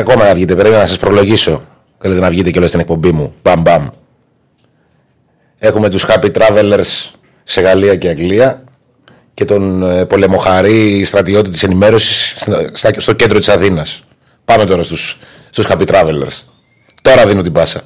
ακόμα 0.00 0.24
να 0.24 0.34
βγείτε. 0.34 0.54
Πρέπει 0.54 0.74
να 0.74 0.86
σας 0.86 0.98
προλογίσω. 0.98 1.62
Θέλετε 1.98 2.20
να 2.20 2.30
βγείτε 2.30 2.50
και 2.50 2.58
όλε 2.58 2.66
στην 2.66 2.80
εκπομπή 2.80 3.12
μου. 3.12 3.34
Μπαμ 3.42 3.60
μπαμ. 3.60 3.86
Έχουμε 5.58 5.88
τους 5.88 6.06
Happy 6.08 6.30
Travelers 6.32 7.10
σε 7.44 7.60
Γαλλία 7.60 7.96
και 7.96 8.08
Αγγλία 8.08 8.64
και 9.34 9.44
τον 9.44 9.82
ε, 9.82 10.04
πολεμοχαρή 10.04 11.04
στρατιώτη 11.04 11.50
της 11.50 11.62
ενημέρωσης 11.62 12.46
στο 12.96 13.12
κέντρο 13.12 13.38
της 13.38 13.48
Αθήνας. 13.48 14.04
Πάμε 14.44 14.64
τώρα 14.64 14.82
στους, 14.82 15.18
στους 15.50 15.66
Happy 15.68 15.86
Travelers. 15.86 16.42
Τώρα 17.02 17.26
δίνω 17.26 17.42
την 17.42 17.52
πάσα. 17.52 17.82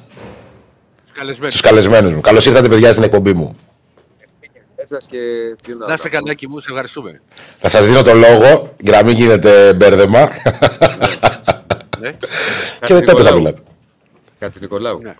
Στους 1.47 1.61
καλεσμένους 1.61 2.13
μου. 2.13 2.21
Καλώς 2.21 2.45
ήρθατε 2.45 2.67
παιδιά 2.67 2.91
στην 2.91 3.03
εκπομπή 3.03 3.33
μου. 3.33 3.55
Να 5.87 5.93
είστε 5.93 6.09
καλά 6.09 6.33
και 6.33 6.47
μου, 6.47 6.59
σε 6.59 6.67
ευχαριστούμε. 6.69 7.21
Θα 7.57 7.69
σας 7.69 7.85
δίνω 7.85 8.01
το 8.01 8.13
λόγο 8.13 8.75
για 8.79 8.91
να 8.91 9.03
μην 9.03 9.15
γίνεται 9.15 9.73
μπέρδεμα. 9.73 10.29
Ναι. 11.99 12.17
και 12.85 12.93
τότε 12.99 13.23
θα 13.23 13.35
μιλάτε. 13.35 13.61
Κάτσε 14.39 14.59
Νικολάου. 14.59 14.99
Ναι. 15.01 15.15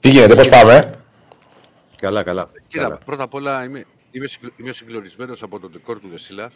Τι 0.00 0.08
γίνεται, 0.08 0.34
πώς 0.34 0.48
πάμε. 0.48 0.94
Καλά, 2.00 2.22
καλά. 2.22 2.50
Κοίτα, 2.68 2.98
πρώτα 3.04 3.22
απ' 3.22 3.34
όλα 3.34 3.64
είμαι, 3.64 3.84
είμαι, 4.10 4.26
είμαι 4.56 4.72
συγκλονισμένος 4.72 5.42
από 5.42 5.60
το 5.60 5.70
decor 5.74 5.96
του 6.00 6.08
Δεσίλα. 6.10 6.50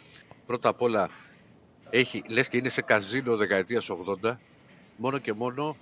Πρώτα 0.45 0.69
απ' 0.69 0.81
όλα 0.81 1.09
έχει, 1.89 2.23
λες 2.29 2.47
και 2.47 2.57
είναι 2.57 2.69
σε 2.69 2.81
καζίνο 2.81 3.35
δεκαετίας 3.35 3.89
80, 4.23 4.37
μόνο 4.95 5.17
και 5.17 5.33
μόνο 5.33 5.77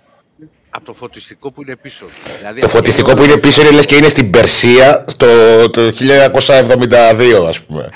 από 0.70 0.84
το 0.84 0.92
φωτιστικό 0.92 1.50
που 1.52 1.62
είναι 1.62 1.76
πίσω. 1.76 2.06
Δηλαδή, 2.38 2.60
το 2.60 2.68
φωτιστικό 2.68 3.14
που 3.14 3.22
είναι 3.22 3.36
πίσω 3.36 3.60
είναι 3.60 3.70
λες 3.70 3.86
και 3.86 3.96
είναι 3.96 4.08
στην 4.08 4.30
Περσία 4.30 5.04
το, 5.16 5.70
το 5.70 5.80
1972 5.80 7.44
ας 7.46 7.60
πούμε. 7.60 7.88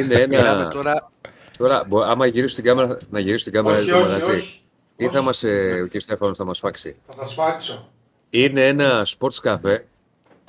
Είναι 0.00 0.14
ένα... 0.14 0.68
τώρα... 0.68 1.10
Τώρα, 1.58 1.86
άμα 2.06 2.26
γυρίσεις 2.26 2.54
την 2.54 2.64
κάμερα, 2.64 2.96
να 3.10 3.20
γυρίσεις 3.20 3.44
την 3.44 3.52
κάμερα 3.52 3.78
όχι, 3.78 3.90
όχι, 3.90 4.30
όχι, 4.30 4.62
Ή 5.00 5.08
θα 5.08 5.22
μας, 5.22 5.44
ε, 5.44 5.80
ο 5.84 5.88
κ. 5.88 6.00
Στέφανος 6.00 6.38
θα 6.38 6.44
μας 6.44 6.58
φάξει; 6.58 6.96
Θα 7.06 7.12
σας 7.12 7.34
φάξω. 7.34 7.88
Είναι 8.30 8.68
ένα 8.68 9.06
sports 9.06 9.40
cafe 9.42 9.78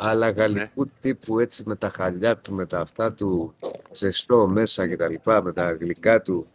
αλλά 0.04 0.30
γαλλικού 0.30 0.84
ναι. 0.84 0.92
τύπου 1.02 1.40
έτσι 1.40 1.64
με 1.66 1.76
τα 1.76 1.90
χαλιά 1.90 2.38
του, 2.38 2.54
με 2.54 2.66
τα 2.66 2.80
αυτά 2.80 3.14
του, 3.14 3.54
ζεστό 3.92 4.48
μέσα 4.48 4.88
και 4.88 4.96
τα 4.96 5.08
λοιπά, 5.08 5.44
με 5.44 5.54
τα 5.54 5.72
γλυκά 5.72 6.22
του. 6.22 6.46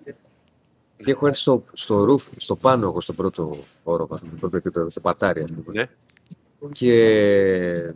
Και 0.97 1.11
έχω 1.11 1.27
έρθει 1.27 1.41
στο, 1.41 1.65
στο 1.73 2.05
ρούφ, 2.05 2.27
στο 2.37 2.57
πάνω 2.57 2.87
εγώ, 2.87 3.01
στο 3.01 3.13
πρώτο 3.13 3.59
όροφο, 3.83 4.17
στο 4.17 4.27
πρώτο 4.41 4.57
επίπεδο, 4.57 4.91
στο 4.91 5.01
πατάρι, 5.01 5.43
ας 5.43 5.51
πούμε. 5.53 5.81
Ναι. 5.81 5.87
Και 6.73 7.93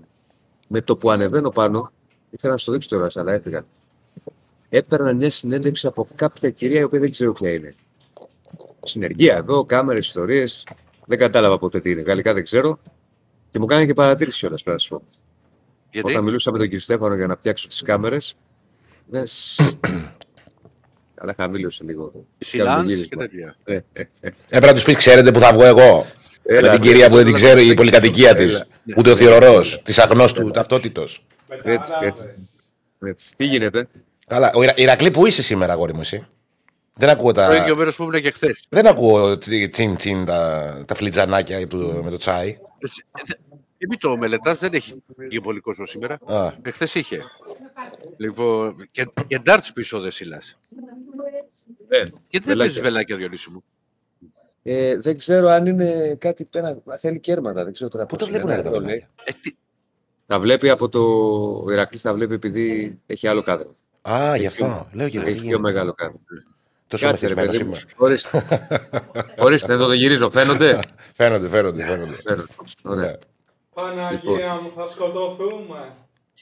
με 0.68 0.80
το 0.80 0.96
που 0.96 1.10
ανεβαίνω 1.10 1.50
πάνω, 1.50 1.92
ήθελα 2.30 2.52
να 2.52 2.58
στο 2.58 2.72
δείξω 2.72 2.88
τώρα, 2.88 3.08
αλλά 3.14 3.32
έφυγα. 3.32 3.64
Έπαιρνα 4.68 5.12
μια 5.12 5.30
συνέντευξη 5.30 5.86
από 5.86 6.08
κάποια 6.14 6.50
κυρία, 6.50 6.80
η 6.80 6.82
οποία 6.82 7.00
δεν 7.00 7.10
ξέρω 7.10 7.32
ποια 7.32 7.52
είναι. 7.52 7.74
Συνεργεία 8.82 9.36
εδώ, 9.36 9.64
κάμερες, 9.64 10.06
ιστορίες. 10.06 10.66
Δεν 11.06 11.18
κατάλαβα 11.18 11.58
ποτέ 11.58 11.80
τι 11.80 11.90
είναι. 11.90 12.00
Γαλλικά 12.00 12.34
δεν 12.34 12.42
ξέρω. 12.42 12.78
Και 13.50 13.58
μου 13.58 13.66
κάνει 13.66 13.86
και 13.86 13.94
παρατήρηση 13.94 14.38
κιόλας, 14.38 14.62
πρέπει 14.62 14.76
να 14.76 14.82
σου 14.82 14.88
πω. 14.88 15.02
Γιατί; 15.90 16.10
Όταν 16.10 16.24
μιλούσα 16.24 16.50
με 16.50 16.58
τον 16.58 16.66
κύριο 16.66 16.80
Στέφανο 16.80 17.14
για 17.14 17.26
να 17.26 17.36
φτιάξω 17.36 17.68
τις 17.68 17.82
κάμερες. 17.82 18.36
Αλλά 21.22 21.34
χαμήλωσε 21.36 21.84
λίγο. 21.84 22.12
Σιλάνς 22.38 23.06
και 23.06 23.16
τέτοια. 23.16 23.56
Ε, 23.64 23.74
ε, 23.74 23.80
ε. 23.92 24.30
Έπρεπε 24.48 24.66
να 24.66 24.72
τους 24.74 24.84
πεις, 24.84 24.96
ξέρετε 24.96 25.32
που 25.32 25.38
θα 25.38 25.52
βγω 25.52 25.64
εγώ; 25.64 26.06
με 26.42 26.68
την 26.68 26.80
κυρία 26.80 27.08
που 27.08 27.16
δεν 27.16 27.24
την 27.24 27.34
ξέρω, 27.34 27.60
η 27.60 27.74
πολυκατοικία 27.74 28.34
της. 28.34 28.64
Ούτε 28.96 29.10
ο 29.10 29.16
θηρορός, 29.16 29.82
της 29.84 29.98
αγνώστου 29.98 30.50
ταυτότητος. 30.50 31.26
Έτσι, 31.62 31.92
έτσι. 33.00 33.34
Τι 33.36 33.44
γίνεται; 33.44 33.88
Καλά. 34.26 34.52
Ο 34.54 34.62
Ηρακλή 34.76 35.10
που 35.10 35.26
είσαι 35.26 35.42
σήμερα, 35.42 35.72
αγόρι 35.72 35.94
μου, 35.94 36.00
εσύ; 36.00 36.26
Δεν 36.94 37.08
ακούω 37.08 37.32
τα. 37.32 37.46
Το 37.46 37.54
ίδιο 37.54 37.76
μέρος 37.76 37.96
που 37.96 38.02
ήμουν 38.02 38.20
και 38.20 38.30
χθες. 38.30 38.66
Δεν 38.68 38.86
ακούω 38.86 39.38
τσιν 39.38 39.96
τσιν 39.96 40.24
τα, 40.24 40.82
τα 40.86 40.94
φλιτζανάκια 40.94 41.58
με 42.02 42.10
το 42.10 42.16
τσάι. 42.16 42.58
Και 43.78 43.86
μην 43.88 43.98
το 43.98 44.16
μελετάς, 44.16 44.58
δεν 44.58 44.72
έχει 44.72 45.02
και 45.28 45.40
πολύ 45.40 45.60
κόσμο 45.60 45.86
σήμερα. 45.86 46.18
Εχθέ 46.62 46.88
είχε. 46.98 47.22
Λοιπόν, 48.16 48.86
και, 48.90 49.06
και 49.26 49.38
ντάρτς 49.38 49.72
πίσω 49.72 50.00
δεν 50.00 50.10
σιλά. 50.10 50.42
Ε, 51.88 52.02
Γιατί 52.28 52.46
δεν 52.46 52.56
παίζει 52.56 52.80
βελάκια, 52.80 53.16
Διονύση 53.16 53.50
μου. 53.50 53.64
Ε, 54.62 54.96
δεν 54.96 55.18
ξέρω 55.18 55.48
αν 55.48 55.66
είναι 55.66 56.16
κάτι 56.18 56.44
πέρα. 56.44 56.82
Θέλει 56.98 57.18
κέρματα. 57.18 57.64
Δεν 57.64 57.72
ξέρω 57.72 57.90
τώρα 57.90 58.06
Πού 58.06 58.16
το 58.16 58.26
βλέπουν 58.26 58.48
τα 58.48 58.70
βελάκια; 58.70 59.10
Ε, 59.24 59.32
τα 60.26 60.40
βλέπει 60.40 60.70
από 60.70 60.88
το. 60.88 61.00
Ο 61.64 61.72
Ηρακλής 61.72 62.02
τα 62.02 62.14
βλέπει 62.14 62.34
επειδή 62.34 62.98
έχει 63.06 63.28
άλλο 63.28 63.42
κάδρο. 63.42 63.76
Α, 64.02 64.36
γι' 64.36 64.46
αυτό. 64.46 64.88
Λέω 64.92 65.08
και 65.08 65.18
Έχει 65.18 65.40
πιο 65.40 65.60
μεγάλο 65.60 65.92
κάδρο. 65.92 66.20
Τόσο 66.90 67.06
Κάτσε, 67.06 67.26
ρε 67.26 67.34
παιδί 67.34 67.64
μου. 67.64 67.72
Ορίστε, 69.38 69.72
εδώ 69.72 69.86
το 69.86 69.92
γυρίζω. 69.92 70.30
Φαίνονται; 70.30 70.80
φαίνονται, 71.14 71.48
φαίνονται. 71.48 71.84
φαίνονται. 71.84 72.46
Ωραία. 72.82 73.10
Ναι. 73.10 73.18
Παναγία 73.74 74.10
λοιπόν. 74.24 74.60
μου, 74.62 74.72
θα 74.76 74.86
σκοτωθούμε. 74.86 75.94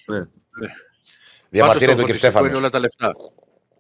Ναι. 0.06 0.26
Διαμαρτύρεται 1.48 1.97
το 1.97 2.03
κύριο 2.03 2.19
Στέφανος. 2.19 2.48
Είναι 2.48 2.56
όλα 2.56 2.70
τα 2.70 2.78
λεφτά. 2.78 3.14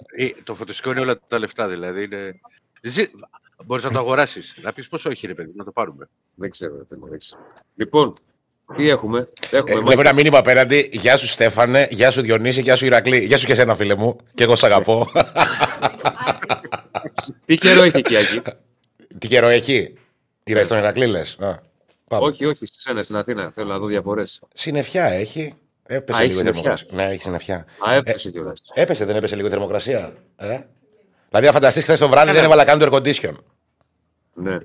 Ε, 0.06 0.28
το 0.42 0.54
φωτιστικό 0.54 0.90
είναι 0.90 1.00
όλα 1.00 1.18
τα 1.28 1.38
λεφτά, 1.38 1.68
δηλαδή. 1.68 2.04
Είναι... 2.04 2.40
Μπορείς 3.64 3.84
να 3.84 3.90
το 3.90 3.98
αγοράσεις. 3.98 4.58
να 4.62 4.72
πεις 4.72 4.88
πόσο 4.88 5.10
έχει, 5.10 5.26
ρε 5.26 5.34
παιδί, 5.34 5.52
να 5.54 5.64
το 5.64 5.72
πάρουμε. 5.72 6.08
Δεν 6.34 6.50
ξέρω, 6.50 6.74
δεν 6.88 7.18
ξέρω. 7.18 7.40
Λοιπόν, 7.74 8.14
τι 8.76 8.88
έχουμε; 8.88 9.28
έχουμε 9.50 9.80
ε, 9.80 9.82
βλέπω 9.82 10.00
ένα 10.00 10.12
μήνυμα 10.12 10.38
απέναντι. 10.38 10.88
Γεια 10.92 11.16
σου 11.16 11.26
Στέφανε, 11.26 11.86
γεια 11.90 12.10
σου 12.10 12.20
Διονύση, 12.20 12.60
γεια 12.60 12.76
σου 12.76 12.84
Ηρακλή. 12.84 13.24
Γεια 13.24 13.38
σου 13.38 13.46
και 13.46 13.52
εσένα, 13.52 13.74
φίλε 13.74 13.94
μου. 13.94 14.16
Και 14.34 14.42
εγώ 14.42 14.56
σ' 14.56 14.64
αγαπώ. 14.64 15.06
Τι 17.44 17.54
καιρό 17.54 17.82
έχει 17.82 17.96
εκεί, 17.96 18.16
Άκη. 18.16 18.42
Τι 19.18 19.28
καιρό 19.28 19.48
έχει; 19.48 19.94
Ήρθε 20.44 20.64
στον 20.64 20.78
Ηρακλή, 20.78 21.06
λε. 21.06 21.22
Όχι, 22.08 22.44
όχι, 22.44 22.66
στη 22.66 22.80
σένα 22.80 23.02
στην 23.02 23.16
Αθήνα. 23.16 23.50
Θέλω 23.50 23.68
να 23.68 23.78
δω 23.78 23.86
διαφορές. 23.86 24.40
Συνεφιά 24.54 25.04
έχει. 25.04 25.54
Έπεσε 25.86 26.24
λίγο 26.24 26.40
η 26.40 26.42
θερμοκρασία. 26.42 26.88
Ναι, 26.90 27.04
έχει 27.04 27.22
συνεφιά. 27.22 27.66
Α, 27.88 27.94
έπεσε 27.94 28.30
κιόλας. 28.30 28.62
Έπεσε, 28.74 29.04
δεν 29.04 29.16
έπεσε 29.16 29.36
λίγο 29.36 29.46
η 29.46 29.50
θερμοκρασία. 29.50 30.14
Ε; 30.36 30.60
Δηλαδή, 31.28 31.46
αν 31.46 31.52
φανταστείς 31.52 31.82
χθες 31.82 31.98
το 31.98 32.08
βράδυ 32.08 32.32
δεν 32.32 32.44
έβαλα 32.44 32.64
καν 32.64 32.78
το 32.78 32.86
air 32.90 32.96
condition. 32.96 33.34
Ναι. 34.34 34.58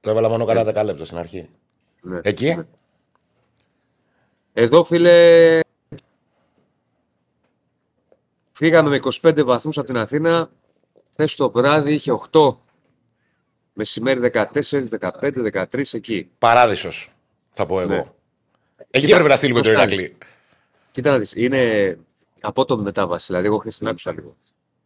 Το 0.00 0.10
έβαλα 0.10 0.28
μόνο 0.28 0.44
κανένα 0.44 0.64
δεκάλεπτο 0.64 1.04
στην 1.04 1.18
αρχή. 1.18 1.48
Ναι. 2.00 2.20
Εκεί; 2.22 2.54
Ναι. 2.54 2.64
Εδώ, 4.52 4.84
φίλε, 4.84 5.60
φύγαμε 8.52 8.88
με 8.88 8.98
25 9.22 9.44
βαθμούς 9.44 9.78
από 9.78 9.86
την 9.86 9.96
Αθήνα. 9.96 10.50
Χθες 11.18 11.34
το 11.34 11.50
βράδυ 11.50 11.92
είχε 11.92 12.12
8 12.30 12.56
Μεσημέρι 13.72 14.30
14, 14.34 14.44
15, 15.00 15.66
13 15.72 15.82
εκεί. 15.92 16.30
Παράδεισος, 16.38 17.12
θα 17.50 17.66
πω 17.66 17.80
εγώ. 17.80 17.94
Ναι. 17.94 18.04
Εκεί 18.90 19.10
πρέπει 19.10 19.28
να 19.28 19.36
στείλουμε 19.36 19.60
το 19.60 19.70
Ηρακλή. 19.70 20.16
Κοίτα 20.90 21.10
να 21.10 21.18
δεις, 21.18 21.34
είναι 21.34 21.98
απότομη 22.40 22.82
μετάβαση. 22.82 23.26
Δηλαδή, 23.26 23.46
εγώ 23.46 23.58
χθε 23.58 23.70
την 23.78 23.88
άκουσα 23.88 24.12
λίγο. 24.12 24.36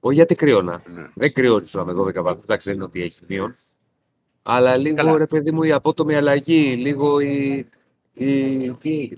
Όχι 0.00 0.14
γιατί 0.14 0.34
κρύωνα. 0.34 0.82
Ναι. 0.86 1.08
Δεν 1.14 1.32
κρυώνει 1.32 1.66
τώρα 1.66 1.84
με 1.84 1.92
12 1.92 2.22
βαθμού. 2.22 2.40
Εντάξει, 2.42 2.68
δεν 2.68 2.74
είναι 2.74 2.84
ότι 2.84 3.02
έχει 3.02 3.20
μείον. 3.26 3.56
Αλλά 4.42 4.76
λίγο 4.76 4.94
Καλά. 4.94 5.18
ρε 5.18 5.26
παιδί 5.26 5.50
μου 5.50 5.62
η 5.62 5.72
απότομη 5.72 6.14
αλλαγή, 6.14 6.76
λίγο 6.76 7.20
η. 7.20 7.66
η... 8.14 8.70
Τι 8.70 9.08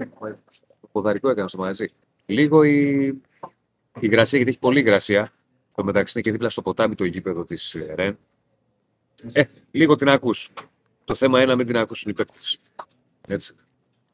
Το 0.81 0.89
ποδαρικό 0.93 1.29
έκανα 1.31 1.49
στο 1.49 1.59
μαγαζί. 1.59 1.93
Λίγο 2.27 2.63
η, 2.63 3.07
η 3.07 4.01
υγρασία, 4.01 4.39
γιατί 4.39 4.51
έχει 4.51 4.61
πολύ 4.61 4.79
υγρασία. 4.81 5.33
Το 5.75 5.85
μεταξύ 5.85 6.13
είναι 6.15 6.23
και 6.23 6.33
δίπλα 6.33 6.49
στο 6.49 6.63
ποτάμι 6.63 6.95
το 6.95 7.05
γήπεδο 7.05 7.45
της 7.45 7.75
ε, 7.75 7.95
Ρεν. 7.95 8.19
Ε, 9.33 9.45
λίγο 9.71 9.97
την 9.97 10.09
ακούς. 10.09 10.51
Το 11.05 11.15
θέμα 11.15 11.39
είναι 11.39 11.51
να 11.51 11.57
μην 11.57 11.67
την 11.67 11.77
ακούσουν 11.77 12.11
οι 12.11 12.15
παίκτες. 12.15 12.61
Έτσι. 13.29 13.55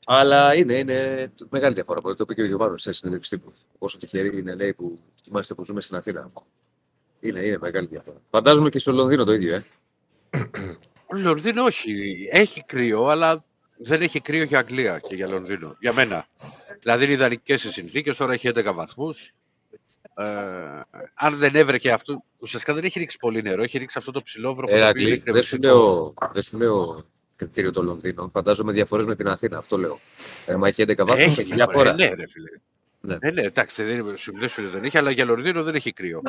Αλλά 0.07 0.55
είναι, 0.55 0.75
είναι 0.75 1.33
μεγάλη 1.51 1.75
διαφορά. 1.75 2.01
Το 2.01 2.17
είπε 2.19 2.35
και 2.35 2.43
ο 2.43 2.45
Γιωβάνος 2.45 2.83
σε 2.83 2.93
συνέντευξη 2.93 3.31
τύπου. 3.31 3.51
Πόσο 3.79 3.99
τυχεροί 3.99 4.39
είναι 4.39 4.55
λέει, 4.55 4.75
που 4.75 4.99
είμαστε 5.29 5.55
που 5.55 5.65
ζούμε 5.65 5.81
στην 5.81 5.97
Αθήνα. 5.97 6.33
Είναι, 7.21 7.41
είναι 7.41 7.59
μεγάλη 7.61 7.87
διαφορά. 7.87 8.17
Φαντάζομαι 8.31 8.69
και 8.69 8.79
στο 8.79 8.93
Λονδίνο 8.93 9.25
το 9.25 9.33
ίδιο, 9.33 9.55
ε. 9.55 9.65
Λονδίνο 11.11 11.65
όχι. 11.65 12.29
Έχει 12.31 12.65
κρύο, 12.65 13.07
αλλά 13.07 13.45
δεν 13.79 14.03
έχει 14.03 14.21
κρύο 14.21 14.43
για 14.43 14.59
Αγγλία 14.59 14.99
και 14.99 15.15
για 15.15 15.29
Λονδίνο. 15.29 15.77
Για 15.81 15.93
μένα. 15.93 16.27
Δηλαδή 16.81 17.05
είναι 17.05 17.13
ιδανικές 17.13 17.65
οι 17.65 17.73
συνθήκες. 17.73 18.17
Τώρα 18.17 18.33
έχει 18.33 18.49
11 18.55 18.73
βαθμούς. 18.75 19.33
Ε, 20.19 20.81
αν 21.15 21.37
δεν 21.37 21.55
έβρεκε 21.55 21.93
αυτό, 21.93 22.25
ουσιαστικά 22.43 22.75
δεν 22.75 22.85
έχει 22.85 22.99
ρίξει 22.99 23.17
πολύ 23.19 23.43
νερό, 23.43 23.63
έχει 23.63 23.79
ρίξει 23.79 23.99
αυτό 23.99 24.11
το 24.11 24.23
ψηλό 24.23 24.55
βροχο. 24.55 24.75
Ε, 24.77 25.21
δεν, 25.25 25.43
σου 25.43 25.59
λέω, 25.59 26.15
δεν 26.33 26.43
σου 26.43 26.57
λέω 26.57 27.05
κριτήριο 27.37 27.73
το 27.73 27.83
Λονδίνο. 27.83 28.31
Φαντάζομαι 28.33 28.73
διαφορές 28.73 29.07
με 29.07 29.17
την 29.17 29.29
Αθήνα. 29.29 29.59
Αυτό 29.59 29.77
λέω. 29.77 29.99
Ε, 30.47 30.57
μα 30.57 30.69
έχει 30.69 30.85
11 30.87 30.97
βαθμού, 30.97 31.23
έχει 31.23 31.43
διαφορά. 31.43 31.95
Ναι, 31.95 32.07
ρε 32.15 32.27
φίλε. 32.29 32.49
Ναι. 33.01 33.17
Ε, 33.21 33.31
ναι, 33.31 33.43
εντάξει, 33.43 33.83
δεν, 33.83 34.05
δεν 34.39 34.49
σου 34.49 34.69
δεν 34.69 34.85
έχει, 34.85 34.99
αλλά 34.99 35.11
για 35.11 35.25
Λονδίνο 35.25 35.63
δεν 35.63 35.75
έχει 35.75 35.93
κρύο. 35.93 36.23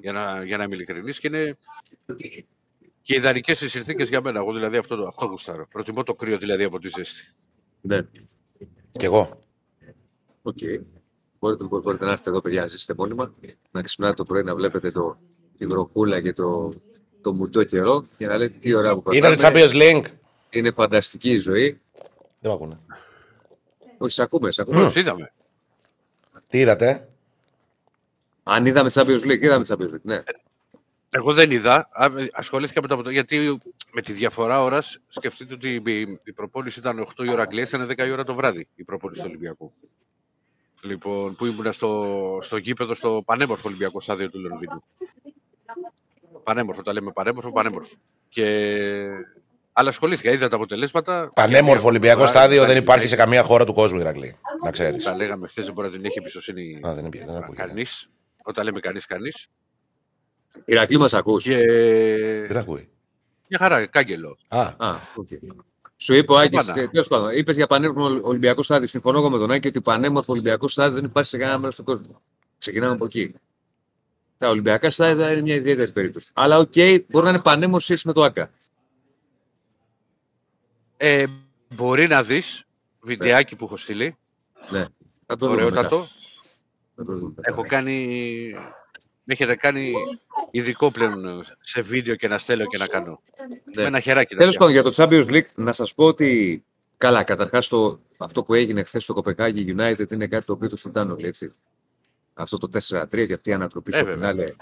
Για 0.00 0.12
να, 0.12 0.44
για 0.44 0.56
να 0.56 0.64
είμαι 0.64 0.74
ειλικρινής. 0.74 1.18
Και 1.18 1.26
είναι 1.26 1.58
και 3.02 3.14
ιδανικέ 3.14 3.52
οι 3.52 3.54
συνθήκες 3.54 4.08
για 4.08 4.20
μένα. 4.20 4.38
Εγώ 4.38 4.52
δηλαδή 4.52 4.76
αυτό, 4.76 4.94
αυτό 4.94 5.26
γουστάρω. 5.26 5.66
Προτιμώ 5.70 6.02
το 6.02 6.14
κρύο 6.14 6.38
δηλαδή 6.38 6.64
από 6.64 6.78
τη 6.78 6.88
ζέστη. 6.88 7.28
Ναι. 7.80 8.00
Κι 8.92 9.04
εγώ. 9.04 9.40
OK. 10.42 10.56
Okay. 10.60 10.99
Μπορείτε, 11.40 11.64
μπορείτε 11.64 12.04
να 12.04 12.10
έρθετε 12.10 12.30
εδώ, 12.30 12.40
παιδιά, 12.40 12.60
να 12.60 12.66
ζήσετε 12.66 12.94
μόνιμα. 12.96 13.34
Να 13.70 13.82
ξυπνάτε 13.82 14.14
το 14.14 14.24
πρωί 14.24 14.42
να 14.42 14.54
βλέπετε 14.54 14.90
το, 14.90 15.18
τη 15.58 15.66
βροχούλα 15.66 16.20
και 16.20 16.32
το, 16.32 16.72
το 17.20 17.32
μουντό 17.32 17.64
καιρό 17.64 18.04
και 18.16 18.26
να 18.26 18.36
λέτε 18.36 18.58
τι 18.60 18.74
ωραία 18.74 18.96
που 18.96 19.12
Είδατε 19.12 19.34
περνάμε. 19.34 19.60
Champions 19.60 19.72
League; 19.72 20.04
Είναι 20.50 20.70
φανταστική 20.70 21.30
η 21.30 21.38
ζωή. 21.38 21.80
Δεν 22.40 22.50
μ' 22.50 22.54
ακούνε. 22.54 22.80
Όχι, 23.98 24.12
σε 24.12 24.22
ακούμε, 24.22 24.50
σε 24.50 24.62
ακούμε. 24.62 24.84
Τους 24.84 24.94
είδαμε. 24.94 25.32
Τι 26.48 26.58
είδατε; 26.58 27.08
Αν 28.42 28.66
είδαμε 28.66 28.90
Champions 28.94 29.22
League, 29.24 29.40
είδαμε 29.40 29.64
Champions 29.68 29.94
League. 29.94 30.02
Ναι. 30.02 30.22
Εγώ 31.10 31.32
δεν 31.32 31.50
είδα. 31.50 31.88
Α, 31.92 32.06
Ασχολήθηκα 32.32 32.80
με 32.80 32.86
το 32.86 32.94
αποτέλεσμα. 32.94 33.26
Γιατί 33.26 33.60
με 33.92 34.02
τη 34.02 34.12
διαφορά 34.12 34.62
ώρας 34.62 34.98
σκεφτείτε 35.08 35.54
ότι 35.54 35.74
η, 35.74 36.18
η 36.24 36.32
προπόνηση 36.32 36.78
ήταν 36.78 37.06
8 37.16 37.24
η 37.24 37.30
ώρα 37.30 37.42
Αγγλίας, 37.42 37.72
ήταν 37.72 37.88
10 37.90 38.06
η 38.06 38.10
ώρα 38.10 38.24
το 38.24 38.34
βράδυ 38.34 38.68
η 38.74 38.84
προπόνηση 38.84 39.20
του 39.20 39.26
Ολυμπιακού. 39.28 39.72
Λοιπόν, 40.82 41.36
που 41.36 41.46
ήμουν 41.46 41.72
στο, 41.72 42.38
στο 42.42 42.56
γήπεδο, 42.56 42.94
στο 42.94 43.22
πανέμορφο 43.24 43.62
Ολυμπιακό 43.68 44.00
στάδιο 44.00 44.30
του 44.30 44.40
Λονδίνου. 44.40 44.82
Πανέμορφο, 46.44 46.82
τα 46.82 46.92
λέμε 46.92 47.12
πανέμορφο, 47.12 47.52
πανέμορφο. 47.52 47.94
Και... 48.28 48.44
Αλλά 49.72 49.88
ασχολήθηκα, 49.88 50.30
είδα 50.30 50.48
τα 50.48 50.56
αποτελέσματα. 50.56 51.30
Πανέμορφο 51.34 51.80
Και- 51.82 51.88
Ολυμπιακό 51.88 52.22
Α, 52.22 52.26
στάδιο 52.26 52.56
ήταν- 52.56 52.68
δεν 52.68 52.76
υπάρχει 52.76 53.06
σε 53.06 53.16
καμία 53.16 53.42
χώρα 53.42 53.64
του 53.64 53.72
κόσμου, 53.74 53.98
Ηρακλή. 54.00 54.36
Να 54.64 54.70
ξέρεις. 54.70 55.04
Τα 55.04 55.14
λέγαμε 55.14 55.48
χθες, 55.48 55.64
δεν 55.64 55.74
μπορεί 55.74 55.88
να 55.88 55.94
την 55.94 56.04
έχει 56.04 56.18
εμπιστοσύνη 56.18 56.80
Α, 56.86 56.94
δεν 56.94 57.04
είναι- 57.04 57.24
δεν 57.26 57.36
ακούγεται. 57.36 57.66
κανείς. 57.66 58.10
Όταν 58.42 58.64
λέμε 58.64 58.80
κανείς, 58.80 59.06
κανείς. 59.06 59.48
Ηρακλή 60.64 60.98
μας 60.98 61.14
ακούς. 61.14 61.44
Και. 61.44 61.56
Δεν 62.48 62.56
ακούει. 62.56 62.88
Μια 63.48 63.58
χαρά, 63.58 63.86
κάγκελο. 63.86 64.36
Α, 64.48 64.60
Α, 64.60 64.90
οκ. 65.14 65.28
Σου 66.02 66.14
είπε 66.14 66.32
ο 66.32 66.38
Άκης, 66.38 66.66
Πάντα. 66.66 66.88
τέλος 66.88 67.08
πάντων, 67.08 67.36
είπες 67.36 67.56
για 67.56 67.66
πανέμορφο 67.66 68.20
Ολυμπιακό 68.22 68.62
στάδιο. 68.62 68.86
Συμφωνώ 68.86 69.18
εγώ 69.18 69.30
με 69.30 69.38
τον 69.38 69.50
Άκη 69.50 69.68
ότι 69.68 69.80
πανέμορφο 69.80 70.32
Ολυμπιακό 70.32 70.68
στάδιο 70.68 70.94
δεν 70.94 71.04
υπάρχει 71.04 71.28
σε 71.28 71.38
κανένα 71.38 71.58
μέρος 71.58 71.76
του 71.76 71.84
κόσμου. 71.84 72.20
Ξεκινάμε 72.58 72.92
από 72.92 73.04
εκεί. 73.04 73.34
Τα 74.38 74.48
Ολυμπιακά 74.48 74.90
στάδια 74.90 75.32
είναι 75.32 75.40
μια 75.40 75.54
ιδιαίτερη 75.54 75.92
περίπτωση. 75.92 76.30
Αλλά 76.34 76.58
οκ, 76.58 76.72
μπορεί 77.08 77.24
να 77.24 77.30
είναι 77.30 77.40
πανέμορφο 77.40 77.80
σχέση 77.80 78.06
με 78.06 78.12
το 78.12 78.22
ΟΑΚΑ. 78.22 78.50
Ε, 80.96 81.24
μπορεί 81.68 82.06
να 82.06 82.22
δεις 82.22 82.64
βιντεάκι 83.00 83.56
που 83.56 83.64
έχω 83.64 83.76
στείλει. 83.76 84.16
Ναι. 84.70 84.86
Θα 85.26 85.36
το 85.36 85.46
δούμε 85.48 85.64
μετά. 85.64 85.66
Ωραιότατο. 85.66 86.06
Θα 86.94 87.04
το 87.04 87.12
δούμε 87.12 87.32
μετά. 87.36 87.42
Έχω 87.44 87.64
κάνει. 87.66 88.06
Με 89.24 89.32
έχετε 89.34 89.56
κάνει 89.56 89.92
ειδικό 90.50 90.90
πλέον 90.90 91.42
σε 91.60 91.80
βίντεο 91.80 92.14
και 92.14 92.28
να 92.28 92.38
στέλνω 92.38 92.64
και 92.66 92.78
να 92.78 92.86
κάνω. 92.86 93.22
Ναι. 93.48 93.82
Με 93.82 93.88
ένα 93.88 94.00
χεράκι. 94.00 94.34
Τέλος 94.34 94.56
τέτοια. 94.56 94.82
πάντων, 94.82 94.92
για 94.92 95.08
το 95.08 95.26
Champions 95.26 95.34
League, 95.36 95.52
να 95.54 95.72
σας 95.72 95.94
πω 95.94 96.04
ότι. 96.04 96.62
Καλά, 96.96 97.22
καταρχάς 97.22 97.70
αυτό 98.16 98.42
που 98.42 98.54
έγινε 98.54 98.82
χθες 98.82 99.02
στο 99.02 99.12
Κοπεχάγη 99.14 99.74
United 99.78 100.12
είναι 100.12 100.26
κάτι 100.26 100.46
το 100.46 100.52
οποίο 100.52 100.68
το 100.68 100.76
συζητάνε 100.76 101.12
όλοι, 101.12 101.26
έτσι. 101.26 101.52
Αυτό 102.34 102.58
το 102.58 102.68
4-3 102.68 103.26
και 103.26 103.32
αυτή 103.32 103.50
η 103.50 103.52
ανατροπή 103.52 103.90
Ε, 103.94 103.96
στο 103.96 104.04
βέβαια. 104.06 104.32
φινάλε. 104.32 104.52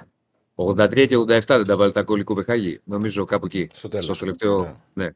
83 0.55 1.07
και 1.09 1.17
87 1.17 1.41
δεν 1.47 1.67
τα 1.67 1.77
βάλει 1.77 1.93
τα 1.93 2.03
γκολ 2.03 2.21
η 2.21 2.25
Κοπεχάγη. 2.25 2.81
Νομίζω 2.85 3.25
κάπου 3.25 3.47
εκεί. 3.47 3.69
στο 3.73 3.89
τέλος. 3.89 4.05
Στο 4.05 4.15
τελευταίο. 4.19 4.81
Ναι. 4.95 5.09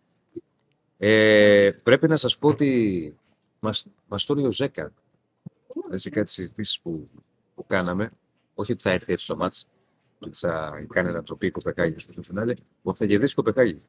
Ε, 0.99 1.71
πρέπει 1.85 2.09
να 2.09 2.17
σας 2.17 2.39
πω 2.39 2.49
ότι 2.49 3.15
μας, 3.61 3.87
μας 4.09 4.25
το 4.25 4.35
λέει 4.35 4.45
ο 4.45 4.53
Ζέκα 4.53 4.93
σε 5.95 6.11
κάτι 6.11 6.31
συζητήσεις 6.31 6.81
που, 6.81 7.09
που 7.55 7.67
κάναμε. 7.67 8.11
Όχι 8.55 8.73
ότι 8.73 8.83
θα 8.83 8.91
έρθει 8.91 9.13
έτσι 9.13 9.25
στο 9.25 9.37
μάτς, 9.37 9.67
ότι 9.67 9.72
θα 10.33 10.85
κάνει 10.89 11.09
ανατροπή 11.09 11.47
η 11.47 11.51
Κοπεχάγη 11.51 11.99
στο 11.99 12.23
φινάλε, 12.23 12.55
που 12.83 12.97
θα 12.97 13.05
γυρίσει 13.05 13.33
η 13.33 13.35
Κοπεχάγη. 13.35 13.83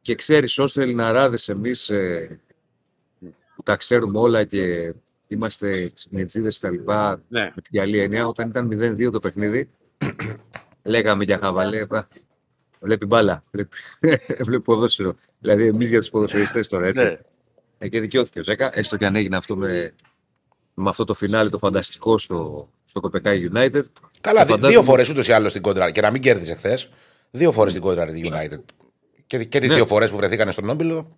Και 0.00 0.14
ξέρεις, 0.14 0.58
όσοι 0.58 0.80
Ελληναράδες 0.80 1.48
εμείς 1.48 1.90
ε, 1.90 2.40
που 3.56 3.62
τα 3.62 3.76
ξέρουμε 3.76 4.18
όλα 4.18 4.44
και 4.44 4.94
είμαστε 5.28 5.88
ξυπνητζίδες 5.94 6.58
τα 6.58 6.70
λοιπά, 6.70 7.22
Ναι. 7.28 7.52
με 7.54 7.62
την 7.62 7.78
καλή 7.80 7.98
έννοια, 7.98 8.26
όταν 8.26 8.48
ήταν 8.48 8.68
0-2 8.72 9.10
το 9.12 9.18
παιχνίδι, 9.20 9.70
λέγαμε 10.82 11.24
για 11.24 11.38
χαβαλέ, 11.38 11.86
«Πα, 11.86 12.08
βλέπει 12.80 13.06
μπάλα, 13.06 13.44
βλέπει, 13.50 13.76
βλέπει 14.46 14.60
ποδόσφαιρο. 14.60 15.14
Δηλαδή, 15.38 15.66
εμείς 15.66 15.88
για 15.88 15.98
τους 15.98 16.10
ποδοσφαιριστές 16.10 16.68
τώρα, 16.68 16.86
έτσι. 16.86 17.04
Ναι. 17.04 17.18
Ε, 17.78 17.88
και 17.88 18.00
δικαιώθηκε 18.00 18.38
ο 18.38 18.42
Ζέκα, 18.42 18.70
έστω 18.78 18.96
και 18.96 19.06
αν 19.06 19.16
έγινε 19.16 19.36
αυτό 19.36 19.56
με, 19.56 19.94
με 20.74 20.88
αυτό 20.88 21.04
το 21.04 21.14
φινάλι 21.14 21.50
το 21.50 21.58
φανταστικό 21.58 22.18
στο, 22.18 22.68
στο 22.84 23.00
Κοπεκάι 23.00 23.48
United. 23.52 23.82
Καλά, 24.20 24.38
Και 24.38 24.44
δι- 24.44 24.54
φαντάζομαι- 24.54 24.68
δύο 24.70 24.82
φορές 24.82 25.08
ούτως 25.08 25.28
ή 25.28 25.32
άλλως 25.32 25.52
την 25.52 25.62
κόντρα. 25.62 25.90
Και 25.90 26.00
να 26.00 26.10
μην 26.10 26.22
κέρδισε 26.22 26.54
χθες. 26.54 26.88
Δύο 27.30 27.52
φορές 27.52 27.72
την 27.72 27.82
κόντρα 27.82 28.06
τη 28.06 28.22
United. 28.24 28.60
Και, 29.26 29.44
και 29.44 29.58
τις 29.58 29.68
Ναι. 29.68 29.74
δύο 29.74 29.86
φορές 29.86 30.10
που 30.10 30.16
βρεθήκαν 30.16 30.52
στον 30.52 30.68
Όμπιλο. 30.68 31.08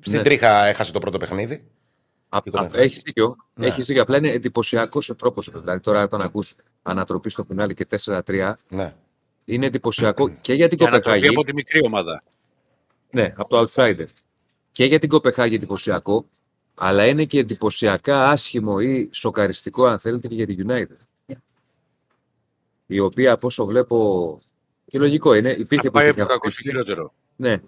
Στην 0.00 0.12
Ναι. 0.16 0.22
τρίχα 0.22 0.64
έχασε 0.66 0.92
το 0.92 0.98
πρώτο 0.98 1.18
παιχνίδι. 1.18 1.54
Α, 1.54 2.38
Η 2.44 2.48
α, 2.48 2.50
Κοπενχάγη. 2.50 2.84
έχεις 2.84 3.00
δίκιο. 3.04 3.36
Ναι. 3.54 3.66
Έχεις 3.66 3.86
δίκιο. 3.86 4.02
Απλά 4.02 4.16
είναι 4.16 4.30
εντυπωσιακός 4.30 5.08
ο 5.10 5.14
τρόπος. 5.14 5.50
Δηλαδή, 5.54 5.80
τώρα 5.80 6.02
όταν 6.02 6.20
ακούς 6.20 6.54
ανατροπή 6.82 7.30
στο 7.30 7.44
φινάλι 7.44 7.74
και 7.74 7.84
4-3, 7.86 8.58
Ναι. 8.68 8.94
είναι 9.44 9.66
εντυπωσιακό 9.66 10.28
και 10.40 10.54
για 10.54 10.68
την 10.68 10.78
Και 10.78 10.84
ανατροπή 10.84 11.18
Κοπεχάγη. 11.18 11.34
από 11.36 11.44
τη 11.44 11.54
μικρή 11.54 11.80
ομάδα. 11.86 12.22
Ναι, 13.10 13.32
από 13.36 13.48
το 13.48 13.64
outsider. 13.68 14.06
Και 14.72 14.84
για 14.84 14.98
την 14.98 15.08
Κοπεχάγη 15.08 15.54
εντυπωσιακό, 15.54 16.26
αλλά 16.74 17.06
είναι 17.06 17.24
και 17.24 17.38
εντυπωσιακά 17.38 18.24
άσχημο 18.24 18.78
ή 18.80 19.08
σοκαριστικό, 19.12 19.84
αν 19.84 19.98
θέλετε, 19.98 20.28
και 20.28 20.34
για 20.34 20.46
την 20.46 20.66
United. 20.70 20.96
Η 22.92 22.98
οποία, 22.98 23.32
από 23.32 23.46
όσο 23.46 23.64
βλέπω. 23.66 24.38
Και 24.86 24.98
λογικό 24.98 25.34
είναι, 25.34 25.50
υπήρχε 25.50 25.86
Να 25.86 25.90
πάει 25.90 26.08
από 26.08 26.20
υπήρχε 26.20 26.20
το 26.20 26.26
κακό 26.26 26.46
αυτή- 26.46 26.62
στο 26.62 26.70
χειρότερο. 26.70 27.12
Ναι, 27.36 27.60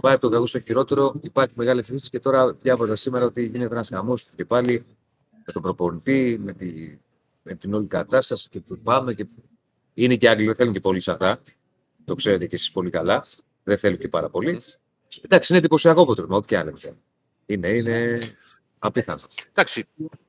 πάει 0.00 0.12
από 0.12 0.20
το 0.22 0.28
κακό 0.28 0.46
στο 0.46 0.60
χειρότερο. 0.60 1.14
Υπάρχει 1.20 1.54
μεγάλη 1.56 1.80
ευθύνη 1.80 2.00
και 2.00 2.20
τώρα 2.20 2.52
διάβαζα 2.52 2.96
σήμερα 2.96 3.24
ότι 3.24 3.42
γίνεται 3.42 3.74
ένας 3.74 3.88
χαμός 3.88 4.30
και 4.36 4.44
πάλι 4.44 4.84
με 5.30 5.52
τον 5.52 5.62
προπονητή, 5.62 6.40
με, 6.42 6.52
τη, 6.52 6.98
με 7.42 7.54
την 7.54 7.74
όλη 7.74 7.86
κατάσταση 7.86 8.48
και 8.48 8.60
που 8.60 8.78
πάμε. 8.78 9.14
Και... 9.14 9.26
Είναι 9.94 10.16
και 10.16 10.28
Άγγλοι, 10.28 10.46
δεν 10.46 10.54
θέλουν 10.54 10.72
και 10.72 10.80
πολύ 10.80 11.00
σε 11.00 11.10
αυτά. 11.10 11.40
Το 12.04 12.14
ξέρετε 12.14 12.46
και 12.46 12.54
εσείς 12.54 12.70
πολύ 12.70 12.90
καλά. 12.90 13.24
Δεν 13.64 13.78
θέλουν 13.78 13.98
και 13.98 14.08
πάρα 14.08 14.28
πολύ. 14.28 14.60
Εντάξει, 15.20 15.52
είναι 15.52 15.58
εντυπωσιακό 15.58 16.02
αποτέλεσμα, 16.02 16.36
ό,τι 16.36 16.46
και 16.46 16.58
αν 16.58 16.68
είναι. 16.68 16.96
Είναι, 17.46 17.68
είναι 17.68 18.18
απίθανο. 18.78 19.20
Εντάξει, 19.52 19.86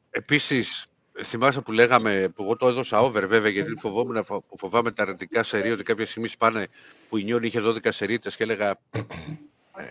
επίσης, 0.10 0.86
θυμάσαι 1.24 1.62
που 1.62 1.72
λέγαμε, 1.72 2.30
που 2.36 2.44
εγώ 2.44 2.56
το 2.58 2.68
έδωσα 2.68 3.00
over 3.00 3.27
βέβαια, 3.27 3.51
γιατί 3.51 3.75
φοβόμουν, 3.75 4.13
να 4.13 4.24
φο- 4.24 4.41
που 4.41 4.58
φοβάμαι 4.58 4.91
τα 4.91 5.03
αρνητικά 5.03 5.44
σερί, 5.44 5.72
ότι 5.72 5.84
κάποια 5.84 6.06
στιγμή 6.06 6.27
σπάνε 6.27 6.68
που 7.10 7.18
η 7.18 7.24
Νιόν 7.24 7.44
είχε 7.44 7.60
12 7.63 7.91
σερίτε 7.91 8.30
και 8.30 8.44
έλεγα. 8.44 8.70
ε, 9.75 9.84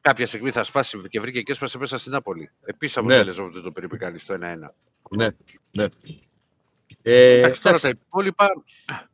κάποια 0.00 0.26
στιγμή 0.26 0.50
θα 0.50 0.64
σπάσει 0.64 0.98
και 1.08 1.20
βρήκε 1.20 1.42
και 1.42 1.52
έσπασε 1.52 1.78
μέσα 1.78 1.98
στην 1.98 2.12
Νάπολη. 2.12 2.50
Επίσης 2.64 2.96
Ναι. 2.96 3.02
αποτέλεσμα 3.02 3.44
ότι 3.44 3.62
το 3.62 3.72
περίπου 3.72 3.96
κάνεις 3.96 4.22
στο 4.22 4.34
1-1. 4.34 4.74
Ναι, 5.10 5.28
ναι. 5.70 5.88
Ε, 7.02 7.36
Εντάξει, 7.38 7.62
τώρα 7.62 7.76
εντάξει, 7.76 7.82
τα 7.82 7.88
υπόλοιπα. 8.06 8.48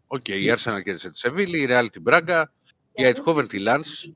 Οκ, 0.06 0.28
η 0.28 0.54
Arsenal 0.56 0.80
κέρδισε 0.82 1.10
τη 1.10 1.18
Σεβίλη, 1.18 1.58
η 1.62 1.66
Real 1.70 1.86
την 1.92 2.02
Μπράγκα, 2.02 2.52
η 2.92 3.02
Eindhoven 3.04 3.48
τη 3.48 3.58
Lens 3.66 4.12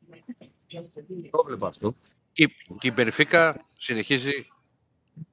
το 1.31 1.43
βλέπω 1.47 1.67
αυτό. 1.67 1.95
και, 2.33 2.43
η- 2.43 2.75
και 2.79 2.89
η 2.89 2.93
Benfica 2.97 3.53
συνεχίζει 3.77 4.47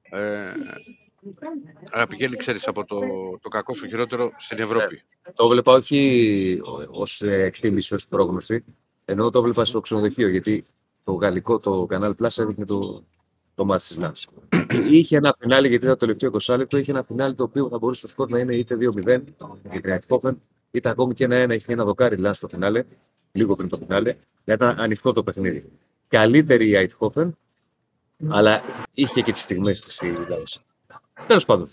ε, 0.02 0.52
να 1.96 2.06
πηγαίνει, 2.06 2.36
ξέρεις, 2.36 2.68
από 2.68 2.84
το, 2.84 2.98
το 3.40 3.48
κακό 3.48 3.74
στο 3.74 3.86
χειρότερο 3.88 4.30
στην 4.36 4.58
Ευρώπη. 4.58 5.02
Το 5.34 5.48
βλέπα 5.48 5.72
όχι 5.72 6.60
ως 6.90 7.22
εκτίμηση, 7.22 7.94
ως 7.94 8.06
πρόγνωση, 8.06 8.64
ενώ 9.04 9.30
το 9.30 9.42
'βλεπα 9.42 9.64
στο 9.64 9.80
ξενοδοχείο, 9.80 10.28
γιατί 10.28 10.64
το 11.04 11.12
γαλλικό, 11.12 11.58
το 11.58 11.86
Canal 11.90 12.12
Plus 12.16 12.38
έδειχνε 12.38 12.64
το, 12.64 13.04
το 13.54 13.64
μάτι 13.64 13.86
της 13.86 13.96
Λάνς. 13.96 14.26
είχε 14.90 15.16
ένα 15.16 15.36
φινάλι, 15.38 15.68
γιατί 15.68 15.84
ήταν 15.84 15.96
το 15.98 16.06
τελευταίο 16.06 16.30
20 16.46 16.56
λεπτό, 16.56 16.78
είχε 16.78 16.90
ένα 16.90 17.02
φινάλι 17.02 17.34
το 17.34 17.42
οποίο 17.42 17.68
θα 17.68 17.78
μπορούσε 17.78 18.00
το 18.00 18.08
σκορ 18.08 18.28
να 18.28 18.38
είναι 18.38 18.54
είτε 18.54 18.76
2-0 18.80 19.22
για 19.70 19.80
την 19.80 19.98
Eindhoven, 19.98 20.34
είτε 20.70 20.88
ακόμη 20.88 21.14
και 21.14 21.24
ένα-ένα. 21.24 21.54
Είχε 21.54 21.72
ένα 21.72 21.84
δοκάρι 21.84 22.16
Λάνς 22.16 22.36
στο 22.36 22.48
φινάλε, 22.48 22.84
λίγο 23.32 23.54
πριν 23.54 23.68
το 23.68 23.76
φινάλε, 23.76 24.16
γιατί 24.44 24.64
ήταν 24.64 24.80
ανοιχτό 24.80 25.12
το 25.12 25.22
παιχνίδι. 25.22 25.64
Καλύτερη 26.08 26.68
η 26.68 26.90
Eindhoven, 27.00 27.30
αλλά 28.28 28.62
είχε 28.94 29.20
και 29.20 29.32
τις 29.32 29.40
στιγμές 29.40 29.80
της 29.80 30.00
η 30.00 30.12
Λάνς. 30.28 30.60
Τέλος 31.26 31.44
πάντων. 31.44 31.68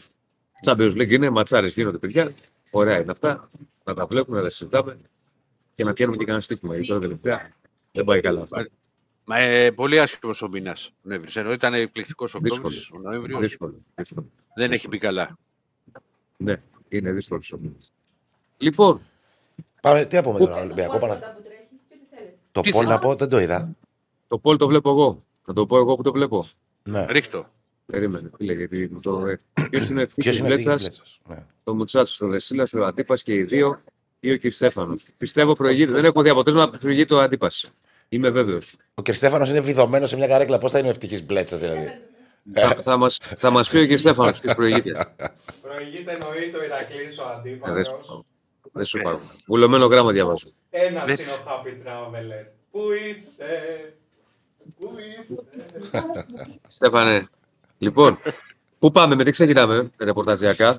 Champions 0.66 0.92
League 0.94 1.10
είναι, 1.12 1.30
ματσάρες 1.30 1.74
γίνονται 1.74 1.98
παιδιά. 1.98 2.32
Ωραία 2.72 3.00
είναι 3.00 3.12
αυτά. 3.12 3.50
Να 3.84 3.94
τα 3.94 4.06
βλέπουμε, 4.06 4.38
να 4.38 4.44
τα 4.44 4.50
συζητάμε 4.50 4.98
και 5.76 5.84
να 5.84 5.94
πιάνουμε 5.94 6.18
και 6.18 6.24
κανένα 6.24 6.44
στοίχημα. 6.44 6.74
Γιατί 6.74 6.88
τώρα 6.88 7.00
τελευταία 7.00 7.52
δεν 7.92 8.06
πάει 8.06 8.22
καλά. 8.22 8.42
αυτό. 8.42 8.66
Μα 9.26 9.38
ε, 9.40 9.72
πολύ 9.72 10.00
άσχημος 10.00 10.42
ο 10.42 10.48
μήνας 10.50 10.88
ο 10.88 10.92
Νοέμβρη. 11.02 11.32
Ενώ 11.40 11.52
ήταν 11.52 11.74
εκπληκτικός 11.74 12.34
ο 12.36 12.40
Δύσκολο. 12.40 12.74
Οκτώβρη, 12.76 12.98
ο 13.08 13.10
Νοέμβριος 13.10 13.40
Δύσκολο. 13.42 13.76
δύσκολο. 13.96 14.26
δεν 14.56 14.72
έχει 14.72 14.88
μπει 14.88 14.98
καλά. 14.98 15.38
Ναι, 16.38 16.56
είναι 16.90 17.12
δύσκολος 17.12 17.52
ο 17.52 17.58
μήνας. 17.62 17.92
Λοιπόν, 18.58 19.02
Πάμε, 19.82 20.06
τι 20.06 20.18
από 20.18 20.32
με 20.34 20.40
τον 20.40 20.52
Ολυμπιακό. 20.52 20.98
Πάνω... 21.00 21.20
Το 22.52 22.62
Τι 22.62 22.72
πόλ 22.72 22.84
να 22.84 22.88
θέλεις. 22.90 23.04
πω, 23.06 23.16
δεν 23.16 23.30
το 23.30 23.40
είδα. 23.40 23.76
το 24.28 24.38
πόλ 24.38 24.58
το 24.58 24.68
βλέπω 24.68 24.90
εγώ. 24.90 25.24
Θα 25.42 25.54
το 25.54 25.66
πω 25.66 25.78
εγώ 25.78 25.96
που 25.96 26.02
το 26.04 26.12
βλέπω. 26.12 26.46
Ναι. 26.84 27.06
Ρίχτω. 27.10 27.48
Περίμενε, 27.92 28.30
φίλε, 28.38 28.54
γιατί 28.54 28.90
μου 28.92 29.00
το. 29.00 29.12
Ποιος 29.70 29.90
είναι 29.90 30.06
Ποιος 30.06 30.38
ευτυχή 30.38 30.38
είναι 30.38 30.48
αυτή 30.48 30.62
η 30.62 30.64
Μπλέτσα, 30.64 30.76
Γκλέτσας; 30.76 31.20
Ναι. 31.26 31.46
το 31.64 31.76
Μουτσάτσο, 31.76 32.26
ο 32.26 32.30
Δεσίλας, 32.30 32.74
ο 32.74 32.86
Αντίπας 32.86 33.24
και 33.24 33.34
οι 33.34 33.44
δύο, 33.44 33.82
ή 34.20 34.32
ο 34.32 34.40
κ. 34.40 34.52
Στέφανο. 34.52 34.96
Πιστεύω 35.18 35.56
προηγείται. 35.56 35.92
Δεν 35.92 36.06
έχω 36.06 36.22
δει 36.22 36.30
αποτέλεσμα, 36.30 36.70
προηγείται 36.70 37.14
ο 37.14 37.20
Αντίπας. 37.22 37.72
Είμαι 38.10 38.30
βέβαιος. 38.30 38.76
Ο 38.94 39.02
Κριστέφανος 39.02 39.50
είναι 39.50 39.60
βιδωμένος 39.62 40.10
σε 40.10 40.16
μια 40.16 40.28
καρέκλα. 40.28 40.58
Πώς 40.58 40.72
θα 40.72 40.78
είναι 40.78 40.88
ο 40.88 40.90
ευτυχή 40.90 41.24
μπλέτσα 41.24 41.58
δηλαδή; 41.58 41.88
θα, 42.54 42.78
θα, 42.82 42.98
μας, 42.98 43.18
θα 43.38 43.50
μας 43.50 43.70
πει 43.70 43.78
ο 43.78 43.88
κ. 43.88 43.98
Στέφανο 43.98 44.32
τι 44.32 44.54
προηγείται. 44.56 45.16
Προηγείται 45.62 46.12
εννοείται 46.12 46.58
ο 46.58 46.64
Ηρακλής 46.64 47.20
ο 47.20 47.24
Ε, 47.24 47.34
αντίπαλος. 47.38 47.76
δες. 47.76 47.92
Δεν 48.72 48.86
σου 48.86 48.98
υπάρχουν. 48.98 49.30
Βουλωμένο 49.48 49.86
γράμμα 49.86 50.12
διαβάζω. 50.12 50.48
Ένα 50.70 51.02
είναι 51.04 51.12
Έτσι. 51.12 51.32
ο 51.32 51.36
Happy 51.48 51.88
Traveler. 51.88 52.46
Πού 52.72 52.82
είσαι, 53.10 53.94
πού 54.80 54.96
είσαι; 55.20 55.44
Στέφανε. 56.68 57.28
Λοιπόν, 57.78 58.18
πού 58.80 58.92
πάμε, 58.92 59.16
με 59.16 59.24
τι 59.24 59.32
ξεκινάμε, 59.32 59.92
ρεπορταζιακά; 59.98 60.78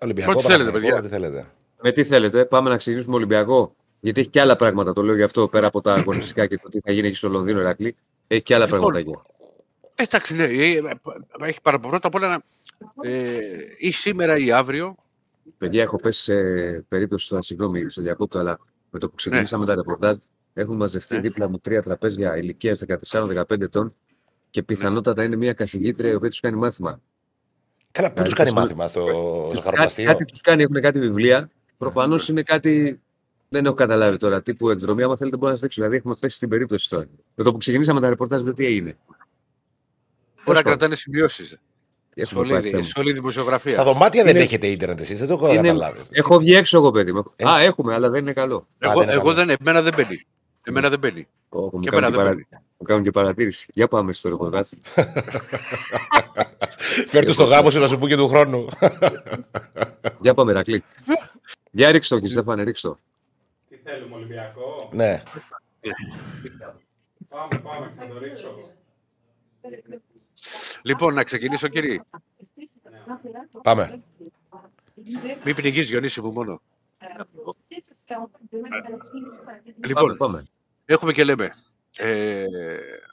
Ολυμπιακό, 0.00 0.32
Ό,τι 0.32 0.40
θέλετε, 0.42 0.70
Παναθηναϊκό, 0.70 0.96
παιδιά. 0.96 0.96
ό,τι 0.98 1.08
θέλετε. 1.08 1.46
Με 1.82 1.92
τι 1.92 2.04
θέλετε, 2.04 2.44
πάμε 2.44 2.70
να 2.70 2.76
ξεκινήσουμε 2.76 3.14
Ολυμπιακό; 3.16 3.74
Γιατί 4.00 4.20
έχει 4.20 4.28
και 4.28 4.40
άλλα 4.40 4.56
πράγματα, 4.56 4.92
το 4.92 5.02
λέω 5.02 5.14
γι' 5.16 5.22
αυτό 5.22 5.48
πέρα 5.48 5.66
από 5.66 5.80
τα 5.80 5.92
αγωνιστικά 5.92 6.46
και 6.46 6.58
το 6.62 6.68
τι 6.68 6.80
θα 6.80 6.92
γίνει 6.92 7.06
εκεί 7.06 7.16
στο 7.16 7.28
Λονδίνο, 7.28 7.60
Ερακλή. 7.60 7.96
Έχει 8.26 8.42
και 8.42 8.54
άλλα 8.54 8.64
Λοιπόν, 8.64 8.80
πραγματάκια. 8.80 9.22
Ε, 9.94 10.02
Εντάξει, 10.02 10.34
ναι. 10.34 10.44
ε, 10.44 10.76
ε, 10.76 10.80
Έχει 11.40 11.60
πάρα 11.62 11.78
πρώτα 11.78 12.06
απ' 12.06 12.14
όλα 12.14 12.28
να- 12.28 12.42
ε, 13.10 13.38
ή 13.78 13.90
σήμερα 13.90 14.36
ή 14.36 14.52
αύριο. 14.52 14.94
Παιδιά, 15.58 15.82
έχω 15.82 15.96
πέσει 15.96 16.22
σε 16.22 16.34
περίπτωση, 16.88 17.28
τώρα, 17.28 17.42
συγγνώμη, 17.42 17.90
σε 17.90 18.02
διακόπτω, 18.02 18.38
αλλά 18.38 18.58
με 18.90 18.98
το 18.98 19.08
που 19.08 19.14
ξεκινήσαμε 19.14 19.66
τα 19.66 19.74
ρεπορτάζ, 19.74 20.16
έχουν 20.54 20.76
μαζευτεί 20.76 21.14
Ναι. 21.14 21.20
δίπλα 21.20 21.48
μου 21.48 21.58
τρία 21.58 21.82
τραπέζια 21.82 22.36
ηλικίας 22.36 22.78
14-15 22.78 23.60
ετών 23.64 23.94
και 24.54 24.62
πιθανότατα 24.62 25.22
είναι 25.24 25.36
μια 25.36 25.52
καθηγήτρια 25.52 26.10
η 26.10 26.14
οποία 26.14 26.30
τους 26.30 26.40
κάνει 26.40 26.56
μάθημα. 26.56 27.00
Καλά, 27.90 28.08
πού 28.08 28.12
Δηλαδή, 28.14 28.28
τους 28.30 28.38
κάνει 28.38 28.50
στο- 28.50 28.60
μάθημα 28.60 28.88
στο 28.88 29.02
Τους 29.48 29.54
ζαχαροπλαστείο. 29.58 30.04
Κάτι 30.04 30.24
τους 30.24 30.40
κάνει, 30.40 30.62
έχουν 30.62 30.80
κάτι 30.80 30.98
βιβλία. 30.98 31.50
Προφανώς 31.78 32.28
είναι 32.28 32.42
κάτι. 32.42 33.00
Δεν 33.48 33.64
έχω 33.66 33.74
καταλάβει 33.74 34.16
τώρα. 34.16 34.42
Τύπου 34.42 34.70
εκδρομή, 34.70 35.02
άμα 35.02 35.16
θέλετε, 35.16 35.36
μπορώ 35.36 35.48
να 35.48 35.52
σας 35.56 35.62
δείξω. 35.62 35.80
Δηλαδή, 35.80 35.96
έχουμε 35.98 36.14
πέσει 36.20 36.36
στην 36.36 36.48
περίπτωση 36.48 36.88
τώρα. 36.88 37.06
Με 37.34 37.44
το 37.44 37.52
που 37.52 37.58
ξεκινήσαμε 37.58 38.00
τα 38.00 38.08
ρεπορτάζ, 38.08 38.42
δεν 38.42 38.54
τι 38.54 38.64
έγινε. 38.66 38.96
Μπορεί 39.06 39.18
να 40.46 40.52
πάντων. 40.54 40.62
κρατάνε 40.62 40.94
σημειώσεις. 40.94 41.58
Έχουμε 42.14 42.40
πάει 42.40 42.50
Σχολή, 42.56 42.70
θέμα. 42.70 42.82
σχολή 42.82 43.12
δημοσιογραφίας. 43.12 43.74
Στα 43.74 43.84
δωμάτια 43.84 44.22
δεν 44.24 44.34
Είναι- 44.34 44.44
έχετε 44.44 44.66
ίντερνετ 44.66 45.00
εσείς, 45.00 45.18
δεν 45.18 45.28
το 45.28 45.34
έχω 45.34 45.48
Είναι- 45.48 45.56
καταλάβει. 45.56 46.00
Έχω 46.10 46.38
βγει 46.38 46.54
έξω 46.54 46.78
εγώ, 46.78 46.90
παιδί 46.90 47.12
μου. 47.12 47.32
Ε. 47.36 47.48
Α, 47.48 47.58
έχουμε, 47.60 47.94
αλλά 47.94 48.10
δεν 48.10 48.20
είναι 48.20 48.32
καλό. 48.32 48.66
Εγώ, 48.78 48.92
δεν 48.94 49.02
είναι 49.02 49.12
εγώ 49.12 49.22
καλό. 49.22 49.34
δεν, 49.34 49.56
εμένα 49.60 49.82
δεν 49.82 49.92
μπαίνει. 49.96 50.26
Εμένα 50.66 50.88
δεν 50.88 50.98
μπαίνει. 50.98 51.28
Ω, 51.48 51.60
μου, 51.60 51.80
Και 51.80 51.90
κάνουν 51.90 52.04
εμένα 52.04 52.06
και 52.06 52.10
δεν 52.10 52.24
παρα... 52.24 52.30
μπαίνει. 52.30 52.46
μου 52.78 52.86
κάνουν 52.86 53.02
και 53.02 53.10
παρατήρηση. 53.10 53.70
Για 53.74 53.88
πάμε 53.88 54.12
στο 54.12 54.28
ρεπορτάζ. 54.28 54.68
Φέρ 57.06 57.24
του 57.24 57.32
στο 57.32 57.44
γάμο 57.44 57.70
σου 57.70 57.80
να 57.80 57.88
σου 57.88 57.98
πω 57.98 58.08
και 58.08 58.16
του 58.16 58.28
χρόνου. 58.28 58.68
Για 60.22 60.34
πάμε, 60.34 60.52
Ρακλή. 60.52 60.84
Για 61.70 61.90
ρίξτε 61.90 62.14
το, 62.14 62.20
κύριε 62.20 62.36
Στέφανε, 62.36 62.62
ρίξτε 62.62 62.88
το. 62.88 62.98
Τι 63.68 63.76
θέλουμε, 63.76 64.14
Ολυμπιακό; 64.14 64.88
ναι. 64.92 65.22
Πάμε, 67.28 67.60
πάμε, 67.62 67.92
θα 67.96 68.06
το 68.06 68.18
ρίξω. 68.18 68.48
εγώ. 68.48 68.72
Λοιπόν, 70.82 71.14
να 71.14 71.24
ξεκινήσω, 71.24 71.68
κύριε. 71.68 72.00
Πάμε. 73.62 73.98
Μην 75.44 75.54
πνιγείς, 75.54 75.88
Διονύση 75.88 76.20
μου 76.20 76.32
μόνο. 76.32 76.60
Πάμε, 78.06 78.22
Λοιπόν, 79.84 80.16
πάμε. 80.16 80.44
Έχουμε 80.84 81.12
και 81.12 81.24
λέμε. 81.24 81.54
Ε, 81.96 82.44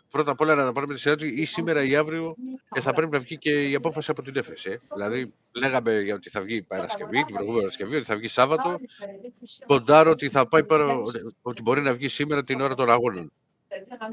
πρώτα 0.10 0.32
απ' 0.32 0.42
όλα 0.42 0.56
να 0.56 0.72
πάρουμε 0.72 0.94
τη 0.94 1.00
σειρά 1.00 1.14
ότι 1.14 1.28
ή 1.28 1.46
σήμερα 1.46 1.84
ή 1.84 1.96
αύριο 1.96 2.36
ε, 2.76 2.82
θα 2.82 2.94
πρέπει 2.94 3.12
να 3.12 3.20
βγει 3.20 3.38
και 3.38 3.70
η 3.70 3.76
απόφαση 3.76 4.12
από 4.12 4.22
την 4.22 4.36
έφεση. 4.38 4.70
ε. 4.72 4.76
Δηλαδή, 4.96 5.34
λέγαμε 5.52 6.02
για 6.02 6.16
ότι 6.16 6.30
θα 6.30 6.42
βγει 6.42 6.62
Παρασκευή, 6.62 7.24
την 7.24 7.34
προηγούμενη 7.34 7.60
Παρασκευή, 7.62 7.96
ότι 7.96 8.06
θα 8.06 8.16
βγει 8.16 8.28
Σάββατο. 8.28 8.76
Ποντάρω 9.68 10.12
ότι 10.12 10.30
θα 10.30 10.48
πάει 10.48 10.64
πάρα, 10.64 10.96
ότι 11.42 11.62
μπορεί 11.62 11.82
να 11.82 11.94
βγει 11.94 12.08
σήμερα 12.08 12.44
την 12.44 12.62
ώρα 12.62 12.76
των 12.76 12.90
αγώνων. 12.90 13.32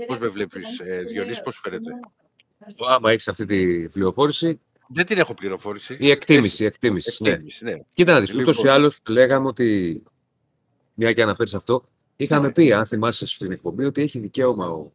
Πώς 0.06 0.18
με 0.18 0.26
βλέπεις, 0.26 0.78
ε, 0.78 1.02
Διονύσης, 1.02 1.42
πώς 1.42 1.58
φαίνεται; 1.62 1.90
Άμα 2.88 3.10
έχεις 3.10 3.28
αυτή 3.28 3.46
τη 3.46 3.88
πληροφόρηση, 3.88 4.60
Δεν 4.88 5.06
την 5.06 5.18
έχω 5.18 5.34
πληροφόρηση. 5.34 5.96
η 6.00 6.10
εκτίμηση. 6.10 6.62
Η 6.62 6.66
εκτίμηση, 6.66 7.16
ναι. 7.22 7.28
Εκτίμηση, 7.30 7.64
ναι. 7.64 7.74
Κοίτα 7.92 8.12
να 8.12 8.20
δεις, 8.20 8.28
Λοιπόν. 8.28 8.42
ούτως 8.44 8.62
ή 8.64 8.68
άλλως 8.68 8.98
λέγαμε 9.08 9.46
ότι, 9.46 10.02
μια 10.94 11.12
και 11.12 11.22
αναφέρεις 11.22 11.54
αυτό, 11.54 11.88
είχαμε 12.20 12.46
Ναι. 12.46 12.52
πει, 12.52 12.72
αν 12.72 12.86
θυμάσαι 12.86 13.26
στην 13.26 13.52
εκπομπή, 13.52 13.84
ότι 13.84 14.02
έχει 14.02 14.18
δικαίωμα 14.18 14.66
ο, 14.68 14.74
ο 14.76 14.90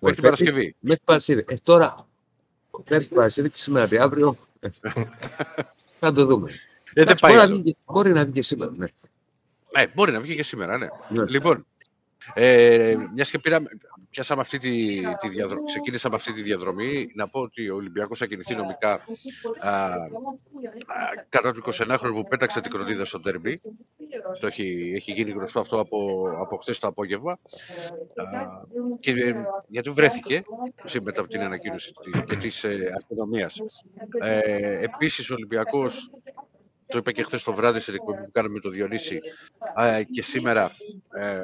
Μέχρι 0.00 0.16
την 0.20 0.24
Εφέτης 0.24 0.44
Παρασκευή. 0.50 0.76
Μέχρι 0.80 1.02
Παρασκευή. 1.04 1.44
Ε, 1.48 1.54
τώρα, 1.64 2.06
μέχρι 2.88 3.06
την 3.06 3.16
Παρασκευή 3.16 3.50
και 3.50 3.56
σήμερα 3.56 3.88
τι 3.88 3.96
αύριο, 3.98 4.36
ε, 4.60 4.68
θα 6.00 6.12
το 6.12 6.24
δούμε. 6.26 6.50
Ε, 6.50 6.54
δεν 6.94 7.02
Εντάξει, 7.02 7.22
πάει. 7.24 7.32
μπορεί, 7.34 7.46
να 7.46 7.52
άλλο. 7.52 7.62
βγει, 7.62 7.76
μπορεί 7.84 8.12
να 8.12 8.24
βγει 8.24 8.32
και 8.32 8.42
σήμερα, 8.42 8.70
ναι. 8.76 8.86
Ναι, 9.78 9.86
μπορεί 9.94 10.12
να 10.12 10.20
βγει 10.20 10.34
και 10.36 10.42
σήμερα, 10.42 10.78
ναι. 10.78 10.88
Ναι. 11.08 11.24
Λοιπόν, 11.28 11.66
ε, 12.34 12.94
μιας 13.14 13.30
και 13.30 13.38
πήραμε, 13.38 13.68
πιάσαμε 14.10 14.40
αυτή 14.40 14.58
τη, 14.58 15.00
τη 15.20 15.28
διαδρομή, 15.28 15.64
ξεκίνησαμε 15.66 16.14
αυτή 16.14 16.32
τη 16.32 16.42
διαδρομή, 16.42 17.06
να 17.14 17.28
πω 17.28 17.40
ότι 17.40 17.70
ο 17.70 17.74
Ολυμπιακός 17.74 18.18
θα 18.18 18.26
κινηθεί 18.26 18.54
νομικά 18.54 18.92
α, 19.60 19.70
α, 19.70 19.98
κατά 21.28 21.52
του 21.52 21.62
21χρονου 21.66 22.12
που 22.14 22.24
πέταξε 22.28 22.60
την 22.60 22.70
κροτίδα 22.70 23.04
στο 23.04 23.20
τέρμπι. 23.20 23.60
Το 24.40 24.46
έχει, 24.46 24.92
έχει 24.96 25.12
γίνει 25.12 25.30
γνωστό 25.30 25.60
αυτό 25.60 25.78
από, 25.80 26.28
από 26.38 26.56
χθες 26.56 26.78
το 26.78 26.86
απόγευμα. 26.86 27.32
Α, 27.32 27.36
και, 28.98 29.10
ε, 29.10 29.32
γιατί 29.68 29.90
βρέθηκε 29.90 30.42
σε- 30.84 31.00
μετά 31.02 31.20
από 31.20 31.28
την 31.30 31.40
ανακοίνωση 31.40 31.92
τη- 32.02 32.24
και 32.24 32.36
της 32.36 32.64
ε, 32.64 32.92
αστυνομίας. 32.96 33.60
Ε, 34.20 34.82
επίσης 34.84 35.30
ο 35.30 35.34
Ολυμπιακός 35.34 36.10
το 36.86 36.98
είπα 36.98 37.12
και 37.12 37.22
χθες 37.22 37.42
το 37.42 37.54
βράδυ 37.54 37.80
στην 37.80 37.94
εκπομπή 37.94 38.22
που 38.24 38.30
κάναμε 38.30 38.54
με 38.54 38.60
τον 38.60 38.72
Διονύση 38.72 39.20
ε, 39.76 40.02
και 40.04 40.22
σήμερα 40.22 40.70
ε, 41.10 41.40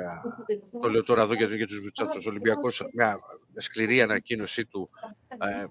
το 0.80 0.88
λέω 0.90 1.02
τώρα 1.02 1.22
εδώ 1.22 1.34
για, 1.34 1.46
για 1.46 1.66
τους 1.66 1.80
Βουτσάτσους 1.80 2.26
ο 2.26 2.28
Ολυμπιακός 2.30 2.82
μια 2.94 3.18
σκληρή 3.58 4.00
ανακοίνωσή 4.02 4.66
του 4.66 4.90
ε, 5.38 5.64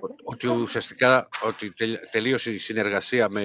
ο- 0.00 0.14
ότι 0.22 0.46
ουσιαστικά 0.46 1.28
ότι 1.46 1.72
τελ- 1.72 2.10
τελείωσε 2.10 2.50
η 2.52 2.58
συνεργασία 2.58 3.28
με, 3.28 3.40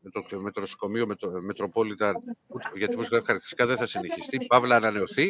με, 0.00 0.10
το, 0.10 0.40
με 0.40 0.50
το 0.50 0.60
νοσοκομείο, 0.60 1.06
με 1.06 1.14
το 1.14 1.28
Metropolitan, 1.52 2.12
ούτε- 2.46 2.70
γιατί 2.74 2.94
όπως 2.94 3.08
γράφει 3.08 3.26
χαρακτηριστικά 3.26 3.66
δεν 3.66 3.76
θα 3.76 3.86
συνεχιστεί, 3.86 4.38
παύλα 4.46 4.76
ανανεωθεί. 4.76 5.28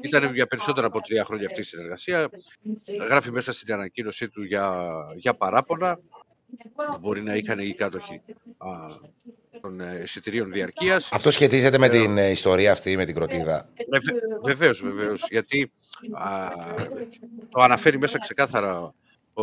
Ήταν 0.00 0.34
για 0.34 0.46
περισσότερα 0.46 0.86
από 0.86 1.00
τρία 1.00 1.24
χρόνια 1.24 1.46
αυτή 1.46 1.60
η 1.60 1.64
συνεργασία. 1.64 2.28
Γράφει 3.08 3.30
μέσα 3.32 3.52
στην 3.52 3.72
ανακοίνωσή 3.72 4.28
του 4.28 4.42
για, 4.42 4.90
για 5.16 5.34
παράπονα. 5.34 5.98
Μπορεί 7.00 7.22
να 7.22 7.34
είχαν 7.34 7.58
οι 7.58 7.74
κάτοχοι 7.74 8.20
α, 8.58 8.68
των 9.60 9.80
ε, 9.80 10.00
εισιτηρίων 10.02 10.52
διαρκείας. 10.52 11.08
Αυτό 11.12 11.30
σχετίζεται 11.30 11.78
με 11.78 11.88
την 11.88 12.18
ε, 12.18 12.30
ιστορία 12.30 12.72
αυτή, 12.72 12.96
με 12.96 13.04
την 13.04 13.14
κροτίδα. 13.14 13.68
Βεβαίως, 14.42 14.82
βεβαίως. 14.82 15.26
Γιατί 15.30 15.72
α, 16.12 16.48
το 17.48 17.60
αναφέρει 17.62 17.98
μέσα 17.98 18.18
ξεκάθαρα 18.18 18.94
ο, 19.34 19.42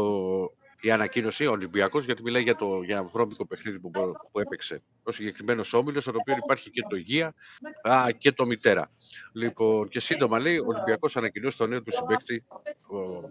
η 0.85 0.91
ανακοίνωση, 0.91 1.45
ο 1.45 1.51
Ολυμπιακός, 1.51 2.05
γιατί 2.05 2.21
μιλάει 2.23 2.41
για, 2.43 2.55
το, 2.55 2.81
για 2.81 2.97
ένα 2.97 3.03
βρώμικο 3.07 3.45
παιχνίδι 3.47 3.79
που, 3.79 3.89
μπο- 3.89 4.11
που 4.31 4.39
έπαιξε 4.39 4.81
ο 5.03 5.11
συγκεκριμένος 5.11 5.73
όμιλος, 5.73 6.03
στον 6.03 6.15
οποίο 6.15 6.35
υπάρχει 6.43 6.69
και 6.69 6.81
το 6.89 6.95
Υγεία 6.95 7.33
α, 7.81 8.05
και 8.17 8.31
το 8.31 8.45
Μητέρα. 8.45 8.91
Λοιπόν, 9.33 9.87
και 9.87 9.99
σύντομα 9.99 10.39
λέει 10.39 10.57
ο 10.57 10.65
Ολυμπιακός 10.67 11.17
ανακοινώσει 11.17 11.57
τον 11.57 11.69
νέο 11.69 11.81
του 11.83 11.91
συμπέκτη, 11.91 12.43
ο- 12.87 13.21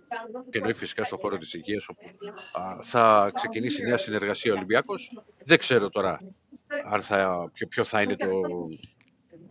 και 0.51 0.59
εννοεί 0.59 0.73
φυσικά 0.73 1.05
στον 1.05 1.19
χώρο 1.19 1.39
της 1.39 1.55
υγείας, 1.55 1.89
όπου 1.89 2.03
α, 2.53 2.83
θα 2.83 3.31
ξεκινήσει 3.35 3.83
νέα 3.85 3.97
συνεργασία 3.97 4.53
ο 4.53 4.57
Ολυμπιακός. 4.57 5.13
Δεν 5.45 5.59
ξέρω 5.59 5.89
τώρα 5.89 6.21
αν 6.85 7.03
θα, 7.03 7.51
ποιο, 7.53 7.67
ποιο 7.67 7.85
θα 7.85 8.03
είναι 8.03 8.17
το, 8.17 8.29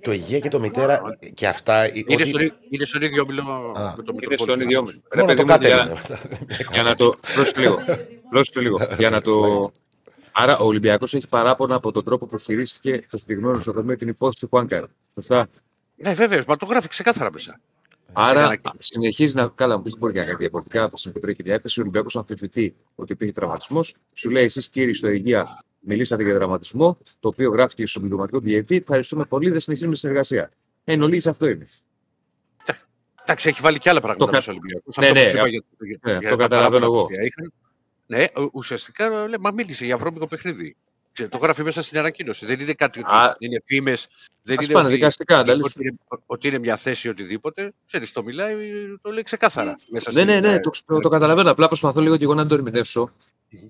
Το 0.02 0.12
υγεία 0.12 0.40
και 0.40 0.50
το 0.50 0.60
μητέρα 0.60 1.02
και 1.34 1.48
αυτά. 1.48 1.74
ε, 1.84 1.92
είναι, 1.94 2.14
ότι- 2.14 2.26
στον, 2.28 2.42
ί- 2.46 2.54
είναι 2.70 2.86
στον 2.86 3.02
ίδιο 3.02 3.22
όμιλο 3.22 3.42
Α. 3.42 3.94
με 3.98 4.04
το 4.04 4.14
Είναι 4.22 4.38
στον 4.38 4.56
Metropolitan. 4.58 4.62
ίδιο 4.62 4.80
όμιλο. 4.80 5.02
Ρε 5.14 5.22
Μόνο 5.22 5.34
παιδί 5.36 5.48
το 5.48 5.54
μου, 5.54 5.66
για- 5.66 5.78
κάτω 5.78 6.74
για 6.74 6.84
να 6.84 6.96
το. 6.96 7.16
Πρόσεχε 7.36 7.60
λίγο. 7.62 7.78
Πρόσεχε 8.30 8.60
λίγο. 8.60 8.78
Για 8.98 9.10
να 9.10 9.22
το. 9.22 9.72
Άρα 10.32 10.58
ο 10.58 10.66
Ολυμπιακός 10.66 11.14
έχει 11.14 11.28
παράπονα 11.28 11.76
από 11.76 11.92
τον 11.92 12.04
τρόπο 12.04 12.26
που 12.26 12.38
χειρίστηκε 12.38 13.06
το 13.10 13.18
συγκεκριμένο 13.18 13.56
νοσοκομείο 13.56 13.98
την 13.98 14.08
υπόθεση 14.08 14.40
του 14.40 14.48
Χουάνκαρ. 14.50 14.84
Σωστά; 15.16 15.48
Ναι, 15.96 16.14
βέβαια, 16.14 16.44
μα 16.48 16.58
το 16.58 16.66
γράφει 16.66 16.88
ξεκάθαρα 16.88 17.32
μέσα. 17.32 17.60
Άρα 18.14 18.44
ανακοίνωση. 18.44 18.78
συνεχίζει 18.80 19.36
να. 19.36 19.48
Καλά, 19.56 19.78
μου 19.78 19.84
πεις 19.84 19.98
μπορεί 19.98 20.14
και 20.14 20.20
να 20.20 20.26
κάνει 20.26 20.38
διαφορετικά 20.38 20.84
από 20.84 20.96
την 20.96 21.12
κεντρική 21.14 21.44
διάθεση. 21.44 21.80
Ο 21.80 21.82
Ολυμπιακός 21.82 22.16
αμφισβητεί 22.16 22.76
ότι 22.96 23.12
υπήρχε 23.14 23.34
τραυματισμός. 23.34 23.96
Σου 24.14 24.30
λέει 24.30 24.44
εσείς 24.44 24.70
κύριοι 24.70 24.94
στο 24.94 25.10
υγεία 25.10 25.64
μιλήσατε 25.82 26.24
για 26.24 26.36
τραυματισμό, 26.36 26.98
το 27.20 27.28
οποίο 27.28 27.52
γράφτηκε 27.52 27.86
στο 27.86 28.00
συμπληρωματικός 28.00 28.42
διαιτή. 28.44 28.76
Ευχαριστούμε 28.76 29.26
πολύ, 29.26 29.50
δεν 29.50 29.60
συνεχίζουμε 29.60 29.96
συνεργασία. 29.96 30.52
Εν 30.84 31.02
ολίγης 31.02 31.28
αυτό 31.28 31.48
είναι. 31.48 31.68
Εντάξει, 33.24 33.50
έχει 33.50 33.60
βάλει 33.62 33.78
και 33.80 33.90
άλλα 33.90 34.00
πράγματα 34.02 34.32
κα- 34.32 34.38
μέσα 34.38 34.52
ο 34.52 34.54
Ολυμπιακός. 34.54 34.98
Ναι, 34.98 35.08
Αυτό 35.08 35.20
ναι, 35.20 35.24
που 35.26 35.30
σου 35.30 35.36
είπα 35.38 35.46
α- 35.46 35.48
για, 35.48 35.62
για, 35.80 36.00
ναι, 36.14 36.20
για 36.20 36.30
το 36.30 36.36
τα 36.36 36.44
καταλαβαίνω 36.44 36.80
παράπονα 36.80 36.86
εγώ. 36.86 37.06
που 37.06 37.12
είχαν. 37.26 37.54
Ναι, 38.06 38.26
ου- 38.44 38.50
ουσιαστικά 38.56 39.10
λέει, 39.10 39.38
μα 39.40 39.52
μίλησε 39.52 39.86
για 39.86 39.98
βρώμικο 39.98 40.28
παιχνίδι. 40.28 40.76
Ξέρετε, 41.14 41.38
το 41.38 41.44
γράφει 41.44 41.64
μέσα 41.64 41.82
στην 41.82 41.98
ανακοίνωση. 41.98 42.46
Δεν 42.46 42.60
είναι 42.60 42.74
κάτι 42.74 43.00
ότι 43.00 43.12
Α, 43.14 43.36
είναι 43.40 43.62
φήμες. 43.66 44.08
Δεν 44.42 44.60
Ας 44.60 44.66
είναι 44.66 44.74
πάνε 44.74 44.86
ότι, 44.88 44.96
δικαστικά, 44.96 45.44
τα 45.44 45.56
λες. 45.56 45.66
ότι, 45.66 45.88
είναι, 45.88 45.98
ότι 46.26 46.48
είναι 46.48 46.60
μια 46.60 46.76
θέση 46.76 47.10
οτιδήποτε. 47.10 47.74
Ξέρεις, 47.86 48.12
το 48.12 48.24
μιλάει, 48.24 48.56
το 49.02 49.12
λέει 49.12 49.24
ξεκάθαρα. 49.24 49.76
Μέσα 49.92 50.12
Ναι, 50.12 50.20
στην, 50.22 50.26
ναι, 50.34 50.40
ναι, 50.40 50.54
ε, 50.56 50.60
το, 50.60 50.72
το, 50.86 51.00
το 51.00 51.10
καταλαβαίνω. 51.10 51.52
Απλά 51.52 51.68
προσπαθώ 51.68 52.02
λίγο 52.02 52.18
και 52.18 52.24
εγώ 52.24 52.34
να 52.34 52.46
το 52.48 52.54
ερμηνεύσω. 52.54 53.12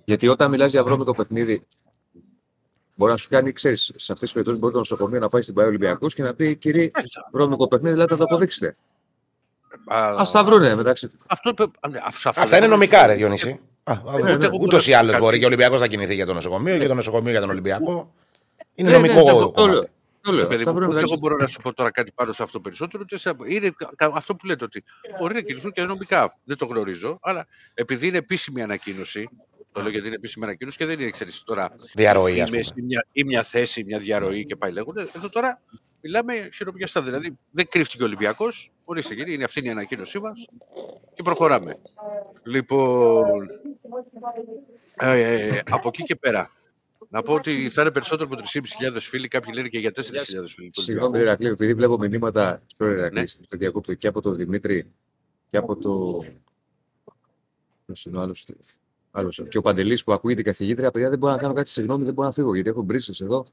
Γιατί 0.05 0.27
όταν 0.27 0.49
μιλάς 0.49 0.71
για 0.71 0.83
βρώμικο 0.83 1.15
παιχνίδι, 1.15 1.65
μπορεί 3.01 3.11
να 3.11 3.17
σου 3.17 3.29
κάνει, 3.29 3.51
ξέρεις, 3.51 3.81
σε 3.95 4.11
αυτές 4.11 4.19
τις 4.19 4.31
περιπτώσεις 4.31 4.59
μπορεί 4.61 4.73
το 4.73 4.79
νοσοκομείο 4.79 5.19
να 5.19 5.29
πάει 5.29 5.41
στην 5.41 5.53
Πάει 5.53 5.65
Ολυμπιακού 5.67 6.07
και 6.07 6.23
να 6.23 6.33
πει: 6.33 6.55
Κύριε, 6.55 6.91
βρώμικο 7.31 7.67
παιχνίδι, 7.67 7.93
δηλαδή 7.93 8.11
θα 8.11 8.17
το 8.17 8.23
αποδείξετε. 8.23 8.75
Α, 9.85 10.07
Α 10.21 10.23
τα 10.31 10.43
βρούνε 10.43 10.75
μεταξύ 10.75 11.07
τους. 11.07 11.19
Αυτό, 11.27 11.49
είπε- 11.49 11.61
α, 11.79 11.89
ναι, 11.89 11.97
αυτό- 12.05 12.29
αυτό 12.29 12.41
Αυτά 12.41 12.45
δεν 12.45 12.63
είναι 12.63 12.67
μπορώ 12.67 12.67
να 12.67 12.73
νομικά, 12.75 12.97
σου 13.01 13.05
ρε 13.07 13.11
πω. 13.13 13.17
Διονύση. 13.17 13.59
ναι, 14.25 14.35
ναι. 14.35 14.49
Ούτως 14.61 14.87
ή 14.87 14.93
άλλως 14.93 15.11
Κάτι- 15.11 15.23
μπορεί 15.23 15.37
και 15.37 15.43
ο 15.43 15.47
Ολυμπιακός 15.47 15.79
να 15.79 15.87
κινηθεί 15.87 16.13
για 16.13 16.25
το 16.25 16.33
νοσοκομείο 16.33 16.77
και 16.77 16.87
το 16.87 16.93
νοσοκομείο 16.93 17.31
για 17.31 17.39
τον 17.39 17.49
Ολυμπιακό. 17.49 18.13
Είναι 18.75 18.89
Ναι, 18.89 18.97
ναι, 18.97 19.07
νομικό 19.07 19.23
το- 19.25 19.31
το 19.31 19.37
λέω. 19.37 19.49
κομμάτι. 19.51 19.89
Το 20.21 20.31
λέω. 20.31 20.45
Παιδί 20.47 20.63
θα 20.63 20.69
μου, 20.69 20.75
βρούμε 20.75 20.87
ούτε 20.91 20.95
εντάξει. 20.97 21.13
εγώ 21.13 21.21
μπορώ 21.21 21.35
να 21.41 21.47
σου 21.47 21.61
πω 21.61 21.73
τώρα 21.73 21.91
κάτι 21.91 22.11
πάνω 22.15 22.33
σε 22.33 22.43
αυτό 22.43 22.59
περισσότερο. 22.59 23.03
Ούτε 23.03 23.17
σε... 23.17 23.35
Είναι 23.45 23.69
κα- 23.75 23.91
κα- 23.95 24.11
αυτό 24.13 24.35
που 24.35 24.45
λέτε 24.45 24.63
ότι 24.65 24.83
μπορεί 25.19 25.33
να 25.33 25.41
κινηθούν 25.41 25.71
και 25.71 25.81
νομικά. 25.81 26.37
Δεν 26.43 26.57
το 26.57 26.65
γνωρίζω, 26.65 27.17
αλλά 27.21 27.47
επειδή 27.73 28.07
είναι 28.07 28.17
επίσημη 28.17 28.61
ανακοίνωση, 28.61 29.29
το 29.71 29.81
λέω 29.81 29.89
γιατί 29.91 30.05
είναι 30.07 30.15
επίσημη 30.15 30.45
ανακοίνωση 30.45 30.77
και 30.77 30.85
δεν 30.85 30.99
είναι 30.99 31.07
εξαιρετική 31.07 31.43
τώρα. 31.45 31.71
Διαρροή, 31.93 32.31
ας 32.41 32.49
είμαι 32.49 32.57
πούμε. 32.59 32.61
σε 32.61 32.73
μια, 32.81 33.05
ή 33.11 33.23
μια 33.23 33.43
θέση, 33.43 33.83
μια 33.83 33.99
διαρροή 33.99 34.45
και 34.45 34.55
πάει 34.55 34.71
λέγοντα. 34.71 35.01
Εδώ 35.15 35.29
τώρα 35.29 35.61
μιλάμε 36.01 36.49
χειροπιαστά. 36.53 37.01
Δηλαδή 37.01 37.37
δεν 37.51 37.67
κρύφτηκε 37.69 38.03
ο 38.03 38.05
Ολυμπιακός. 38.05 38.71
Ορίστε 38.83 39.15
κύριε, 39.15 39.33
είναι 39.33 39.43
αυτή 39.43 39.59
είναι 39.59 39.67
η 39.67 39.71
ανακοίνωσή 39.71 40.19
μας 40.19 40.47
και 41.13 41.23
προχωράμε. 41.23 41.77
Λοιπόν, 42.43 43.47
ε, 44.95 45.47
ε, 45.47 45.61
από 45.69 45.87
εκεί 45.87 46.03
και 46.03 46.15
πέρα. 46.15 46.49
Να 47.09 47.21
πω 47.21 47.33
ότι 47.33 47.69
θα 47.69 47.81
είναι 47.81 47.91
περισσότερο 47.91 48.29
από 48.31 48.41
3.500 48.91 48.97
φίλοι, 48.99 49.27
κάποιοι 49.27 49.51
λένε 49.55 49.67
και 49.67 49.79
για 49.79 49.91
4.000 49.95 50.01
φίλοι. 50.01 50.39
του 50.45 50.53
Ολυμπιακού. 50.57 50.81
Συγγνώμη, 50.81 51.19
Ηρακλή, 51.19 51.47
επειδή 51.47 51.73
βλέπω 51.73 51.97
μηνύματα 51.97 52.61
στο 52.67 52.85
Ηρακλής, 52.85 53.37
Ναι. 53.39 53.45
στο 53.45 53.57
διακόπτω 53.57 53.93
και 53.93 54.07
από 54.07 54.21
τον 54.21 54.35
Δημήτρη 54.35 54.91
και 55.49 55.57
από 55.57 55.75
το. 55.75 56.23
Ποιος 57.85 58.05
είναι 58.05 58.17
ο 58.17 58.21
άλλος, 58.21 58.45
άλλος, 59.11 59.43
και 59.49 59.57
ο 59.57 59.61
Παντελής 59.61 60.03
που 60.03 60.13
ακούει 60.13 60.35
την 60.35 60.43
καθηγήτρια, 60.43 60.91
παιδιά 60.91 61.09
δεν 61.09 61.17
μπορώ 61.19 61.33
να 61.33 61.39
κάνω 61.39 61.53
κάτι, 61.53 61.69
συγγνώμη, 61.69 62.03
δεν 62.05 62.13
μπορώ 62.13 62.27
να 62.27 62.33
φύγω 62.33 62.53
γιατί 62.53 62.69
έχω 62.69 62.81
μπρίσει 62.81 63.13
εδώ. 63.21 63.45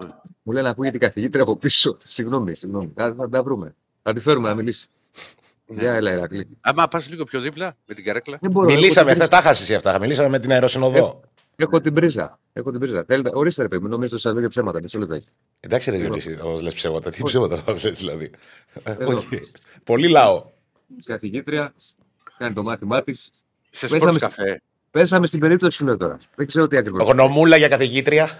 Ναι. 0.00 0.08
Μου 0.42 0.52
λένε 0.52 0.68
ακούει 0.68 0.90
την 0.90 1.00
καθηγήτρια 1.00 1.42
από 1.42 1.56
πίσω. 1.56 1.96
Συγγνώμη, 2.04 2.54
συγγνώμη. 2.54 2.92
Θα, 2.94 3.14
θα 3.18 3.28
τα 3.28 3.42
βρούμε. 3.42 3.74
Θα 4.02 4.12
τη 4.12 4.20
φέρουμε 4.20 4.48
να 4.48 4.54
μιλήσει. 4.54 4.88
Ναι. 5.66 5.80
Γεια, 5.80 5.92
έλα, 5.94 6.12
Ηρακλή. 6.12 6.48
Άμα 6.60 6.88
πας 6.88 7.08
λίγο 7.10 7.24
πιο 7.24 7.40
δίπλα 7.40 7.76
με 7.86 7.94
την 7.94 8.04
καρέκλα. 8.04 8.38
Δεν 8.40 8.50
μπορώ, 8.50 8.66
Μιλήσαμε, 8.66 9.10
έχω 9.10 9.18
χθε 9.20 9.28
την 9.28 9.36
τα 9.38 9.42
χάσεις 9.42 9.70
αυτά. 9.76 9.98
Μιλήσαμε 9.98 10.28
με 10.28 10.38
την 10.38 10.50
αεροσυνοδό. 10.52 11.20
Έχω 11.56 11.80
την 11.80 11.94
πρίζα. 11.94 12.38
Έχω 12.52 12.70
την 12.70 12.80
πρίζα. 12.80 13.04
Θέλετε, 13.04 13.30
ορίστε 13.32 13.62
ρε 13.62 13.68
παιδί, 13.68 13.82
μου, 13.82 13.88
νομίζω 13.88 14.12
ότι 14.12 14.22
σας 14.22 14.32
λέω 14.32 14.40
για 14.40 14.48
ψέματα. 14.48 14.80
Μισό 14.82 14.98
λεπτάκι. 14.98 15.26
Εντάξει, 15.60 15.90
ρε 15.90 15.96
Διονύση, 15.96 16.32
όταν 16.42 16.62
λες 16.62 16.74
ψέματα. 16.74 17.10
Τι 17.10 17.22
ψέματα 17.22 17.56
θα 17.56 17.72
λες, 17.72 17.98
δηλαδή. 17.98 18.30
Ε, 18.84 18.90
Εδώ. 18.92 19.14
όχι. 19.16 19.40
Πολύ 19.84 20.08
λαό. 20.08 20.44
Καθηγήτριας, 21.04 21.96
κάνει 22.38 22.54
το 22.54 22.62
μάθημά 22.62 23.02
της. 23.02 23.30
Σε 23.70 23.86
Πέσαμε 23.88 23.98
σπορτ 24.12 24.14
στη- 24.14 24.42
καφέ. 24.42 24.62
Πέσαμε 24.90 25.26
στην 25.26 25.40
περίπτωση 25.40 25.76
σου 25.76 25.84
λέω 25.84 25.96
τώρα. 25.96 26.18
Δεν 26.34 26.46
ξέρω 26.46 26.66
τι 26.66 26.76
ακριβώς. 26.76 27.08
Γνωμούλα 27.10 27.56
για 27.56 27.68
καθηγήτρια. 27.68 28.36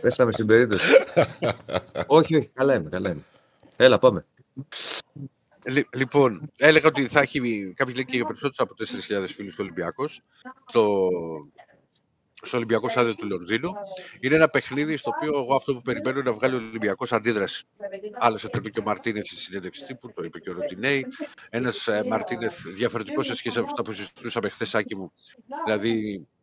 Πέσαμε 0.00 0.32
στην 0.32 0.46
περίπτωση. 0.46 0.86
όχι, 2.06 2.36
όχι, 2.36 2.50
καλά 2.54 2.74
είμαι, 2.74 2.88
καλά 2.90 3.10
είμαι. 3.10 3.22
Έλα, 3.76 3.98
πάμε. 3.98 4.24
Λι- 5.64 5.88
Λοιπόν, 5.96 6.50
έλεγα 6.56 6.88
ότι 6.88 7.06
θα 7.06 7.20
έχει 7.20 7.72
κάποιοι 7.76 7.94
λένε 7.96 8.08
και 8.10 8.16
για 8.16 8.24
περισσότερους 8.26 8.58
από 8.60 8.74
4.000 8.74 9.26
φίλους 9.34 9.52
στο 9.52 9.62
Ολυμπιακός. 9.62 10.22
Στο, 10.68 10.98
στο 12.42 12.56
Ολυμπιακό 12.56 12.88
Στάδιο 12.88 13.14
του 13.14 13.26
Λονδίνου. 13.26 13.70
Είναι 14.20 14.34
ένα 14.34 14.48
παιχνίδι 14.48 14.96
στο 14.96 15.12
οποίο 15.16 15.38
εγώ 15.38 15.54
αυτό 15.54 15.74
που 15.74 15.82
περιμένω 15.82 16.18
είναι 16.18 16.30
να 16.30 16.36
βγάλει 16.36 16.54
ο 16.54 16.56
Ολυμπιακός 16.56 17.12
αντίδραση. 17.12 17.64
Άλλωστε 18.18 18.48
το 18.48 18.58
είπε 18.58 18.70
και 18.70 18.80
ο 18.80 18.82
Μαρτίνεθ 18.82 19.26
στη 19.26 19.34
συνέντευξη 19.36 19.84
τύπου, 19.84 20.12
το 20.12 20.22
είπε 20.22 20.40
και 20.40 20.50
ο 20.50 20.52
Ροτινέη. 20.52 21.06
Ένας 21.50 21.88
Μαρτίνεθ 22.08 22.66
διαφορετικός 22.66 23.26
σε 23.26 23.34
σχέση 23.34 23.58
με 23.58 23.64
αυτά 23.68 23.82
που 23.82 23.92
συζητούσαμε 23.92 24.48
χθες, 24.48 24.74
Άκη 24.74 24.96
μου. 24.96 25.12
Δηλαδή, 25.64 26.26
α, 26.26 26.35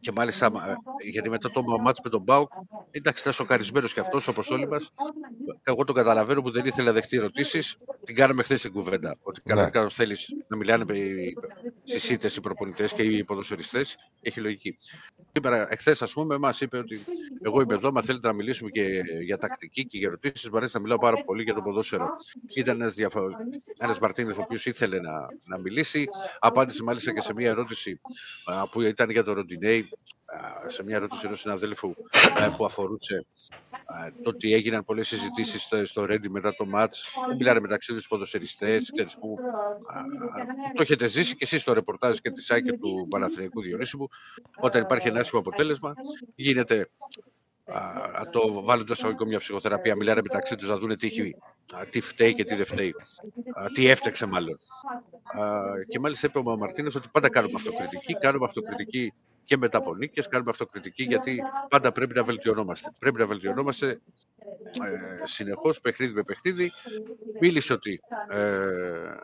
και 0.00 0.12
μάλιστα 0.12 0.46
α, 0.46 0.76
γιατί 1.10 1.30
μετά 1.30 1.50
το 1.50 1.62
μάτς 1.62 2.00
με 2.04 2.10
τον 2.10 2.22
Μπάουκ, 2.22 2.50
εντάξει, 2.90 3.20
ήταν 3.20 3.32
σοκαρισμένος 3.32 3.92
κι 3.92 4.00
αυτός 4.00 4.28
όπως 4.28 4.50
όλοι 4.50 4.68
μας. 4.68 4.90
Εγώ 5.62 5.84
τον 5.84 5.94
καταλαβαίνω 5.94 6.42
που 6.42 6.50
δεν 6.50 6.66
ήθελε 6.66 6.86
να 6.86 6.92
δεχτεί 6.92 7.16
ερωτήσεις. 7.16 7.76
Την 8.04 8.14
κάναμε 8.14 8.42
χθες 8.42 8.60
την 8.60 8.72
κουβέντα. 8.72 9.16
Ότι 9.22 9.40
κανονικά 9.40 9.88
θέλεις 9.88 10.34
να 10.48 10.56
μιλάνε 10.56 10.84
στι 11.84 12.12
ήττε 12.12 12.30
οι 12.36 12.40
προπονητές 12.40 12.92
και 12.92 13.02
οι 13.02 13.24
ποδοσφαιριστές, 13.24 13.96
έχει 14.20 14.40
λογική. 14.40 14.76
Σήμερα, 15.32 15.72
εχθές, 15.72 16.02
ας 16.02 16.12
πούμε, 16.12 16.38
μας 16.38 16.60
είπε 16.60 16.78
ότι 16.78 17.00
εγώ 17.42 17.60
είμαι 17.60 17.74
εδώ, 17.74 17.92
μα 17.92 18.02
θέλετε 18.02 18.26
να 18.26 18.32
μιλήσουμε 18.32 18.70
και 18.70 19.02
για 19.24 19.38
τακτική 19.38 19.86
και 19.86 19.98
για 19.98 20.08
ερωτήσεις. 20.08 20.50
Μου 20.50 20.56
αρέσει 20.56 20.72
να 20.76 20.82
μιλάω 20.82 20.98
πάρα 20.98 21.24
πολύ 21.24 21.42
για 21.42 21.54
το 21.54 21.62
ποδόσφαιρο. 21.62 22.06
Ήταν 22.54 22.80
ένας 22.80 22.94
διαφο... 22.94 23.28
ένας 23.78 23.98
Μαρτίνεθ 23.98 24.38
ο 24.38 24.42
οποίος 24.42 24.66
ήθελε 24.66 25.00
να, 25.00 25.12
να 25.44 25.58
μιλήσει. 25.58 26.08
Απάντησε 26.38 26.82
μάλιστα 26.82 27.12
και 27.12 27.20
σε 27.20 27.34
μια 27.34 27.50
ερώτηση 27.50 28.00
α, 28.44 28.68
που 28.68 28.80
ήταν 28.80 29.10
για 29.10 29.24
τον 29.24 29.34
Ροντινέη, 29.34 29.60
α, 29.66 30.68
σε 30.68 30.84
μια 30.84 30.96
ερώτηση 30.96 31.26
ενός 31.26 31.40
συναδέλφου 31.40 31.94
α, 32.40 32.56
που 32.56 32.64
αφορούσε 32.64 33.26
α, 33.84 33.94
το 34.22 34.28
ότι 34.30 34.54
έγιναν 34.54 34.84
πολλές 34.84 35.08
συζητήσεις 35.08 35.62
στο, 35.62 35.86
στο 35.86 36.04
Ρέντι 36.04 36.30
μετά 36.30 36.54
το 36.54 36.66
μάτς, 36.66 37.06
που 37.28 37.34
μιλάνε 37.36 37.60
μεταξύ 37.60 37.92
τους 37.94 38.08
ποδοσφαιριστές, 38.08 38.90
ξέρεις 38.92 39.18
που 39.18 39.36
α, 39.92 39.98
α, 39.98 40.04
το 40.74 40.82
έχετε 40.82 41.06
ζήσει 41.06 41.32
και 41.36 41.44
εσείς 41.44 41.62
στο 41.62 41.72
ρεπορτάζ 41.72 42.16
και 42.16 42.30
τη 42.30 42.42
ΣΑΚΕ 42.42 42.72
του 42.72 43.06
Παναθηναϊκού 43.10 43.62
Διονύσιμου, 43.62 44.08
όταν 44.60 44.82
υπάρχει 44.82 45.08
ένα 45.08 45.20
άσχημο 45.20 45.40
αποτέλεσμα, 45.40 45.94
γίνεται 46.34 46.90
α, 47.64 47.78
α, 47.78 48.28
το 48.30 48.62
βάλουν 48.62 48.86
το 48.86 48.92
εισαγωγικό 48.92 49.24
μια 49.24 49.38
ψυχοθεραπεία, 49.38 49.96
μιλάνε 49.96 50.20
μεταξύ 50.22 50.56
τους 50.56 50.68
να 50.68 50.76
δουν 50.76 50.96
τι, 50.96 51.06
έχει, 51.06 51.36
α, 51.72 51.84
τι 51.90 52.00
φταίει 52.00 52.34
και 52.34 52.44
τι 52.44 52.54
δεν 52.54 52.66
φταίει, 52.66 52.94
α, 53.60 53.66
τι 53.74 53.86
έφταξε 53.86 54.26
μάλλον. 54.26 54.58
Α, 55.38 55.60
και 55.88 55.98
μάλιστα 55.98 56.26
είπε 56.26 56.38
ο 56.38 56.56
Μαρτίνος 56.56 56.94
ότι 56.94 57.08
πάντα 57.12 57.28
κάνουμε 57.28 57.54
αυτοκριτική, 57.56 58.14
κάνουμε 58.14 58.44
αυτοκριτική 58.44 59.12
και 59.52 59.58
μετά 59.58 59.78
από 59.78 59.94
νίκες, 59.94 60.28
κάνουμε 60.28 60.50
αυτοκριτική 60.50 61.02
γιατί 61.02 61.42
πάντα 61.68 61.92
πρέπει 61.92 62.14
να 62.14 62.22
βελτιωνόμαστε. 62.22 62.92
Πρέπει 62.98 63.18
να 63.18 63.26
βελτιωνόμαστε 63.26 63.86
ε, 63.86 64.00
συνεχώς, 65.22 65.80
παιχνίδι 65.80 66.14
με 66.14 66.22
παιχνίδι. 66.22 66.70
Μίλησε 67.40 67.72
ότι 67.72 68.00
ε, 68.28 69.14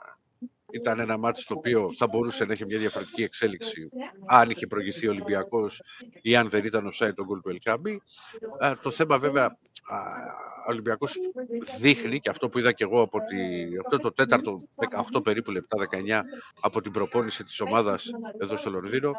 ήταν 0.73 0.99
ένα 0.99 1.19
μάτι 1.19 1.45
το 1.45 1.55
οποίο 1.55 1.91
θα 1.97 2.07
μπορούσε 2.07 2.45
να 2.45 2.53
έχει 2.53 2.65
μια 2.65 2.79
διαφορετική 2.79 3.23
εξέλιξη 3.23 3.89
αν 4.27 4.51
είχε 4.51 4.67
προηγηθεί 4.67 5.07
ο 5.07 5.11
Ολυμπιακός 5.11 5.83
ή 6.23 6.37
αν 6.37 6.49
δεν 6.51 6.65
ήταν 6.65 6.87
ο 6.87 6.91
site 6.93 7.15
τον 7.15 7.27
γκολ 7.27 7.41
του 7.41 7.49
Ελκάμπη. 7.49 8.03
Ε, 8.61 8.73
το 8.83 8.91
θέμα 8.91 9.19
βέβαια, 9.19 9.45
α, 9.45 9.99
ο 10.67 10.71
Ολυμπιακός 10.71 11.17
δείχνει 11.79 12.21
και 12.21 12.29
αυτό 12.29 12.49
που 12.49 12.59
είδα 12.59 12.73
και 12.73 12.85
εγώ 12.85 13.01
από 13.01 13.19
τη, 13.19 13.37
αυτό 13.85 13.99
το 13.99 14.13
τέταρτο 14.13 14.57
18 15.15 15.25
περίπου 15.25 15.51
λεπτά, 15.51 15.77
19 15.91 16.21
από 16.61 16.81
την 16.81 16.93
προπόνηση 16.93 17.45
της 17.45 17.61
ομάδας 17.61 18.11
εδώ 18.39 18.57
στο 18.57 18.71
Λονδίνο, 18.71 19.13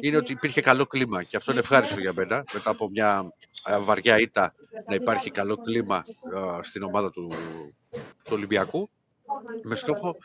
είναι 0.00 0.16
ότι 0.16 0.32
υπήρχε 0.32 0.60
καλό 0.60 0.86
κλίμα 0.86 1.22
και 1.22 1.36
αυτό 1.36 1.50
είναι 1.50 1.60
ευχάριστο 1.60 2.00
για 2.00 2.12
μένα 2.16 2.44
μετά 2.52 2.70
από 2.70 2.88
μια 2.88 3.32
α, 3.62 3.80
βαριά 3.80 4.18
ήττα 4.18 4.54
να 4.88 4.94
υπάρχει 4.94 5.30
καλό 5.30 5.56
κλίμα 5.56 5.96
α, 6.36 6.62
στην 6.62 6.82
ομάδα 6.82 7.10
του, 7.10 7.32
του 8.22 8.30
Ολυμπιακού 8.32 8.90
με 9.62 9.76
στόχο 9.76 10.16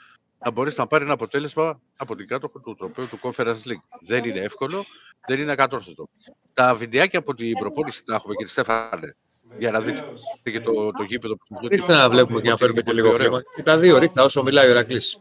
να 0.46 0.52
μπορέσει 0.52 0.80
να 0.80 0.88
πάρεις 0.88 1.06
ένα 1.06 1.14
αποτέλεσμα 1.14 1.82
από 1.98 2.16
την 2.16 2.28
κάτοχο 2.28 2.60
του 2.60 2.76
τροπέου 2.76 3.08
του 3.08 3.20
Conference 3.22 3.48
League. 3.68 3.84
Δεν 4.08 4.24
είναι 4.24 4.40
εύκολο, 4.40 4.84
δεν 5.28 5.40
είναι 5.40 5.52
ακατόρθωτο. 5.52 6.10
Τα 6.54 6.76
βιντεάκια 6.76 7.20
από 7.20 7.34
την 7.34 7.52
προπόνηση 7.54 8.04
τα 8.04 8.16
έχουμε, 8.16 8.34
κύριε 8.34 8.52
Στέφανε, 8.52 9.16
για 9.58 9.72
να 9.72 9.80
δείτε 9.80 10.04
και 10.44 10.60
το, 10.60 10.92
το 10.92 11.04
γήπεδο 11.04 11.36
που 11.38 11.46
τους 11.50 11.68
Ρίξτε 11.68 11.94
να 11.94 12.10
βλέπουμε 12.10 12.42
και 12.42 12.50
να 12.50 12.58
φέρουμε 12.58 12.82
και 12.82 12.94
λίγο 12.94 13.12
χρήμα. 13.12 13.42
Και 13.56 13.64
τα 13.64 13.78
δύο 13.78 13.98
ρίχτα 13.98 14.24
όσο 14.24 14.44
μιλάει 14.44 14.68
ο 14.68 14.70
Ηρακλής. 14.70 15.20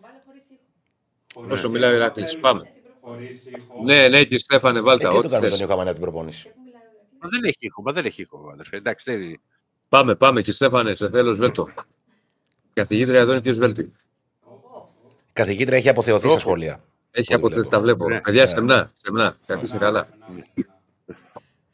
Όσο 1.51 1.71
μιλάει 1.71 1.93
ο 1.93 1.95
Ηρακλής. 1.95 2.39
Πάμε. 2.39 2.63
Ναι, 3.85 4.09
ναι, 4.09 4.23
κύριε 4.23 4.39
Στέφανε, 4.39 4.79
Ε, 4.79 4.83
βάλτα. 4.83 5.09
τι 5.09 5.15
το 5.15 5.19
Ό,τι 5.19 5.29
κάνουμε 5.29 5.49
θες. 5.49 5.59
τον 5.59 5.67
Ιωκαμανέα 5.67 5.93
την 5.93 6.03
προπόνηση. 6.03 6.53
Μα 7.21 7.29
δεν 7.29 7.45
έχει 7.45 7.57
ήχο, 7.59 7.83
μα 7.83 7.93
δεν 7.93 8.05
έχει 8.05 8.23
ήχο, 8.23 8.49
αδερφέ. 8.53 8.77
Εντάξει, 8.77 9.11
δεν 9.13 9.23
είναι. 9.23 9.41
Πάμε, 9.89 10.15
πάμε, 10.15 10.39
κύριε 10.39 10.55
Στέφανε, 10.55 10.95
σε 10.95 11.09
θέλω 11.11 11.35
σβέλτο. 11.35 11.67
Η 12.69 12.81
καθηγήτρια 12.81 13.21
εδώ 13.21 13.33
είναι 13.33 13.41
πιο 13.41 13.53
σβέλτη. 13.53 13.93
Η 15.37 15.41
καθηγήτρια 15.41 15.77
έχει 15.79 15.89
αποθεωθεί 15.89 16.25
στα 16.25 16.33
Όχι. 16.33 16.41
σχολεία. 16.41 16.85
Έχει 17.11 17.27
Πολύ 17.27 17.39
αποθέσει, 17.39 17.61
βλέπω. 17.61 17.77
τα 17.77 17.81
βλέπω. 17.81 18.09
Ναι. 18.09 18.21
Παιδιά, 18.21 18.47
σεμνά, 18.47 18.91
σεμνά. 18.95 19.37
Καθίστε 19.47 19.79
καλά. 19.79 20.09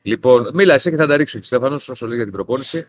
Λοιπόν, 0.03 0.51
μίλα 0.55 0.75
εσύ 0.75 0.91
και 0.91 0.97
θα 0.97 1.07
τα 1.07 1.17
ρίξω, 1.17 1.33
κύριε 1.39 1.47
Στέφανος, 1.47 1.89
όσο 1.89 2.07
λέει 2.07 2.17
για 2.17 2.25
την 2.25 2.33
προπόνηση. 2.35 2.87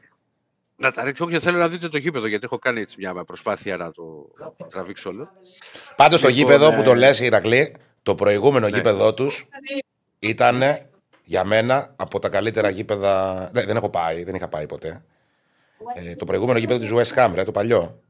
Να 0.75 0.91
τα 0.91 1.03
ρίξω, 1.03 1.25
όχι, 1.25 1.39
θέλω 1.39 1.57
να 1.57 1.67
δείτε 1.67 1.87
το 1.87 1.97
γήπεδο, 1.97 2.27
γιατί 2.27 2.45
έχω 2.45 2.57
κάνει 2.59 2.81
έτσι 2.81 2.95
μια 2.99 3.13
προσπάθεια 3.13 3.77
να 3.77 3.91
το 3.91 4.03
τραβήξω 4.69 5.09
όλο. 5.09 5.29
Πάντως 5.95 6.21
το 6.21 6.27
Λοιπόν, 6.27 6.43
γήπεδο 6.43 6.71
ε, 6.71 6.75
που 6.75 6.83
το 6.83 6.93
λες, 6.93 7.19
Ηρακλή, 7.19 7.75
το 8.03 8.15
προηγούμενο 8.15 8.67
Ναι. 8.69 8.75
γήπεδο 8.75 9.13
τους 9.13 9.47
ήταν 10.19 10.61
για 11.23 11.43
μένα 11.43 11.93
από 11.95 12.19
τα 12.19 12.29
καλύτερα 12.29 12.69
γήπεδα. 12.69 13.49
Δεν, 13.53 13.65
δεν 13.65 13.75
έχω 13.75 13.89
πάει, 13.89 14.23
δεν 14.23 14.35
είχα 14.35 14.47
πάει 14.47 14.65
ποτέ. 14.65 15.03
Ε, 15.95 16.15
το 16.15 16.25
προηγούμενο 16.25 16.59
γήπεδο 16.59 16.87
του 16.87 16.97
West 16.97 17.13
Ham, 17.25 17.31
ρε, 17.35 17.43
το 17.43 17.51
παλιό. 17.51 18.01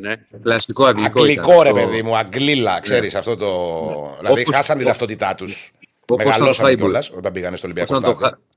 Ναι. 0.00 0.14
Κλασικό 0.42 0.84
αγγλικό. 0.84 1.20
Αγγλικό, 1.20 1.50
ήταν. 1.52 1.62
ρε 1.62 1.68
Το- 1.68 1.74
παιδί 1.74 2.02
μου, 2.02 2.16
αγγλίλα, 2.16 2.80
ξέρεις 2.80 3.14
αυτό 3.14 3.36
το. 3.36 4.16
Δηλαδή 4.20 4.40
Όπως- 4.40 4.54
χάσαν 4.54 4.76
την 4.78 4.86
ταυτότητά 4.86 5.34
τους. 5.34 5.70
όπως 6.08 6.24
Μεγαλώσαν 6.24 6.66
το 6.66 6.74
κιόλας 6.74 7.10
όταν 7.10 7.32
πήγανε 7.32 7.56
στο 7.56 7.68
Πώς 7.68 7.76
Ολυμπιακό 7.76 7.94
να 7.94 8.00
το 8.12 8.18
Στάδιο. 8.18 8.36
χα- 8.36 8.52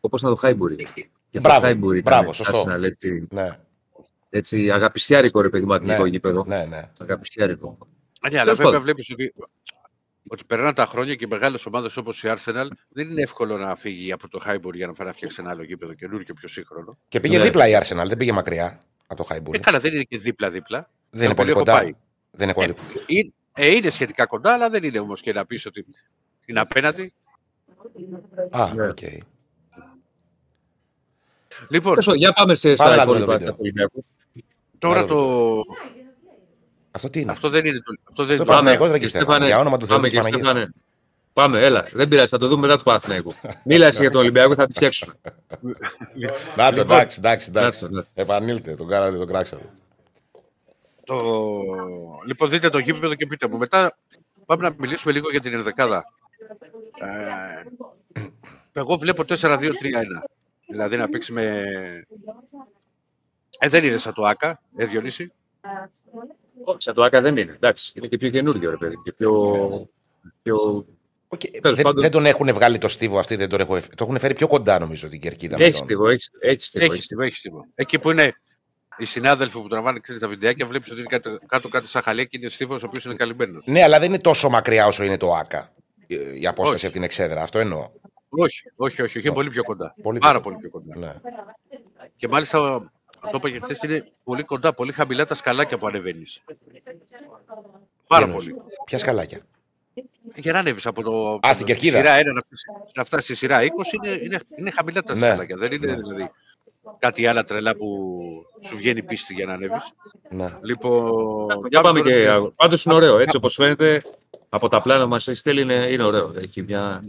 Όπως 0.00 0.22
να 0.22 0.28
το 0.28 0.34
Χάιμπουρι. 0.34 0.86
Και 1.30 1.40
Μπράβο, 1.40 1.60
το 1.60 1.64
Χάιμπουρι 1.66 1.98
ήταν 1.98 2.12
μπράβο, 2.12 2.32
σωστό. 2.32 2.64
Arsenal, 2.68 2.82
έτσι, 2.82 3.26
Ναι, 3.30 3.58
έτσι 4.30 4.70
αγαπησιάρικο 4.70 5.40
ρε 5.40 5.48
παιδί 5.48 5.64
μου, 5.64 5.68
ναι, 5.70 5.76
ατλητικό 5.76 6.06
γήπεδο. 6.06 6.44
ναι, 6.46 6.64
ναι. 6.64 6.82
Αγαπησιάρικο. 6.98 7.66
Α, 8.20 8.28
ναι, 8.30 8.34
αλλά 8.38 8.42
Τέλος 8.42 8.46
βέβαια 8.56 8.64
πάντων. 8.64 8.82
βλέπεις 8.82 9.10
ότι, 9.10 9.34
ότι 10.28 10.44
περνάνε 10.44 10.72
τα 10.72 10.86
χρόνια 10.86 11.14
και 11.14 11.26
μεγάλες 11.26 11.66
ομάδες 11.66 11.96
όπως 11.96 12.22
η 12.22 12.28
Arsenal 12.36 12.66
δεν 12.88 13.10
είναι 13.10 13.22
εύκολο 13.22 13.56
να 13.56 13.76
φύγει 13.76 14.12
από 14.12 14.28
το 14.28 14.40
Highbury 14.46 14.74
για 14.74 14.86
να 14.86 14.92
πάει 14.92 15.06
να 15.06 15.12
φτιάξει 15.12 15.36
ένα 15.40 15.50
άλλο 15.50 15.62
γήπεδο 15.62 15.92
καινούριο 15.94 16.24
και 16.24 16.32
πιο 16.32 16.48
σύγχρονο. 16.48 16.98
Και 17.08 17.20
πήγε 17.20 17.38
Ναι. 17.38 17.44
δίπλα 17.44 17.68
η 17.68 17.72
Arsenal, 17.82 18.04
δεν 18.06 18.16
πήγε 18.16 18.32
μακριά 18.32 18.80
από 19.10 19.16
το 19.16 19.22
Ε, 19.22 19.32
Highbury. 19.32 19.58
καλά, 19.58 19.80
δεν 19.80 19.94
είναι 19.94 20.02
και 20.02 20.18
δίπλα-δίπλα. 20.18 20.90
Δεν 21.10 21.20
είναι 21.20 21.34
το 21.34 21.34
πολύ 21.42 21.50
οποίο 21.50 21.62
έχω 21.62 21.70
κοντά. 21.70 21.78
πάει. 21.84 21.94
Δεν 22.30 22.48
είναι 22.48 22.54
πολύ 22.54 22.74
Είναι, 23.06 23.30
ε, 23.54 23.74
είναι 23.74 23.90
σχετικά 23.90 24.26
κοντά, 24.26 24.52
αλλά 24.52 24.70
δεν 24.70 24.82
είναι 24.84 24.98
όμως 24.98 25.20
και 25.20 25.32
να 25.32 25.46
πεις 25.46 25.66
ότι 25.66 25.86
είναι 26.46 26.60
απέναντι. 26.60 27.12
Α, 28.50 28.74
Ναι. 28.74 28.88
οκ. 28.88 28.98
Λοιπόν, 31.68 31.90
Τέλος 31.90 32.04
πάντων, 32.04 32.20
Για 32.20 32.32
πάμε 32.32 32.54
σε 32.54 32.74
Πάμε 32.74 32.92
στα 32.92 32.96
να 32.96 33.04
δούμε 33.12 33.18
το 33.18 33.22
υπόλοιπα 33.24 33.38
βίντεο. 33.38 33.52
του 33.52 33.58
Ολυμπιακούς. 33.60 34.02
τώρα 34.78 34.98
Άλλο 34.98 35.06
το. 35.08 35.62
Αυτό 36.90 37.10
τι 37.10 37.20
είναι; 37.20 37.30
Αυτό 37.30 37.48
δεν 37.48 37.64
είναι 37.64 37.78
το. 37.80 37.92
Αυτό 38.08 38.24
δεν 38.24 38.32
Αυτό 38.32 38.32
είναι 38.32 38.36
το- 38.36 38.44
Παναθηναϊκός, 38.44 38.90
ρε 38.90 38.98
και 38.98 39.06
Στέφανε, 39.06 39.24
Στέφανε, 39.30 39.46
για 39.46 39.58
όνομα 39.58 39.76
του 39.76 39.86
Θεού 39.86 39.94
Πάμε 39.96 40.08
της 40.08 40.16
και 40.16 40.22
Παναγίας. 40.24 40.40
Στέφανε. 40.50 40.72
Πάμε, 41.38 41.60
έλα. 41.60 41.88
Δεν 41.92 42.08
πειράζει, 42.08 42.28
θα 42.28 42.38
το 42.38 42.48
δούμε 42.48 42.60
μετά 42.60 42.78
του 42.78 42.84
Παναθηναϊκού. 42.84 43.32
Μίλασε 43.64 44.00
για 44.00 44.10
τον 44.10 44.20
Ολυμπιακό, 44.20 44.54
θα 44.54 44.66
τη 44.66 44.72
φτιάξουμε. 44.72 45.14
Να 46.56 46.72
το, 46.72 46.80
εντάξει, 46.80 47.18
εντάξει, 47.18 47.50
Να 47.50 47.60
εντάξει. 47.60 47.80
το, 47.80 47.88
να 47.88 48.02
το. 48.02 48.08
Επανήλθε, 48.14 48.74
τον 48.74 48.88
κάνατε, 48.88 49.16
τον 49.16 49.26
κράξατε. 49.26 49.62
Το... 51.04 51.14
Λοιπόν, 52.26 52.48
δείτε 52.48 52.70
το 52.70 52.78
γήπεδο 52.78 53.14
και 53.14 53.26
πείτε 53.26 53.48
μου. 53.48 53.58
Μετά 53.58 53.98
πάμε 54.46 54.68
να 54.68 54.74
μιλήσουμε 54.78 55.12
λίγο 55.12 55.30
για 55.30 55.40
την 55.40 55.52
ενδεκάδα. 55.52 56.04
Ε, 57.00 57.62
εγώ 58.72 58.96
βλέπω 58.96 59.22
4-2-3-1. 59.28 59.68
Δηλαδή 60.66 60.96
να 60.96 61.08
παίξει 61.08 61.32
με... 61.32 61.64
Ε, 63.58 63.68
δεν 63.68 63.84
είναι 63.84 63.96
σαν 63.96 64.14
το 64.14 64.22
ΟΑΚΑ, 64.22 64.60
ε, 64.76 64.84
Διονύση. 64.84 65.32
Όχι, 66.64 66.82
σαν 66.82 66.94
το 66.94 67.02
ΟΑΚΑ 67.02 67.20
δεν 67.20 67.36
είναι. 67.36 67.52
Εντάξει, 67.52 67.92
είναι 67.96 68.06
και 68.06 68.18
πιο 68.18 68.28
καινούργιο, 68.30 68.70
ρε 68.70 68.76
παιδί. 68.76 69.00
Και 69.04 69.12
πιο. 69.12 69.52
πιο... 70.42 70.86
Οκ, 71.28 71.40
Τέλος 71.40 71.76
δεν, 71.76 71.84
πάντων. 71.84 72.02
δεν 72.02 72.10
τον 72.10 72.26
έχουν 72.26 72.52
βγάλει 72.52 72.78
το 72.78 72.88
στίβο 72.88 73.18
αυτοί, 73.18 73.36
δεν 73.36 73.48
τον 73.48 73.60
έχουν, 73.60 73.80
το 73.80 74.04
έχουν 74.04 74.18
φέρει 74.18 74.34
πιο 74.34 74.46
κοντά 74.46 74.78
νομίζω 74.78 75.08
την 75.08 75.20
κερκίδα. 75.20 75.58
με 75.58 75.64
Έχει 75.64 75.72
τον- 75.76 75.84
στίβο, 75.84 76.08
έχει 76.08 76.28
έχει 76.40 76.62
στίβο. 76.62 76.84
Έχει 76.84 76.94
έχει 76.94 77.02
στίβο, 77.02 77.22
έχει 77.22 77.34
στίβο. 77.36 77.64
Εκεί 77.74 77.98
που 77.98 78.10
είναι 78.10 78.32
οι 78.96 79.04
συνάδελφοι 79.04 79.58
που 79.60 79.68
τραβάνε 79.68 79.98
ξέρεις, 80.00 80.20
τα 80.20 80.28
βιντεάκια, 80.28 80.66
βλέπεις 80.66 80.90
ότι 80.90 80.98
είναι 81.00 81.08
κάτω, 81.08 81.38
κάτω 81.46 81.68
κάτι 81.68 81.86
σαν 81.86 82.02
χαλιά 82.02 82.24
και 82.24 82.38
είναι 82.40 82.48
στίβος 82.48 82.82
ο 82.82 82.86
οποίος 82.86 83.04
είναι 83.04 83.14
καλυμμένος. 83.14 83.62
Ναι, 83.66 83.82
αλλά 83.82 83.98
δεν 83.98 84.08
είναι 84.08 84.18
τόσο 84.18 84.48
μακριά 84.48 84.86
όσο 84.86 85.04
είναι 85.04 85.16
το 85.16 85.34
ΟΑΚΑ. 85.34 85.72
ε, 86.06 86.38
Η 86.38 86.46
απόσταση 86.46 86.76
Όχι. 86.76 86.84
από 86.84 86.94
την 86.94 87.02
εξέδρα. 87.04 87.42
Αυτό 87.42 87.58
εννοώ. 87.58 87.90
Όχι, 88.28 88.62
όχι, 88.76 89.02
όχι, 89.02 89.18
όχι, 89.18 89.26
είναι 89.26 89.34
πολύ 89.36 89.50
πιο 89.50 89.62
κοντά. 89.62 89.94
Πολύ 90.02 90.18
Πάρα 90.18 90.40
πιο 90.40 90.50
πολύ 90.50 90.56
πιο 90.56 90.70
κοντά. 90.70 90.98
Ναι. 90.98 91.12
Και 92.16 92.28
μάλιστα 92.28 92.58
το 93.20 93.30
είπα 93.34 93.50
και 93.50 93.60
χθες 93.60 93.82
είναι 93.82 94.12
πολύ 94.24 94.42
κοντά, 94.42 94.74
πολύ 94.74 94.92
χαμηλά 94.92 95.24
τα 95.24 95.34
σκαλάκια 95.34 95.78
που 95.78 95.86
ανεβαίνεις. 95.86 96.40
Πάρα 98.06 98.24
Τι 98.24 98.30
εννοείς; 98.30 98.48
πολύ. 98.48 98.62
Ποια 98.84 98.98
σκαλάκια; 98.98 99.38
Για 100.34 100.52
να 100.52 100.58
ανέβεις 100.58 100.86
από 100.86 101.02
το. 101.02 101.38
Α, 101.48 101.52
στην 101.52 101.66
κερκίδα. 101.66 101.96
Σειρά 101.98 102.18
1 102.18 102.32
να 102.34 102.40
φτάσει- 102.40 102.66
να 102.94 103.04
φτάσει 103.04 103.24
στη 103.24 103.34
σειρά 103.34 103.62
20 103.62 103.66
είναι, 103.92 104.18
είναι, 104.22 104.38
είναι 104.58 104.70
χαμηλά 104.70 105.02
τα 105.02 105.12
Ναι. 105.14 105.26
σκαλάκια. 105.26 105.56
Δεν 105.56 105.72
είναι 105.72 105.86
Ναι. 105.86 105.94
δηλαδή 105.96 106.30
κάτι 106.98 107.26
άλλα 107.26 107.44
τρελά 107.44 107.76
που 107.76 107.86
σου 108.64 108.76
βγαίνει 108.76 109.02
πίστη 109.02 109.34
για 109.34 109.46
να 109.46 109.52
ανέβεις. 109.52 109.92
Ναι. 110.30 110.48
Λοιπόν. 110.62 111.66
Για 111.68 111.80
πάμε 111.80 111.98
τώρα 112.00 112.10
και. 112.10 112.32
στη- 112.34 112.52
Πάντως 112.56 112.84
είναι 112.84 112.94
ωραίο. 112.94 113.18
Έτσι 113.18 113.36
όπως 113.36 113.54
φαίνεται 113.54 114.00
από 114.48 114.68
τα 114.68 114.82
πλάνα 114.82 115.06
μας 115.06 115.28
έχει 115.28 115.38
στέλνει 115.38 115.60
είναι, 115.60 115.74
είναι 115.90 116.02
ωραίο. 116.04 116.32
Έχει 116.36 116.62
μια. 116.62 117.02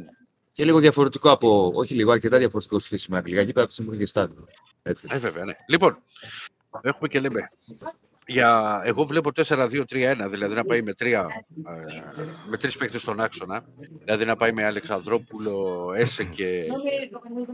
Και 0.53 0.65
λίγο 0.65 0.79
διαφορετικό 0.79 1.31
από. 1.31 1.71
Όχι 1.75 1.93
λίγο, 1.93 2.11
αρκετά 2.11 2.37
διαφορετικό 2.37 2.79
σχέση 2.79 3.11
με 3.11 3.17
αγγλικά. 3.17 3.41
Εκεί 3.41 3.51
πέρα 3.53 3.65
από 3.65 3.73
τη 3.73 3.81
δημιουργία 3.81 4.07
στάδιο. 4.07 4.47
Έτσι. 4.83 5.07
Ε, 5.11 5.17
βέβαια, 5.17 5.45
ναι. 5.45 5.53
Λοιπόν, 5.67 5.97
έχουμε 6.81 7.07
και 7.07 7.19
λέμε. 7.19 7.49
Για, 8.29 8.81
εγώ 8.85 9.03
βλέπω 9.05 9.29
4-2-3-1, 9.35 9.83
δηλαδή 10.29 10.55
να 10.55 10.63
πάει 10.63 10.81
με, 10.81 10.93
τρία, 10.93 11.27
ε, 11.67 12.01
με 12.49 12.57
τρεις 12.57 12.77
παίκτες 12.77 13.01
στον 13.01 13.19
άξονα. 13.19 13.65
Δηλαδή 14.03 14.25
να 14.25 14.35
πάει 14.35 14.51
με 14.51 14.65
Αλεξανδρόπουλο, 14.65 15.93
Έσε 15.95 16.23
και, 16.23 16.65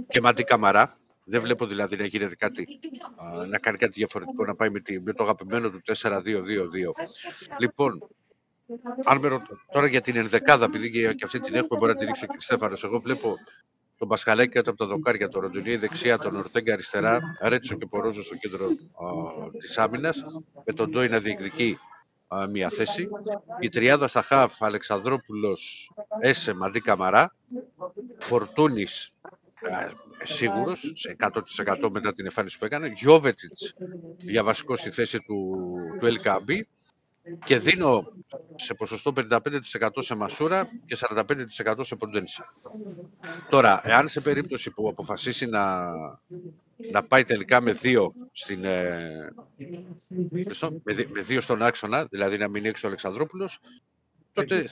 και 0.07 0.21
Μαντί 0.21 0.43
Καμαρά. 0.43 0.97
Δεν 1.23 1.41
βλέπω 1.41 1.65
δηλαδή 1.65 1.95
να 1.95 2.05
γίνεται 2.05 2.35
κάτι, 2.35 2.67
α, 3.15 3.45
να 3.45 3.57
κάνει 3.57 3.77
κάτι 3.77 3.93
διαφορετικό, 3.93 4.45
να 4.45 4.55
πάει 4.55 4.69
με, 4.69 4.79
τη, 4.79 4.99
με 5.01 5.13
το 5.13 5.23
αγαπημένο 5.23 5.69
του 5.69 5.81
4-2-2-2. 5.85 6.21
Λοιπόν, 7.59 8.07
αν 9.05 9.17
με 9.19 9.27
ρωτώ, 9.27 9.57
τώρα 9.71 9.87
για 9.87 10.01
την 10.01 10.15
ενδεκάδα, 10.15 10.65
επειδή 10.65 10.91
και, 10.91 11.13
και 11.13 11.25
αυτή 11.25 11.39
την 11.39 11.55
έχουμε, 11.55 11.79
μπορεί 11.79 11.91
να 11.91 11.97
τη 11.97 12.05
ρίξω 12.05 12.25
και 12.25 12.35
Στέφανος. 12.37 12.83
Εγώ 12.83 12.99
βλέπω 12.99 13.35
τον 13.97 14.07
Πασχαλάκη 14.07 14.49
κάτω 14.51 14.69
από 14.69 14.79
τα 14.79 14.85
δοκάρια, 14.85 15.27
τον 15.27 15.41
Ροντινί 15.41 15.75
δεξιά, 15.75 16.17
τον 16.17 16.35
Ορτέγκα 16.35 16.73
αριστερά, 16.73 17.19
Ρέτσο 17.41 17.75
και 17.75 17.85
Πορόζο 17.85 18.23
στο 18.23 18.35
κέντρο 18.35 18.67
της 19.59 19.77
άμυνας, 19.77 20.23
με 20.65 20.73
τον 20.73 20.89
Ντόι 20.89 21.07
να 21.07 21.19
διεκδικεί 21.19 21.77
α, 22.27 22.47
μία 22.47 22.69
θέση. 22.69 23.07
Η 23.59 23.69
τριάδα 23.69 24.07
στα 24.07 24.21
χαφ, 24.21 24.63
Αλεξανδρόπουλος, 24.63 25.91
Έσε, 26.19 26.53
Μαντί 26.53 26.79
Καμαρά, 26.79 27.35
Φορτούνης 28.17 29.09
σίγουρος, 30.23 30.91
σε 30.95 31.15
100% 31.19 31.89
μετά 31.91 32.13
την 32.13 32.25
εμφάνιση 32.25 32.57
που 32.57 32.65
έκανε, 32.65 32.93
Γιώβετιτς 32.95 33.73
για 34.17 34.43
βασικό 34.43 34.75
στη 34.75 34.89
θέση 34.89 35.19
του, 35.19 35.55
του 35.99 36.07
LKB 36.19 36.59
και 37.45 37.57
δίνω 37.57 38.13
σε 38.55 38.73
ποσοστό 38.73 39.13
55% 39.15 39.89
σε 39.99 40.15
Μασούρα 40.15 40.67
και 40.85 40.97
45% 40.99 41.75
σε 41.81 41.95
Ποντένση. 41.95 42.41
Τώρα, 43.49 43.81
εάν 43.83 44.07
σε 44.07 44.21
περίπτωση 44.21 44.71
που 44.71 44.87
αποφασίσει 44.89 45.45
να, 45.45 45.91
να 46.91 47.03
πάει 47.03 47.23
τελικά 47.23 47.61
με 47.61 47.71
δύο, 47.71 48.13
στην, 48.31 48.63
ε, 48.63 49.33
μισό, 50.07 50.81
με, 50.83 50.93
δι- 50.93 51.09
με 51.09 51.21
δύο 51.21 51.41
στον 51.41 51.61
άξονα, 51.61 52.05
δηλαδή 52.05 52.37
να 52.37 52.47
μείνει 52.47 52.67
έξω 52.67 52.85
ο 52.85 52.89
Αλεξανδρόπουλος, 52.89 53.59
τότε 54.33 54.65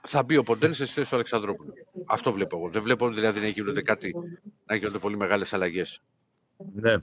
θα 0.00 0.22
μπει 0.22 0.36
ο 0.36 0.42
Ποντένση 0.42 0.84
στη 0.84 0.94
θέση 0.94 1.08
του 1.08 1.14
Αλεξανδρόπουλου. 1.14 1.72
Αυτό 2.06 2.32
βλέπω 2.32 2.56
εγώ. 2.56 2.68
Δεν 2.68 2.82
βλέπω 2.82 3.08
δηλαδή 3.10 3.40
να 3.40 3.48
γίνονται 3.48 3.82
κάτι, 3.82 4.14
να 4.66 4.74
γίνονται 4.76 4.98
πολύ 4.98 5.16
μεγάλες 5.16 5.52
αλλαγές. 5.52 6.00
Ναι. 6.74 6.92
Όχι 6.92 7.02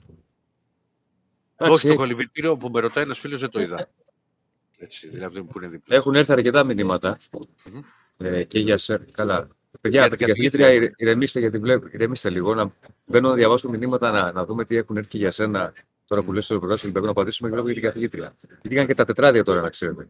Εντάξει, 1.56 1.88
το 1.88 1.94
κολυβητήριο 1.94 2.56
που 2.56 2.68
με 2.68 2.80
ρωτάει 2.80 3.04
ένας 3.04 3.18
φίλος 3.18 3.40
δεν 3.40 3.50
το 3.50 3.60
είδα. 3.60 3.88
Έτσι, 4.78 5.08
δηλαδή 5.08 5.42
που 5.44 5.58
είναι 5.58 5.66
δίπλα. 5.68 5.96
Έχουν 5.96 6.14
έρθει 6.14 6.32
αρκετά 6.32 6.64
μηνύματα 6.64 7.16
Μμμ. 7.72 7.80
ε, 8.16 8.44
και 8.44 8.58
για 8.58 8.76
σε. 8.76 8.98
Καλά. 9.12 9.48
Παιδιά, 9.80 9.98
Για 10.00 10.08
για 10.08 10.16
την 10.16 10.18
την 10.18 10.26
καθηγήτρια, 10.26 10.64
καθηγήτρια. 10.66 10.88
ηρε- 10.88 11.00
ηρεμήστε 11.00 11.40
γιατί 11.40 11.58
βλέπω. 11.58 11.86
Ηρεμήστε 11.92 12.30
λίγο. 12.30 12.54
Να 12.54 12.72
μπαίνω 13.06 13.28
να 13.28 13.34
διαβάσω 13.34 13.68
μηνύματα 13.70 14.10
να, 14.10 14.32
να 14.32 14.44
δούμε 14.44 14.64
τι 14.64 14.76
έχουν 14.76 14.96
έρθει 14.96 15.08
και 15.10 15.18
για 15.18 15.30
σένα. 15.30 15.72
Τώρα 16.06 16.22
που 16.22 16.32
λες 16.32 16.44
στο 16.44 16.54
προγράμμα 16.54 16.74
του 16.74 16.80
Ολυμπιακού 16.84 17.06
να 17.06 17.12
απαντήσουμε 17.12 17.48
και 17.48 17.54
βλέπω 17.54 17.70
για 17.70 17.80
την 17.80 17.88
καθηγήτρια. 17.90 18.34
Γιατί 18.60 18.74
είχαν 18.74 18.86
και 18.86 18.94
τα 18.94 19.04
τετράδια 19.04 19.44
τώρα, 19.44 19.60
να 19.60 19.68
ξέρετε. 19.68 20.08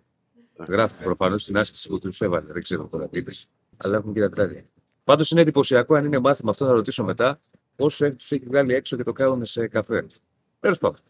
Γράφει 0.68 1.02
προφανώς 1.04 1.42
στην 1.42 1.56
άσκηση 1.56 1.88
που 1.88 1.98
τους 1.98 2.20
έβαλε. 2.20 2.52
Δεν 2.52 2.62
ξέρω 2.62 2.88
τώρα 2.90 3.08
τι 3.08 3.18
είπες. 3.18 3.46
Αλλά 3.76 3.96
έχουν 3.96 4.12
και 4.14 4.20
τα 4.20 4.28
τετράδια. 4.28 4.64
Πάντως 5.04 5.30
είναι 5.30 5.40
εντυπωσιακό 5.40 5.94
αν 5.94 6.04
είναι 6.04 6.18
μάθημα, 6.18 6.50
αυτό 6.50 6.66
θα 6.66 6.72
ρωτήσω 6.72 7.04
μετά, 7.04 7.40
πόσο 7.76 8.12
τους 8.12 8.32
έχει 8.32 8.44
βγάλει 8.46 8.74
έξω 8.74 8.96
και 8.96 9.02
το 9.02 9.12
κάνουν 9.12 9.44
σε 9.44 9.66
καφέ. 9.68 10.06
Τέλος 10.60 10.78
πάντων. 10.78 11.00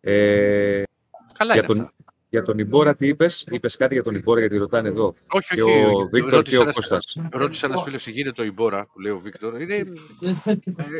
Ε, 0.00 0.82
Καλά 1.38 1.52
για 1.52 1.54
είναι 1.54 1.66
τον, 1.66 1.80
αυτά. 1.80 1.92
Για 2.32 2.42
τον 2.42 2.58
Ιμπόρα 2.58 2.94
τι 2.96 3.06
είπες, 3.06 3.44
είπες 3.50 3.76
κάτι 3.76 3.94
για 3.94 4.02
τον 4.02 4.14
Ιμπόρα 4.14 4.40
γιατί 4.40 4.56
ρωτάνε 4.56 4.88
εδώ. 4.88 5.14
Όχι, 5.26 5.54
Και 5.54 5.62
όχι. 5.62 5.84
ο 5.84 6.08
Βίκτορ 6.12 6.30
και 6.30 6.36
ρώτησε 6.36 6.58
ο 6.58 6.62
ένας- 6.62 6.74
Κώστας. 6.74 7.16
Ρώτησε 7.32 7.66
ένας 7.66 7.82
φίλος 7.82 8.06
γίνεται 8.06 8.42
ο 8.42 8.44
Ιμπόρα, 8.44 8.86
που 8.92 9.00
λέει 9.00 9.12
ο 9.12 9.18
Βίκτορ. 9.18 9.60
Είναι, 9.60 9.74
ε, 9.74 9.84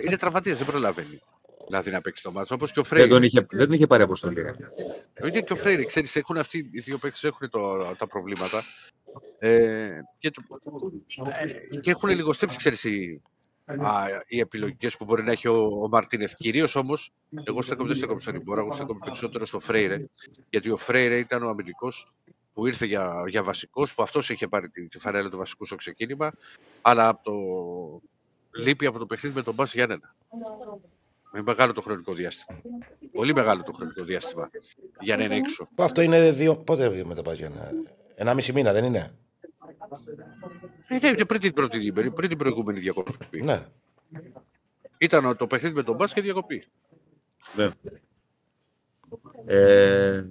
είναι 0.04 0.16
τραυματίας, 0.16 0.58
δεν 0.58 0.66
προλαβαίνει. 0.66 1.20
Δηλαδή 1.66 1.90
να 1.90 2.00
παίξει 2.00 2.22
το 2.22 2.32
μάτσο. 2.32 2.54
Όπως 2.54 2.72
και 2.72 2.78
ο 2.80 2.82
Δεν 2.82 2.90
Φρέιρ. 2.98 3.08
τον 3.08 3.22
είχε, 3.22 3.46
δεν 3.50 3.66
τον 3.66 3.72
είχε 3.72 3.86
πάρει 3.86 4.02
αποστολή. 4.02 4.40
Είναι 5.22 5.40
και 5.40 5.52
ο 5.52 5.56
Φρέιρ, 5.56 5.84
ξέρεις, 5.84 6.16
έχουν 6.16 6.36
αυτοί 6.36 6.58
οι 6.72 6.80
δύο 6.80 6.98
παίκτες 6.98 7.24
έχουν 7.24 7.50
το, 7.50 7.60
τα 7.98 8.06
προβλήματα. 8.06 8.62
Ε, 9.38 9.88
και, 10.18 10.30
το, 10.30 10.42
ε, 11.72 11.76
και 11.76 11.90
έχουν 11.90 12.08
λιγοστέψει, 12.10 12.56
ξέρεις, 12.56 12.84
οι, 12.84 13.22
α, 13.64 14.04
οι 14.26 14.40
επιλογές 14.40 14.96
που 14.96 15.04
μπορεί 15.04 15.22
να 15.22 15.32
έχει 15.32 15.48
ο, 15.48 15.66
ο 15.82 15.88
Μαρτίνεθ. 15.88 16.34
Κυρίως 16.34 16.74
όμως, 16.74 17.12
εγώ 17.44 17.62
στέκομαι 17.62 17.88
δεν 17.88 17.96
στέκομαι 17.96 18.20
στον 18.20 18.34
Ιμπόρα, 18.34 18.60
εγώ 18.60 18.72
στέκομαι 18.72 19.00
περισσότερο 19.04 19.46
στο 19.46 19.60
Φρέιρε. 19.60 20.04
Γιατί 20.50 20.70
ο 20.70 20.76
Φρέιρε 20.76 21.18
ήταν 21.18 21.42
ο 21.42 21.48
αμυντικός 21.48 22.12
που 22.52 22.66
ήρθε 22.66 22.86
για, 22.86 23.24
για 23.28 23.42
βασικός, 23.42 23.94
που 23.94 24.02
αυτός 24.02 24.30
είχε 24.30 24.48
πάρει 24.48 24.68
τη, 24.68 24.88
τη 24.88 24.98
φανέλα 24.98 25.28
του 25.28 25.36
βασικού 25.36 25.66
στο 25.66 25.76
ξεκίνημα, 25.76 26.32
αλλά 26.82 27.08
από 27.08 27.22
το, 27.22 27.32
λείπει 28.62 28.86
από 28.86 28.98
το 28.98 29.06
παιχνίδι 29.06 29.36
με 29.36 29.42
τον 29.42 29.54
Μπα 29.54 29.64
Γιάννενα. 29.64 30.14
Είναι 31.34 31.42
μεγάλο 31.42 31.72
το 31.72 31.80
χρονικό 31.80 32.12
διάστημα. 32.12 32.60
Πολύ 33.12 33.34
μεγάλο 33.34 33.62
το 33.62 33.72
χρονικό 33.72 34.04
διάστημα 34.04 34.50
για 35.00 35.16
να 35.16 35.24
είναι 35.24 35.36
έξω. 35.36 35.68
Αυτό 35.74 36.00
είναι 36.00 36.30
δύο. 36.30 36.56
Πότε 36.56 37.04
μετά 37.04 37.22
πα 37.22 37.34
για 37.34 37.46
ένα. 37.46 37.70
Ένα 38.14 38.34
μισή 38.34 38.52
μήνα, 38.52 38.72
δεν 38.72 38.84
είναι; 38.84 39.16
Είναι 40.88 41.14
και 41.14 41.24
πριν 41.24 41.40
την, 41.40 41.52
πρώτη, 41.52 41.92
πριν 41.92 42.28
την 42.28 42.38
προηγούμενη 42.38 42.80
διακοπή. 42.80 43.42
Ναι. 43.42 43.66
Ήταν 44.98 45.36
το 45.36 45.46
παιχνίδι 45.46 45.74
με 45.74 45.82
τον 45.82 45.96
Μπα 45.96 46.06
και 46.06 46.20
διακοπή. 46.20 46.64
Ναι. 47.56 47.70
Ε, 49.46 50.24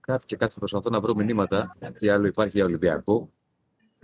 κάτι 0.00 0.26
και 0.26 0.36
κάτι 0.36 0.54
προσπαθώ 0.58 0.90
να 0.90 1.00
βρω 1.00 1.14
μηνύματα. 1.14 1.76
Τι 1.98 2.08
άλλο 2.08 2.26
υπάρχει 2.26 2.56
για 2.56 2.64
Ολυμπιακό. 2.64 3.32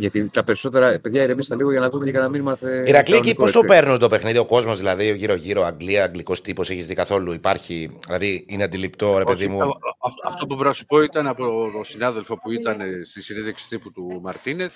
Γιατί 0.01 0.29
τα 0.29 0.45
περισσότερα. 0.45 1.01
Παιδιά, 1.01 1.23
ηρεμήστε 1.23 1.55
λίγο 1.57 1.71
για 1.71 1.81
να 1.81 1.91
δούμε 1.91 2.05
και 2.05 2.11
κανένα 2.11 2.31
μήνυμα. 2.31 2.57
θε- 2.57 2.89
Ηρακλή, 2.89 2.93
εκεί 2.93 3.35
κανονικό, 3.35 3.43
πώς 3.43 3.51
το 3.53 3.61
έτσι. 3.65 3.75
παίρνουν 3.75 3.99
το 3.99 4.09
παιχνίδι, 4.09 4.39
ο 4.39 4.47
κόσμος 4.47 4.79
δηλαδή, 4.79 5.15
γύρω-γύρω, 5.15 5.63
Αγγλία, 5.63 6.05
αγγλικός 6.05 6.41
τύπος, 6.41 6.71
έχεις 6.71 6.87
δει 6.87 6.95
καθόλου. 6.95 7.33
Υπάρχει, 7.33 7.99
δηλαδή 8.07 8.45
είναι 8.49 8.63
αντιληπτό, 8.63 9.19
ρε 9.19 9.25
παιδί 9.25 9.45
Όχι, 9.45 9.53
μου; 9.53 9.63
α- 9.63 9.67
α- 9.67 10.27
αυτό 10.27 10.47
που 10.47 10.55
μπορώ 10.55 10.69
να 10.69 10.75
σου 10.75 10.85
πω 10.85 11.03
ήταν 11.03 11.27
από 11.27 11.71
τον 11.73 11.85
συνάδελφο 11.85 12.39
που 12.39 12.51
ήταν 12.51 12.81
ε, 12.81 13.05
στη 13.05 13.23
συνέντευξη 13.23 13.69
τύπου 13.69 13.93
του 13.93 14.21
Μαρτίνεθ. 14.23 14.75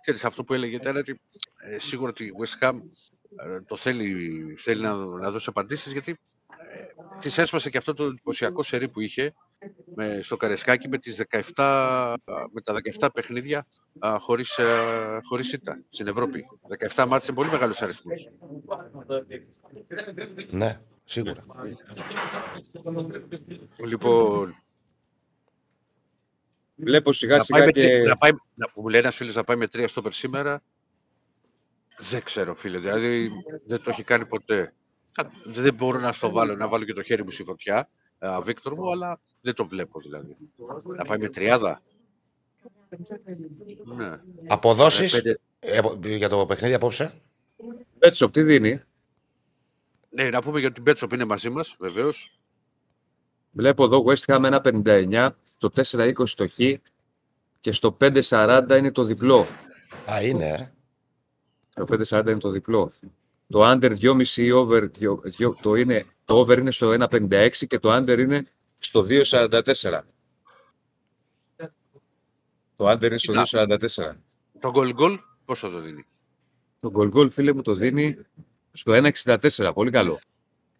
Ξέρεις, 0.00 0.24
αυτό 0.24 0.44
που 0.44 0.54
έλεγε 0.54 0.76
ήταν 0.76 0.96
ότι 0.96 1.20
ε, 1.70 1.78
σίγουρα 1.78 2.10
ότι 2.10 2.24
η 2.24 2.32
West 2.40 2.64
Ham 2.68 2.72
ε, 3.54 3.60
το 3.66 3.76
θέλει, 3.76 4.14
θέλει 4.58 4.80
να, 4.82 4.94
να 4.94 5.30
δώσει 5.30 5.46
απαντήσεις 5.48 5.92
γιατί 5.92 6.10
ε, 6.10 6.14
της 7.20 7.38
έσπασε 7.38 7.70
και 7.70 7.78
αυτό 7.78 7.94
το 7.94 8.04
εντυπωσιακό 8.04 8.62
σερί 8.62 8.88
που 8.88 9.00
είχε 9.00 9.34
με, 9.94 10.18
στο 10.22 10.36
Καρεσκάκι 10.36 10.88
με, 10.88 10.98
τις 10.98 11.22
17, 11.54 12.14
με 12.52 12.60
τα 12.60 12.74
17 13.00 13.08
παιχνίδια 13.14 13.66
α, 13.98 14.16
χωρίς, 14.20 14.58
α, 14.58 15.20
χωρίς 15.28 15.52
ήττα 15.52 15.82
στην 15.88 16.06
Ευρώπη. 16.06 16.44
17 16.94 17.06
μάτς 17.08 17.26
είναι 17.26 17.36
πολύ 17.36 17.50
μεγάλος 17.50 17.82
αριθμός. 17.82 18.28
Ναι, 20.50 20.80
σίγουρα. 21.04 21.44
Λοιπόν, 23.86 24.62
Βλέπω 26.80 27.12
σιγά 27.12 27.36
να 27.36 27.44
πάει, 27.44 27.60
σιγά 27.60 27.64
με, 27.64 27.72
και. 27.72 27.80
τρία- 27.86 28.08
να 28.08 28.16
πάει, 28.16 28.30
να, 28.54 28.70
μου 28.74 28.88
λέει 28.88 29.00
ένας 29.00 29.16
φίλος 29.16 29.34
να 29.34 29.44
πάει 29.44 29.56
με 29.56 29.66
τρία 29.66 29.88
στόπερ 29.88 30.12
σήμερα. 30.12 30.62
Δεν 32.10 32.22
ξέρω 32.22 32.54
φίλε, 32.54 32.78
δηλαδή 32.78 33.30
δεν 33.66 33.82
το 33.82 33.90
έχει 33.90 34.02
κάνει 34.02 34.26
ποτέ. 34.26 34.72
Κα- 35.18 35.30
Δεν 35.44 35.74
μπορώ 35.74 35.98
να 35.98 36.12
στο 36.12 36.30
βάλω, 36.30 36.54
να 36.56 36.68
βάλω 36.68 36.84
και 36.84 36.92
το 36.92 37.02
χέρι 37.02 37.24
μου 37.24 37.30
στη 37.30 37.42
φωτιά, 37.42 37.88
α, 38.18 38.40
Βίκτορ 38.40 38.74
μου, 38.74 38.90
αλλά 38.90 39.20
δεν 39.40 39.54
το 39.54 39.66
βλέπω 39.66 40.00
δηλαδή. 40.00 40.36
Να 40.96 41.04
πάει 41.04 41.18
με 41.18 41.28
τριάδα. 41.28 41.82
Ναι. 43.96 44.10
Αποδόσεις; 44.46 45.12
Ε, 45.12 45.20
πέντε- 45.20 45.40
ε, 45.60 45.78
απο- 45.78 45.98
για 46.02 46.28
το 46.28 46.46
παιχνίδι 46.46 46.74
απόψε. 46.74 47.12
Μπέτσοπ, 47.98 48.32
τι 48.32 48.42
δίνει; 48.42 48.80
Ναι, 50.10 50.30
να 50.30 50.42
πούμε 50.42 50.60
για 50.60 50.72
την 50.72 50.82
Πέτσοπ 50.82 51.12
είναι 51.12 51.24
μαζί 51.24 51.50
μας, 51.50 51.76
βεβαίως. 51.78 52.38
Βλέπω 53.50 53.84
εδώ 53.84 54.04
West 54.06 54.24
Ham 54.34 54.44
1,59, 54.44 55.30
το 55.58 55.70
4,20 55.70 56.34
το 56.36 56.48
χ 56.48 56.54
και 57.60 57.72
στο 57.72 57.92
5,40 58.00 58.76
είναι 58.78 58.92
το 58.92 59.02
διπλό. 59.02 59.46
Α, 60.10 60.22
είναι, 60.22 60.46
ε. 60.46 60.72
Το 61.74 61.84
5,40 61.84 62.30
είναι 62.30 62.38
το 62.38 62.50
διπλό. 62.50 62.90
Το 63.50 63.70
under 63.70 63.92
2,5 64.00 64.36
ή 64.36 64.50
over, 64.50 64.88
δυο- 64.92 65.20
δυο- 65.24 65.56
το, 65.62 65.74
είναι, 65.74 66.04
το 66.24 66.34
over 66.38 66.58
είναι 66.58 66.70
στο 66.70 66.90
1,56 67.10 67.50
και 67.68 67.78
το 67.78 67.96
under 67.96 68.18
είναι 68.18 68.46
στο 68.78 69.06
2,44. 69.08 70.00
Το 72.76 72.90
under 72.90 73.02
είναι 73.02 73.18
στο 73.18 73.32
Κοίτα. 73.42 73.66
2,44. 73.66 74.14
Το 74.60 74.72
goal 74.74 74.94
goal 75.00 75.18
πόσο 75.44 75.68
το 75.70 75.78
δίνει; 75.78 76.06
Το 76.80 76.92
goal 76.94 77.10
goal, 77.14 77.30
φίλε 77.32 77.52
μου, 77.52 77.62
το 77.62 77.74
δίνει 77.74 78.18
στο 78.72 78.92
1,64. 78.94 79.70
Πολύ 79.74 79.90
καλό. 79.90 80.20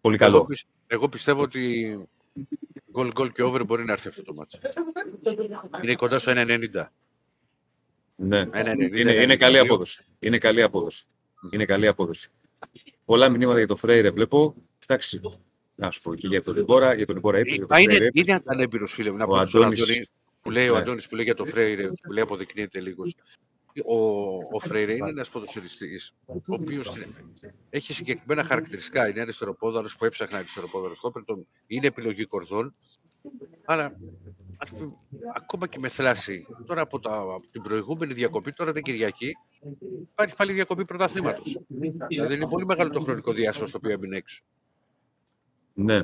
Πολύ 0.01 0.17
Εγώ, 0.19 0.31
καλό. 0.31 0.45
πι- 0.45 0.65
εγώ 0.87 1.09
πιστεύω 1.09 1.41
ότι 1.41 2.07
goal 2.93 3.09
goal 3.13 3.31
και 3.33 3.43
over 3.43 3.65
μπορεί 3.65 3.85
να 3.85 3.91
έρθει 3.91 4.07
αυτό 4.07 4.23
το 4.23 4.33
μάτσο. 4.33 4.59
Είναι 5.83 5.95
κοντά 5.95 6.19
στο 6.19 6.31
1,90. 6.35 6.85
Ναι. 8.15 8.43
ναι, 8.45 8.61
ναι, 8.63 8.71
είναι, 8.71 8.99
είναι 8.99 9.11
είναι 9.13 9.37
καλή 9.37 9.57
92. 9.59 9.61
απόδοση. 9.63 10.05
Είναι 10.19 10.37
καλή 10.37 10.61
απόδοση. 10.63 11.05
Είναι 11.51 11.65
καλή 11.65 11.87
απόδοση. 11.87 12.29
Πολλά 13.09 13.29
μηνύματα 13.29 13.57
για 13.57 13.67
το 13.67 13.75
Φρέιρε 13.75 14.09
βλέπω. 14.11 14.55
Εντάξει, 14.87 15.21
να 15.75 15.91
σου 15.91 16.01
πω 16.01 16.15
και 16.15 16.27
για 16.27 16.43
τον 16.43 16.57
Ιμπόρα, 16.57 16.93
για 16.93 17.05
τον 17.05 17.15
Ιμπόρα 17.15 17.39
είπε. 17.39 17.49
για 17.49 17.65
τον 17.65 17.77
Α, 17.77 17.79
είναι, 17.79 17.93
Φρέιρε. 17.93 18.09
είναι 18.13 18.39
ανέμπειρος 18.45 18.93
φίλε 18.93 19.11
μου. 19.11 19.17
Να 19.17 19.23
Ο 19.23 19.27
πω 19.27 19.45
στον 19.45 19.61
Αντώνης. 19.63 19.81
Αντώνη 19.81 20.05
που 20.41 20.51
λέει 20.51 20.69
ο 20.69 20.73
Ναι. 20.73 20.79
Αντώνης 20.79 21.07
που 21.07 21.15
λέει 21.15 21.23
για 21.25 21.35
το 21.35 21.45
Φρέιρε, 21.45 21.87
που 21.87 22.11
λέει 22.11 22.23
αποδεικνύεται 22.23 22.79
λίγος. 22.79 23.15
Ο, 23.85 23.95
ο 24.51 24.59
Φρέιρε 24.59 24.93
είναι 24.93 25.09
ένας 25.09 25.29
ποδοσφαιριστής, 25.29 26.11
ο 26.25 26.35
οποίος 26.47 26.91
έχει 27.69 27.93
συγκεκριμένα 27.93 28.43
χαρακτηριστικά. 28.43 29.09
Είναι 29.09 29.21
αριστεροπόδαρος 29.21 29.95
που 29.97 30.05
έψαχνε 30.05 30.37
αριστεροπόδαρος 30.37 30.97
στόπερ, 30.97 31.23
τον- 31.25 31.47
είναι 31.67 31.87
επιλογή 31.87 32.25
κορδών. 32.25 32.75
Αλλά 33.65 33.95
αυτή- 34.57 34.93
ακόμα 35.35 35.67
και 35.67 35.79
με 35.79 35.87
θλάση, 35.87 36.45
τώρα 36.65 36.81
από, 36.81 36.99
τα, 36.99 37.17
από 37.17 37.47
την 37.51 37.61
προηγούμενη 37.61 38.13
διακοπή, 38.13 38.53
τώρα 38.53 38.71
την 38.73 38.83
Κυριακή, 38.83 39.35
υπάρχει 40.11 40.35
πάλι 40.35 40.53
διακοπή 40.53 40.85
πρωταθλήματος. 40.85 41.59
Δηλαδή 42.07 42.33
είναι 42.33 42.47
πολύ 42.47 42.65
μεγάλο 42.65 42.89
το 42.89 42.99
χρονικό 42.99 43.31
διάστημα 43.31 43.67
στο 43.67 43.77
οποίο 43.77 43.91
έμεινε 43.91 44.17
έξω. 44.17 44.43
Ναι. 45.73 46.01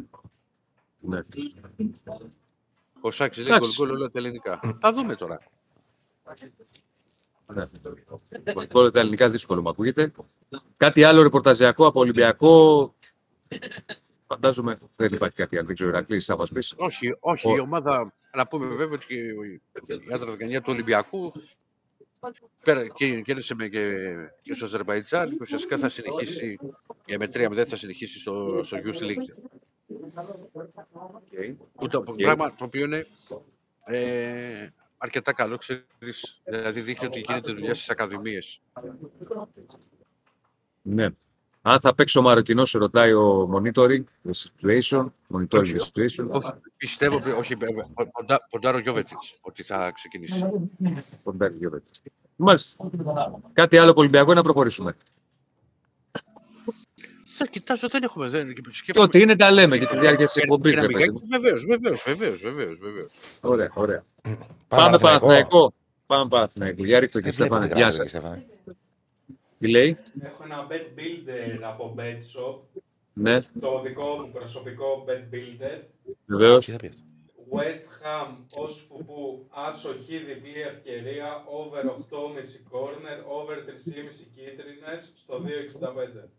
ναι. 0.99 1.19
Ο 3.01 3.12
Σάκης 3.12 3.38
λέει 3.38 3.47
Εντάξει. 3.47 3.75
γκολ 3.75 3.88
γκολ 3.88 3.97
όλα 3.97 4.10
τα 4.10 4.19
ελληνικά. 4.19 4.60
Θα 4.80 4.91
δούμε 4.93 5.15
τώρα. 5.15 5.39
ναι. 7.54 7.65
Όλα 8.71 8.91
τα 8.91 8.99
ελληνικά 8.99 9.30
δύσκολο 9.30 9.62
μου 9.62 9.69
ακούγεται. 9.69 10.12
Κάτι 10.78 11.04
άλλο 11.04 11.21
ρεπορταζιακό 11.21 11.86
από 11.88 11.99
Ολυμπιακό. 11.99 12.93
Φαντάζομαι 14.28 14.80
δεν 14.96 15.14
υπάρχει 15.14 15.36
κάτι 15.36 15.58
άλλο. 15.58 15.66
Δεν 15.66 15.76
ξέρω, 15.76 15.90
Ηρακλής, 15.90 16.26
θα 16.26 16.38
μας 16.38 16.52
πεις. 16.52 16.74
Όχι, 16.78 17.16
όχι, 17.20 17.48
Ο- 17.48 17.56
η 17.56 17.60
ομάδα, 17.60 18.14
να 18.36 18.48
πούμε 18.48 18.66
βέβαια 18.66 18.94
ότι 18.94 19.06
και 19.06 19.16
η 19.16 20.14
άντρα 20.14 20.32
Δεκανιά 20.32 20.62
του 20.62 20.72
Ολυμπιακού 20.74 21.32
πέρα, 22.64 22.88
και 22.88 23.22
κέρδισε 23.22 23.56
με 23.56 23.68
και, 23.68 24.14
και 24.42 24.54
στο 24.54 24.66
Αζερβαϊτζάν 24.66 25.30
και 25.30 25.38
ουσιαστικά 25.42 25.78
θα 25.78 25.90
συνεχίσει 25.90 26.60
για 27.06 27.18
με 27.18 27.26
3-0 27.34 27.64
θα 27.68 27.76
συνεχίσει 27.76 28.20
στο, 28.20 28.62
στο 28.64 28.78
Youth 28.84 29.02
League. 29.02 29.34
Που 31.76 31.88
το, 31.88 32.02
πράγμα 32.02 32.56
το 32.56 32.64
οποίο 32.66 32.86
είναι 32.86 33.08
ε, 33.86 34.68
αρκετά 34.98 35.34
καλό, 35.34 35.58
ξέρεις, 35.58 36.42
δηλαδή 36.44 36.82
δείχνει 36.82 37.08
ότι 37.08 37.20
γίνεται 37.28 37.52
δουλειά 37.52 37.74
στις 37.74 37.90
ακαδημίες. 37.90 38.62
Ναι. 40.82 41.10
Αν 41.67 41.80
θα 41.80 41.95
παίξει 41.95 42.17
ο 42.17 42.21
Μαροκινό, 42.21 42.65
σε 42.65 42.78
ρωτάει 42.78 43.13
ο 43.13 43.49
monitoring 43.54 44.04
the 44.30 44.32
situation. 44.32 45.06
Monitoring 45.34 45.75
the 45.75 45.80
situation. 45.80 46.28
Όχι, 46.30 46.51
πιστεύω, 46.78 47.15
ότι- 47.15 47.30
όχι, 47.32 47.56
βέβαια, 47.56 47.88
ποντα- 48.12 48.47
ποντάρω 48.49 48.78
Γιώβετιτς 48.80 49.38
ότι 49.41 49.63
θα 49.63 49.91
ξεκινήσει. 49.91 50.45
Κοντάρι, 51.23 51.54
δύο 51.54 51.69
βέτε. 51.69 51.86
Μάλιστα. 52.36 52.89
Κάτι 53.54 53.78
άλλο 53.78 53.91
από 53.91 53.99
Ολυμπιακό 53.99 54.32
ή 54.32 54.36
να 54.36 54.43
προχωρήσουμε. 54.43 54.95
Θα 57.25 57.45
κοιτάζω, 57.45 57.88
δεν 57.88 58.04
έχουμε, 58.04 58.28
δεν, 58.28 58.54
Και 58.54 58.62
σκέφτομαι. 58.69 59.08
ό,τι 59.08 59.21
είναι 59.21 59.36
τα 59.36 59.51
λέμε 59.51 59.75
για 59.78 59.88
τη 59.88 59.97
διάρκεια 59.97 60.25
της 60.25 60.36
εκπομπής. 60.36 60.75
Βεβαίως, 60.75 61.65
βεβαίως, 61.65 62.04
βεβαίως, 62.06 62.41
βεβαίως, 62.41 62.78
βεβαίως. 62.80 63.12
Ωραία, 63.41 63.71
ωραία. 63.73 64.04
Πάμε 64.21 64.38
Πάμε 64.67 64.97
Παναθηναϊκό. 64.97 65.25
Παναθηναϊκό. 65.25 65.73
Πάμε 66.06 66.30
Παναθηναϊκό. 66.30 66.86
Για 66.86 66.99
ρίχτω 66.99 67.19
και 67.19 67.32
Δεν 67.32 67.34
βλέπω 67.36 67.56
Στέφανε. 67.56 67.73
τι 67.73 67.80
Γεια 67.80 67.89
γράφει, 67.89 68.10
σας. 68.10 68.43
Στέφανε. 69.58 69.60
Τι 69.60 69.68
λέει; 69.72 69.98
Έχω 70.22 70.44
ένα 70.44 70.68
bet 70.70 71.00
builder 71.00 71.60
από 71.62 71.96
BetShop. 71.98 72.60
Ναι, 73.13 73.39
Το 73.60 73.82
δικό 73.82 74.06
μου 74.18 74.32
προσωπικό 74.32 75.06
bet 75.08 75.34
builder. 75.34 75.82
βεβαίως. 76.26 76.65
Τι 76.65 76.72
θα 76.72 76.78
πεις; 76.78 76.89
Αυτό. 76.89 77.04
West 77.52 77.88
Ham 78.04 78.36
ως 78.58 78.86
φουπού, 78.89 79.48
άσο 79.50 79.89
χ 79.94 80.06
διπλή 80.06 80.62
ευκαιρία, 80.68 81.44
over 81.46 81.84
8,5 81.86 82.60
corner, 82.72 83.18
over 83.39 83.56
3,5 83.65 84.26
κίτρινες, 84.34 85.12
στο 85.15 85.39
2,65. 85.39 86.30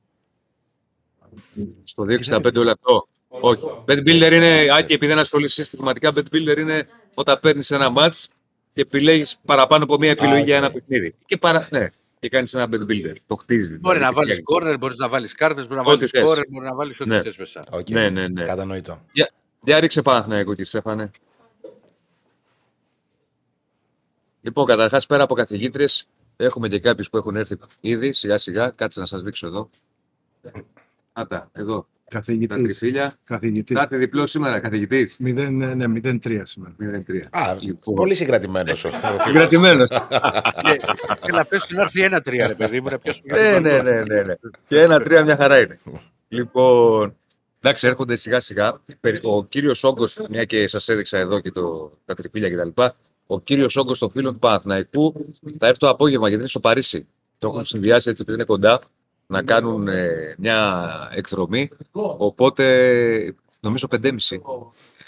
Στο 1.84 2.04
265 2.04 2.56
όλο 2.56 2.70
αυτό. 2.70 3.08
Όλο 3.28 3.46
Όχι. 3.52 3.62
αυτό. 3.64 3.84
Bet 3.88 3.98
builder 3.98 4.32
είναι, 4.32 4.68
Άκη, 4.72 4.92
επειδή 4.92 5.06
δεν 5.06 5.18
ασχολείσαι 5.18 5.62
συστηματικά, 5.62 6.12
bet 6.16 6.24
builder 6.32 6.56
είναι 6.58 6.88
όταν 7.14 7.40
παίρνεις 7.40 7.70
ένα 7.70 7.92
match 7.96 8.24
και 8.72 8.80
επιλέγεις 8.80 9.38
παραπάνω 9.44 9.84
από 9.84 9.98
μία 9.98 10.10
επιλογή 10.10 10.40
οκ. 10.40 10.46
για 10.46 10.56
ένα 10.56 10.70
παιχνίδι. 10.70 11.14
Και, 11.26 11.36
παρα... 11.36 11.68
ναι, 11.70 11.88
και 12.18 12.28
κάνεις 12.28 12.54
ένα 12.54 12.68
bet 12.70 12.90
builder. 12.90 13.14
Το 13.26 13.34
χτίζεις. 13.34 13.80
Μπορεί 13.80 13.98
να 13.98 14.12
βάλεις 14.12 14.30
βάλει 14.30 14.42
κόρνερ, 14.42 14.78
μπορείς 14.78 14.96
να 14.96 15.08
βάλεις 15.08 15.34
κάρτες, 15.34 15.68
μπορείς 15.68 15.84
να 15.84 15.90
Ό,τι 15.90 15.96
βάλεις 15.96 16.10
θες. 16.10 16.24
κόρνερ, 16.24 16.44
μπορείς 16.48 16.68
να 16.68 16.74
βάλεις 16.74 17.00
ό,τι 17.00 17.08
Ναι. 17.10 17.20
θες 17.22 17.36
μέσα. 17.38 17.64
Οκ. 17.70 17.88
Ναι, 17.90 18.08
ναι, 18.10 18.28
ναι. 18.28 18.42
Κατανοητό. 18.42 19.00
Για 19.62 19.80
ρίξε 19.80 20.02
Παναθηναϊκό 20.02 20.50
κύριε 20.50 20.64
Στέφανε. 20.64 21.10
Λοιπόν, 24.40 24.66
καταρχάς 24.66 25.06
πέρα 25.06 25.22
από 25.22 25.34
καθηγήτρε, 25.34 25.84
έχουμε 26.36 26.68
και 26.68 26.80
κάποιους 26.80 27.10
που 27.10 27.16
έχουν 27.16 27.36
έρθει 27.36 27.56
ήδη 27.80 28.12
σιγά 28.12 28.38
σιγά. 28.38 28.70
Κάτσε 28.70 29.00
να 29.00 29.06
σας 29.06 29.22
δείξω 29.22 29.46
εδώ. 29.46 29.70
Άτα, 31.12 31.50
εδώ. 31.52 31.86
Τα 32.10 32.18
Καθηγητής. 32.18 32.62
τριφύλια. 32.62 33.18
Καθηγητής. 33.24 33.76
Κάτι 33.76 33.96
διπλό 33.96 34.26
σήμερα, 34.26 34.60
καθηγητής. 34.60 35.18
0, 35.24 35.50
ναι, 35.50 35.74
ναι, 35.74 35.86
0-3 35.86 36.40
σήμερα. 36.44 36.74
0-3. 36.80 37.28
Α, 37.30 37.56
Λοιπόν. 37.60 37.94
πολύ 37.94 38.14
συγκρατημένος. 38.14 38.86
Συγκρατημένος. 39.24 39.88
Έλα, 41.26 41.44
πες 41.48 41.66
του 41.66 41.74
να 41.74 41.82
έρθει 41.82 42.00
ένα-τρία, 42.02 42.46
ρε 42.46 42.54
παιδί 42.54 42.80
μου, 42.80 42.88
να 42.90 42.98
πιάσουμε 42.98 43.32
ναι, 43.36 43.50
κάτι 43.50 43.62
ναι, 43.62 43.72
άλλο. 43.72 43.82
ναι, 43.82 44.02
ναι, 44.02 44.22
ναι. 44.22 44.34
Και 44.68 44.80
ένα-τρία 44.80 45.24
μια 45.24 45.36
χαρά 45.36 45.60
είναι. 45.60 45.78
λοιπόν, 46.28 47.16
εντάξει, 47.60 47.86
έρχονται 47.86 48.16
σιγά 48.16 48.40
σιγά. 48.40 48.80
Ο 49.22 49.44
κύριος 49.44 49.84
όγκος, 49.84 50.20
μια 50.28 50.44
και 50.44 50.66
σας 50.68 50.88
έδειξα 50.88 51.18
εδώ 51.18 51.40
και 51.40 51.50
το, 51.50 51.92
τα 52.04 52.14
τριφύλια 52.14 52.50
κτλ. 52.50 52.82
Ο 53.26 53.40
κύριος 53.40 53.76
όγκος 53.76 53.98
των 53.98 54.10
φίλων 54.10 54.32
του 54.32 54.38
Παναθηναϊκού 54.38 55.26
θα 55.58 55.66
έρθει 55.66 55.78
το 55.78 55.88
απόγευμα 55.88 56.26
γιατί 56.26 56.40
είναι 56.40 56.50
στο 56.50 56.60
Παρίσι. 56.60 57.06
Το 57.38 57.48
έχουν 57.48 57.64
συνδυάσει 57.64 58.10
έτσι 58.10 58.22
επειδή 58.22 58.36
είναι 58.38 58.46
κοντά 58.46 58.80
να 59.26 59.42
κάνουν 59.42 59.88
ε, 59.88 60.34
μια 60.38 60.88
εκδρομή. 61.14 61.68
Οπότε 61.92 63.34
νομίζω 63.60 63.86
5.30 63.90 64.10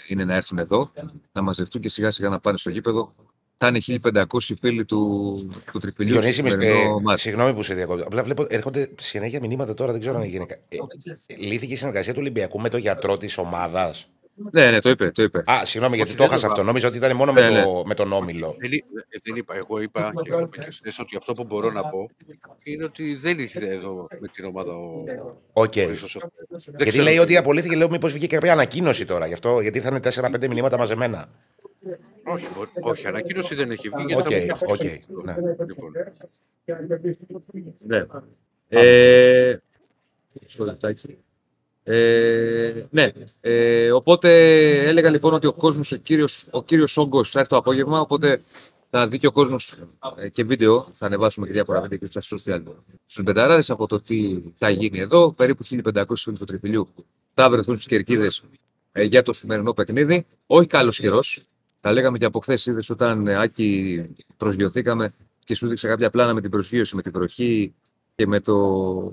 είναι 0.07 0.25
να 0.25 0.35
έρθουν 0.35 0.57
εδώ, 0.57 0.91
να 1.31 1.41
μαζευτούν 1.41 1.81
και 1.81 1.89
σιγά 1.89 2.11
σιγά 2.11 2.29
να 2.29 2.39
πάνε 2.39 2.57
στο 2.57 2.69
γήπεδο. 2.69 3.13
Θα 3.57 3.67
είναι 3.67 3.99
1500 4.13 4.23
φίλοι 4.59 4.85
του, 4.85 5.33
του 5.71 5.79
τριφυλλιού. 5.79 6.11
στο 6.11 6.19
Διονύσης, 6.21 6.35
σημερινό 6.35 6.97
ε, 6.97 7.01
μάτς. 7.03 7.21
συγγνώμη 7.21 7.53
που 7.53 7.63
σε 7.63 7.73
διακόπτω. 7.73 8.03
Απλά 8.03 8.23
βλέπω 8.23 8.45
έρχονται 8.49 8.89
συνέχεια 8.99 9.39
μηνύματα 9.41 9.73
τώρα, 9.73 9.91
δεν 9.91 10.01
ξέρω 10.01 10.15
αν 10.17 10.21
έγινε. 10.23 10.45
κα- 10.45 10.57
Ε, 10.69 10.77
λύθηκε 11.37 11.73
η 11.73 11.75
συνεργασία 11.75 12.13
του 12.13 12.19
Ολυμπιακού 12.21 12.59
με 12.61 12.69
το 12.69 12.77
γιατρό 12.77 13.17
της 13.17 13.37
ομάδας. 13.37 14.07
Ναι, 14.51 14.71
ναι, 14.71 14.79
το 14.79 14.89
είπε, 14.89 15.11
το 15.11 15.23
είπε. 15.23 15.43
Α, 15.51 15.65
συγγνώμη, 15.65 15.95
γιατί 15.95 16.11
Όχι, 16.11 16.19
το 16.19 16.23
δεν 16.25 16.31
έχασα 16.31 16.45
το 16.47 16.51
αυτό. 16.51 16.63
Νόμιζα 16.65 16.87
ότι 16.87 16.97
ήταν 16.97 17.15
μόνο 17.15 17.31
Ναι, 17.31 17.49
με, 17.49 17.61
το, 17.63 17.83
με 17.85 17.93
τον 17.93 18.11
Όμιλο. 18.13 18.55
Δεν, 18.59 18.71
εί- 18.71 18.85
ε, 19.09 19.17
δεν 19.23 19.35
είπα, 19.35 19.55
εγώ 19.55 19.81
είπα 19.81 20.11
και 20.23 20.31
εγώ 20.31 20.39
είπα 20.39 20.57
και 20.63 20.71
χθες 20.71 20.99
ότι 20.99 21.15
αυτό 21.15 21.33
που 21.33 21.43
μπορώ 21.43 21.71
να 21.71 21.81
πω 21.89 22.09
είναι 22.63 22.83
ότι 22.83 23.15
δεν 23.15 23.39
ήρθε 23.39 23.67
εδώ 23.69 24.07
με 24.19 24.27
την 24.27 24.45
ομάδα 24.45 24.73
ο, 24.77 25.03
Οκ. 25.53 25.73
ο 25.77 25.81
Χρήστος 25.85 26.15
αυτό. 26.15 26.29
Δεν 26.49 26.59
Γιατί 26.75 26.85
ξέρω 26.89 27.03
λέει 27.03 27.13
τι 27.13 27.19
ότι 27.19 27.31
είναι. 27.31 27.39
απολύθηκε, 27.39 27.75
λέω 27.75 27.89
μήπως 27.89 28.13
βγήκε 28.13 28.35
κάποια 28.35 28.51
ανακοίνωση 28.53 29.05
τώρα. 29.05 29.25
Γι' 29.27 29.33
αυτό, 29.33 29.59
γιατί 29.61 29.79
θα 29.79 29.87
είναι 29.87 29.99
4-5 30.39 30.47
μηνύματα 30.47 30.77
μαζεμένα. 30.77 31.29
Όχι, 32.23 32.45
ο- 32.45 32.89
όχι, 32.89 33.07
ανακοίνωση 33.07 33.55
δεν 33.55 33.71
έχει 33.71 33.89
βγει. 33.89 34.15
Οκ, 34.15 34.27
γιατί 34.29 34.45
θα 34.45 34.57
οκ. 34.67 34.75
βγει. 34.81 35.01
ναι. 35.23 35.35
Λοιπόν, 35.67 35.91
Ναι. 37.85 38.05
Ε, 38.69 39.57
μισό 40.41 40.63
λεπτάκι. 40.65 41.17
Ε, 41.91 42.85
ναι, 42.89 43.11
ε, 43.41 43.91
οπότε 43.91 44.29
έλεγα 44.87 45.09
λοιπόν 45.09 45.33
ότι 45.33 45.47
ο 45.47 45.53
κόσμος, 45.53 45.91
ο 45.91 45.95
κύριος, 45.95 46.47
ο 46.51 46.63
κύριος 46.63 46.97
όγκος 46.97 47.31
θα 47.31 47.39
έρθει 47.39 47.51
το 47.51 47.57
απόγευμα, 47.57 47.99
οπότε 47.99 48.41
θα 48.89 49.07
δει 49.07 49.19
και 49.19 49.27
ο 49.27 49.31
κόσμος 49.31 49.75
ε, 50.17 50.29
και 50.29 50.43
βίντεο, 50.43 50.87
θα 50.93 51.05
ανεβάσουμε 51.05 51.47
και 51.47 51.53
διάφορα 51.53 51.81
βίντεο 51.81 51.97
και 51.97 52.05
στα 52.05 52.21
social 52.21 52.61
στους 53.05 53.23
μπεταράδες 53.23 53.69
από 53.69 53.87
το 53.87 54.01
τι 54.01 54.41
θα 54.57 54.69
γίνει 54.69 54.99
εδώ, 54.99 55.31
περίπου 55.31 55.65
1500 55.65 56.03
φίλοι 56.15 56.37
του 56.37 56.45
Τριφυλλιού 56.45 56.89
θα 57.33 57.49
βρεθούν 57.49 57.75
στις 57.75 57.87
κερκίδες 57.87 58.43
ε, 58.91 59.03
για 59.03 59.23
το 59.23 59.33
σημερινό 59.33 59.73
παιχνίδι. 59.73 60.25
Όχι 60.45 60.67
καλός 60.67 60.99
καιρός, 60.99 61.41
τα 61.81 61.91
λέγαμε 61.91 62.17
και 62.17 62.25
από 62.25 62.39
χθες 62.39 62.65
είδες 62.65 62.89
όταν 62.89 63.27
ε, 63.27 63.41
Άκη 63.41 64.05
προσγειωθήκαμε 64.37 65.13
και 65.45 65.55
σου 65.55 65.67
δείξα 65.67 65.87
κάποια 65.87 66.09
πλάνα 66.09 66.33
με 66.33 66.41
την 66.41 66.49
προσγείωση, 66.49 66.95
με 66.95 67.01
την 67.01 67.11
βροχή 67.11 67.73
και 68.15 68.27
με, 68.27 68.39
το... 68.39 69.11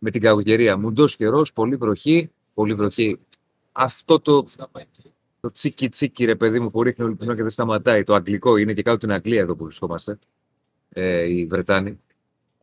με 0.00 0.10
την 0.10 0.20
κακοκαιρία. 0.20 0.76
Μουντό 0.76 1.06
καιρός, 1.06 1.52
πολύ 1.52 1.76
βροχή, 1.76 2.30
πολύ 2.54 2.74
βροχή. 2.74 3.18
Αυτό 3.72 4.20
το, 4.20 4.46
το 5.40 5.50
τσίκι 5.50 5.88
τσίκι 5.88 6.24
ρε 6.24 6.34
παιδί 6.34 6.60
μου 6.60 6.70
που 6.70 6.82
ρίχνει 6.82 7.04
όλη 7.04 7.16
την 7.16 7.26
ώρα 7.26 7.36
και 7.36 7.42
δεν 7.42 7.50
σταματάει. 7.50 8.04
Το 8.04 8.14
αγγλικό 8.14 8.56
είναι 8.56 8.72
και 8.72 8.82
κάτω 8.82 8.98
την 8.98 9.12
Αγγλία 9.12 9.40
εδώ 9.40 9.54
που 9.54 9.64
βρισκόμαστε, 9.64 10.18
ε, 10.88 11.22
οι 11.22 11.46
Βρετάνοι. 11.46 12.00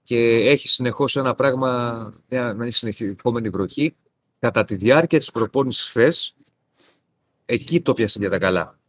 Και 0.04 0.50
έχει 0.50 0.68
συνεχώς 0.68 1.16
ένα 1.16 1.36
πράγμα, 1.36 2.14
μια, 2.30 2.54
μια 2.54 2.72
συνεχιζόμενη 2.72 3.50
βροχή. 3.50 3.96
Κατά 4.40 4.64
τη 4.64 4.76
διάρκεια 4.76 5.18
της 5.18 5.32
προπόνησης 5.32 5.88
χθες, 5.88 6.36
εκεί 7.46 7.82
το 7.82 7.94
πιάσε 7.94 8.20
για 8.20 8.30
τα 8.30 8.38
καλά. 8.38 8.80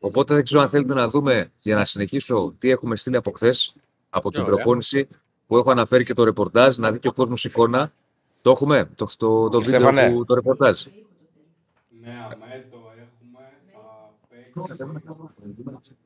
Οπότε 0.00 0.34
δεν 0.34 0.44
ξέρω 0.44 0.60
αν 0.60 0.68
θέλετε 0.68 0.94
να 0.94 1.08
δούμε 1.08 1.52
για 1.60 1.74
να 1.74 1.84
συνεχίσω 1.84 2.54
τι 2.58 2.70
έχουμε 2.70 2.96
στείλει 2.96 3.16
από 3.16 3.30
χθες, 3.30 3.74
από 4.10 4.30
την 4.30 4.40
Ωραία. 4.40 4.54
προπόνηση 4.54 5.08
που 5.50 5.56
έχω 5.56 5.70
αναφέρει 5.70 6.04
και 6.04 6.14
το 6.14 6.24
ρεπορτάζ, 6.24 6.76
να 6.76 6.92
δει 6.92 6.98
και 6.98 7.08
ο 7.08 7.12
κόσμος 7.12 7.44
εικόνα. 7.44 7.92
Το 8.42 8.50
έχουμε, 8.50 8.90
το, 8.94 9.06
το, 9.16 9.48
το 9.48 9.58
Και 9.58 9.64
βίντεο 9.64 9.80
Στέφανε. 9.80 10.12
του 10.14 10.24
το 10.24 10.34
ρεπορτάζ. 10.34 10.84
Ναι, 12.00 12.10
αμέ 12.10 12.66
το 12.70 12.76
έχουμε. 12.96 13.52
Θα 13.72 14.28
παίξει. 14.28 15.96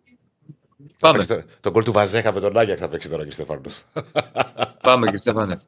Πάμε, 0.98 1.16
Πες 1.18 1.26
το- 1.26 1.42
Το 1.60 1.70
γκολ 1.70 1.84
του 1.84 1.92
Βαζέχα 1.92 2.32
με 2.32 2.40
τον 2.40 2.58
Άγιαξ 2.58 2.80
θα 2.80 2.88
παίξει 2.88 3.08
τώρα 3.08 3.24
και 3.24 3.30
Στέφανος. 3.30 3.84
πάμε 4.82 5.04
κύριε 5.04 5.16
Στέφανε. 5.18 5.60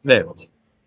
Ναι, 0.00 0.24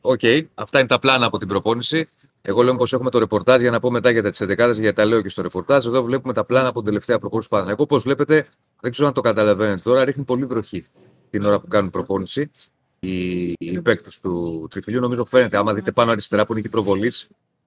οκ. 0.02 0.20
Αυτά 0.56 0.80
είναι 0.80 0.88
τα 0.88 1.00
πλάνα 1.00 1.26
από 1.26 1.38
την 1.38 1.48
προπόνηση. 1.48 2.10
Εγώ 2.48 2.64
λέω 2.64 2.76
πως 2.76 2.94
έχουμε 2.94 3.10
το 3.10 3.20
ρεπορτάζ 3.20 3.62
για 3.62 3.72
να 3.72 3.80
πω 3.80 3.92
μετά 3.92 4.10
για 4.10 4.30
τις 4.32 4.44
11 4.44 4.56
γιατί 4.58 4.94
τα 4.94 5.06
λέω 5.06 5.22
και 5.22 5.30
στο 5.30 5.42
ρεπορτάζ. 5.42 5.86
Εδώ 5.86 6.04
βλέπουμε 6.04 6.34
τα 6.34 6.44
πλάνα 6.44 6.68
από 6.68 6.78
την 6.78 6.88
τελευταία 6.88 7.20
προπόνηση 7.20 7.48
του 7.48 7.54
Παναθηναϊκού. 7.54 7.84
Όπως 7.84 8.04
βλέπετε, 8.04 8.48
δεν 8.82 8.92
ξέρω 8.92 9.08
αν 9.08 9.14
το 9.14 9.22
καταλαβαίνετε 9.22 9.82
τώρα, 9.84 10.06
ρίχνει 10.06 10.24
πολύ 10.24 10.46
βροχή 10.46 10.86
την 11.30 11.46
ώρα 11.46 11.60
που 11.60 11.68
κάνουν 11.68 11.90
προπόνηση. 11.90 12.52
Οι, 13.00 13.46
οι 13.58 13.82
παίκτες 13.82 14.20
του 14.20 14.68
τριφυλλιού 14.72 15.00
νομίζω 15.00 15.26
φαίνεται. 15.26 15.58
Άμα 15.58 15.74
δείτε 15.74 15.92
πάνω 15.92 16.12
αριστερά 16.12 16.46
που 16.46 16.52
είναι 16.52 16.62
και 16.62 16.68
η 16.68 16.72
προβολή 16.72 17.12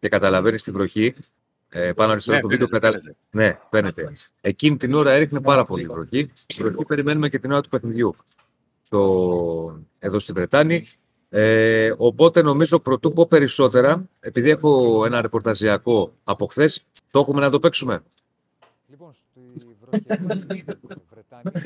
και 0.01 0.09
καταλαβαίνεις 0.09 0.63
τη 0.63 0.71
βροχή. 0.71 1.15
Ε, 1.69 1.93
πάνω 1.93 2.13
αριστερά 2.13 2.37
ναι, 2.37 2.43
το 2.43 2.49
βίντεο 2.49 2.67
φαίνεται, 2.67 2.87
κατα... 2.87 3.01
φαίνεται. 3.01 3.19
Ναι, 3.31 3.59
φαίνεται. 3.71 4.13
Εκείνη 4.41 4.77
την 4.77 4.95
ώρα 4.95 5.11
έριχνε 5.11 5.41
πάρα 5.41 5.65
πολύ 5.65 5.87
βροχή. 5.87 6.33
Βροχή 6.59 6.85
περιμένουμε 6.87 7.29
και 7.29 7.39
την 7.39 7.53
ώρα 7.53 7.61
του 7.61 7.69
παιχνιδιού 7.69 8.15
στο... 8.83 9.81
εδώ 9.99 10.19
στη 10.19 10.33
Βρετάνη. 10.33 10.87
Ε, 11.31 11.93
οπότε 11.97 12.43
νομίζω 12.43 12.79
πρωτού 12.79 13.13
πω 13.13 13.27
περισσότερα, 13.27 14.09
επειδή 14.21 14.51
έχω 14.51 15.05
ένα 15.05 15.21
ρεπορταζιακό 15.21 16.13
από 16.25 16.47
χθες, 16.47 16.85
το 17.11 17.19
έχουμε 17.19 17.41
να 17.41 17.51
το 17.51 17.59
παίξουμε. 17.59 18.03
Λοιπόν, 18.87 19.13
στη 19.13 19.41
βροχή 19.81 20.05
Βρετάνια, 21.11 21.53
ο 21.55 21.59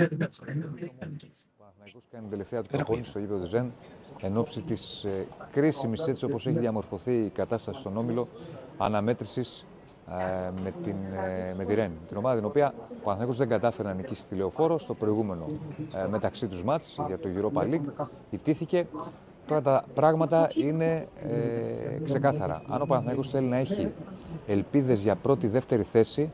Παναθηναϊκός 1.59 2.01
κάνει 2.11 2.23
την 2.23 2.31
τελευταία 2.31 2.63
του 2.63 2.69
προπόνηση 2.69 3.11
στο 3.11 3.19
γήπεδο 3.19 3.45
Ζεν 3.47 3.73
εν 4.21 4.37
ώψη 4.37 4.61
της 4.61 5.05
ε, 5.05 5.27
κρίσιμης 5.53 6.07
έτσι 6.07 6.25
όπως 6.25 6.47
έχει 6.47 6.59
διαμορφωθεί 6.59 7.13
η 7.13 7.29
κατάσταση 7.29 7.81
στον 7.81 7.97
Όμιλο 7.97 8.29
αναμέτρησης 8.79 9.67
ε, 10.09 10.51
με, 10.63 10.73
την, 10.83 10.97
ε, 11.27 11.55
με 11.57 11.65
τη 11.65 11.75
Ρεν. 11.75 11.91
Την 12.09 12.17
ομάδα 12.17 12.37
την 12.37 12.45
οποία 12.45 12.75
ο 12.79 13.03
Παναθηναϊκός 13.03 13.37
δεν 13.37 13.49
κατάφερε 13.49 13.89
να 13.89 13.95
νικήσει 13.95 14.25
τη 14.29 14.35
Λεωφόρο 14.35 14.79
στο 14.79 14.95
προηγούμενο 14.95 15.47
ε, 15.95 16.07
μεταξύ 16.07 16.47
τους 16.47 16.65
μάτς 16.65 16.99
για 17.07 17.19
το 17.19 17.29
Europa 17.37 17.63
League. 17.63 18.07
Ιτήθηκε. 18.31 18.87
Τώρα 19.53 19.65
τα 19.65 19.85
πράγματα 19.95 20.51
είναι 20.55 21.07
ε, 21.31 22.05
ξεκάθαρα. 22.05 22.63
Αν 22.69 22.83
ο 22.83 22.85
Παναθηναϊκός 22.87 23.29
θέλει 23.29 23.47
να 23.47 23.57
έχει 23.57 23.89
ελπίδες 24.47 25.01
για 25.01 25.15
πρώτη-δεύτερη 25.15 25.83
θέση, 25.83 26.31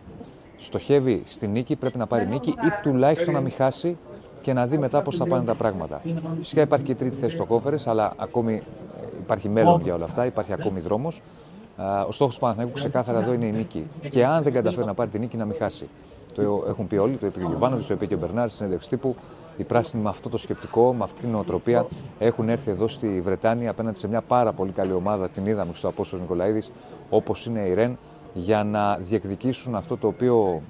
στοχεύει 0.57 1.23
στη 1.27 1.47
νίκη, 1.47 1.77
πρέπει 1.77 1.99
να 1.99 2.07
πάρει 2.07 2.27
νίκη 2.27 2.51
ή 2.51 2.69
τουλάχιστον 2.83 3.35
να 3.35 3.41
μην 3.41 3.53
χάσει 3.53 3.97
και 4.43 4.53
να 4.53 4.67
δει 4.67 4.79
μετά 4.79 5.03
πώς 5.03 5.17
θα 5.17 5.27
πάνε 5.27 5.45
τα 5.45 5.55
πράγματα. 5.55 6.01
Φυσικά 6.39 6.61
υπάρχει 6.63 6.85
και 6.85 6.93
η 6.93 6.95
τρίτη 6.95 7.17
θέση 7.17 7.35
στο 7.35 7.45
κόφερες, 7.45 7.87
αλλά 7.87 8.13
ακόμη 8.17 8.55
ε, 8.55 9.07
υπάρχει 9.21 9.49
μέλλον 9.49 9.81
για 9.83 9.95
όλα 9.95 10.05
αυτά, 10.05 10.27
υπάρχει 10.27 10.53
ακόμη 10.53 10.81
δρόμος. 10.81 11.21
Α, 11.77 12.03
Ο 12.03 12.13
στόχος 12.13 12.35
του 12.35 12.41
Παναθηναϊκού 12.41 12.75
ξεκάθαρα 12.75 13.19
εδώ 13.19 13.33
είναι 13.33 13.47
η 13.47 13.53
νίκη. 13.53 13.87
Και 14.09 14.25
αν 14.25 14.43
δεν 14.43 14.53
καταφέρει 14.53 14.87
να 14.87 14.95
πάρει 14.95 15.11
τη 15.11 15.19
νίκη, 15.19 15.37
να 15.37 15.45
μην 15.45 15.57
χάσει. 15.59 15.89
Το 16.35 16.65
έχουν 16.69 16.87
πει 16.87 16.97
όλοι, 16.97 17.17
το 17.17 17.27
είπε 17.27 17.39
και 17.39 17.45
ο 17.45 17.49
Γιωβάνοβιτς, 17.49 17.87
το 17.87 17.95
είπε 17.95 18.07
και 18.07 18.15
ο 18.15 18.19
Μπερνάρ 18.19 18.49
στη 18.49 18.57
συνέντευξη 18.57 18.89
τύπου. 18.89 19.17
Οι 19.59 19.65
πράσινοι 19.65 20.03
με 20.03 20.09
αυτό 20.09 20.29
το 20.29 20.39
σκεπτικό, 20.39 20.95
με 20.95 21.05
αυτή 21.05 21.21
την 21.21 21.31
νοοτροπία 21.31 21.87
έχουν 22.19 22.49
έρθει 22.49 22.71
εδώ 22.71 22.89
στη 22.89 23.21
Βρετάνια 23.21 23.71
απέναντι 23.71 23.99
σε 23.99 24.09
μια 24.09 24.21
πάρα 24.21 24.53
πολύ 24.53 24.73
καλή 24.73 24.93
ομάδα. 24.93 25.29
Την 25.29 25.47
είδαμε 25.47 25.71
στο 25.75 25.89
Απόστολος 25.89 26.23
Νικολαίδης, 26.23 26.71
όπως 27.11 27.47
είναι 27.47 27.61
η 27.61 27.75
Ρεν, 27.75 27.99
για 28.35 28.65
να 28.65 28.97
διεκδικήσουν 28.97 29.75
αυτό 29.75 29.97
το 29.97 30.07
οποίο 30.07 30.63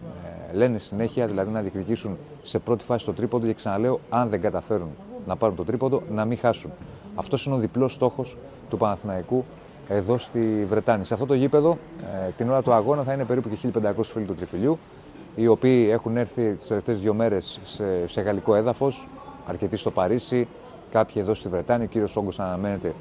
ε, 0.53 0.57
λένε 0.57 0.79
συνέχεια, 0.79 1.27
δηλαδή 1.27 1.51
να 1.51 1.61
διεκδικήσουν 1.61 2.17
σε 2.43 2.59
πρώτη 2.59 2.85
φάση 2.85 3.05
το 3.05 3.13
τρίποντο. 3.13 3.47
Και 3.47 3.55
ξαναλέω, 3.55 4.01
αν 4.09 4.29
δεν 4.29 4.41
καταφέρουν 4.41 4.89
να 5.27 5.37
πάρουν 5.37 5.57
το 5.57 5.65
τρίποντο, 5.65 6.03
να 6.11 6.25
μην 6.25 6.39
χάσουν. 6.39 6.71
Αυτός 7.15 7.47
είναι 7.47 7.55
ο 7.55 7.59
διπλός 7.59 7.93
στόχος 7.93 8.37
του 8.69 8.77
Παναθηναϊκού 8.77 9.45
εδώ 9.89 10.19
στη 10.19 10.65
Βρετάνη. 10.69 11.05
Σε 11.05 11.15
αυτό 11.15 11.27
το 11.27 11.35
γήπεδο, 11.35 11.79
ε, 12.27 12.31
την 12.37 12.51
ώρα 12.51 12.63
του 12.63 12.73
αγώνα 12.73 13.03
θα 13.03 13.13
είναι 13.13 13.25
περίπου 13.25 13.49
και 13.49 13.57
1500 13.57 13.93
φίλοι 14.13 14.25
του 14.25 14.35
Τριφυλιού, 14.35 14.79
οι 15.39 15.47
οποίοι 15.47 15.89
έχουν 15.91 16.17
έρθει 16.17 16.55
τις 16.55 16.67
τελευταίες 16.67 17.01
δύο 17.01 17.15
μέρες 17.15 17.61
σε, 17.65 18.07
σε 18.07 18.21
γαλλικό 18.21 18.55
έδαφος, 18.55 19.09
αρκετοί 19.47 19.77
στο 19.77 19.91
Παρίσι, 19.91 20.49
κάποιοι 20.91 21.15
εδώ 21.25 21.35
στη 21.35 21.49
Βρετάνη. 21.49 21.85
Ο 21.85 21.87
κύριος 21.87 22.17
Όγκος 22.17 22.41
αναμένεται 22.41 22.95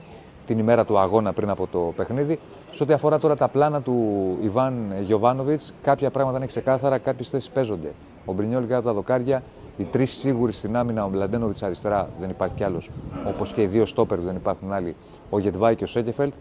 την 0.45 0.59
ημέρα 0.59 0.85
του 0.85 0.97
αγώνα 0.97 1.33
πριν 1.33 1.49
από 1.49 1.67
το 1.67 1.93
παιχνίδι. 1.95 2.39
Σε 2.71 2.83
ό,τι 2.83 2.93
αφορά 2.93 3.19
τώρα 3.19 3.35
τα 3.35 3.47
πλάνα 3.47 3.81
του 3.81 3.93
Ιβάν 4.41 4.93
Γιοβάνοβιτ, 5.01 5.61
κάποια 5.81 6.09
πράγματα 6.09 6.37
είναι 6.37 6.45
ξεκάθαρα, 6.45 6.97
κάποιες 6.97 7.29
θέσεις 7.29 7.49
παίζονται. 7.49 7.91
Ο 8.25 8.33
Μπρινιόλ 8.33 8.61
κάτω 8.61 8.77
από 8.77 8.87
τα 8.87 8.93
δοκάρια, 8.93 9.43
οι 9.77 9.83
τρεις 9.83 10.11
σίγουροι 10.11 10.51
στην 10.51 10.75
άμυνα, 10.77 11.05
ο 11.05 11.09
Μπλαντένοβιτς 11.09 11.63
αριστερά, 11.63 12.09
δεν 12.19 12.29
υπάρχει 12.29 12.55
κι 12.55 12.63
άλλος, 12.63 12.89
όπως 13.27 13.53
και 13.53 13.61
οι 13.61 13.67
δύο 13.67 13.85
στόπερ 13.85 14.17
που 14.17 14.23
δεν 14.23 14.35
υπάρχουν 14.35 14.73
άλλοι, 14.73 14.95
ο 15.29 15.39
Γετβάη 15.39 15.75
και 15.75 15.83
ο 15.83 15.87
Σέκεφελτ. 15.87 16.33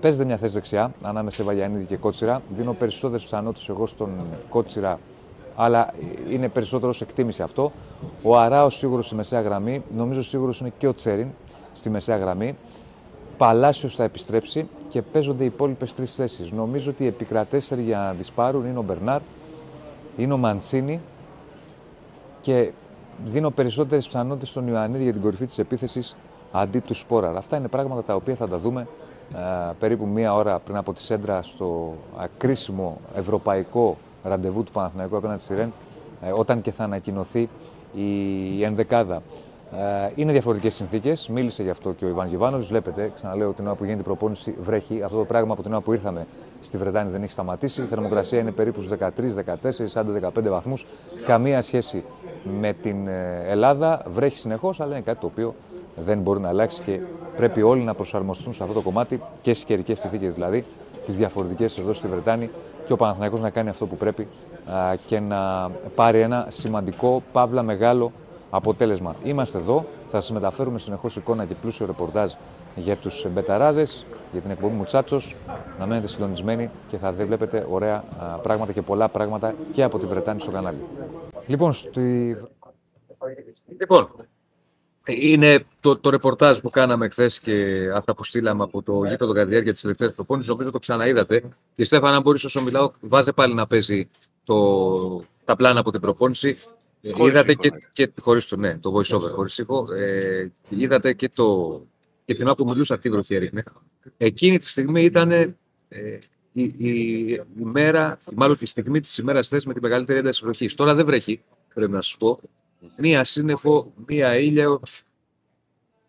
Παίζεται 0.00 0.24
μια 0.24 0.36
θέση 0.36 0.54
δεξιά, 0.54 0.92
ανάμεσα 1.02 1.36
σε 1.36 1.42
Βαγιανίδη 1.42 1.84
και 1.84 1.96
Κότσιρα. 1.96 2.42
Δίνω 2.56 2.72
περισσότερες 2.72 3.22
πιθανότητες 3.22 3.68
εγώ 3.68 3.86
στον 3.86 4.10
Κότσιρα, 4.48 4.98
αλλά 5.56 5.92
είναι 6.30 6.48
περισσότερο 6.48 6.88
ως 6.88 7.00
εκτίμηση 7.00 7.42
αυτό. 7.42 7.72
Ο 8.22 8.38
Αράος 8.38 8.76
σίγουρος 8.76 9.06
στη 9.06 9.14
μεσαία 9.14 9.40
γραμμή, 9.40 9.82
νομίζω 9.94 10.22
σίγουρος 10.22 10.60
είναι 10.60 10.72
και 10.78 10.86
ο 10.86 10.94
Τσέριν 10.94 11.28
στη 11.72 11.90
μεσαία 11.90 12.16
γραμμή. 12.16 12.54
Παλάσιος 13.36 13.94
θα 13.94 14.04
επιστρέψει 14.04 14.68
και 14.88 15.02
παίζονται 15.02 15.42
οι 15.42 15.46
υπόλοιπες 15.46 15.94
τρεις 15.94 16.14
θέσεις. 16.14 16.52
Νομίζω 16.52 16.90
ότι 16.90 17.04
οι 17.04 17.06
επικρατέστεροι 17.06 17.82
για 17.82 17.98
να 17.98 18.14
τι 18.14 18.28
πάρουν 18.34 18.66
είναι 18.66 18.78
ο 18.78 18.82
Μπερνάρ, 18.82 19.20
είναι 20.16 20.32
ο 20.32 20.36
Μαντσίνη 20.36 21.00
και 22.40 22.70
δίνω 23.24 23.50
περισσότερες 23.50 24.06
πιθανότητες 24.06 24.48
στον 24.48 24.68
Ιωαννίδη 24.68 25.02
για 25.02 25.12
την 25.12 25.22
κορυφή 25.22 25.46
της 25.46 25.58
επίθεσης 25.58 26.16
αντί 26.52 26.78
του 26.78 26.94
Σπόραρ. 26.94 27.36
Αυτά 27.36 27.56
είναι 27.56 27.68
πράγματα 27.68 28.02
τα 28.02 28.14
οποία 28.14 28.34
θα 28.34 28.48
τα 28.48 28.58
δούμε 28.58 28.86
ε, 29.34 29.72
περίπου 29.78 30.06
μία 30.06 30.34
ώρα 30.34 30.58
πριν 30.58 30.76
από 30.76 30.92
τη 30.92 31.00
Σέντρα 31.00 31.42
στο 31.42 31.94
ε, 32.22 32.26
κρίσιμο 32.38 33.00
ευρωπαϊκό 33.14 33.96
ραντεβού 34.22 34.62
του 34.64 34.72
Παναθηναϊκού 34.72 35.16
απέναντι 35.16 35.42
στη 35.42 35.54
Ρεν, 35.54 35.72
ε, 36.22 36.30
όταν 36.32 36.62
και 36.62 36.72
θα 36.72 36.84
ανακοινωθεί 36.84 37.48
η, 37.94 38.58
η 38.58 38.64
ενδεκάδα. 38.64 39.22
Ε, 39.76 40.10
είναι 40.14 40.32
διαφορετικές 40.32 40.74
συνθήκες. 40.74 41.28
Μίλησε 41.28 41.62
γι' 41.62 41.70
αυτό 41.70 41.92
και 41.92 42.04
ο 42.04 42.08
Ιβάν 42.08 42.28
Γιοβάνοβιτ. 42.28 42.66
Βλέπετε, 42.66 43.12
ξαναλέω, 43.14 43.52
την 43.52 43.66
ώρα 43.66 43.74
που 43.74 43.84
γίνεται 43.84 44.00
η 44.00 44.04
προπόνηση 44.04 44.54
βρέχει. 44.62 45.02
Αυτό 45.02 45.18
το 45.18 45.24
πράγμα 45.24 45.52
από 45.52 45.62
την 45.62 45.72
ώρα 45.72 45.80
που 45.80 45.92
ήρθαμε 45.92 46.26
στη 46.60 46.78
Βρετάνη 46.78 47.10
δεν 47.10 47.22
έχει 47.22 47.32
σταματήσει. 47.32 47.82
Η 47.82 47.84
θερμοκρασία 47.84 48.38
είναι 48.38 48.50
περίπου 48.50 48.82
στους 48.82 48.98
13, 48.98 49.08
14, 49.34 49.84
άντε 49.94 50.30
15 50.36 50.48
βαθμούς. 50.48 50.86
Καμία 51.26 51.62
σχέση 51.62 52.04
με 52.60 52.72
την 52.72 53.06
ε, 53.06 53.44
Ελλάδα. 53.46 54.02
Βρέχει 54.14 54.36
συνεχώς, 54.36 54.80
αλλά 54.80 54.92
είναι 54.92 55.04
κάτι 55.04 55.20
το 55.20 55.26
οποίο 55.26 55.54
δεν 55.96 56.18
μπορεί 56.18 56.40
να 56.40 56.48
αλλάξει 56.48 56.82
και 56.82 57.00
πρέπει 57.36 57.62
όλοι 57.62 57.82
να 57.82 57.94
προσαρμοστούν 57.94 58.52
σε 58.52 58.62
αυτό 58.62 58.74
το 58.74 58.80
κομμάτι 58.80 59.20
και 59.40 59.54
στις 59.54 59.64
καιρικές 59.64 59.98
συνθήκες 59.98 60.34
δηλαδή, 60.34 60.64
τις 61.06 61.16
διαφορετικές 61.16 61.78
εδώ 61.78 61.92
στη 61.92 62.06
Βρετάνη 62.06 62.50
και 62.92 62.98
ο 62.98 63.04
Παναθηναϊκός 63.04 63.40
να 63.40 63.50
κάνει 63.50 63.68
αυτό 63.68 63.86
που 63.86 63.96
πρέπει 63.96 64.28
α, 64.70 64.94
και 65.06 65.20
να 65.20 65.70
πάρει 65.94 66.20
ένα 66.20 66.46
σημαντικό, 66.48 67.22
παύλα 67.32 67.62
μεγάλο 67.62 68.12
αποτέλεσμα. 68.50 69.14
Είμαστε 69.24 69.58
εδώ, 69.58 69.84
θα 70.10 70.20
σας 70.20 70.32
μεταφέρουμε 70.32 70.78
συνεχώς 70.78 71.16
εικόνα 71.16 71.44
και 71.44 71.54
πλούσιο 71.54 71.86
ρεπορτάζ 71.86 72.32
για 72.76 72.96
τους 72.96 73.26
μπεταράδες, 73.30 74.06
για 74.32 74.40
την 74.40 74.50
εκπομπή 74.50 74.74
μου 74.74 74.84
Τσάτσος. 74.84 75.36
Να 75.78 75.86
μένετε 75.86 76.06
συντονισμένοι 76.06 76.70
και 76.88 76.96
θα 76.96 77.12
δει- 77.12 77.26
βλέπετε 77.26 77.66
ωραία 77.70 78.04
α, 78.18 78.24
πράγματα 78.38 78.72
και 78.72 78.82
πολλά 78.82 79.08
πράγματα 79.08 79.54
και 79.72 79.82
από 79.82 79.98
τη 79.98 80.06
Βρετάνη 80.06 80.40
στο 80.40 80.50
κανάλι. 80.50 80.84
Λοιπόν, 81.46 81.72
στη... 81.72 82.36
Λοιπόν, 83.78 84.08
είναι 85.06 85.64
το, 85.80 85.96
το 85.96 86.10
ρεπορτάζ 86.10 86.58
που 86.58 86.70
κάναμε 86.70 87.08
χθες 87.08 87.40
και 87.40 87.88
αυτά 87.94 88.14
που 88.14 88.24
στείλαμε 88.24 88.62
από 88.62 88.82
το 88.82 89.04
γήπεδο 89.04 89.32
κατά 89.32 89.44
τη 89.44 89.50
διάρκεια 89.50 89.72
της 89.72 89.80
τελευταίας 89.80 90.12
προπόνησης. 90.12 90.50
Νομίζω 90.50 90.70
το 90.70 90.78
ξαναείδατε. 90.78 91.42
Και 91.76 91.84
Στέφανα, 91.84 92.16
αν 92.16 92.22
μπορείς 92.22 92.44
όσο 92.44 92.62
μιλάω, 92.62 92.90
βάζε 93.00 93.32
πάλι 93.32 93.54
να 93.54 93.66
παίζει 93.66 94.08
το, 94.44 95.24
τα 95.44 95.56
πλάνα 95.56 95.80
από 95.80 95.90
την 95.90 96.00
προπόνηση. 96.00 96.56
Ε, 97.00 97.12
Χωρίς 97.12 97.32
είδατε 97.32 97.52
ήχο, 97.52 97.62
και, 97.62 97.70
ναι. 97.70 97.78
και 97.92 98.10
χωρίς 98.20 98.46
το, 98.46 98.56
ναι, 98.56 98.78
το 98.78 98.92
voice 98.94 99.16
over, 99.16 99.30
χωρίς 99.34 99.58
ήχο. 99.58 99.92
Ε, 99.92 100.50
είδατε 100.68 101.12
και, 101.12 101.28
το, 101.28 101.80
και 102.24 102.34
την 102.34 102.46
ώρα 102.46 102.54
που 102.54 102.64
μιλούσα 102.64 102.98
τι 102.98 103.10
βροχή 103.10 103.34
έριχνε. 103.34 103.64
Εκείνη 104.16 104.58
τη 104.58 104.68
στιγμή 104.68 105.02
ήταν 105.02 105.30
ε, 105.30 105.54
η, 106.52 106.62
η, 106.62 106.88
η 107.32 107.42
μέρα, 107.62 108.18
μάλλον 108.34 108.56
η 108.60 108.66
στιγμή 108.66 109.00
της 109.00 109.18
ημέρας 109.18 109.48
θες 109.48 109.64
με 109.64 109.74
τη 109.74 109.80
μεγαλύτερη 109.80 110.18
ένταση 110.18 110.44
βροχής. 110.44 110.74
Τώρα 110.74 110.94
δεν 110.94 111.06
βρέχει, 111.06 111.42
πρέπει 111.74 111.92
να 111.92 112.02
σας 112.02 112.16
πω. 112.16 112.40
Μία 112.96 113.24
σύννεφο, 113.24 113.92
μία 114.06 114.36
ήλιο. 114.38 114.80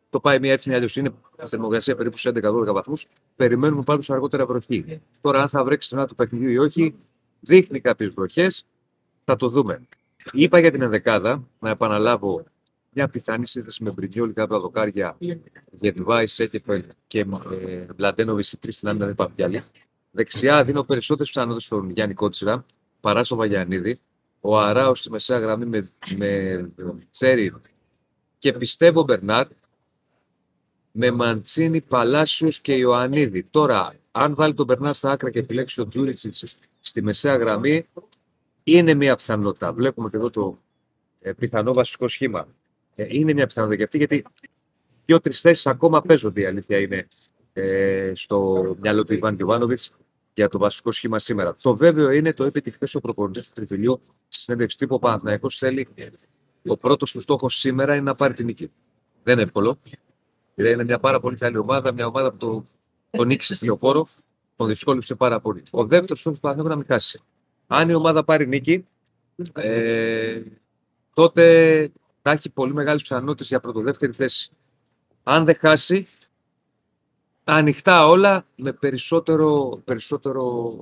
Το 0.09 0.19
πάει 0.19 0.39
μία 0.39 0.51
έτσι, 0.51 0.67
μία 0.67 0.77
αλλιώς. 0.77 0.95
Είναι 0.95 1.13
στη 1.37 1.47
θερμοκρασία 1.49 1.95
περίπου 1.95 2.17
σε 2.17 2.29
11-12 2.29 2.73
βαθμούς. 2.73 3.07
Περιμένουμε 3.35 3.83
πάντως 3.83 4.09
αργότερα 4.09 4.45
βροχή. 4.45 5.01
Τώρα, 5.21 5.41
αν 5.41 5.49
θα 5.49 5.63
βρέξει 5.63 5.87
στην 5.87 6.05
του 6.05 6.15
παιχνιδιού 6.15 6.49
ή 6.49 6.57
όχι, 6.57 6.95
δείχνει 7.39 7.79
κάποιες 7.79 8.09
βροχές. 8.09 8.65
Θα 9.25 9.35
το 9.35 9.49
δούμε. 9.49 9.81
Είπα 10.31 10.59
για 10.59 10.71
την 10.71 10.81
ενδεκάδα, 10.81 11.47
να 11.59 11.69
επαναλάβω 11.69 12.43
μια 12.93 13.07
πιθανή 13.07 13.47
σύνθεση 13.47 13.83
με 13.83 13.91
Μπρινιόλη 13.95 14.33
κάτω 14.33 14.43
από 14.43 14.53
τα 14.53 14.59
δοκάρια, 14.59 15.17
Γετβάη, 15.71 16.27
Σέκεφελ 16.27 16.83
και 17.07 17.19
ε, 17.19 17.85
Μπλαντένοβι 17.95 18.43
οι 18.51 18.57
τρεις 18.57 18.75
στην 18.75 18.87
άμυνα 18.87 19.05
δεν 19.05 19.13
υπάρχουν 19.13 19.35
κι 19.35 19.43
άλλοι. 19.43 19.63
Δεξιά 20.11 20.63
δίνω 20.63 20.83
περισσότερες 20.83 21.31
πιθανότητες 21.31 21.63
στον 21.63 21.89
Γιάννη 21.89 22.13
Κότσιρα 22.13 22.65
παρά 23.01 23.23
στον 23.23 23.37
Βαγιανίδη. 23.37 23.99
Ο 24.45 24.59
Αράος 24.59 24.99
στη 24.99 25.09
μεσαία 25.09 25.39
γραμμή 25.39 25.65
με, 25.65 25.89
με 26.15 27.07
Τσέρι 27.11 27.53
και 28.37 28.53
πιστεύω 28.53 29.03
Μπερνάρ 29.03 29.47
με 30.91 31.11
Μαντσίνη, 31.11 31.81
Παλάσιος 31.81 32.59
και 32.59 32.75
Ιωαννίδη. 32.75 33.43
Τώρα, 33.43 33.95
αν 34.11 34.35
βάλει 34.35 34.53
τον 34.53 34.65
Μπερνάρ 34.65 34.95
στα 34.95 35.11
άκρα 35.11 35.29
και 35.29 35.39
επιλέξει 35.39 35.75
τον 35.75 35.89
Τζούριτσιτς 35.89 36.57
στη 36.79 37.01
μεσαία 37.01 37.35
γραμμή, 37.35 37.87
είναι 38.63 38.93
μια 38.93 39.15
πιθανότητα. 39.15 39.73
Βλέπουμε 39.73 40.09
και 40.09 40.17
εδώ 40.17 40.29
το 40.29 40.59
ε, 41.21 41.31
πιθανό 41.31 41.73
βασικό 41.73 42.07
σχήμα. 42.07 42.47
Ε, 42.95 43.05
είναι 43.09 43.33
μια 43.33 43.47
πιθανότητα 43.47 43.77
και 43.77 43.83
αυτή, 43.83 43.97
γιατί 43.97 44.23
δύο-τρεις 45.05 45.41
θέσεις 45.41 45.67
ακόμα 45.67 46.01
παίζονται. 46.01 46.41
Η 46.41 46.45
αλήθεια 46.45 46.79
είναι 46.79 47.07
ε, 47.53 48.11
στο 48.15 48.63
μυαλό 48.81 49.05
του 49.05 49.13
Ιβάν 49.13 49.35
Γιοβάνοβιτ 49.35 49.79
για 50.33 50.49
το 50.49 50.57
βασικό 50.57 50.91
σχήμα 50.91 51.19
σήμερα. 51.19 51.55
Το 51.61 51.75
βέβαιο 51.75 52.11
είναι 52.11 52.33
το 52.33 52.43
έπειτη 52.43 52.71
χθες 52.71 52.95
ο 52.95 52.99
προπονητής 52.99 53.47
του 53.47 53.53
Τριφυλιού 53.53 54.01
στη 54.27 54.41
συνέντευξη 54.41 54.77
τύπου. 54.77 54.95
Ο 54.95 54.99
Παναθηναϊκός 54.99 55.57
θέλει 55.57 55.87
ο 56.67 56.77
πρώτο 56.77 57.05
του 57.05 57.21
στόχο 57.21 57.49
σήμερα 57.49 57.93
είναι 57.93 58.03
να 58.03 58.15
πάρει 58.15 58.33
την 58.33 58.45
νίκη. 58.45 58.71
Δεν 59.23 59.33
είναι 59.33 59.43
εύκολο. 59.43 59.79
Δηλαδή 60.55 60.73
είναι 60.73 60.83
μια 60.83 60.99
πάρα 60.99 61.19
πολύ 61.19 61.37
καλή 61.37 61.57
ομάδα, 61.57 61.91
μια 61.91 62.05
ομάδα 62.05 62.31
που 62.31 62.37
το, 62.37 62.67
τον 63.09 63.27
νίκησε 63.27 63.53
στη 63.53 63.65
λεωφόρο, 63.65 64.07
τον 64.55 64.67
δυσκόλυψε 64.67 65.15
πάρα 65.15 65.39
πολύ. 65.39 65.63
Ο 65.71 65.85
δεύτερος 65.85 66.19
στόχος 66.19 66.39
του 66.39 66.43
Παναθηναϊκού 66.43 66.61
είναι 66.61 66.69
να 66.69 66.75
μην 66.75 66.85
χάσει. 66.85 67.21
Αν 67.67 67.89
η 67.89 67.93
ομάδα 67.93 68.23
πάρει 68.23 68.47
νίκη, 68.47 68.87
ε, 69.53 70.41
τότε 71.13 71.91
θα 72.21 72.31
έχει 72.31 72.49
πολύ 72.49 72.73
μεγάλες 72.73 73.01
πιθανότητες 73.01 73.47
για 73.47 73.59
πρωτοδεύτερη 73.59 74.11
θέση. 74.11 74.51
Αν 75.23 75.45
δεν 75.45 75.57
χάσει, 75.59 76.07
ανοιχτά 77.43 78.07
όλα 78.07 78.45
με 78.55 78.73
περισσότερο, 78.73 79.81
περισσότερο 79.85 80.75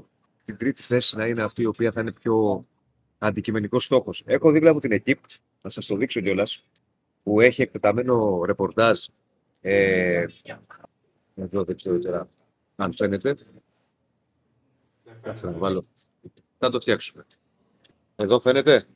την 0.46 0.58
τρίτη 0.58 0.82
θέση 0.82 1.16
να 1.18 1.26
είναι 1.26 1.44
αυτή 1.44 1.62
η 1.62 1.66
οποία 1.66 1.92
θα 1.92 2.02
είναι 2.02 2.12
πιο 2.12 2.66
αντικειμενικός 3.18 3.84
στόχος. 3.84 4.24
Έχω 4.26 4.52
δίπλα 4.52 4.74
μου 4.74 4.80
την 4.80 4.92
ΕΚΙΠ, 4.92 5.20
να 5.62 5.70
σας 5.70 5.86
το 5.86 5.96
δείξω 5.96 6.22
κιόλας, 6.22 6.66
που 7.24 7.42
έχει 7.42 7.62
εκτεταμένο 7.62 8.44
ρεπορτάζ. 8.46 9.06
Ε, 9.62 10.26
εδώ 11.36 11.64
δεν 11.64 11.76
ξέρω 11.76 12.00
τώρα 12.00 12.28
αν 12.76 12.94
φαίνεται. 12.94 13.36
Κάτσε 15.22 15.46
να 15.46 15.52
το 15.52 15.58
βάλω. 15.58 15.86
Θα 16.58 16.70
το 16.70 16.80
φτιάξουμε. 16.80 17.26
Εδώ 18.16 18.40
φαίνεται; 18.40 18.88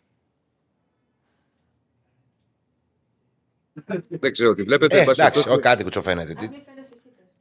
Δεν 4.07 4.31
ξέρω 4.31 4.53
τι 4.53 4.63
βλέπετε. 4.63 4.95
Ε, 4.95 4.99
εν 4.99 5.05
πάση 5.05 5.21
εντάξει, 5.21 5.41
περιπτώσει, 5.41 5.59
ο, 5.59 5.61
κάτι 5.61 5.83
κουτσοφαίνεται. 5.83 6.33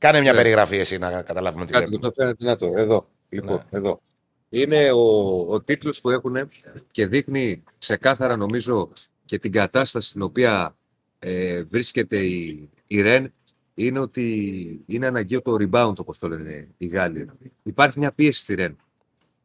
Τι- 0.04 0.10
Κάνε 0.10 0.20
μια 0.20 0.32
Ναι. 0.32 0.38
περιγραφή 0.42 0.76
εσύ 0.76 0.98
να 0.98 1.22
καταλάβουμε 1.22 1.64
τι 1.66 1.72
Κάτι 1.72 1.84
βλέπουμε. 1.86 2.08
που 2.08 2.14
το 2.14 2.22
φαίνεται 2.22 2.44
να 2.44 2.56
το. 2.56 2.72
Εδώ. 2.76 3.08
Λοιπόν, 3.28 3.54
Ναι. 3.70 3.78
εδώ. 3.78 4.00
Είναι 4.48 4.92
ο, 4.92 5.00
ο 5.52 5.60
τίτλος 5.60 6.00
που 6.00 6.10
έχουν 6.10 6.36
και 6.90 7.06
δείχνει 7.06 7.62
ξεκάθαρα 7.78 8.36
νομίζω 8.36 8.90
και 9.24 9.38
την 9.38 9.52
κατάσταση 9.52 10.08
στην 10.08 10.22
οποία 10.22 10.76
ε, 11.18 11.62
βρίσκεται 11.62 12.16
η, 12.18 12.68
η 12.86 13.00
Ρεν 13.00 13.32
είναι 13.74 13.98
ότι 13.98 14.80
είναι 14.86 15.06
αναγκαίο 15.06 15.42
το 15.42 15.56
rebound 15.60 15.94
όπως 15.96 16.18
το 16.18 16.28
λένε 16.28 16.68
οι 16.78 16.86
Γάλλοι. 16.86 17.30
Υπάρχει 17.62 17.98
μια 17.98 18.12
πίεση 18.12 18.40
στη 18.40 18.54
Ρεν 18.54 18.76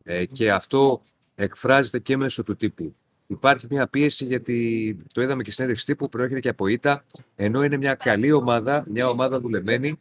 ε, 0.03 0.25
και 0.25 0.51
αυτό 0.51 1.01
εκφράζεται 1.35 1.99
και 1.99 2.17
μέσω 2.17 2.43
του 2.43 2.55
τύπου. 2.55 2.95
Υπάρχει 3.27 3.67
μια 3.69 3.87
πίεση 3.87 4.25
γιατί 4.25 4.97
το 5.13 5.21
είδαμε 5.21 5.43
και 5.43 5.51
στην 5.51 5.53
συνέντευξη 5.53 5.85
τύπου 5.85 6.09
προέρχεται 6.09 6.39
και 6.39 6.49
από 6.49 6.67
ήττα 6.67 7.05
ενώ 7.35 7.63
είναι 7.63 7.77
μια 7.77 7.93
καλή 7.95 8.31
ομάδα, 8.31 8.85
μια 8.89 9.09
ομάδα 9.09 9.39
δουλεμένη 9.39 9.99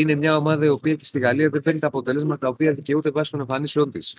είναι 0.00 0.14
μια 0.14 0.36
ομάδα 0.36 0.64
η 0.64 0.68
οποία 0.68 0.94
και 0.94 1.04
στη 1.04 1.18
Γαλλία 1.18 1.48
δεν 1.48 1.62
παίρνει 1.62 1.80
τα 1.80 1.86
αποτελέσματα 1.86 2.38
τα 2.38 2.48
οποία 2.48 2.72
δικαιούται 2.74 3.10
βάσει 3.10 3.30
των 3.30 3.40
εμφανίσεων 3.40 3.90
της. 3.90 4.16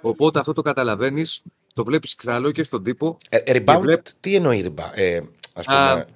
Οπότε 0.00 0.38
αυτό 0.38 0.52
το 0.52 0.62
καταλαβαίνεις, 0.62 1.42
το 1.74 1.84
βλέπεις 1.84 2.14
ξαναλέω 2.14 2.50
και 2.50 2.62
στον 2.62 2.82
τύπο. 2.84 3.16
Ε, 3.28 3.38
rebound, 3.46 3.78
βλέπ- 3.80 4.06
τι 4.20 4.34
εννοεί 4.34 4.64
rebound. 4.66 4.90
Ε, 4.94 5.20
ας 5.54 5.66
Α, 5.68 5.90
πούμε, 5.92 6.06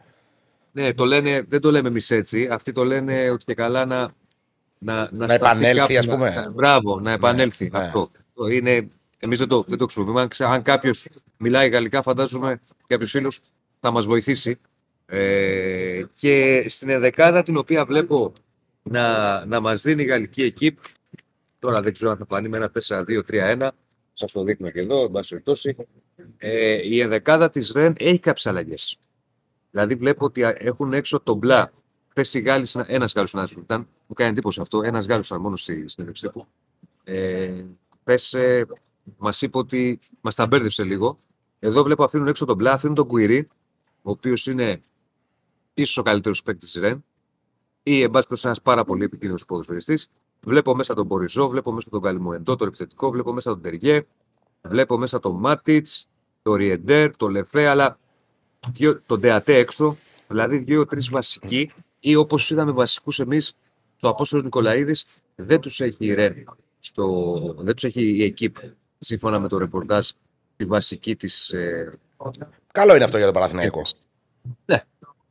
Ναι, 0.72 0.94
το 0.94 1.04
λένε, 1.04 1.44
δεν 1.48 1.60
το 1.60 1.70
λέμε 1.70 1.88
εμείς 1.88 2.10
έτσι. 2.10 2.48
Αυτοί 2.50 2.72
το 2.72 2.84
λένε 2.84 3.30
ότι 3.30 3.44
και 3.44 3.54
καλά 3.54 3.84
να. 3.86 4.12
Να, 4.78 4.94
Να 5.12 5.24
σταθεί 5.26 5.34
επανέλθει, 5.34 5.78
κάπου, 5.78 5.94
ας 5.98 6.06
να- 6.06 6.12
πούμε. 6.14 6.30
να- 6.34 6.50
μπράβο, 6.50 7.00
να 7.00 7.10
επανέλθει 7.10 7.68
ναι. 7.72 7.78
αυτό. 7.78 8.10
Το 8.34 8.46
Είναι, 8.46 8.88
εμείς 9.18 9.38
δεν 9.38 9.48
το, 9.48 9.62
δεν 9.66 9.78
το 9.78 9.84
χρησιμοποιούμε. 9.84 10.20
Αν, 10.20 10.28
ξε- 10.28 10.48
αν 10.48 10.62
κάποιος 10.62 11.08
μιλάει 11.36 11.68
γαλλικά, 11.68 12.02
φαντάζομαι 12.02 12.60
κάποιος 12.86 13.10
φίλος 13.10 13.40
θα 13.80 13.90
μας 13.90 14.06
βοηθήσει. 14.06 14.58
Ε, 15.06 16.02
και 16.16 16.64
στην 16.68 16.88
ενδεκάδα 16.88 17.42
την 17.42 17.56
οποία 17.56 17.84
βλέπω 17.84 18.32
να, 18.84 19.44
να 19.44 19.60
μας 19.60 19.82
δίνει 19.82 20.02
η 20.02 20.06
γαλλική 20.06 20.42
εκείπ, 20.42 20.78
τώρα 21.58 21.82
δεν 21.82 21.92
ξέρω 21.92 22.10
αν 22.10 22.16
θα 22.16 22.26
φανεί 22.26 22.48
με 22.48 22.56
ένα 22.56 22.72
4-2-3-1, 23.28 23.68
σας 24.12 24.32
το 24.32 24.42
δείχνω 24.42 24.70
και 24.70 24.80
εδώ, 24.80 25.04
εν 25.04 25.10
πάση 25.10 25.28
περιπτώσει. 25.28 25.76
Ε, 26.38 26.88
η 26.88 27.00
ενδεκάδα 27.00 27.50
της 27.50 27.72
Ρεν 27.72 27.94
έχει 27.98 28.18
κάποιες 28.18 28.46
αλλαγές. 28.46 28.98
Δηλαδή 29.70 29.94
βλέπω 29.94 30.24
ότι 30.24 30.42
έχουν 30.42 30.92
έξω 30.92 31.20
τον 31.20 31.36
Μπλα. 31.36 31.72
Χθες 32.08 32.34
οι 32.34 32.40
Γάλλοι, 32.40 32.66
ένας 32.86 33.12
Γάλλος 33.12 33.30
συνάδελφος 33.30 33.62
ήταν, 33.62 33.88
μου 34.06 34.14
κάνει 34.14 34.30
εντύπωση 34.30 34.60
αυτό. 34.60 34.82
Ένας 34.82 35.06
Γάλλος 35.06 35.26
ήταν 35.26 35.40
μόνος 35.40 35.60
στη 35.60 35.88
συνέντευξή 35.88 36.28
του. 36.28 36.46
Ε, 37.04 37.64
χθες, 38.00 38.32
ε, 38.32 38.66
μας 39.16 39.42
είπε 39.42 39.58
ότι 39.58 39.98
μας 40.20 40.34
τα 40.34 40.46
μπέρδεψε 40.46 40.84
λίγο. 40.84 41.18
Εδώ 41.58 41.82
βλέπω 41.82 42.04
αφήνουν 42.04 42.26
έξω 42.26 42.44
τον 42.44 42.56
Μπλα, 42.56 42.72
αφήνουν 42.72 42.94
τον 42.94 43.06
Κουιρί, 43.06 43.48
ο 44.02 44.10
οποίος 44.10 44.46
είναι 44.46 44.80
ίσω 45.74 46.00
ο 46.00 46.04
καλύτερος 46.04 46.42
παίκτης 46.42 46.70
της 46.70 46.80
Ρεν. 46.80 47.04
Ή 47.86 48.02
εν 48.02 48.10
πάση 48.10 48.12
περιπτώσει 48.12 48.46
ένας 48.46 48.62
πάρα 48.62 48.84
πολύ 48.84 49.04
επικίνδυνος 49.04 49.44
ποδοσφαιριστής. 49.46 50.10
Βλέπω 50.40 50.74
μέσα 50.74 50.94
τον 50.94 51.06
Μποριζό, 51.06 51.48
βλέπω 51.48 51.72
μέσα 51.72 51.90
τον 51.90 52.02
Καλιμουεντό, 52.02 52.56
το 52.56 52.64
επιθετικό, 52.64 53.10
βλέπω 53.10 53.32
μέσα 53.32 53.50
τον 53.50 53.62
Τεριέ, 53.62 54.06
βλέπω 54.62 54.98
μέσα 54.98 55.20
τον 55.20 55.34
Μάτιτς, 55.38 56.08
τον 56.42 56.54
Ριεντέρ, 56.54 57.16
τον 57.16 57.30
Λεφέ, 57.30 57.66
αλλά 57.66 57.98
δύο, 58.68 59.00
τον 59.06 59.20
Ντεατέ 59.20 59.56
έξω, 59.56 59.96
δηλαδή 60.28 60.58
δύο-τρει 60.58 61.02
βασικοί, 61.10 61.70
ή 62.00 62.14
όπως 62.14 62.50
είδαμε 62.50 62.72
βασικούς 62.72 63.18
εμείς, 63.20 63.56
το 64.00 64.08
Απόστολος 64.08 64.44
Νικολαίδης 64.44 65.06
δεν 65.34 65.60
τους 65.60 65.80
έχει 65.80 66.06
η 66.06 66.14
Ρεν, 66.14 66.34
στο, 66.80 67.38
δεν 67.58 67.74
τους 67.74 67.84
έχει 67.84 68.16
η 68.16 68.24
εκείπ, 68.24 68.56
σύμφωνα 68.98 69.38
με 69.38 69.48
το 69.48 69.58
ρεπορτάζ, 69.58 70.08
τη 70.56 70.64
βασική 70.64 71.16
της. 71.16 71.50
Ε, 71.50 71.98
Καλό 72.72 72.94
είναι 72.94 73.04
αυτό 73.04 73.16
για 73.16 73.26
τον 73.26 73.34
Παναθηναϊκό. 73.34 73.82
ναι, 74.64 74.84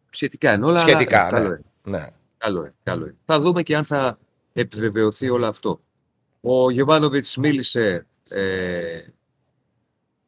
σχετικά 0.09 0.53
είναι 0.53 0.65
όλα. 0.65 0.79
αλλά, 0.79 0.87
Σχετικά, 0.87 1.27
ε, 1.27 1.29
καλό 1.31 1.47
ναι. 1.47 1.57
είναι. 1.87 1.97
ναι. 1.97 2.07
Καλό 2.43 2.59
είναι, 2.59 2.75
καλό 2.83 3.05
είναι. 3.05 3.17
Θα 3.25 3.39
δούμε 3.39 3.63
και 3.63 3.75
αν 3.75 3.85
θα 3.85 4.19
επιβεβαιωθεί 4.53 5.29
όλο 5.29 5.45
αυτό. 5.45 5.81
Ο 6.41 6.69
Γεβάνοβιτς 6.71 7.37
μίλησε 7.37 8.07
ε, 8.29 9.01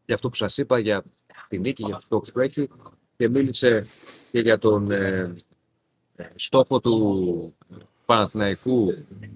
για 0.05 0.15
αυτό 0.15 0.29
που 0.29 0.35
σας 0.35 0.57
είπα, 0.57 0.79
για 0.79 1.03
την 1.47 1.61
νίκη, 1.61 1.83
για 1.85 1.95
τους 1.95 2.03
στόχους 2.03 2.31
που 2.31 2.39
έχει 2.39 2.69
και 3.17 3.29
μίλησε 3.29 3.87
και 4.31 4.39
για 4.39 4.57
τον 4.57 4.91
ε, 4.91 5.35
στόχο 6.35 6.79
του 6.79 7.55
Παναθηναϊκού 8.05 8.89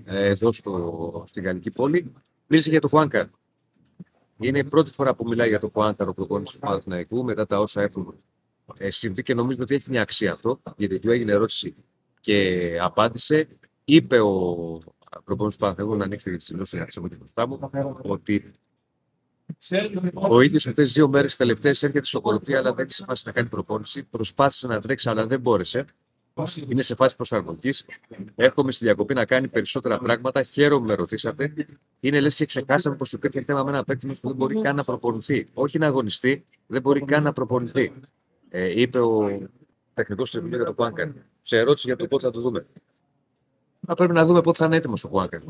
ε, 0.06 0.26
εδώ 0.26 0.52
στο, 0.52 1.24
στην 1.28 1.44
Γαλλική 1.44 1.72
πόλη. 1.72 2.14
Μίλησε 2.48 2.70
για 2.70 2.82
το 2.82 2.88
Χουάνκαρ. 2.88 3.26
Είναι 4.40 4.58
η 4.58 4.64
πρώτη 4.64 4.94
φορά 4.94 5.14
που 5.14 5.28
μιλάει 5.28 5.50
για 5.50 5.60
το 5.60 5.70
Χουάνκαρ 5.74 6.08
ο 6.08 6.14
προπόνητης 6.14 6.54
του 6.54 6.60
Παναθηναϊκού 6.60 7.24
μετά 7.24 7.48
τα 7.48 7.60
όσα 7.60 7.82
έχουν 7.82 8.14
ε, 8.78 8.90
συμβεί 8.90 9.24
και 9.24 9.34
νομίζω 9.34 9.64
ότι 9.64 9.76
έχει 9.76 9.90
μια 9.90 10.02
αξία 10.02 10.32
αυτό, 10.34 10.60
γιατί 10.78 11.00
του 11.00 11.12
έγινε 11.12 11.32
ερώτηση 11.32 11.76
και 12.20 12.78
απάντησε. 12.82 13.48
είπε 13.86 14.20
ο 14.20 14.34
προπονητής 15.24 15.58
του 15.58 15.64
Παναθηναϊκού 15.64 15.96
να 15.98 16.04
ανοίξει 16.04 16.36
τη 16.36 16.54
δηλώση 16.54 16.78
να 16.78 16.86
τη 16.86 17.16
μπροστά 17.16 17.48
μου 17.48 17.60
ότι 18.02 18.54
ο 20.14 20.42
ίδιος 20.42 20.68
αυτές 20.68 20.86
τις 20.86 20.94
δύο 20.94 21.08
μέρες 21.08 21.36
τελευταίες 21.36 21.84
έρχεται 21.84 22.06
στο 22.06 22.22
κοροπή, 22.22 22.56
αλλά 22.56 22.74
δεν 22.74 22.88
έχει 23.10 23.22
να 23.26 23.32
κάνει 23.32 23.50
προπόνηση. 23.50 24.04
Προσπάθησε 24.04 24.68
να 24.68 24.82
τρέξει, 24.82 25.10
αλλά 25.10 25.28
δεν 25.28 25.40
μπόρεσε. 25.40 25.86
Είναι 26.68 26.82
σε 26.82 26.96
φάση 26.96 27.16
προσαρμογής. 27.16 27.86
Έρχομαι 28.36 28.72
στη 28.72 28.86
διακοπή 28.86 29.14
να 29.14 29.26
κάνει 29.26 29.48
περισσότερα 29.48 29.98
πράγματα. 29.98 30.44
Χαίρομαι 30.44 30.86
με 30.86 30.94
ρωτήσατε. 30.94 31.54
Είναι 32.00 32.20
λες 32.20 32.36
και 32.36 32.46
ξεχάσαμε 32.46 32.96
πως 32.96 33.14
υπήρχε 33.14 33.44
θέμα 33.44 33.64
με 33.64 33.70
ένα 33.70 33.84
παίκτη 33.84 34.08
που 34.08 34.28
δεν 34.28 34.36
μπορεί 34.36 34.62
καν 34.62 34.76
να 34.76 34.84
προπονηθεί. 34.84 35.46
Όχι 35.54 35.78
να 35.78 35.86
αγωνιστεί, 35.88 36.46
δεν 36.68 36.82
μπορεί 36.82 37.06
καν 37.06 37.24
να 37.24 37.34
προπονηθεί. 37.34 37.94
Ε, 38.50 38.82
είπε 38.82 39.00
ο 39.00 39.40
τεχνικό 39.94 40.26
συμβουλίο 40.26 40.58
για 40.58 40.66
το 40.66 40.74
Κουάνκαρ. 40.74 41.08
Σε 41.44 41.58
ερώτηση 41.58 41.88
για 41.88 41.96
το 41.96 42.08
πότε 42.08 42.26
θα 42.26 42.32
το 42.32 42.40
δούμε. 42.40 42.66
Θα 43.86 43.94
πρέπει 43.94 44.14
να 44.14 44.26
δούμε 44.26 44.42
πότε 44.42 44.58
θα 44.58 44.66
είναι 44.66 44.76
έτοιμος 44.76 45.04
ο 45.04 45.08
Κουάνκαρ. 45.08 45.42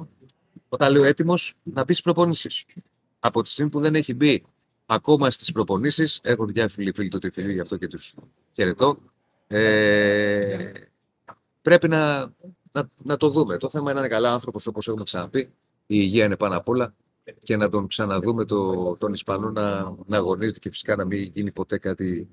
Όταν 0.70 0.92
λέω 0.92 1.04
έτοιμος, 1.04 1.56
να 1.64 1.84
μπει 1.84 2.02
προπονήσεις. 2.02 2.66
Από 3.20 3.42
τη 3.42 3.50
στιγμή 3.50 3.72
που 3.72 3.80
δεν 3.80 3.96
έχει 3.96 4.14
μπει 4.14 4.46
ακόμα 4.86 5.32
στις 5.32 5.52
προπονήσεις, 5.52 6.20
έχω 6.24 6.46
διάφοροι 6.46 6.92
φίλοι 6.94 7.10
του 7.10 7.18
τριφυλίου, 7.18 7.52
γι' 7.52 7.60
αυτό 7.60 7.78
και 7.78 7.88
τους 7.88 8.16
χαιρετώ. 8.54 8.98
Ε, 9.48 10.72
πρέπει 11.62 11.88
να, 11.88 12.20
να, 12.72 12.90
να, 12.98 13.18
το 13.18 13.30
δούμε. 13.30 13.58
Το 13.58 13.70
θέμα 13.70 13.92
είναι 13.92 13.94
να 13.94 14.06
είναι 14.06 14.16
καλά 14.16 14.32
άνθρωπος, 14.32 14.68
όπως 14.68 14.88
έχουμε 14.88 15.04
ξαναπεί. 15.04 15.40
Η 15.40 15.52
υγεία 15.88 16.26
είναι 16.26 16.38
πάνω 16.38 16.58
απ' 16.58 16.68
όλα 16.68 16.94
και 17.44 17.58
να 17.58 17.70
τον 17.70 17.88
ξαναδούμε 17.88 18.46
το, 18.46 18.96
τον 18.96 19.14
Ισπανό 19.14 19.52
να, 19.52 19.96
να 20.06 20.18
αγωνίζεται 20.18 20.60
και 20.60 20.70
φυσικά 20.70 20.96
να 20.96 21.06
μην 21.06 21.22
γίνει 21.34 21.52
ποτέ 21.52 21.78
κάτι 21.78 22.28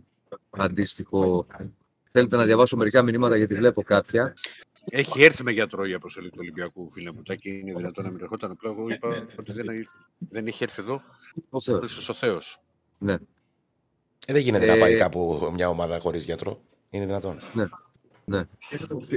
αντίστοιχο. 0.50 1.46
Θέλετε 2.16 2.36
να 2.36 2.44
διαβάσω 2.44 2.76
μερικά 2.76 3.02
μηνύματα 3.02 3.36
γιατί 3.36 3.54
βλέπω 3.54 3.82
κάποια. 3.82 4.34
Έχει 4.84 5.22
έρθει 5.22 5.42
με 5.42 5.52
γιατρό 5.52 5.84
η 5.84 5.94
αποστολή 5.94 6.30
του 6.30 6.36
Ολυμπιακού, 6.40 6.90
φίλε 6.90 7.12
μου. 7.12 7.22
Τάκη 7.22 7.58
είναι 7.58 7.72
δυνατόν 7.72 8.04
να 8.04 8.10
μην 8.10 8.20
ερχόταν. 8.22 8.50
Απλά 8.50 8.70
εγώ 8.70 8.88
είπα 8.88 9.26
ότι 9.38 9.52
δεν, 9.52 9.66
δεν 10.18 10.46
είχε 10.46 10.64
έρθει 10.64 10.82
εδώ. 10.82 11.00
Ο 11.50 11.60
Θεός. 11.60 12.08
Ο 12.08 12.12
Θεός. 12.12 12.60
Ναι. 12.98 13.12
Ε, 14.26 14.32
δεν 14.32 14.42
γίνεται 14.42 14.64
Ε, 14.64 14.74
να 14.74 14.76
πάει 14.76 14.96
κάπου 14.96 15.50
μια 15.54 15.68
ομάδα 15.68 15.98
χωρίς 16.00 16.24
γιατρό. 16.24 16.60
Είναι 16.90 17.06
δυνατόν. 17.06 17.40
Ναι. 17.52 17.64
ναι. 18.24 18.46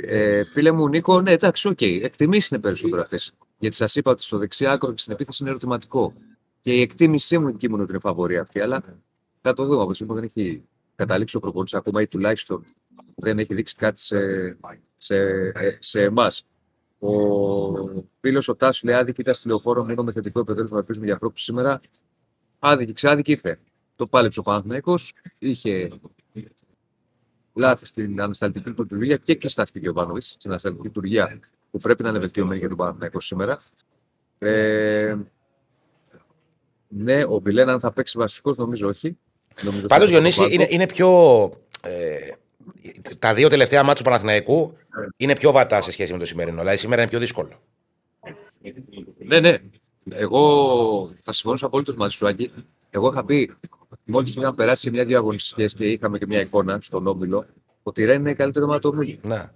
Ε, 0.02 0.44
φίλε 0.44 0.72
μου, 0.72 0.88
Νίκο, 0.88 1.22
ναι, 1.22 1.32
εντάξει, 1.32 1.68
οκ. 1.68 1.82
Εκτιμήσεις 1.82 2.50
είναι 2.50 2.60
περισσότερο 2.60 3.02
αυτές. 3.02 3.34
Γιατί 3.60 3.76
σας 3.76 3.96
είπα 3.96 4.12
ότι 4.12 4.24
στο 4.24 4.38
δεξιά 4.38 4.72
άκρο 4.72 4.92
και 4.92 5.00
στην 5.02 5.14
επίθεση 5.14 5.38
είναι 5.42 5.52
ερωτηματικό. 5.52 6.14
Και 6.62 6.74
η 6.74 6.82
εκτίμησή 6.82 7.38
μου 7.38 7.48
εκεί 7.48 7.66
ήμουν 7.66 7.82
ότι 7.82 7.92
είναι 7.92 8.00
φαβορί 8.00 8.38
αυτή, 8.38 8.60
αλλά 8.60 8.84
θα 9.42 9.54
το 9.54 9.66
δούμε. 9.66 9.82
Όπως 9.82 10.04
δεν 10.06 10.24
έχει 10.24 10.64
καταλήξει 10.96 11.38
ο 11.38 11.40
προπονητής 11.40 11.74
ακόμα 11.74 12.02
ή 12.02 12.08
τουλάχιστον 12.08 12.66
δεν 13.20 13.40
έχει 13.40 13.54
δείξει 13.54 13.76
κάτι 13.76 14.02
σε, 14.02 14.18
σε, 14.98 15.16
ε, 15.56 15.78
σε 15.80 16.02
εμάς. 16.02 16.46
Ο 17.00 17.10
φίλος 18.20 18.48
ο 18.48 18.56
Τάσου 18.56 18.86
λέει: 18.86 18.96
Άδικη 18.96 19.22
ήταν 19.22 19.34
στη 19.34 19.48
λεωφόρο 19.48 19.86
μόνο 19.86 20.04
με 20.04 20.12
θετικό 20.12 20.40
επιτέλεσμα 20.40 20.74
να 20.74 20.80
ελπίζουμε 20.80 21.06
για 21.06 21.14
ανθρώπου 21.14 21.38
σήμερα. 21.40 21.82
Άδικη, 22.60 22.94
ξάδικη 22.94 23.32
ήρθε. 23.32 23.60
Το 23.96 24.08
πάλεψε 24.08 24.40
ο 24.40 24.44
Παναθηναίκος, 24.44 25.14
είχε 25.40 25.90
λάθη 27.54 27.86
στην 27.86 28.22
ανασταλτική 28.22 28.70
λειτουργία 28.70 29.18
και 29.18 29.36
και 29.36 29.48
στάθηκε 29.48 29.80
και 29.80 29.90
ο 29.90 29.94
Βάνοβιτς 29.94 30.30
στην 30.30 30.50
ανασταλτική 30.50 30.86
λειτουργία 30.88 31.40
που 31.72 31.78
πρέπει 31.78 32.04
να 32.04 32.10
είναι 32.10 32.20
βελτιωμένη 32.20 32.60
για 32.60 32.68
τον 32.68 32.78
Παναθηναϊκό 32.78 33.20
σήμερα. 33.20 33.60
Ε, 34.40 35.16
ναι, 36.88 37.24
ο 37.24 37.40
Βιλένα 37.40 37.74
αν 37.74 37.80
θα 37.80 37.92
παίξει 37.92 38.18
βασικός, 38.18 38.58
νομίζω 38.58 38.88
όχι. 38.88 39.18
Νομίζω 39.64 39.88
Πάντως, 39.88 40.10
θα 40.10 40.18
είναι 40.18 40.30
Διονύση, 40.30 40.42
στο 40.42 40.46
είναι, 40.54 40.64
πάγκο. 40.64 40.76
είναι 40.76 40.86
πιο. 40.86 41.10
Ε, 41.84 42.32
τα 43.20 43.34
δύο 43.34 43.50
τελευταία 43.50 43.84
μάτια 43.84 43.96
του 43.96 44.10
Παναθηναϊκού 44.10 44.78
είναι 45.18 45.36
πιο 45.36 45.52
βατά 45.52 45.82
σε 45.82 45.92
σχέση 45.92 46.12
με 46.12 46.18
το 46.20 46.26
σημερινό. 46.26 46.60
Δηλαδή, 46.60 46.78
σήμερα 46.78 47.02
είναι 47.02 47.10
πιο 47.10 47.20
δύσκολο. 47.20 47.62
Ναι, 49.18 49.40
ναι. 49.40 49.58
Εγώ 50.10 51.12
θα 51.20 51.34
συμφωνήσω 51.34 51.66
απολύτω 51.66 51.94
μαζί 51.98 52.16
σου, 52.16 52.28
Άγγι. 52.28 52.52
Εγώ 52.90 53.10
είχα 53.10 53.26
πει, 53.26 53.54
μόλις 54.06 54.30
είχαμε 54.36 54.54
περάσει 54.54 54.92
μια-δύο 54.92 55.18
αγωνιστικέ 55.18 55.66
και 55.66 55.92
είχαμε 55.92 56.18
και 56.18 56.26
μια 56.26 56.40
εικόνα 56.42 56.80
στον 56.82 57.08
Όμιλο, 57.08 57.46
ότι 57.84 58.02
η 58.02 58.06
Ρέν 58.06 58.20
είναι 58.20 58.34
καλύτερο 58.34 58.66
ομάδα 58.66 58.80
του 58.80 58.90
Ομίλου. 58.94 59.20
Ναι. 59.22 59.50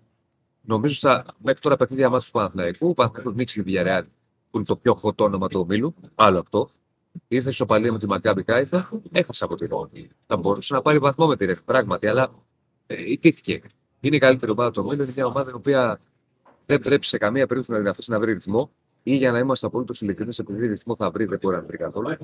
Νομίζω 0.61 0.95
στα 0.95 1.26
μέχρι 1.38 1.61
τώρα 1.61 1.78
παιχνίδια 1.78 2.09
μάτια 2.09 2.26
του 2.26 2.32
Παναθηναϊκού, 2.32 2.89
ο 2.89 2.93
Παναθηναϊκός 2.93 3.36
νίξει 3.36 3.64
τη 3.64 3.74
Villarreal, 3.74 4.03
που 4.51 4.57
είναι 4.57 4.66
το 4.66 4.76
πιο 4.76 4.99
hot 5.03 5.16
όνομα 5.16 5.47
του 5.47 5.59
Ομίλου. 5.59 5.95
Άλλο 6.16 6.39
αυτό. 6.39 6.70
Ήρθε 7.28 7.49
η 7.49 7.51
σοπαλία 7.51 7.91
με 7.91 7.99
τη 7.99 8.07
Μακάμπη 8.07 8.43
Κάιθα, 8.43 8.89
έχασε 9.11 9.43
από 9.43 9.55
τη 9.55 9.66
Ρώμη. 9.66 10.09
Θα 10.28 10.38
μπορούσε 10.38 10.74
να 10.74 10.82
πάρει 10.82 10.97
βαθμό 10.97 11.28
με 11.28 11.38
τη 11.38 11.45
Ρέν, 11.45 11.57
πράγματι, 11.66 12.07
αλλά 12.07 12.24
ε, 12.24 12.30
ιτήθηκε. 12.88 13.62
Είναι 14.00 14.16
η 14.16 14.20
καλύτερη 14.20 14.52
ομάδα 14.52 14.72
του 14.72 14.82
Ομίλου, 14.86 15.04
είναι 15.04 15.12
μια 15.16 15.26
ομάδα 15.26 15.50
η 15.52 15.54
οποία 15.54 16.00
δεν 16.66 16.80
πρέπει 16.80 17.06
σε 17.06 17.18
καμία 17.18 17.48
περίπτωση 17.48 17.72
να 17.72 17.78
την 17.78 17.88
αφήσει 17.88 18.12
να 18.12 18.20
βρει 18.20 18.34
ρυθμό 18.34 18.72
ή 19.04 19.16
για 19.16 19.32
να 19.32 19.40
είμαστε 19.40 19.66
απολύτω 19.66 19.94
ειλικρινείς, 20.00 20.40
επειδή 20.40 20.68
ρυθμό 20.68 20.96
θα 20.96 21.10
βρει, 21.10 21.26
δεν 21.26 21.40
μπορεί 21.42 21.56
να 21.56 21.62
βρει 21.62 21.78
καθόλου. 21.78 22.18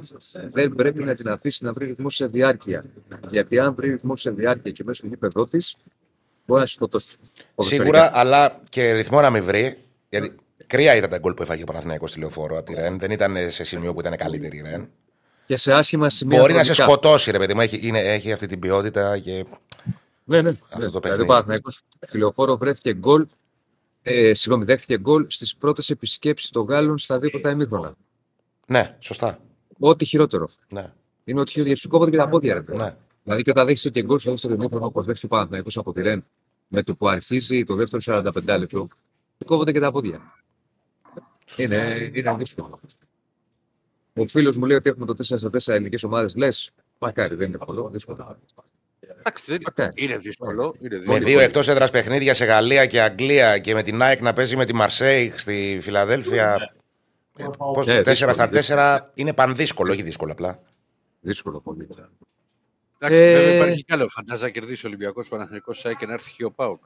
Δεν 0.49 0.75
πρέπει 0.75 1.03
να 1.03 1.15
την 1.15 1.29
αφήσει 1.29 1.63
να 1.63 1.73
βρει 1.73 1.85
ρυθμό 1.85 2.09
σε 2.09 2.27
διάρκεια. 2.27 2.85
Γιατί 3.29 3.59
αν 3.59 3.73
βρει 3.73 3.89
ρυθμό 3.89 4.15
σε 4.15 4.31
διάρκεια 4.31 4.71
και 4.71 4.83
μέσα 4.83 4.97
στο 4.99 5.07
γήπεδο 5.07 5.45
της, 5.45 5.75
μπορεί 6.45 6.61
να 6.61 6.67
σε 6.67 6.73
σκοτώσει. 6.73 7.17
Σίγουρα, 7.57 8.11
αλλά 8.13 8.61
και 8.69 8.93
ρυθμό 8.93 9.21
να 9.21 9.29
μην 9.29 9.43
βρει. 9.43 9.77
Γιατί 10.09 10.35
κρύα 10.67 10.95
ήταν 10.95 11.09
τα 11.09 11.17
γκολ 11.17 11.33
που 11.33 11.41
έφαγε 11.41 11.61
ο 11.61 11.65
Παναθηναϊκός 11.65 12.09
στη 12.09 12.19
λεωφόρο 12.19 12.57
από 12.57 12.65
τη 12.65 12.73
Ρεν. 12.73 12.99
Δεν 12.99 13.11
ήταν 13.11 13.35
σε 13.49 13.63
σημείο 13.63 13.93
που 13.93 13.99
ήταν 13.99 14.15
καλύτερη 14.15 14.57
η 14.57 14.61
Ρεν. 14.61 14.89
Και 15.45 15.55
σε 15.55 15.73
άσχημα 15.73 16.09
σημεία. 16.09 16.39
Μπορεί 16.39 16.53
να 16.53 16.63
σε 16.63 16.73
χρονικά. 16.73 16.93
σκοτώσει, 16.93 17.31
ρε 17.31 17.37
παιδί 17.37 17.53
μου. 17.53 17.61
Έχει, 17.61 17.87
είναι, 17.87 17.99
έχει 17.99 18.31
αυτή 18.31 18.47
την 18.47 18.59
ποιότητα 18.59 19.19
και. 19.19 19.45
Ναι, 20.29 20.41
ναι. 20.41 20.49
Αυτό 20.49 20.77
ναι. 20.77 20.83
το 20.83 20.89
Δηλαδή, 20.89 20.99
παιχνίδι. 20.99 21.21
ο 21.21 21.25
Παναθηναϊκός 21.25 21.75
στη 22.05 22.17
λεωφόρο 22.17 22.57
βρέθηκε 22.57 22.93
γκολ. 22.93 23.27
Ε, 24.01 24.33
συγγνώμη, 24.33 24.65
δέχτηκε 24.65 24.97
γκολ 24.99 25.25
στις 25.29 25.55
πρώτες 25.55 25.89
επισκέψεις 25.89 26.49
των 26.49 26.65
Γάλλων 26.65 26.97
στα 26.97 27.19
δύο 27.19 27.29
πρώτα 27.29 27.49
ημίχρονα. 27.49 27.95
Ναι, 28.67 28.97
σωστά. 28.99 29.39
Ό,τι 29.79 30.05
χειρότερο. 30.05 30.49
Ναι, 30.69 30.93
Είναι 31.23 31.39
ότι 31.39 31.51
χειρότερο. 31.51 31.65
Γιατί 31.65 31.79
σου 31.79 31.87
κόβονται 31.89 32.11
και 32.11 32.17
τα 32.17 32.29
πόδια, 32.29 32.53
ρε. 32.53 32.61
παιδί. 32.61 32.77
ναι. 32.77 32.95
Δηλαδή 33.23 33.43
και 33.43 33.49
όταν 33.49 33.65
δέχεσαι 33.65 33.89
και 33.89 34.03
γκολ 34.03 34.19
στο 34.19 34.31
δεύτερο 34.31 34.53
ημίχρονο, 34.53 34.85
όπως 34.85 35.05
δέχτηκε 35.05 35.25
ο 35.25 35.29
Παναθηναϊκός 35.29 35.77
από 35.77 35.93
τη 35.93 36.01
Ρεν, 36.01 36.25
με 36.67 36.83
το 36.83 36.95
που 36.95 37.07
αρχίζει 37.07 37.63
το 37.63 37.75
δεύτερο 37.75 38.01
45 38.05 38.57
λεπτό, 38.59 38.87
σου 39.37 39.45
κόβονται 39.45 39.71
και 39.71 39.79
τα 39.79 39.91
πόδια. 39.91 40.21
Είναι, 41.57 42.11
είναι 42.13 42.35
δύσκολο. 42.37 42.79
Ο 44.15 44.27
φίλος 44.27 44.57
μου 44.57 44.65
λέει 44.65 44.77
ότι 44.77 44.89
έχουμε 44.89 45.05
το 45.05 45.13
4 45.17 45.23
στα 45.23 45.49
4 45.49 45.67
ελληνικές 45.67 46.03
ομάδες. 46.03 46.35
Λες, 46.35 46.71
μακάρι, 46.99 47.35
δεν 47.35 47.47
είναι 47.47 47.57
εύκολο. 47.59 47.89
Δύσκολο. 47.89 48.37
Εντάξει, 49.17 49.43
δεν... 49.51 49.59
Μακάρι. 49.65 49.91
είναι 49.95 50.17
δύσκολο. 50.17 50.75
Είναι 50.79 50.89
Με 50.89 50.97
δύσκολο. 50.97 51.25
δύο 51.25 51.39
εκτός 51.39 51.67
έδρας 51.67 51.91
παιχνίδια 51.91 52.33
σε 52.33 52.45
Γαλλία 52.45 52.85
και 52.85 53.01
Αγγλία 53.01 53.57
και 53.57 53.73
με 53.73 53.83
την 53.83 54.01
ΑΕΚ 54.01 54.21
να 54.21 54.33
παίζει 54.33 54.55
με 54.55 54.65
τη 54.65 54.75
Μαρσέη 54.75 55.33
στη 55.35 55.79
Φιλαδέλφια. 55.81 56.57
Ε, 57.37 57.45
πώς, 57.73 57.85
Ναι, 57.87 57.99
4 57.99 58.15
στα 58.15 58.47
δύσκολο, 58.47 58.79
4 58.79 58.99
είναι 59.13 59.33
πανδύσκολο, 59.33 59.91
όχι 59.91 60.01
δύσκολο 60.01 60.31
απλά. 60.31 60.59
Δύσκολο 61.21 61.59
πολύ. 61.61 61.87
Εντάξει, 63.01 63.21
Ε, 63.23 63.33
βέβαια 63.33 63.55
υπάρχει 63.55 63.83
κι 63.83 63.93
άλλο. 63.93 64.07
Φαντάζα 64.07 64.43
να 64.43 64.49
κερδίσει 64.49 64.85
ο 64.85 64.89
Ολυμπιακός 64.89 65.27
Παναθηνικό 65.27 65.73
ΣΑΕ 65.73 65.93
και 65.93 66.05
να 66.05 66.13
έρθει 66.13 66.31
και 66.31 66.45
ο 66.45 66.51
Πάουκ. 66.51 66.83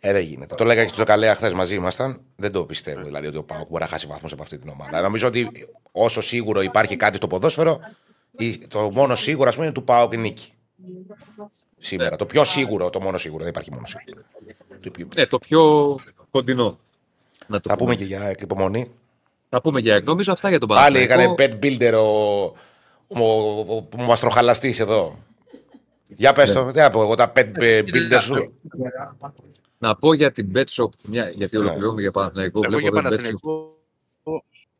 Ε, 0.00 0.12
δεν 0.12 0.22
γίνεται. 0.22 0.54
Το 0.54 0.64
λέγα 0.64 0.80
και 0.80 0.86
στο 0.86 0.96
Τζοκαλέα 0.96 1.34
χθες 1.34 1.52
μαζί 1.52 1.74
ήμασταν. 1.74 2.20
Δεν 2.36 2.52
το 2.52 2.64
πιστεύω 2.66 3.02
δηλαδή 3.02 3.26
ότι 3.26 3.36
ο 3.36 3.42
Πάοκ 3.44 3.68
μπορεί 3.68 3.82
να 3.82 3.88
χάσει 3.88 4.06
βαθμούς 4.06 4.32
από 4.32 4.42
αυτή 4.42 4.58
την 4.58 4.68
ομάδα. 4.68 5.00
Νομίζω 5.00 5.26
ότι 5.26 5.50
όσο 5.92 6.20
σίγουρο 6.20 6.62
υπάρχει 6.62 6.96
κάτι 6.96 7.16
στο 7.16 7.26
ποδόσφαιρο, 7.26 7.80
η- 8.36 8.58
το 8.58 8.90
μόνο 8.92 9.14
σίγουρο 9.14 9.48
ας 9.48 9.54
πούμε, 9.54 9.66
είναι 9.66 9.74
του 9.74 9.84
Πάοκ 9.84 10.12
η 10.12 10.16
νίκη. 10.16 10.52
Σήμερα. 11.78 12.16
Το 12.16 12.26
πιο 12.26 12.44
σίγουρο, 12.44 12.90
το 12.90 13.00
μόνο 13.00 13.18
σίγουρο. 13.18 13.38
Δεν 13.42 13.48
υπάρχει 13.52 13.72
μόνο 13.72 13.86
σίγουρο. 13.86 14.22
Το 14.82 14.90
πιο- 14.90 15.08
Ναι, 15.14 15.26
το 15.26 15.38
πιο 15.38 15.94
κοντινό. 16.30 16.78
Να 17.46 17.60
το 17.60 17.68
Θα 17.68 17.76
πούμε 17.76 17.94
και 17.94 18.04
για 18.04 18.34
υπομονή. 18.38 18.90
Θα 19.48 19.60
πούμε 19.60 19.80
για 19.80 20.00
Νομίζω 20.00 20.32
αυτά 20.32 20.48
για 20.48 20.58
τον 20.58 20.68
Πάλι 20.68 21.06
Παναθηναϊκό. 21.06 21.32
έκανε 21.42 21.58
pet 21.60 21.64
builder 21.64 21.92
ο, 21.98 22.42
ο, 23.06 23.24
ο, 23.74 23.88
ο 23.98 24.02
μαστροχαλαστής 24.02 24.78
εδώ. 24.80 25.18
Για 26.08 26.32
πες 26.32 26.52
το, 26.52 26.70
τι 26.70 26.78
να 26.78 26.90
πω 26.90 27.02
εγώ, 27.02 27.14
τα 27.14 27.32
pet 27.36 27.50
builder 27.58 28.18
σου. 28.20 28.52
Να 29.78 29.96
πω 29.96 30.14
για 30.14 30.32
την 30.32 30.52
Betshop, 30.54 30.88
μια, 31.08 31.28
γιατί 31.30 31.56
Ναι. 31.58 31.62
ολοκληρώνουμε 31.64 32.00
για 32.00 32.10
Παναθηναϊκό. 32.10 32.60
Εγώ 32.64 32.78
για 32.78 32.90
Βλέπω 32.90 32.98
εδώ 32.98 33.16
την 33.16 33.16
Παναθηναϊκό 33.16 33.76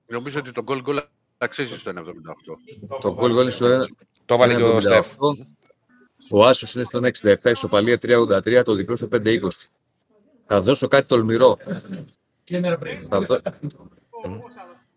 νομίζω 0.07 0.39
ότι 0.39 0.53
το 0.53 0.63
γκολ 0.63 0.81
γκολ 0.81 1.01
αξίζει 1.39 1.79
στο 1.79 1.91
1,78. 1.91 1.95
Betshop. 1.97 3.01
Το 3.01 3.15
γκολ 3.15 3.33
γκολ 3.33 3.43
είναι 3.43 3.51
στο 3.51 3.67
ένα- 3.67 3.89
Το 4.27 4.37
βάλε 4.37 4.55
και 4.55 4.63
ο 4.63 4.77
1,78. 4.77 4.81
Στεφ. 4.81 5.15
Ο 6.33 6.45
Άσος 6.45 6.75
είναι 6.75 6.85
στο 6.85 7.01
67, 7.23 7.35
ισοπαλία 7.45 7.99
3,83, 8.03 8.63
το 8.65 8.75
διπλό 8.75 8.97
στο 8.97 9.09
5,20. 9.13 9.39
Θα 10.47 10.61
δώσω 10.61 10.89
κάτι 10.89 11.07
τολμηρό. 11.07 11.59
Θα, 13.09 13.21
δω... 13.21 13.41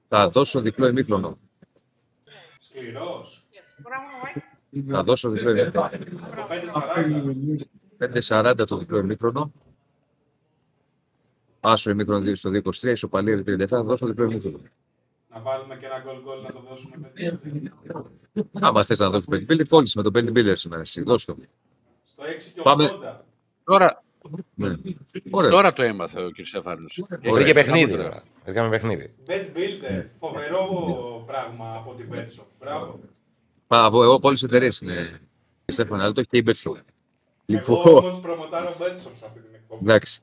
θα 0.08 0.30
δώσω 0.30 0.62
διπλό 0.62 0.88
ημίχρονο. 0.88 1.38
Σκληρός. 2.60 3.46
Θα 4.90 5.04
δώσω 5.04 5.30
διπλό 5.30 5.50
ημίχρονο. 5.50 5.90
Το 5.90 6.48
5-40. 8.00 8.54
5,40 8.60 8.68
το 8.68 8.78
διπλό 8.78 8.98
ημίχρονο. 8.98 9.52
Άσο 11.60 11.90
ημίχρονο 11.90 12.36
στο 12.36 12.50
2,23, 12.54 12.84
ισοπαλία 12.84 13.44
37, 13.46 13.66
θα 13.68 13.84
δώσω 13.84 14.06
διπλό 14.06 14.26
ημίχρονο. 14.26 14.60
Να 15.34 15.40
βάλουμε 15.40 15.76
και 15.78 15.86
ένα 15.86 16.00
γκολ 16.00 16.22
γκολ 16.24 16.42
να 16.42 16.52
το 16.52 16.60
δώσουμε 16.70 16.96
παιδιά. 16.98 17.40
Άμα 18.54 18.84
θες 18.84 19.00
να 19.00 19.10
δώσει 19.10 19.28
πέντε 19.28 19.44
μπίλερ, 19.44 19.68
κόλλησε 19.68 19.98
με 19.98 20.04
τον 20.04 20.12
πέντε 20.14 20.32
μπίλερ 20.32 20.58
σήμερα. 20.58 20.82
Εσύ, 20.82 21.02
δώσ' 21.02 21.26
το. 21.26 21.36
Στο 22.04 22.24
6 22.24 22.52
και 22.54 22.60
80. 22.60 22.64
Πάμε. 22.64 22.92
Τώρα, 23.64 24.04
Ναι. 24.56 24.76
Ωραία. 25.32 25.50
Τώρα 25.52 25.74
το 25.74 25.82
έμαθε 25.84 26.24
ο 26.24 26.30
κ. 26.32 26.46
Στέφανος. 26.46 27.04
Βρήκε 27.34 27.54
παιχνίδι 27.54 27.96
τώρα. 27.96 28.24
Βρήκαμε 28.46 28.70
παιχνίδι. 28.70 29.14
Bet 29.28 29.32
Builder, 29.58 30.06
φοβερό 30.20 30.68
πράγμα 31.26 31.76
από 31.76 31.94
την 31.94 32.10
Betshop. 32.12 32.46
Μπράβο. 32.60 33.00
Πα, 33.68 33.86
από 33.86 34.04
εγώ 34.04 34.14
από 34.14 34.28
όλες 34.28 34.40
τις 34.40 34.50
εταιρείες 34.50 34.82
είναι. 34.82 35.20
Στέφανα, 35.66 36.04
αλλά 36.04 36.14
το 36.14 36.20
έχει 36.20 36.30
και 36.30 36.38
η 36.38 36.44
Betshop. 36.46 36.76
Εγώ 36.76 36.84
Λοιπόν, 37.46 37.96
όμως 37.98 38.20
προμοτάρω 38.20 38.70
Betshop 38.70 39.12
σε 39.16 39.26
αυτή 39.26 39.40
την 39.40 39.54
εκπομπή. 39.54 39.84
εντάξει. 39.84 40.22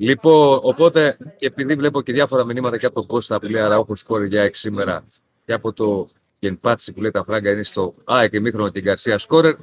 Λοιπόν, 0.00 0.60
οπότε 0.62 1.16
και 1.36 1.46
επειδή 1.46 1.74
βλέπω 1.74 2.02
και 2.02 2.12
διάφορα 2.12 2.44
μηνύματα 2.44 2.78
και 2.78 2.86
από 2.86 2.94
τον 2.94 3.06
Κώστα 3.06 3.38
που 3.38 3.46
λέει 3.46 3.62
Αραούχο 3.62 3.94
σκόρ 3.94 4.24
για 4.24 4.46
6 4.46 4.48
σήμερα 4.52 5.04
και 5.44 5.52
από 5.52 5.72
το 5.72 6.08
Γενπάτσι 6.38 6.92
που 6.92 7.00
λέει 7.00 7.10
τα 7.10 7.24
φράγκα 7.24 7.50
είναι 7.50 7.62
στο 7.62 7.94
ΑΕΚ 8.04 8.32
ημίχρονο 8.32 8.68
και 8.68 8.78
η 8.78 8.82
Γκαρσία 8.82 9.18
σκόρερ, 9.18 9.54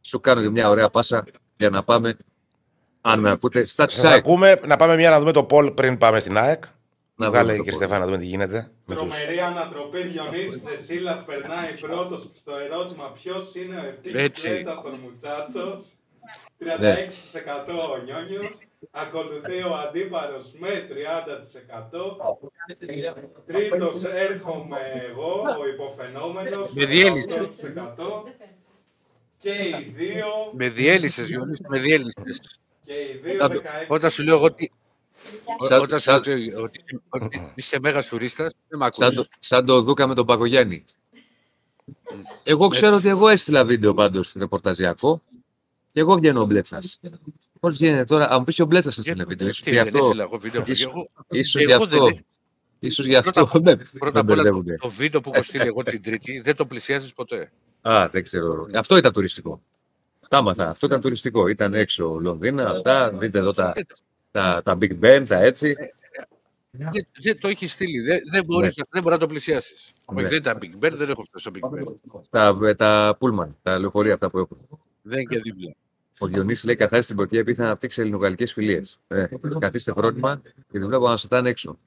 σου 0.00 0.20
κάνω 0.20 0.42
και 0.42 0.48
μια 0.48 0.68
ωραία 0.68 0.88
πάσα 0.90 1.24
για 1.56 1.70
να 1.70 1.82
πάμε, 1.82 2.16
αν 3.00 3.20
με 3.20 3.30
ακούτε, 3.30 3.64
στα 3.64 3.86
της 3.86 3.96
Σας 3.96 4.04
ΑΕΚ. 4.04 4.18
ακούμε 4.18 4.60
να 4.66 4.76
πάμε 4.76 4.96
μια 4.96 5.10
να 5.10 5.18
δούμε 5.18 5.32
το 5.32 5.44
Πολ 5.44 5.70
πριν 5.70 5.98
πάμε 5.98 6.20
στην 6.20 6.36
ΑΕΚ. 6.36 6.64
Να 7.16 7.28
Βγάλε 7.28 7.52
δούμε 7.52 7.56
το 7.56 7.62
κύριε 7.62 7.78
Πολ. 7.78 7.88
Στεφάνα 7.88 7.98
να 7.98 8.06
δούμε 8.06 8.18
τι 8.18 8.26
γίνεται. 8.26 8.70
Με 8.86 8.94
τους... 8.94 9.14
Τρομερή 9.14 9.40
ανατροπή 9.40 10.02
Διονύσης 10.02 10.62
Δεσίλας 10.62 11.24
περνάει 11.24 11.74
πρώτος 11.80 12.30
στο 12.34 12.52
ερώτημα 12.56 13.12
ποιος 13.12 13.54
είναι 13.54 13.76
ο 13.76 13.86
ευτύχης 13.86 14.20
Έτσι. 14.22 14.48
Κλέτσας 14.48 14.82
των 14.82 14.98
Μουτσάτσος. 15.02 15.92
36% 16.58 17.72
ο 17.94 18.02
Νιόνιος. 18.04 18.58
Ακολουθεί 18.90 19.62
ο 19.62 19.74
αντίπαρος 19.74 20.52
με 20.58 20.86
30%. 20.88 22.26
Τρίτος 23.46 24.04
έρχομαι 24.04 24.78
εγώ, 25.10 25.42
ο 25.60 25.68
υποφαινόμενος. 25.68 26.72
Με 26.72 26.84
διέλυση. 26.84 27.28
18%. 27.28 28.24
Και 29.38 29.50
οι 29.50 29.92
δύο, 29.96 30.26
Με 30.52 30.68
διέλυσες, 30.68 31.28
Γιονύση, 31.28 31.62
με 31.68 31.78
διέλυσες. 31.78 32.58
και 32.84 32.92
οι 32.92 33.20
δύο 33.22 33.34
Σαν- 33.34 33.50
16%. 33.50 33.94
Όταν 33.94 34.10
σου 34.10 34.22
λέω 34.22 34.34
εγώ 34.34 34.44
ότι. 34.44 34.72
Σαν- 35.68 35.80
Όταν 35.82 35.98
σου 35.98 36.04
σαν- 36.10 36.22
λέω 36.26 36.34
ότι- 36.34 36.54
ότι 36.54 37.00
ότι 37.08 37.52
είσαι 37.54 37.78
μέγας 37.80 38.08
τουρίστας, 38.08 38.52
δεν 38.68 38.78
με 38.78 38.88
Σαν, 38.92 39.06
ακούς. 39.06 39.16
το, 39.18 39.26
σαν 39.40 39.66
το 39.66 39.80
Δούκα 39.82 40.06
με 40.06 40.14
τον 40.14 40.26
Πακογιάννη. 40.26 40.84
Εγώ 42.44 42.68
ξέρω 42.68 42.94
ότι 42.96 43.08
εγώ 43.08 43.28
έστειλα 43.28 43.64
βίντεο 43.64 43.94
πάντως 43.94 44.32
ρεπορταζιακό 44.32 45.22
και 45.92 46.00
εγώ 46.00 46.14
βγαίνω 46.14 46.40
ο 46.40 46.44
Μπλέτσα. 46.44 46.78
Πώς 47.64 47.76
βγαίνει 47.76 48.04
τώρα, 48.04 48.30
αν 48.30 48.36
μου 48.38 48.44
πεις 48.44 48.60
ο 48.60 48.64
Μπλέτσα 48.66 48.88
έστειλε 48.88 49.24
βίντεο. 49.24 49.48
ίσως 49.48 49.64
Τι, 49.64 49.70
γι' 49.70 49.76
δεν 49.76 49.86
αυτό. 49.86 49.98
έστειλα 49.98 50.22
εγώ 50.22 50.38
βίντεο. 50.38 50.62
ίσως- 50.66 50.84
Εγώ- 50.92 51.08
ίσως 51.28 51.54
εγώ 51.62 51.64
γι' 51.64 51.72
δεν 51.78 51.82
αυτό. 51.82 52.06
έστειλα. 52.06 52.26
Ίσως 52.78 53.04
γι' 53.06 53.16
αυτό 53.16 53.30
Πρώτα- 53.46 53.60
με, 53.76 53.76
Πρώτα 53.76 53.84
με 53.98 53.98
απ' 53.98 54.14
όλα, 54.14 54.22
το, 54.24 54.24
μπερδεύουνε. 54.24 54.76
το 54.76 54.88
βίντεο 54.88 55.20
που 55.20 55.30
έχω 55.34 55.42
στείλει 55.42 55.66
εγώ 55.66 55.82
την 55.82 56.02
Τρίτη 56.02 56.40
δεν 56.40 56.56
το 56.56 56.66
πλησιάζεις 56.66 57.12
ποτέ. 57.12 57.52
Α, 57.82 58.08
δεν 58.08 58.22
ξέρω. 58.22 58.66
Αυτό 58.74 58.96
ήταν 58.96 59.12
τουριστικό. 59.12 59.62
Τα 60.28 60.36
άμαθα. 60.38 60.68
Αυτό 60.70 60.86
ήταν 60.86 61.00
τουριστικό. 61.00 61.48
Ήταν 61.48 61.74
έξω 61.74 62.18
Λονδίνα, 62.20 62.70
αυτά. 62.70 63.10
Δείτε 63.10 63.38
εδώ 63.38 63.50
τα, 63.52 63.72
τα, 64.30 64.60
τα 64.64 64.78
Big 64.80 64.92
Ben, 65.04 65.22
τα 65.28 65.36
έτσι. 65.42 65.74
Δεν, 66.70 67.06
δεν 67.22 67.40
το 67.40 67.48
έχεις 67.48 67.72
στείλει. 67.72 68.00
Δεν, 68.00 68.20
δεν, 68.30 68.44
μπορείς, 68.44 68.74
δεν 68.74 69.02
μπορείς 69.02 69.18
να 69.18 69.18
το 69.18 69.26
πλησιάσεις. 69.26 69.92
Ναι. 70.12 70.20
Όχι, 70.20 70.28
δεν 70.28 70.38
ήταν 70.38 70.58
Big 70.62 70.84
Ben, 70.86 70.92
δεν 70.92 71.10
έχω 71.10 71.22
φτάσει 71.22 71.50
στο 71.50 71.50
Big 71.54 71.78
Ben. 71.78 71.94
Τα, 72.30 72.74
τα 72.76 73.18
Pullman, 73.20 73.48
τα 73.62 73.78
λεωφορεία 73.78 74.14
αυτά 74.14 74.30
που 74.30 74.38
έχουν. 74.38 74.58
Δεν 75.02 75.20
είναι 75.20 75.34
και 75.34 75.40
δίπλα. 75.40 75.74
Ο 76.18 76.26
Διονύσης 76.26 76.64
λέει 76.64 76.76
καθάρισε 76.76 77.02
στην 77.02 77.16
πορεία 77.16 77.40
επειδή 77.40 77.56
θα 77.56 77.64
αναπτύξει 77.64 78.00
ελληνογαλλικές 78.00 78.52
φιλίες. 78.52 78.98
Ε, 79.08 79.24
καθίστε 79.58 79.92
φρόνημα 79.92 80.40
και 80.70 80.78
δεν 80.78 80.86
βλέπω 80.88 81.08
να 81.08 81.16
σωτάνε 81.16 81.48
έξω. 81.48 81.78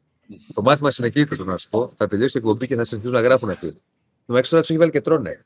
Το 0.53 0.61
μάθημα 0.61 0.91
συνεχίζεται, 0.91 1.36
το 1.36 1.43
να 1.45 1.57
σου 1.57 1.69
πω. 1.69 1.89
Θα 1.95 2.07
τελειώσει 2.07 2.38
η 2.38 2.41
εκπομπή 2.43 2.67
και 2.67 2.75
θα 2.75 2.84
συνεχίσουν 2.86 3.15
να 3.15 3.21
γράφουν 3.21 3.49
αυτοί. 3.49 3.71
Το 3.71 3.78
μεταξύ 4.25 4.49
τώρα 4.49 4.61
τους 4.61 4.71
έχει 4.71 4.80
βάλει 4.80 4.91
και 4.91 5.01
τρώνε. 5.01 5.45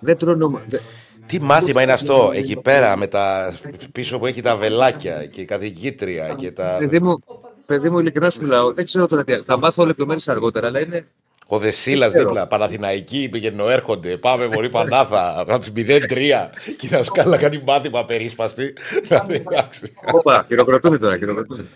Δεν 0.00 0.16
τρώνε. 0.16 0.44
ομο- 0.44 0.60
δε- 0.68 0.78
Τι 1.26 1.40
μάθημα 1.40 1.82
είναι 1.82 1.92
αυτό 1.92 2.30
εκεί 2.34 2.56
πέρα 2.56 2.96
με 2.96 3.06
τα 3.06 3.54
πίσω 3.92 4.18
που 4.18 4.26
έχει 4.26 4.40
τα 4.40 4.56
βελάκια 4.56 5.26
και 5.26 5.40
η 5.40 5.44
καθηγήτρια 5.44 6.34
και 6.34 6.50
τα. 6.52 6.76
Παιδί 6.78 7.00
μου, 7.00 7.18
παιδί 7.66 7.90
μου, 7.90 7.98
ειλικρινά 7.98 8.30
σου 8.30 8.42
μιλάω. 8.42 8.72
Δεν 8.72 8.84
ξέρω 8.84 9.06
τώρα 9.06 9.24
τι. 9.24 9.42
Θα 9.42 9.58
μάθω 9.58 9.86
λεπτομέρειες 9.86 10.28
αργότερα, 10.28 10.66
αλλά 10.66 10.80
είναι. 10.80 11.06
Ο 11.52 11.58
Δεσίλα 11.58 12.10
δίπλα, 12.10 12.46
Παναθηναϊκή, 12.46 13.28
πηγαίνουν 13.32 13.70
έρχονται. 13.70 14.16
Πάμε 14.16 14.46
μωρή 14.46 14.68
Πανάθα, 14.68 15.44
να 15.46 15.58
τους 15.58 15.68
0-3. 15.76 16.50
Και 16.78 16.86
η 16.86 16.88
δασκάλα 16.88 17.36
κάνει 17.36 17.62
μάθημα 17.66 18.04
περίσπαστη. 18.04 18.72
Δηλαδή, 19.02 19.34
εντάξει. 19.34 19.92
Όπα, 20.12 20.44
χειροκροτούν 20.48 20.98
τώρα, 20.98 21.18
χειροκροτούν. 21.18 21.68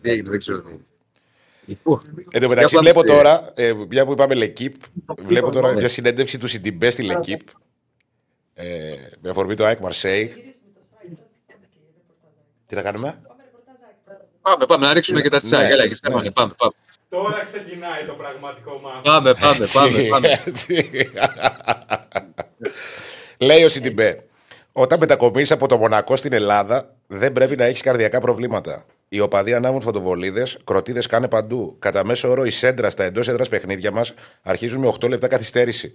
Τι 0.00 0.10
έγινε, 0.10 0.30
δεν 0.30 0.38
ξέρω 0.38 0.58
τι. 0.60 0.72
Λοιπόν, 1.64 2.00
Εν 2.30 2.40
τω 2.40 2.48
μεταξύ, 2.48 2.74
Για 2.78 2.82
πάμε 2.82 2.90
βλέπω 2.90 2.98
στη- 2.98 3.08
τώρα, 3.08 3.52
ε, 3.56 3.72
μια 3.88 4.04
που 4.06 4.12
είπαμε 4.12 4.34
Λεκύπ, 4.34 4.74
βλέπω 5.24 5.50
τώρα 5.50 5.68
Ναι. 5.72 5.76
μια 5.78 5.88
συνέντευξη 5.88 6.38
του 6.38 6.46
Σιντιμπέ 6.46 6.90
στη 6.90 7.02
Λεκύπ. 7.02 7.40
Ε, 8.54 8.94
με 9.20 9.30
αφορμή 9.30 9.54
το 9.54 9.64
ΑΕΚ 9.64 9.78
Μαρσέη. 9.80 10.54
Τι 12.66 12.74
θα 12.74 12.82
κάνουμε, 12.82 13.20
πάμε, 14.42 14.66
πάμε 14.66 14.86
να 14.86 14.92
ρίξουμε 14.92 15.20
και 15.20 15.28
τα 15.28 15.40
τσάκια. 15.40 15.66
Ναι, 15.66 15.72
Έλα, 15.72 15.88
και 15.88 15.94
Στέφανε, 15.94 16.22
ναι. 16.22 16.30
πάμε, 16.30 16.52
πάμε. 16.56 16.72
Τώρα 17.12 17.42
ξεκινάει 17.44 18.04
το 18.04 18.12
πραγματικό 18.12 18.80
μάθημα. 18.82 19.02
Πάμε, 19.02 19.34
πάμε, 19.34 19.56
Έτσι, 19.56 19.78
πάμε. 19.78 20.02
πάμε. 20.02 20.42
έτσι. 20.46 20.90
Λέει 23.38 23.64
ο 23.64 23.68
Σιντιμπέ, 23.68 24.24
όταν 24.72 24.98
μετακομίσει 24.98 25.52
από 25.52 25.68
το 25.68 25.78
Μονακό 25.78 26.16
στην 26.16 26.32
Ελλάδα, 26.32 26.94
δεν 27.06 27.32
πρέπει 27.32 27.56
να 27.56 27.64
έχεις 27.64 27.80
καρδιακά 27.82 28.20
προβλήματα. 28.20 28.84
Οι 29.08 29.20
οπαδοί 29.20 29.54
ανάβουν 29.54 29.80
φωτοβολίδες, 29.80 30.58
κροτίδες 30.64 31.06
κάνε 31.06 31.28
παντού. 31.28 31.76
Κατά 31.78 32.04
μέσο 32.04 32.28
όρο, 32.30 32.44
η 32.44 32.50
σέντρα 32.50 32.90
στα 32.90 33.04
εντός 33.04 33.28
έδρας 33.28 33.48
παιχνίδια 33.48 33.90
μας 33.90 34.14
αρχίζουν 34.42 34.80
με 34.80 34.86
8 34.86 35.08
λεπτά 35.08 35.28
καθυστέρηση. 35.28 35.92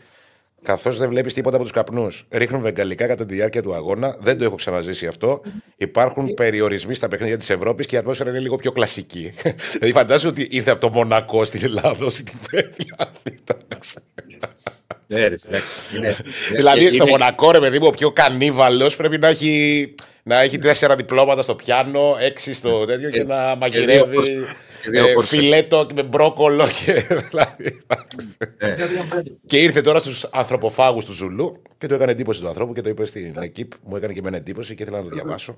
Καθώς 0.64 0.98
δεν 0.98 1.10
βλέπεις 1.10 1.34
τίποτα 1.34 1.56
από 1.56 1.66
τους 1.66 1.74
καπνούς. 1.74 2.26
Ρίχνουν 2.32 2.62
βεγγαλικά 2.62 3.08
κατά 3.08 3.26
τη 3.26 3.34
διάρκεια 3.34 3.62
του 3.62 3.74
αγώνα. 3.74 4.16
Δεν 4.20 4.38
το 4.38 4.44
έχω 4.44 4.56
ξαναζήσει 4.56 5.08
αυτό. 5.08 5.42
Υπάρχουν 5.78 6.34
περιορισμοί 6.34 6.94
στα 6.94 7.08
παιχνίδια 7.08 7.38
της 7.38 7.50
Ευρώπης 7.50 7.86
και 7.86 7.96
η 7.96 7.98
ατμόσφαιρα 7.98 8.30
είναι 8.30 8.40
λίγο 8.40 8.56
πιο 8.56 8.72
κλασική. 8.72 9.34
δηλαδή, 9.72 9.92
φαντάζομαι 9.92 10.32
ότι 10.32 10.48
ήρθε 10.52 10.72
από 10.72 10.82
το 10.82 10.90
Μονακό 10.90 11.44
στην 11.44 11.64
Ελλάδα 11.64 12.06
ο 12.06 12.10
Σιντιμπέ. 12.10 12.72
Δηλαδή, 12.76 13.40
εντάξει. 13.68 13.96
Ναι, 15.08 15.20
ρε, 15.20 15.26
εντάξει, 15.26 15.96
είναι- 15.96 16.16
Δηλαδή 16.56 16.82
είναι- 16.82 16.92
στο 16.92 17.08
Μονακό, 17.08 17.52
ρε 17.52 17.60
παιδί 17.60 17.80
μου, 17.80 17.88
ο 17.88 17.92
πιο 17.92 18.12
κανίβαλος 18.12 18.96
πρέπει 18.96 19.18
να 19.18 19.28
έχει, 19.28 19.94
να 20.24 20.42
έχει 20.42 20.58
τέσσερα 20.58 20.96
διπλώματα 20.96 21.42
στο 21.42 21.56
πιάνο, 21.56 22.18
έξι 22.20 22.54
στο 22.54 22.86
τέτοιο 22.86 23.10
και 23.10 23.24
να 23.24 23.56
μαγειρεύει 23.56 24.16
και 24.16 24.22
δύο 24.32 24.48
ε, 24.92 25.14
κορσέ. 25.14 25.36
φιλέτο 25.36 25.88
με 25.96 26.04
μπρόκολο. 26.04 26.68
Και, 26.68 26.94
δηλαδή, 27.30 27.82
Ναι. 28.58 28.76
και 29.46 29.58
ήρθε 29.58 29.82
τώρα 29.82 30.00
στους 30.00 30.24
ανθρωποφάγους 30.32 31.06
του 31.06 31.14
Ζουλού 31.14 31.62
και 31.78 31.88
το 31.88 31.96
έκανε 31.96 32.12
εντύπωση 32.12 32.42
του 32.42 32.48
ανθρώπου 32.48 32.74
και 32.74 32.82
το 32.82 32.90
είπε 32.90 33.06
στην 33.06 33.36
Εκύπ. 33.42 33.72
Μου 33.84 33.96
έκανε 33.96 34.14
και 34.14 34.20
εμένα 34.20 34.38
εντύπωση 34.38 34.76
και 34.76 34.84
ήθελα 34.84 34.98
να 34.98 35.04
το 35.04 35.10
διαβάσω. 35.10 35.58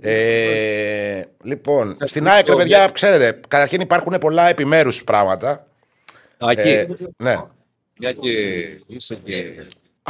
Ε, 0.00 1.22
λοιπόν, 1.42 1.96
στην 2.04 2.28
ΑΕΚ, 2.28 2.48
ρε 2.48 2.54
παιδιά, 2.56 2.88
ξέρετε, 2.92 3.40
καταρχήν 3.48 3.80
υπάρχουν 3.80 4.16
πολλά 4.20 4.48
επιμέρους 4.48 5.04
πράγματα. 5.04 5.66
Α, 6.38 6.50
εκεί. 6.50 6.68
Ε, 6.68 6.86
ναι. 7.16 7.36
Μια 7.98 8.12
και 8.12 8.30
είσαι 8.86 9.14
και. 9.24 9.34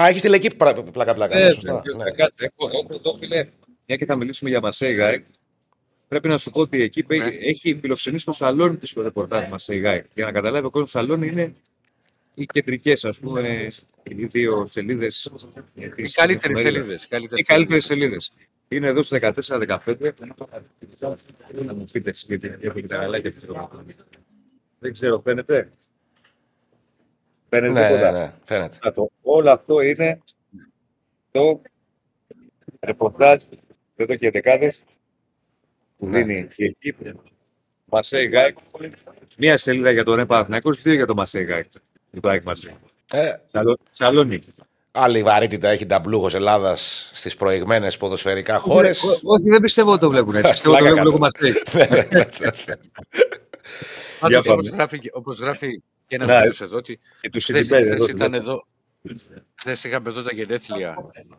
Α, 0.01 0.09
έχεις 0.09 0.23
τη 0.23 0.29
Λεκύπ 0.29 0.53
πλάκα-πλάκα. 0.93 1.39
Ε, 1.39 1.45
ναι, 1.45 1.51
σωστά, 1.51 1.83
ε, 1.93 1.97
ναι. 1.97 2.11
κάτι, 2.11 2.35
Έχω 2.37 2.71
έχω 2.73 2.95
εδώ, 2.95 3.17
φίλε, 3.17 3.47
μια 3.87 3.97
και 3.97 4.05
θα 4.05 4.17
μιλήσουμε 4.17 4.51
για 4.51 4.61
Μασέη 4.61 4.95
Γκάι. 4.95 5.25
Πρέπει 6.09 6.29
να 6.29 6.39
σου 6.39 6.51
πω 6.51 6.61
ότι 6.61 6.83
εκεί 6.83 7.05
Ναι. 7.09 7.25
έχει 7.25 7.79
φιλοξενήσει 7.81 8.23
στο 8.23 8.33
σαλόνι 8.33 8.77
της 8.77 8.93
το 8.93 9.03
ρεπορτάζ 9.03 9.49
Μασέη 9.49 9.79
Γκάι. 9.79 10.03
Για 10.15 10.25
να 10.25 10.33
καταλάβει 10.33 10.67
ο 10.67 10.71
κόσμος, 10.71 10.91
σαλόνι 10.91 11.27
είναι 11.27 11.55
οι 12.35 12.45
κεντρικές, 12.47 13.05
ας 13.05 13.19
πούμε, 13.19 13.67
οι 14.03 14.25
δύο 14.25 14.67
σελίδες. 14.67 15.31
Οι 15.95 16.09
καλύτερες 16.11 16.59
σελίδες. 16.61 17.05
Οι 17.35 17.43
καλύτερες 17.43 17.85
σελίδες. 17.85 18.33
Είναι 18.69 18.87
εδώ 18.87 19.03
στι 19.03 19.19
14-15. 19.19 20.15
Να 21.65 21.75
μου 21.75 21.85
πείτε 21.93 22.11
εσείς, 22.11 22.27
γιατί 22.29 22.55
έχω 22.61 22.81
τα 22.81 22.97
γαλάκια 22.97 23.33
πίσω. 23.33 23.71
Δεν 24.79 24.93
ξέρω, 24.93 25.21
φαίνεται; 25.21 25.71
Φαίνεται 27.49 27.81
Ναι, 27.81 27.87
τίποτα. 27.87 28.11
ναι, 28.13 28.19
ναι, 28.19 28.33
φαίνεται. 28.45 28.79
Να 28.85 28.93
το- 28.93 29.11
Όλο 29.23 29.51
αυτό 29.51 29.81
είναι 29.81 30.21
το 31.31 31.61
ρεπορτάζ 32.81 33.43
εδώ 33.97 34.15
και 34.17 34.31
δεκάδε 34.31 34.73
που 35.99 36.09
Ναι. 36.09 36.19
δίνει 36.23 36.49
η 36.57 36.65
Εκύπ. 36.65 36.97
Μασέι 37.85 38.27
Γκάικ. 38.27 38.57
Μία 39.37 39.57
σελίδα 39.57 39.91
για 39.91 40.05
τον 40.05 40.27
Παναθηναϊκός, 40.27 40.83
δύο 40.83 40.95
για 40.95 41.07
τον 41.07 41.17
Μασέι 41.17 41.45
Γκάικ. 41.45 41.65
Για 42.11 42.21
το 42.21 42.29
ΑΕΚ 42.29 42.43
Μασέι. 42.43 42.75
Ε, 43.13 43.33
Σαλο- 43.53 43.79
Σαλόνι. 43.93 44.39
άλλη 44.91 45.23
βαρύτητα 45.23 45.69
έχει 45.69 45.87
ταμπλούχο 45.87 46.31
Ελλάδας 46.37 47.11
στις 47.15 47.37
προηγμένες 47.37 47.97
ποδοσφαιρικά 47.97 48.59
χώρες. 48.59 49.03
Ό- 49.03 49.19
Όχι, 49.23 49.49
δεν 49.49 49.61
πιστεύω 49.61 49.91
ότι 49.91 50.01
το 50.01 50.11
βλέπουν 50.11 50.35
έτσι. 50.37 50.51
Πιστεύω 50.51 50.75
ότι 50.75 50.85
το 50.85 50.95
Πλάκα 50.95 51.03
βλέπουν 51.03 51.21
κάνω. 51.21 51.33
Μασέι. 51.35 51.63
Πάντως, 54.21 54.45
Για 54.45 54.53
όπως 54.53 54.67
πάμε. 54.69 54.77
γράφει, 54.77 54.99
και- 54.99 55.11
όπως 55.13 55.39
γράφει 55.39 55.83
και 56.07 56.15
ένας 56.15 56.29
Ναι. 56.29 56.41
φίλος 56.41 56.61
εδώ, 56.61 56.77
ότι 56.77 56.99
Και 57.21 57.31
τους 57.31 57.45
χθες, 57.45 57.67
συντυπέδε. 57.67 57.95
χθες 57.95 58.09
ήταν 58.09 58.35
εδώ, 58.35 58.67
χθες 59.55 59.85
είχαμε 59.85 60.09
εδώ 60.09 60.23
τα 60.23 60.33
γενέθλια 60.33 60.97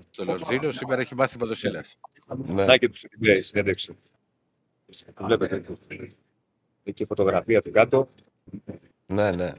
στο 0.10 0.24
Λονδίνο, 0.26 0.72
σήμερα 0.72 1.01
έχει 1.01 1.16
μάθημα 1.16 1.47
το 1.47 1.55
Σίλας. 1.55 1.97
ναι. 2.45 2.66
Να 2.66 2.78
και 2.78 2.89
τους 2.89 2.99
συντυπέδε, 2.99 3.39
συνέντευξη. 3.39 3.97
Το 5.16 5.26
Βλέπετε. 5.26 5.64
Έχει 6.84 6.96
και 6.96 7.06
φωτογραφία 7.06 7.62
του 7.62 7.72
κάτω. 7.72 8.10
ναι, 9.06 9.32
ναι. 9.32 9.52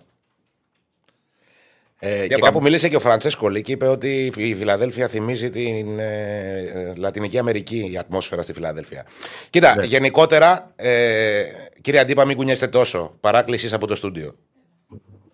Ε, 2.00 2.26
και 2.26 2.34
πάμε. 2.34 2.46
κάπου 2.50 2.62
μίλησε 2.62 2.88
και 2.88 2.96
ο 2.96 3.00
Φραντσέσκο 3.00 3.48
Λί 3.48 3.62
και 3.62 3.72
είπε 3.72 3.86
ότι 3.86 4.32
η 4.36 4.54
Φιλαδέλφια 4.54 5.08
θυμίζει 5.08 5.50
την 5.50 5.98
ε, 5.98 6.58
ε, 6.58 6.94
Λατινική 6.96 7.38
Αμερική, 7.38 7.90
η 7.92 7.98
ατμόσφαιρα 7.98 8.42
στη 8.42 8.52
Φιλαδέλφια. 8.52 9.06
Κοίτα, 9.50 9.74
Ναι. 9.76 9.84
γενικότερα, 9.84 10.72
ε, 10.76 11.42
κύριε 11.80 12.00
Αντίπα, 12.00 12.24
μην 12.24 12.36
κουνιέστε 12.36 12.66
τόσο. 12.66 13.16
Παράκλησης 13.20 13.72
από 13.72 13.86
το 13.86 13.96
στούντιο. 13.96 14.34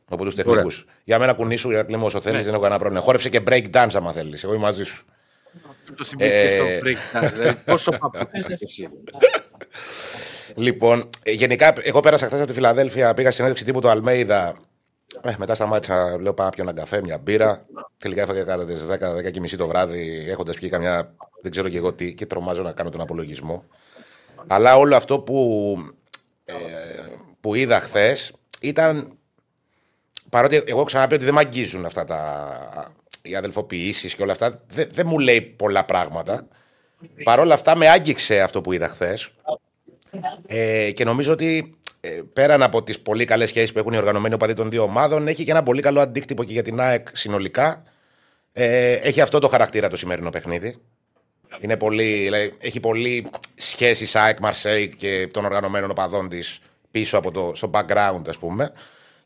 Από 0.09 0.24
τους 0.24 0.34
τεχνικούς. 0.34 0.86
Για 1.05 1.18
μένα 1.18 1.34
κουνήσου, 1.34 1.70
για 1.70 1.82
κλείμω 1.82 2.07
όσο 2.07 2.16
Ναι. 2.18 2.24
θέλει, 2.24 2.42
δεν 2.42 2.53
έχω 2.53 2.62
κανένα 2.62 2.78
πρόβλημα. 2.80 3.05
Χόρεψε 3.05 3.28
και 3.28 3.40
break 3.49 3.70
dance, 3.70 3.90
άμα 3.95 4.12
θέλεις. 4.12 4.45
Εγώ 4.45 4.53
είμαι 4.55 4.62
μαζί 4.62 4.84
σου. 4.84 5.05
Το 5.96 6.05
συμπλήθηκε 6.05 6.48
στο 6.48 6.64
Ε. 6.64 6.80
break 6.84 7.22
dance. 7.22 7.30
Δηλαδή, 7.32 7.57
πόσο 7.64 7.90
παππού 7.90 8.18
είσαι 8.32 8.57
εσύ. 8.61 8.88
Λοιπόν, 10.55 11.09
ε, 11.22 11.32
γενικά, 11.32 11.74
εγώ 11.82 12.00
πέρασα 12.00 12.26
χθες 12.26 12.38
από 12.38 12.48
τη 12.48 12.55
Φιλαδέλφια, 12.55 13.14
πήγα 13.14 13.30
στην 13.30 13.32
συνέντευξη 13.32 13.64
τύπου 13.64 13.80
του 13.80 13.88
Αλμέιδα. 13.88 14.57
Ε, 15.22 15.34
μετά 15.38 15.55
σταμάτησα, 15.55 16.20
λέω 16.20 16.34
πάω 16.34 16.46
να 16.46 16.52
πιω 16.52 16.62
ένα 16.62 16.72
καφέ, 16.72 17.02
μια 17.02 17.18
μπύρα. 17.18 17.66
Τελικά 17.98 18.22
έφαγα 18.22 18.42
κατά 18.42 18.64
τις 18.64 18.86
10, 18.86 19.14
10 19.14 19.30
και 19.30 19.40
μισή 19.40 19.57
το 19.57 19.66
βράδυ, 19.66 20.24
έχοντας 20.28 20.57
πιει 20.59 20.68
καμιά. 20.68 21.14
Δεν 21.42 21.50
ξέρω 21.50 21.68
και 21.68 21.76
εγώ 21.76 21.92
τι, 21.92 22.14
και 22.14 22.26
τρομάζω 22.26 22.62
να 22.62 22.72
κάνω 22.72 22.90
τον 22.90 23.00
απολογισμό. 23.00 23.64
Αλλά 24.46 24.76
όλο 24.76 24.96
αυτό 24.96 25.18
που, 25.20 25.76
ε, 26.44 26.55
που 27.40 27.55
είδα 27.55 27.80
χθες 27.80 28.32
ήταν. 28.61 29.18
Παρότι 30.30 30.57
εγώ 30.57 30.64
έχω 30.68 30.84
ξαναπεί 30.84 31.14
ότι 31.14 31.24
δεν 31.24 31.34
με 31.34 31.40
αγγίζουν 31.40 31.84
αυτά 31.84 32.05
τα. 32.05 32.94
Οι 33.26 33.34
αδελφοποιήσεις 33.36 34.14
και 34.14 34.22
όλα 34.22 34.32
αυτά, 34.32 34.64
δεν, 34.68 34.88
δεν 34.92 35.06
μου 35.06 35.18
λέει 35.18 35.40
πολλά 35.40 35.84
πράγματα. 35.84 36.48
Παρ' 37.24 37.38
όλα 37.38 37.54
αυτά 37.54 37.76
με 37.76 37.88
άγγιξε 37.88 38.40
αυτό 38.40 38.60
που 38.60 38.72
είδα 38.72 38.88
χθες. 38.88 39.30
Ε, 40.46 40.90
και 40.90 41.04
νομίζω 41.04 41.32
ότι 41.32 41.78
ε, 42.00 42.20
πέραν 42.32 42.62
από 42.62 42.82
τις 42.82 43.00
πολύ 43.00 43.24
καλές 43.24 43.48
σχέσεις 43.48 43.72
που 43.72 43.78
έχουν 43.78 43.92
οι 43.92 43.96
οργανωμένοι 43.96 44.34
οπαδοί 44.34 44.54
των 44.54 44.70
δύο 44.70 44.82
ομάδων, 44.82 45.28
έχει 45.28 45.44
και 45.44 45.50
ένα 45.50 45.62
πολύ 45.62 45.82
καλό 45.82 46.00
αντίκτυπο 46.00 46.44
και 46.44 46.52
για 46.52 46.62
την 46.62 46.80
ΑΕΚ 46.80 47.08
συνολικά. 47.12 47.82
Ε, 48.52 48.92
έχει 48.92 49.20
αυτό 49.20 49.38
το 49.38 49.48
χαρακτήρα 49.48 49.88
το 49.88 49.96
σημερινό 49.96 50.30
παιχνίδι. 50.30 50.76
Είναι 51.60 51.76
πολύ, 51.76 52.22
δηλαδή, 52.22 52.52
έχει 52.60 52.80
πολύ 52.80 53.30
σχέσεις 53.54 54.16
ΑΕΚ 54.16 54.38
Μαρσέη 54.40 54.88
και 54.88 55.28
των 55.32 55.44
οργανωμένων 55.44 55.90
οπαδών 55.90 56.28
της 56.28 56.60
πίσω 56.90 57.18
από 57.18 57.30
το 57.30 57.52
στο 57.54 57.70
background, 57.74 58.22
ας 58.28 58.38
πούμε. 58.38 58.72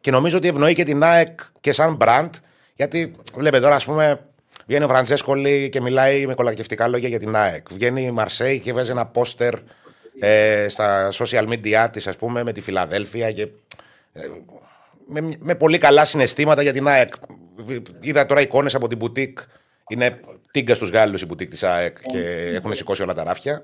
Και 0.01 0.11
νομίζω 0.11 0.37
ότι 0.37 0.49
ευνοεί 0.49 0.75
και 0.75 0.85
την 0.85 1.03
ΑΕΚ 1.03 1.41
και 1.61 1.73
σαν 1.73 1.99
brand, 2.01 2.31
γιατί 2.79 3.13
βλέπετε 3.35 3.63
τώρα, 3.63 3.75
ας 3.75 3.85
πούμε, 3.85 4.21
βγαίνει 4.67 4.85
ο 4.85 4.89
Φραντσέσκολη 4.89 5.69
και 5.69 5.81
μιλάει 5.81 6.27
με 6.27 6.35
κολακευτικά 6.35 6.89
λόγια 6.89 7.09
για 7.09 7.19
την 7.19 7.37
ΑΕΚ. 7.37 7.67
Βγαίνει 7.73 8.03
η 8.03 8.11
Μαρσέη 8.11 8.61
και 8.61 8.73
βάζει 8.73 8.91
ένα 8.91 9.07
πόστερ 9.07 9.55
ε, 10.21 10.67
στα 10.69 11.13
social 11.13 11.49
media 11.49 11.89
της, 11.93 12.07
ας 12.07 12.17
πούμε, 12.17 12.43
με 12.43 12.53
τη 12.53 12.61
Φιλαδέλφια 12.61 13.33
και. 13.33 13.43
ε, 14.13 14.21
με, 15.07 15.33
με 15.39 15.55
πολύ 15.55 15.79
καλά 15.79 16.05
συναισθήματα 16.05 16.63
για 16.63 16.73
την 16.73 16.89
ΑΕΚ. 16.89 17.15
Είδα 18.01 18.27
τώρα 18.27 18.41
εικόνες 18.41 18.75
από 18.75 18.89
την 18.89 18.99
μπουτίκ. 18.99 19.39
Είναι 19.89 20.21
τίγκα 20.51 20.75
στους 20.75 20.91
Γάλλους 20.91 21.23
η 21.23 21.27
μπουτίκ 21.27 21.51
της 21.51 21.63
ΑΕΚ 21.63 21.99
και 22.13 22.53
έχουν 22.55 22.75
σηκώσει 22.75 23.03
όλα 23.03 23.15
τα 23.15 23.25
ράφια. 23.25 23.63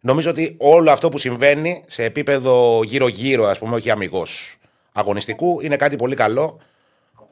Νομίζω 0.00 0.30
ότι 0.30 0.54
όλο 0.58 0.90
αυτό 0.90 1.08
που 1.08 1.18
συμβαίνει 1.18 1.84
σε 1.86 2.04
επίπεδο 2.04 2.82
γύρω-γύρω, 2.84 3.44
ας 3.46 3.58
πούμε, 3.58 3.74
όχι 3.74 3.90
αμυγός 3.90 4.58
αγωνιστικού, 4.92 5.60
είναι 5.60 5.76
κάτι 5.76 5.96
πολύ 5.96 6.14
καλό. 6.14 6.60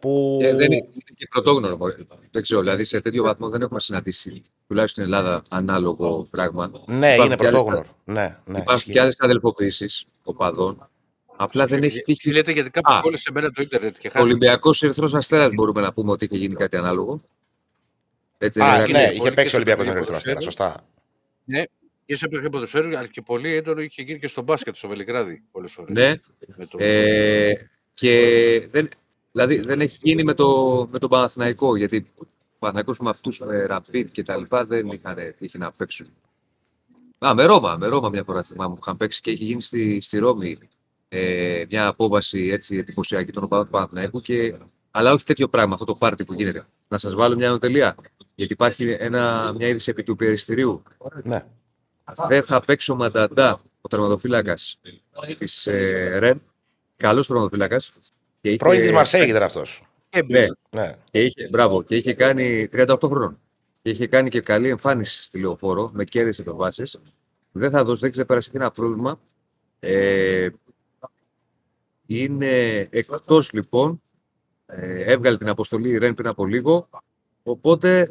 Που... 0.03 0.37
Και 0.41 0.47
Ε, 0.47 0.55
δεν 0.55 0.67
είναι, 0.67 0.77
είναι 0.77 1.15
και 1.17 1.27
πρωτόγνωρο. 1.31 1.77
μωρέ. 1.77 1.95
Δεν 2.31 2.43
ξέρω, 2.43 2.61
δηλαδή 2.61 2.85
σε 2.85 3.01
τέτοιο 3.01 3.23
βαθμό 3.23 3.49
δεν 3.49 3.63
έχουμε 3.63 3.81
συναντήσει 3.81 4.43
τουλάχιστον 4.69 5.05
στην 5.05 5.15
Ελλάδα 5.15 5.43
ανάλογο 5.49 6.27
πράγμα. 6.31 6.71
Ναι, 6.87 7.07
Υπάρχουν 7.13 7.25
είναι 7.25 7.35
και 7.37 7.47
άλλες- 7.47 7.61
πρωτόγνωρο. 7.61 7.97
Ναι, 8.05 8.13
ναι, 8.45 8.59
Υπάρχουν 8.59 8.75
ισχύει. 8.75 8.93
και 8.93 9.01
άλλες 9.01 9.17
αδελφοποιήσει 9.19 10.07
οπαδών. 10.23 10.89
Απλά 11.37 11.67
δεν 11.67 11.83
έχει 11.83 12.03
τύχει. 12.03 12.31
Λέτε 12.33 12.53
γιατί 12.53 12.71
κάπου 12.71 12.93
Α. 12.93 13.01
κόλλησε 13.01 13.29
εμένα 13.31 13.51
το 13.51 13.63
ίντερνετ 13.63 13.97
και 13.99 14.07
Ο 14.09 14.11
χάρη. 14.11 14.25
Ολυμπιακός 14.25 14.83
Ερυθρός 14.83 15.15
Αστέρας 15.15 15.55
μπορούμε 15.55 15.81
να 15.81 15.93
πούμε 15.93 16.11
ότι 16.11 16.25
είχε 16.25 16.37
γίνει 16.37 16.55
κάτι 16.55 16.77
ανάλογο. 16.77 17.23
Έτσι, 18.39 18.61
δεν 18.61 18.69
Α, 18.69 18.75
είναι, 18.75 18.85
ναι, 18.85 18.89
Ηρακλή; 18.99 19.11
είχε 19.11 19.19
πολύ 19.19 19.33
παίξει 19.35 19.57
ο 19.57 19.59
και 19.59 19.67
σε 19.71 19.73
Ολυμπιακός 19.77 19.85
τον 19.87 19.97
επίπεδο 19.97 20.17
Ερυθρό 20.17 20.17
Αστέρας. 20.17 20.45
ποδοσφαίρου. 20.45 20.75
Σωστά. 21.53 21.71
Και 22.07 22.17
σε 22.17 22.29
παιχνίδι 22.29 22.51
ποδοσφαίρου, 22.51 22.87
αλλά 22.99 23.07
και 23.07 23.23
πολύ 23.23 23.55
έντονο 23.55 23.81
είχε 23.81 24.03
γίνει 24.03 24.19
και 24.19 24.29
στο 24.29 24.43
μπάσκετ 24.43 24.75
στο 24.77 24.89
Βελιγράδι 24.89 25.43
πολλές 25.53 25.73
φορές. 25.73 25.95
Ναι, 25.97 26.15
ε, 26.77 27.53
και 27.95 28.13
δεν, 28.71 28.89
δηλαδή 29.33 29.59
δεν 29.61 29.81
έχει 29.81 29.99
γίνει 30.03 30.25
με, 30.25 30.35
το, 30.35 30.89
με 30.91 30.99
τον 30.99 31.09
Παναθηναϊκό, 31.09 31.77
γιατί 31.77 32.07
ο 32.19 32.25
Παναθηναϊκός 32.59 32.99
με 32.99 33.11
αυτούς 33.11 33.41
με 33.41 33.67
Rapid 33.71 34.05
και 34.13 34.23
τα 34.23 34.37
λοιπά 34.37 34.65
δεν 34.65 34.89
είχαν 34.89 35.17
τύχει 35.39 35.59
να 35.59 35.73
παίξουν. 35.73 36.07
Α, 37.27 37.35
με 37.35 37.45
Ρώμα, 37.45 37.77
με 37.77 37.87
Ρώμα 37.87 38.09
μια 38.09 38.25
φορά 38.25 38.43
θυμάμαι 38.43 38.75
που 38.75 38.81
είχαν 38.83 38.97
παίξει 38.97 39.21
και 39.21 39.31
είχε 39.31 39.45
γίνει 39.45 39.63
στη, 39.63 40.01
στη 40.01 40.19
Ρώμη 40.19 40.59
ε, 41.09 41.65
μια 41.71 41.87
απόβαση 41.87 42.49
έτσι 42.53 42.77
εντυπωσιακή 42.77 43.33
των 43.33 43.45
οπαδών 43.45 43.65
του 43.65 43.71
Παναθηναϊκού 43.71 44.21
και, 44.21 44.55
αλλά 44.91 45.13
όχι 45.13 45.25
τέτοιο 45.25 45.49
πράγμα, 45.49 45.73
αυτό 45.73 45.85
το 45.85 45.95
πάρτι 45.95 46.25
που 46.25 46.33
γίνεται. 46.33 46.67
Να 46.89 46.99
σας 46.99 47.15
βάλω 47.15 47.37
μια 47.37 47.51
νοτελεία, 47.51 47.97
γιατί 48.35 48.53
υπάρχει 48.53 48.97
ένα, 48.99 49.53
μια 49.57 49.69
είδηση 49.69 49.91
επί 49.91 50.03
του 50.03 50.17
περιστηρίου. 50.17 50.83
Ναι. 51.23 51.47
Δεν 52.29 52.43
θα 52.43 52.61
παίξει 52.61 52.93
ο 52.93 52.95
Μανταντά, 52.95 53.61
ο 53.81 53.89
τερματοφύλακας 53.89 54.81
της 55.37 55.67
ε, 55.67 56.19
ΡΕΜ. 56.19 56.39
Καλός 56.97 57.27
τερματοφύλακας. 57.27 57.93
Πρώην 58.57 58.81
της 58.81 58.91
Μαρσέη 58.91 59.29
ήταν 59.29 59.43
αυτός. 59.43 59.83
Ναι, 60.27 60.47
Ναι. 60.71 60.95
και 61.11 61.23
είχε, 61.23 61.49
μπράβο, 61.51 61.83
και 61.83 61.97
είχε 61.97 62.15
κάνει 62.15 62.69
38 62.73 62.97
χρόνων. 63.09 63.39
Και 63.83 63.91
είχε 63.91 64.07
κάνει 64.07 64.31
και 64.31 64.41
καλή 64.41 64.69
εμφάνιση 64.69 65.23
στη 65.23 65.39
λεωφόρο 65.39 65.91
με 65.95 66.05
κέρδη 66.05 66.37
επεμβάσει. 66.41 66.83
Δεν 67.53 67.71
θα 67.71 67.85
δώσει, 67.85 68.01
δεν 68.01 68.11
ξεπέρασε 68.11 68.51
και 68.51 68.57
ένα 68.57 68.71
πρόβλημα. 68.71 69.21
Ε, 69.81 70.49
είναι 72.07 72.89
εκτός 72.91 73.53
λοιπόν. 73.53 74.03
Ε, 74.67 75.13
έβγαλε 75.13 75.39
την 75.39 75.49
αποστολή 75.49 75.89
η 75.89 75.99
Ρεν 75.99 76.15
πριν 76.15 76.29
από 76.29 76.47
λίγο. 76.47 76.89
Οπότε 77.43 78.11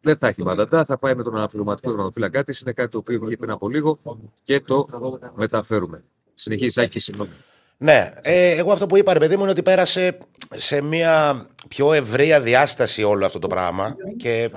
δεν 0.00 0.16
θα 0.16 0.28
έχει 0.28 0.42
μαντατά. 0.42 0.84
Θα 0.84 0.98
πάει 0.98 1.14
με 1.14 1.22
τον 1.22 1.36
αναπληρωματικό 1.36 1.88
τερματοφύλακά 1.88 2.44
της. 2.44 2.60
Είναι 2.60 2.72
κάτι 2.72 2.90
το 2.90 2.98
οποίο 2.98 3.18
βγήκε 3.18 3.36
πριν 3.36 3.50
από 3.50 3.68
λίγο 3.68 3.98
και 4.42 4.60
το 4.60 4.88
μεταφέρουμε. 5.34 6.04
Συνεχίζει, 6.34 6.80
Άκη, 6.80 6.98
συγγνώμη. 6.98 7.30
Ναι, 7.78 8.10
ε, 8.22 8.50
εγώ 8.50 8.72
αυτό 8.72 8.86
που 8.86 8.96
είπα, 8.96 9.12
ρε 9.12 9.18
παιδί 9.18 9.36
μου, 9.36 9.42
είναι 9.42 9.50
ότι 9.50 9.62
πέρασε 9.62 10.18
σε 10.54 10.82
μια 10.82 11.46
πιο 11.68 11.92
ευρεία 11.92 12.40
διάσταση 12.40 13.02
όλο 13.02 13.26
αυτό 13.26 13.38
το 13.38 13.46
πράγμα 13.46 13.96
και 14.16 14.50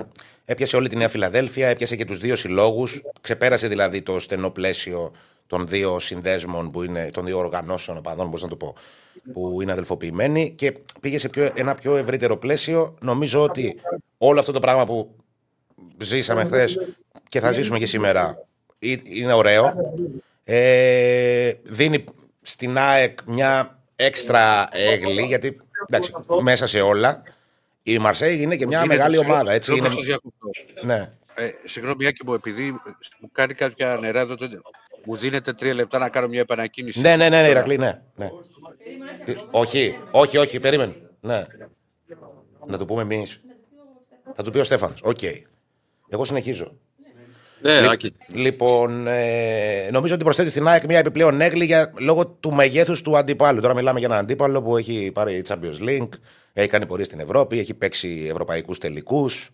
έπιασε 0.44 0.76
όλη 0.76 0.88
τη 0.88 0.96
Νέα 0.96 1.08
Φιλαδέλφια, 1.08 1.68
έπιασε 1.68 1.96
και 1.96 2.04
τους 2.04 2.18
δύο 2.18 2.36
συλλόγους, 2.36 3.02
ξεπέρασε 3.20 3.68
δηλαδή 3.68 4.02
το 4.02 4.20
στενό 4.20 4.50
πλαίσιο 4.50 5.12
των 5.46 5.68
δύο 5.68 5.98
συνδέσμων, 5.98 6.70
που 6.70 6.82
είναι, 6.82 7.08
των 7.12 7.24
δύο 7.24 7.38
οργανώσεων 7.38 7.96
οπαδών, 7.96 8.30
πώς 8.30 8.42
να 8.42 8.48
το 8.48 8.56
πω, 8.56 8.74
που 9.32 9.62
είναι 9.62 9.72
αδελφοποιημένοι 9.72 10.50
και 10.50 10.74
πήγε 11.00 11.18
σε 11.18 11.28
πιο, 11.28 11.50
ένα 11.54 11.74
πιο 11.74 11.96
ευρύτερο 11.96 12.36
πλαίσιο. 12.36 12.94
Νομίζω 13.00 13.42
ότι 13.42 13.80
όλο 14.18 14.40
αυτό 14.40 14.52
το 14.52 14.60
πράγμα 14.60 14.86
που 14.86 15.16
ζήσαμε 15.98 16.44
χθες 16.44 16.78
και 17.28 17.40
θα 17.40 17.52
ζήσουμε 17.52 17.78
και 17.78 17.86
σήμερα 17.86 18.46
ε- 18.78 18.94
είναι 19.04 19.32
ωραίο. 19.32 19.74
Ε, 20.44 21.52
δίνει 21.62 22.04
στην 22.50 22.78
ΑΕΚ 22.78 23.18
μια 23.26 23.78
έξτρα 23.96 24.68
αίγλη, 24.70 25.22
γιατί 25.22 25.58
εντάξει, 25.88 26.12
μέσα 26.42 26.66
σε 26.66 26.80
όλα 26.80 27.22
η 27.82 27.98
Μαρσέη 27.98 28.40
είναι 28.40 28.56
και 28.56 28.66
μια 28.66 28.78
Γίνεται, 28.80 28.96
μεγάλη 28.96 29.14
συγγνώμη, 29.14 29.38
ομάδα. 29.40 29.52
Έτσι, 29.54 29.70
είναι, 29.76 29.88
συγγνώμη, 29.88 30.04
σας 30.06 30.06
διακόπτω. 30.06 30.48
ναι. 30.86 31.12
Ε, 31.34 31.50
συγγνώμη, 31.64 32.06
Άκη 32.06 32.26
μου, 32.26 32.34
επειδή 32.34 32.70
μου 33.20 33.30
κάνει 33.32 33.54
κάποια 33.54 33.98
νερά 34.00 34.20
εδώ, 34.20 34.34
τότε 34.36 34.60
μου 35.04 35.16
δίνετε 35.16 35.52
τρία 35.52 35.74
λεπτά 35.74 35.98
να 35.98 36.08
κάνω 36.08 36.28
μια 36.28 36.40
επανεκκίνηση. 36.40 37.00
ναι, 37.00 37.16
ναι, 37.16 37.28
ναι, 37.28 37.42
ναι, 37.42 37.48
Ηρακλή, 37.48 37.78
ναι. 37.78 38.00
ναι. 38.16 38.28
Τι- 39.24 39.36
όχι, 39.50 39.98
όχι, 40.10 40.36
όχι, 40.36 40.60
περίμενε. 40.60 40.94
Ναι. 41.20 41.46
Να 42.66 42.78
το 42.78 42.84
πούμε 42.86 43.02
εμείς. 43.02 43.40
Θα 44.34 44.42
του 44.42 44.50
πει 44.50 44.58
ο 44.58 44.64
Στέφανος. 44.64 45.00
Οκ. 45.02 45.18
Εγώ 46.08 46.24
συνεχίζω. 46.24 46.76
Ναι, 47.60 47.80
Λι- 47.80 47.90
Άκη. 47.90 48.14
Λοιπόν, 48.32 49.06
ε, 49.06 49.88
νομίζω 49.92 50.14
ότι 50.14 50.24
προσθέτει 50.24 50.50
στην 50.50 50.68
ΑΕΚ 50.68 50.84
μια 50.84 50.98
επιπλέον 50.98 51.40
έγκλη 51.40 51.64
για, 51.64 51.92
λόγω 51.98 52.26
του 52.26 52.52
μεγέθους 52.54 53.02
του 53.02 53.16
αντιπάλου. 53.16 53.60
Τώρα 53.60 53.74
μιλάμε 53.74 53.98
για 53.98 54.08
έναν 54.08 54.20
αντίπαλο 54.20 54.62
που 54.62 54.76
έχει 54.76 55.10
πάρει 55.14 55.44
Champions 55.48 55.88
League, 55.88 56.08
έχει 56.52 56.68
κάνει 56.68 56.86
πορεία 56.86 57.04
στην 57.04 57.20
Ευρώπη, 57.20 57.58
έχει 57.58 57.74
παίξει 57.74 58.26
ευρωπαϊκούς 58.30 58.78
τελικούς. 58.78 59.50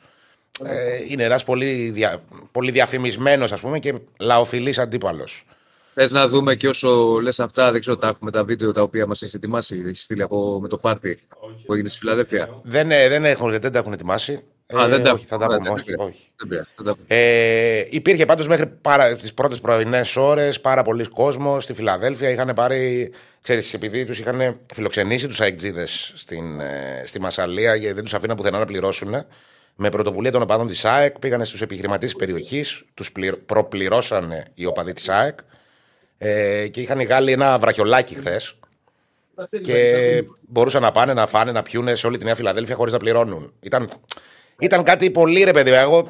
Ε, 0.64 0.72
είναι 1.10 1.22
ένας 1.22 1.44
πολύ, 1.44 1.90
δια, 1.90 2.22
πολύ 2.52 2.70
διαφημισμένος, 2.70 3.52
ας 3.52 3.60
πούμε, 3.60 3.78
και 3.78 3.94
λαοφιλής 4.20 4.78
αντίπαλος. 4.78 5.44
Θες 5.94 6.10
να 6.10 6.28
δούμε 6.28 6.54
και 6.54 6.68
όσο 6.68 7.18
λες 7.22 7.40
αυτά, 7.40 7.70
δεν 7.72 7.80
ξέρω, 7.80 7.96
τα 7.96 8.08
έχουμε 8.08 8.30
τα 8.30 8.44
βίντεο 8.44 8.72
τα 8.72 8.82
οποία 8.82 9.06
μας 9.06 9.22
έχεις 9.22 9.34
ετοιμάσει, 9.34 9.82
έχεις 9.86 10.02
στείλει 10.02 10.22
από, 10.22 10.58
με 10.60 10.68
το 10.68 10.76
πάρτι 10.76 11.18
που 11.66 11.72
έγινε 11.72 11.88
στη 11.88 11.98
Φιλαδέλφια. 11.98 12.60
Δεν, 12.62 12.90
ε, 12.90 13.08
δεν, 13.08 13.24
έχουν, 13.24 13.50
δεν 13.50 13.72
τα 13.72 13.78
έχουν 13.78 13.92
ετοιμάσει. 13.92 14.40
Α, 14.74 14.88
δεν 14.88 15.02
τα 15.02 15.10
όχι, 15.10 15.26
θα 15.26 15.38
τα 15.38 15.44
Ωραία, 15.46 15.58
πούμε. 15.58 15.68
δεν 15.68 15.78
Όχι, 15.78 15.84
πειράζει. 15.84 16.10
όχι. 16.10 16.30
Δεν 16.36 16.48
πειράζει, 16.48 16.68
θα 16.76 16.82
τα 16.82 16.94
πούμε. 16.94 17.06
Ε, 17.08 17.86
υπήρχε 17.90 18.26
πάντως 18.26 18.46
μέχρι 18.48 18.66
τι 19.20 19.32
πρώτες 19.34 19.60
πρωινές 19.60 20.16
ώρες 20.16 20.60
πάρα 20.60 20.82
πολλοί 20.82 21.08
κόσμος 21.08 21.64
στη 21.64 21.72
Φιλαδέλφια. 21.72 22.30
Είχαν 22.30 22.52
πάρει, 22.54 23.12
ξέρεις, 23.40 23.74
επειδή 23.74 24.04
τους 24.04 24.18
είχαν 24.18 24.60
φιλοξενήσει 24.74 25.26
τους 25.26 25.40
αεκτζίδες 25.40 26.12
στη 27.04 27.20
Μασαλία 27.20 27.78
και 27.78 27.94
δεν 27.94 28.04
τους 28.04 28.14
αφήναν 28.14 28.36
πουθενά 28.36 28.58
να 28.58 28.64
πληρώσουν. 28.64 29.14
Με 29.78 29.88
πρωτοβουλία 29.88 30.30
των 30.32 30.42
οπαδών 30.42 30.66
της 30.68 30.84
ΑΕΚ 30.84 31.18
πήγανε 31.18 31.44
στους 31.44 31.62
επιχειρηματίες 31.62 32.10
της 32.12 32.20
περιοχής, 32.20 32.84
τους 32.94 33.12
προπληρώσανε 33.46 34.44
οι 34.54 34.64
οπαδοί 34.66 34.92
της 34.92 35.08
ΑΕΚ 35.08 35.38
ε, 36.18 36.68
και 36.68 36.80
είχαν 36.80 36.98
βγάλει 36.98 37.32
ένα 37.32 37.58
βραχιολάκι 37.58 38.14
χθες. 38.14 38.58
και 39.62 40.22
μπορούσαν 40.48 40.82
να 40.82 40.90
πάνε, 40.90 41.12
να 41.14 41.26
φάνε, 41.26 41.52
να 41.52 41.62
πιούνε 41.62 41.94
σε 41.94 42.06
όλη 42.06 42.18
τη 42.18 42.24
Νέα 42.24 42.34
Φιλαδέλφια 42.34 42.74
χωρίς 42.74 42.92
να 42.92 42.98
πληρώνουν. 42.98 43.52
Ήταν, 43.60 43.90
ήταν 44.60 44.82
κάτι 44.82 45.10
πολύ 45.10 45.42
ρε 45.42 45.52
παιδί. 45.52 45.70
Εγώ 45.70 46.02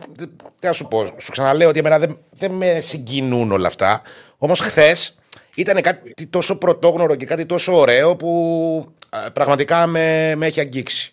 τι 0.61 0.67
να 0.67 0.73
σου 0.73 0.89
πω, 0.89 1.07
σου 1.07 1.31
ξαναλέω 1.31 1.69
ότι 1.69 1.79
εμένα 1.79 1.99
δεν, 1.99 2.19
δεν 2.31 2.51
με 2.53 2.81
συγκινούν 2.81 3.53
όλα 3.53 3.67
αυτά. 3.67 4.03
Όμως 4.39 4.61
χθες 4.61 5.15
ήταν 5.55 5.81
κάτι 5.83 6.27
τόσο 6.31 6.57
πρωτόγνωρο 6.59 7.15
και 7.15 7.27
κάτι 7.27 7.47
τόσο 7.47 7.79
ωραίο 7.79 8.17
που 8.17 8.95
α, 9.09 9.31
πραγματικά 9.33 9.87
με, 9.87 10.35
με 10.37 10.47
έχει 10.47 10.61
αγγίξει. 10.61 11.13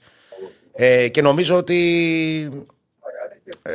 Ε, 0.74 1.08
και 1.08 1.22
νομίζω 1.22 1.56
ότι. 1.56 2.66
Ε, 3.62 3.74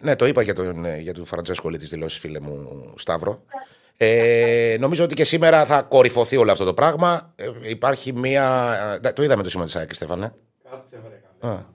ναι, 0.00 0.16
το 0.16 0.26
είπα 0.26 0.42
για 0.42 0.54
τον, 0.54 0.84
ε, 0.84 0.98
για 0.98 1.14
τον 1.14 1.24
Φραντζέσκο 1.24 1.70
τη 1.70 1.86
δηλώσεις, 1.86 2.18
φίλε 2.18 2.40
μου 2.40 2.92
Σταύρο. 2.96 3.42
Ε, 3.96 4.76
νομίζω 4.80 5.04
ότι 5.04 5.14
και 5.14 5.24
σήμερα 5.24 5.64
θα 5.64 5.82
κορυφωθεί 5.82 6.36
όλο 6.36 6.52
αυτό 6.52 6.64
το 6.64 6.74
πράγμα. 6.74 7.32
Ε, 7.36 7.48
υπάρχει 7.62 8.12
μία. 8.12 8.98
ε, 9.04 9.12
Το 9.12 9.22
είδαμε 9.22 9.42
το 9.42 9.50
σήμα 9.50 9.64
της 9.64 9.76
ΑΕΚ, 9.76 9.94
Στέφανε. 9.94 10.32
Κάτσε 10.70 11.00
βρε 11.06 11.20
καλέ. 11.40 11.54
Α. 11.54 11.74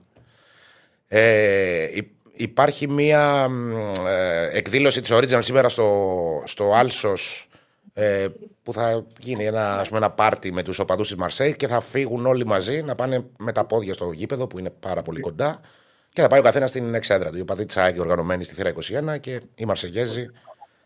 Ε, 1.14 1.88
υ- 1.94 2.12
υπάρχει 2.32 2.88
μία 2.88 3.48
μ, 3.48 3.70
ε, 4.06 4.48
εκδήλωση 4.52 5.00
της 5.00 5.10
Original 5.12 5.38
σήμερα 5.40 5.68
στο, 5.68 6.42
στο 6.46 6.72
Άλσος 6.74 7.48
ε, 7.94 8.26
που 8.62 8.72
θα 8.72 9.06
γίνει 9.18 9.44
ένα, 9.44 9.78
ας 9.78 9.86
πούμε, 9.86 9.98
ένα 9.98 10.10
πάρτι 10.10 10.52
με 10.52 10.62
τους 10.62 10.78
οπαδούς 10.78 11.06
της 11.08 11.16
Μαρσέη 11.16 11.56
και 11.56 11.66
θα 11.66 11.80
φύγουν 11.80 12.26
όλοι 12.26 12.46
μαζί 12.46 12.82
να 12.82 12.94
πάνε 12.94 13.24
με 13.38 13.52
τα 13.52 13.64
πόδια 13.64 13.94
στο 13.94 14.12
γήπεδο 14.12 14.46
που 14.46 14.58
είναι 14.58 14.70
πάρα 14.80 15.02
πολύ 15.02 15.20
κοντά 15.20 15.60
και 16.12 16.20
θα 16.20 16.26
πάει 16.28 16.40
ο 16.40 16.42
καθένας 16.42 16.68
στην 16.68 16.94
εξέδρα 16.94 17.30
του. 17.30 17.36
Οι 17.36 17.40
οπαδοί 17.40 17.64
της 17.64 17.76
ΑΕΚ 17.76 18.00
οργανωμένοι 18.00 18.44
στη 18.44 18.54
θύρα 18.54 18.72
21 19.14 19.20
και 19.20 19.40
οι 19.54 19.64
Μαρσεγέζοι 19.64 20.30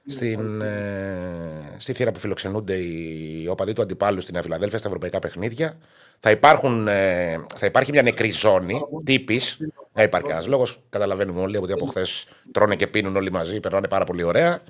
στην, 0.07 0.61
ε, 0.61 1.75
στη 1.77 1.93
θύρα 1.93 2.13
που 2.13 2.19
φιλοξενούνται 2.19 2.75
οι 2.75 3.47
οπαδοί 3.51 3.73
του 3.73 3.83
αντιπάλου 3.83 4.21
στην 4.21 4.33
Νέα 4.35 4.43
Φιλαδέλφια 4.43 4.79
στα 4.79 4.89
ευρωπαϊκά 4.89 5.19
παιχνίδια. 5.19 5.79
Θα, 6.21 6.31
υπάρχουν, 6.31 6.89
ε, 6.89 7.37
θα 7.57 7.67
υπάρχει 7.67 7.91
μια 7.91 8.03
νεκρή 8.03 8.31
ζώνη 8.31 8.81
τύπης. 9.05 9.59
Δεν 9.97 10.05
υπάρχει 10.05 10.27
κανένας 10.27 10.49
λόγος. 10.49 10.79
Καταλαβαίνουμε 10.89 11.41
όλοι 11.41 11.57
ότι 11.57 11.73
από 11.73 11.87
χθες 11.87 12.27
τρώνε 12.53 12.77
και 12.77 12.87
πίνουν 12.87 13.17
όλοι 13.17 13.33
μαζί, 13.33 13.61
περνάνε 13.61 13.89
πάρα 13.89 14.05
πολύ 14.05 14.23
ωραία. 14.23 14.63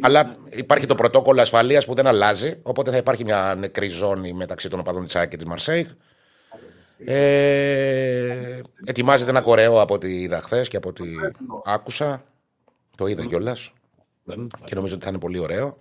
Αλλά 0.00 0.36
υπάρχει 0.50 0.86
το 0.86 0.94
πρωτόκολλο 0.94 1.40
ασφαλείας 1.40 1.84
που 1.84 1.94
δεν 1.94 2.06
αλλάζει. 2.06 2.58
Οπότε 2.62 2.90
θα 2.90 2.96
υπάρχει 2.96 3.24
μια 3.24 3.54
νεκρή 3.58 3.88
ζώνη 3.88 4.32
μεταξύ 4.32 4.68
των 4.68 4.78
οπαδών 4.78 5.06
τη 5.06 5.18
ΑΕΚ 5.18 5.28
και 5.28 5.36
της 5.36 5.46
Μαρσέιγ. 5.46 5.86
Ε, 7.04 8.60
ετοιμάζεται 8.84 9.30
ένα 9.30 9.40
κορέο 9.40 9.80
από 9.80 9.94
ό,τι 9.94 10.20
είδα 10.20 10.40
χθες 10.40 10.68
και 10.68 10.76
από 10.76 10.88
ό,τι 10.88 11.04
άκουσα. 11.64 12.24
Το 12.96 13.06
είδα 13.06 13.24
κιόλας. 13.24 13.72
Και 14.64 14.74
νομίζω 14.74 14.94
ότι 14.94 15.04
θα 15.04 15.10
είναι 15.10 15.18
πολύ 15.18 15.38
ωραίο. 15.38 15.78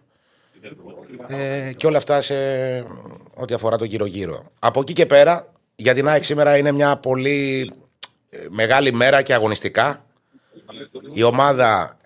Ε, 1.28 1.72
και 1.78 1.88
όλα 1.88 1.98
αυτά 1.98 2.22
σε 2.22 2.36
ό,τι 3.34 3.54
αφορά 3.54 3.78
το 3.78 3.84
γύρω-γύρω. 3.84 4.44
Από 4.60 4.80
εκεί 4.80 4.94
και 4.94 5.06
πέρα, 5.06 5.54
για 5.76 5.94
την 5.94 6.08
ΑΕΚ 6.08 6.24
σήμερα 6.24 6.58
είναι 6.58 6.72
μια 6.72 6.98
πολύ 6.98 7.72
ε, 7.72 7.85
μεγάλη 8.50 8.94
μέρα 8.94 9.22
και 9.22 9.34
αγωνιστικά. 9.34 10.06
Η 11.14 11.24
ομάδα 11.24 11.98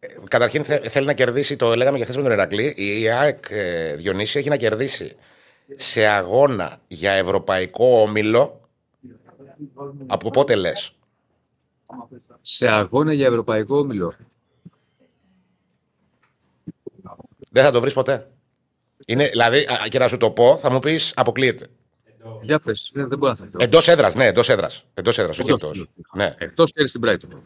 ε, 0.00 0.06
καταρχήν 0.28 0.64
θε- 0.64 0.88
θέλει 0.88 1.06
να 1.06 1.12
κερδίσει, 1.14 1.56
το 1.56 1.74
λέγαμε 1.76 1.98
και 1.98 2.02
χθες 2.04 2.16
με 2.16 2.22
τον 2.22 2.32
Ερακλή, 2.32 2.74
η 2.76 3.08
ΑΕΚ 3.08 3.44
ε, 3.50 3.94
Διονύση 3.96 4.38
έχει 4.38 4.48
να 4.48 4.56
κερδίσει 4.56 5.16
σε 5.76 6.06
αγώνα 6.06 6.80
για 6.88 7.12
ευρωπαϊκό 7.12 8.00
όμιλο. 8.00 8.60
Από 10.06 10.30
πότε 10.30 10.54
λες; 10.54 10.94
Σε 12.40 12.68
αγώνα 12.68 13.12
για 13.12 13.26
ευρωπαϊκό 13.26 13.78
όμιλο. 13.78 14.14
Δεν 17.50 17.64
θα 17.64 17.70
το 17.70 17.80
βρεις 17.80 17.92
ποτέ. 17.92 18.30
Είναι, 19.06 19.28
δηλαδή, 19.28 19.58
α, 19.58 19.88
και 19.88 19.98
να 19.98 20.08
σου 20.08 20.16
το 20.16 20.30
πω, 20.30 20.56
θα 20.56 20.70
μου 20.72 20.78
πεις 20.78 21.12
αποκλείεται. 21.16 21.66
Για 22.42 22.58
πες, 22.58 22.90
δεν, 22.94 23.08
δεν 23.08 23.18
μπορώ 23.18 23.30
να 23.32 23.36
θα 23.36 23.50
το. 23.52 23.58
Εντός 23.64 23.88
έδρας, 23.88 24.14
ναι, 24.14 24.26
εντός 24.26 24.48
έδρας. 24.48 24.84
Εντός 24.94 25.18
έδρας, 25.18 25.38
όχι 25.38 25.50
Εντός. 25.50 25.62
εκτός. 25.62 25.86
Ναι. 26.14 26.34
Εκτός 26.38 26.72
και 26.72 26.86
στην 26.86 27.00
Brighton. 27.04 27.38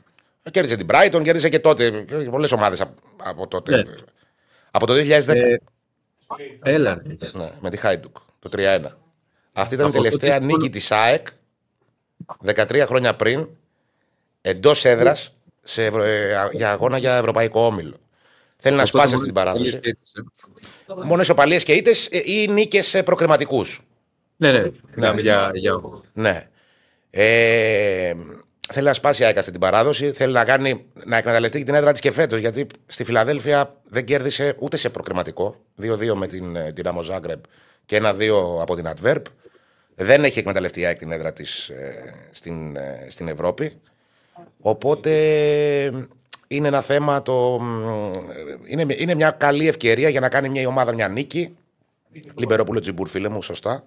Κέρδισε 0.50 0.76
την 0.76 0.86
Brighton, 0.90 1.20
κέρδισε 1.22 1.48
και 1.48 1.58
τότε. 1.58 1.90
Πολλές 2.30 2.52
ομάδες 2.52 2.80
από 3.16 3.46
τότε. 3.48 3.76
Ναι. 3.76 3.82
Από 4.70 4.86
το 4.86 4.92
2010. 4.94 5.34
Ε, 5.36 5.56
Έλα. 6.62 7.02
ρε. 7.06 7.30
Ναι, 7.34 7.50
με 7.60 7.70
τη 7.70 7.76
Χάιντουκ, 7.76 8.16
το 8.38 8.48
3-1. 8.52 8.86
Αυτή 9.52 9.74
ήταν 9.74 9.86
η 9.86 9.88
Από 9.88 10.02
τελευταία 10.02 10.32
τότε- 10.40 10.44
νίκη 10.52 10.70
της 10.70 10.90
ΑΕΚ 10.92 11.26
13 12.44 12.84
χρόνια 12.86 13.14
πριν 13.16 13.48
εντός 14.40 14.84
έδρας 14.84 15.34
για 16.52 16.70
αγώνα 16.70 16.98
για 16.98 17.16
ευρωπαϊκό 17.16 17.60
όμιλο. 17.66 17.94
Θέλει 18.56 18.76
να 18.76 18.80
Από 18.82 18.88
σπάσει 18.90 19.12
τότε 19.12 19.16
αυτή 19.16 19.32
την 19.32 19.42
μόνο 19.42 19.44
παράδοση. 19.52 19.78
και 19.78 19.88
έτσι, 19.88 20.12
ε. 21.00 21.04
Μόνο 21.06 21.22
ισοπαλίες 21.22 21.64
και 21.64 21.72
ήττες 21.72 22.06
ή 22.10 22.48
νίκες 22.50 23.02
προκριματικούς. 23.04 23.83
Ναι, 24.36 24.52
ναι. 24.52 24.70
Μιλάμε 24.94 25.20
για, 25.20 25.50
για... 25.54 25.80
Ναι. 26.12 26.48
Ε, 27.10 28.14
θέλει 28.68 28.86
να 28.86 28.92
σπάσει 28.92 29.22
η 29.22 29.24
ΑΕΚ 29.24 29.38
αυτή 29.38 29.50
την 29.50 29.60
παράδοση. 29.60 30.12
Θέλει 30.12 30.32
να, 30.32 30.44
κάνει, 30.44 30.84
να 31.04 31.16
εκμεταλλευτεί 31.16 31.58
και 31.58 31.64
την 31.64 31.74
έδρα 31.74 31.92
της 31.92 32.00
και 32.00 32.10
φέτος. 32.10 32.40
Γιατί 32.40 32.66
στη 32.86 33.04
Φιλαδέλφια 33.04 33.76
δεν 33.84 34.04
κέρδισε 34.04 34.54
ούτε 34.58 34.76
σε 34.76 34.90
προκριματικό. 34.90 35.56
2-2 35.82 36.14
με 36.14 36.26
την 36.26 36.56
ε, 36.56 36.72
Dinamo 36.76 37.10
Zagreb 37.10 37.40
και 37.86 38.00
1-2 38.02 38.60
από 38.60 38.74
την 38.76 38.86
Adverb. 38.88 39.22
Δεν 39.94 40.24
έχει 40.24 40.38
εκμεταλλευτεί 40.38 40.80
η 40.80 40.84
ΑΕΚ 40.84 40.98
την 40.98 41.12
έδρα 41.12 41.32
της 41.32 41.70
στην, 42.30 42.76
ε, 42.76 43.06
στην 43.08 43.28
Ευρώπη. 43.28 43.80
Οπότε 44.60 45.10
είναι 46.46 46.68
ένα 46.68 46.80
θέμα 46.80 47.22
το. 47.22 47.60
Είναι, 48.66 48.86
είναι 48.98 49.14
μια 49.14 49.30
καλή 49.30 49.68
ευκαιρία 49.68 50.08
για 50.08 50.20
να 50.20 50.28
κάνει 50.28 50.48
μια 50.48 50.60
η 50.60 50.66
ομάδα 50.66 50.94
μια 50.94 51.08
νίκη. 51.08 51.56
Λιμπερόπουλο 52.34 52.80
Τζιμπούρ, 52.80 53.08
φίλε 53.08 53.28
μου, 53.28 53.42
σωστά. 53.42 53.84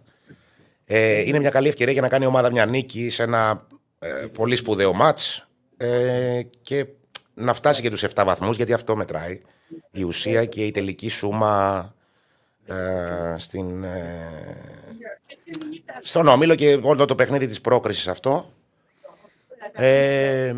Ε, 0.90 1.20
είναι 1.20 1.40
μια 1.40 1.50
καλή 1.50 1.68
ευκαιρία 1.68 1.94
για 1.94 2.02
να 2.02 2.10
κάνει 2.10 2.24
η 2.24 2.28
ομάδα 2.28 2.52
μια 2.52 2.66
νίκη 2.66 3.10
σε 3.10 3.24
ένα 3.24 3.68
ε, 4.00 4.08
πολύ 4.08 4.56
σπουδαίο 4.56 4.94
μάτς 4.94 5.48
ε, 5.78 6.42
και 6.62 6.86
να 7.34 7.54
φτάσει 7.54 7.82
και 7.82 7.90
τους 7.90 8.04
7 8.16 8.24
βαθμούς 8.26 8.56
γιατί 8.56 8.74
αυτό 8.74 8.96
μετράει. 8.96 9.40
Η 9.92 10.04
ουσία 10.04 10.46
και 10.46 10.66
η 10.66 10.72
τελική 10.72 11.10
σούμα 11.10 11.94
ε, 12.66 13.36
στην, 13.38 13.84
ε, 13.84 14.30
στον 16.02 16.28
όμιλο 16.28 16.56
και 16.56 16.80
όλο 16.82 17.06
το 17.06 17.16
παιχνίδι 17.16 17.48
της 17.48 17.62
πρόκρισης 17.62 18.08
αυτό. 18.08 18.52
Ε, 19.74 20.56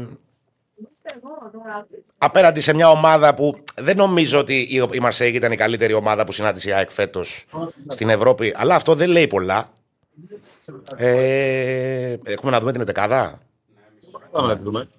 απέναντι 2.18 2.62
σε 2.62 2.74
μια 2.74 2.90
ομάδα 2.90 3.34
που 3.34 3.56
δεν 3.76 3.98
νομίζω 3.98 4.40
ότι 4.40 4.54
η, 4.54 4.88
η 4.92 5.00
Μαρσέγη 5.00 5.36
ήταν 5.36 5.52
η 5.52 5.56
καλύτερη 5.56 5.94
ομάδα 5.94 6.26
που 6.26 6.32
συνάντησε 6.32 6.70
η 6.70 6.72
ΑΕΚ 6.72 6.92
φέτος 6.92 7.46
στην 7.88 8.10
Ευρώπη 8.10 8.54
αλλά 8.56 8.76
αυτό 8.76 8.96
δεν 8.96 9.10
λέει 9.10 9.28
πολλά 9.28 9.70
ε, 10.96 12.18
έχουμε 12.24 12.52
να 12.52 12.60
δούμε 12.60 12.72
την 12.72 12.82
εντεκάδα. 12.82 13.42
Πάμε 14.32 14.48
να 14.48 14.58
τη 14.58 14.64
δούμε. 14.64 14.90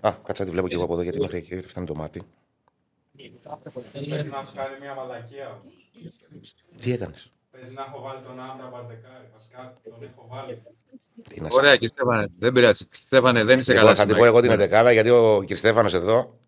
Α, 0.00 0.12
κάτσε 0.24 0.42
να 0.42 0.44
τη 0.44 0.50
βλέπω 0.50 0.68
και 0.68 0.74
εγώ 0.74 0.84
από 0.84 0.92
εδώ 0.92 1.02
γιατί 1.02 1.20
μέχρι 1.20 1.36
εκεί 1.36 1.60
φτάνει 1.60 1.86
το 1.86 1.94
μάτι. 1.94 2.22
Πες 3.92 4.26
να 4.26 4.38
έχω 4.38 4.52
κάνει 4.54 4.78
μια 4.80 4.94
μαλακία. 4.94 5.62
Τι 6.80 6.92
έκανες; 6.92 7.32
Πες 7.50 7.72
να 7.72 7.82
έχω 7.82 8.00
βάλει 8.00 8.22
τον 8.22 8.40
Άντρα 8.40 8.68
Μπαρδεκάρη. 8.72 9.28
Βασικά 9.32 9.78
τον 9.84 10.02
έχω 10.02 10.26
βάλει. 10.30 10.62
Τι 11.28 11.40
να 11.40 11.48
σε 11.50 11.56
Ωραία, 11.56 11.72
κύριε 11.72 11.88
Στέφανε. 11.88 12.26
Δεν 12.38 12.52
πειράζει. 12.52 12.88
Στέφανε, 12.90 13.44
δεν 13.44 13.58
είσαι 13.58 13.72
Λοιπόν, 13.72 13.86
καλά. 13.86 13.98
θα 13.98 14.06
την 14.06 14.16
πω 14.16 14.22
σήμερα. 14.22 14.38
εγώ 14.38 14.40
την 14.40 14.60
εντεκάδα 14.60 14.92
γιατί 14.92 15.10
ο 15.10 15.44
κ. 15.46 15.56
Στέφανος 15.56 15.94
εδώ. 15.94 16.38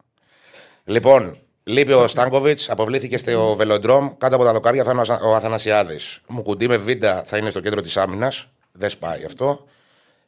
Λοιπόν, 0.84 1.38
λείπει 1.64 1.92
ο 1.92 2.06
Στάνκοβιτς, 2.06 2.70
αποβλήθηκε 2.70 3.16
στο 3.16 3.54
βελοντρόμ. 3.56 4.16
Κάτω 4.18 4.34
από 4.34 4.44
τα 4.44 4.52
δοκάρια 4.52 4.84
θα 4.84 4.90
είναι 4.90 4.98
ο 4.98 5.02
Αθα- 5.02 5.22
ο 5.22 5.34
Αθανασιάδης. 5.34 6.20
Μου 6.28 6.42
κουντί 6.42 6.68
με 6.68 6.76
βίντα 6.76 7.22
θα 7.26 7.36
είναι 7.36 7.50
στο 7.50 7.60
κέντρο 7.60 7.80
της 7.80 7.96
άμυνας. 7.96 8.48
Δεν 8.72 8.90
σπάει 8.90 9.24
αυτό. 9.24 9.64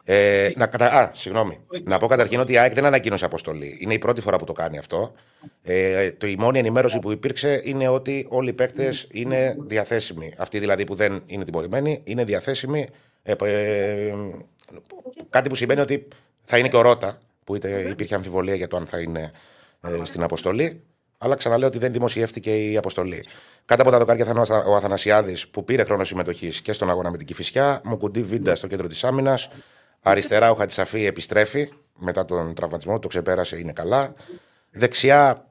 Ε, 0.04 0.50
να, 0.56 0.66
κατα... 0.66 0.86
Α, 0.86 1.10
συγγνώμη. 1.14 1.60
Να 1.84 1.98
πω 1.98 2.06
καταρχήν 2.06 2.40
ότι 2.40 2.52
η 2.52 2.58
ΑΕΚ 2.58 2.74
δεν 2.74 2.84
ανακοίνωσε 2.84 3.24
αποστολή. 3.24 3.78
Είναι 3.80 3.94
η 3.94 3.98
πρώτη 3.98 4.20
φορά 4.20 4.36
που 4.36 4.44
το 4.44 4.52
κάνει 4.52 4.78
αυτό. 4.78 5.14
Ε, 5.62 6.10
το, 6.10 6.26
η 6.26 6.36
μόνη 6.38 6.58
ενημέρωση 6.58 6.98
που 6.98 7.10
υπήρξε 7.10 7.60
είναι 7.64 7.88
ότι 7.88 8.26
όλοι 8.28 8.48
οι 8.48 8.52
παίκτες 8.52 9.06
είναι 9.10 9.56
διαθέσιμοι. 9.58 10.34
Αυτοί 10.38 10.58
δηλαδή 10.58 10.84
που 10.84 10.94
δεν 10.94 11.22
είναι 11.26 11.44
τιμωρημένοι 11.44 12.00
είναι 12.04 12.24
διαθέσιμοι. 12.24 12.88
Ε, 13.22 13.32
ε, 13.44 14.12
κάτι 15.30 15.48
που 15.48 15.54
σημαίνει 15.54 15.80
ότι 15.80 16.08
θα 16.44 16.58
είναι 16.58 16.68
και 16.68 16.76
ο 16.76 16.80
Ρότα, 16.80 17.18
που 17.44 17.54
είτε 17.54 17.86
υπήρχε 17.88 18.14
αμφιβολία 18.14 18.54
για 18.54 18.68
το 18.68 18.76
αν 18.76 18.86
θα 18.86 19.00
είναι 19.00 19.32
ε, 19.80 20.04
στην 20.04 20.22
αποστολή. 20.22 20.82
Αλλά 21.24 21.34
ξαναλέω 21.34 21.68
ότι 21.68 21.78
δεν 21.78 21.92
δημοσιεύτηκε 21.92 22.70
η 22.70 22.76
αποστολή. 22.76 23.26
Κάτω 23.64 23.82
από 23.82 23.90
τα 23.90 23.98
δοκάρια 23.98 24.24
θα 24.24 24.30
είναι 24.30 24.38
ο 24.38 24.42
Αθα- 24.42 24.64
ο 24.66 24.76
Αθανασιάδης 24.76 25.48
που 25.48 25.64
πήρε 25.64 25.84
χρόνο 25.84 26.04
συμμετοχής 26.04 26.62
και 26.62 26.72
στον 26.72 26.90
αγώνα 26.90 27.10
με 27.10 27.16
την 27.16 27.26
Κυφυσιά. 27.26 27.80
Μου 27.84 27.96
κουντί 27.96 28.22
βίντα 28.22 28.54
στο 28.54 28.66
κέντρο 28.66 28.86
της 28.86 29.04
άμυνας. 29.04 29.48
Αριστερά 30.02 30.50
ο 30.50 30.54
Χατσαφή 30.54 31.06
επιστρέφει 31.06 31.68
μετά 31.98 32.24
τον 32.24 32.54
τραυματισμό, 32.54 32.98
το 32.98 33.08
ξεπέρασε, 33.08 33.58
είναι 33.58 33.72
καλά. 33.72 34.14
Δεξιά 34.70 35.46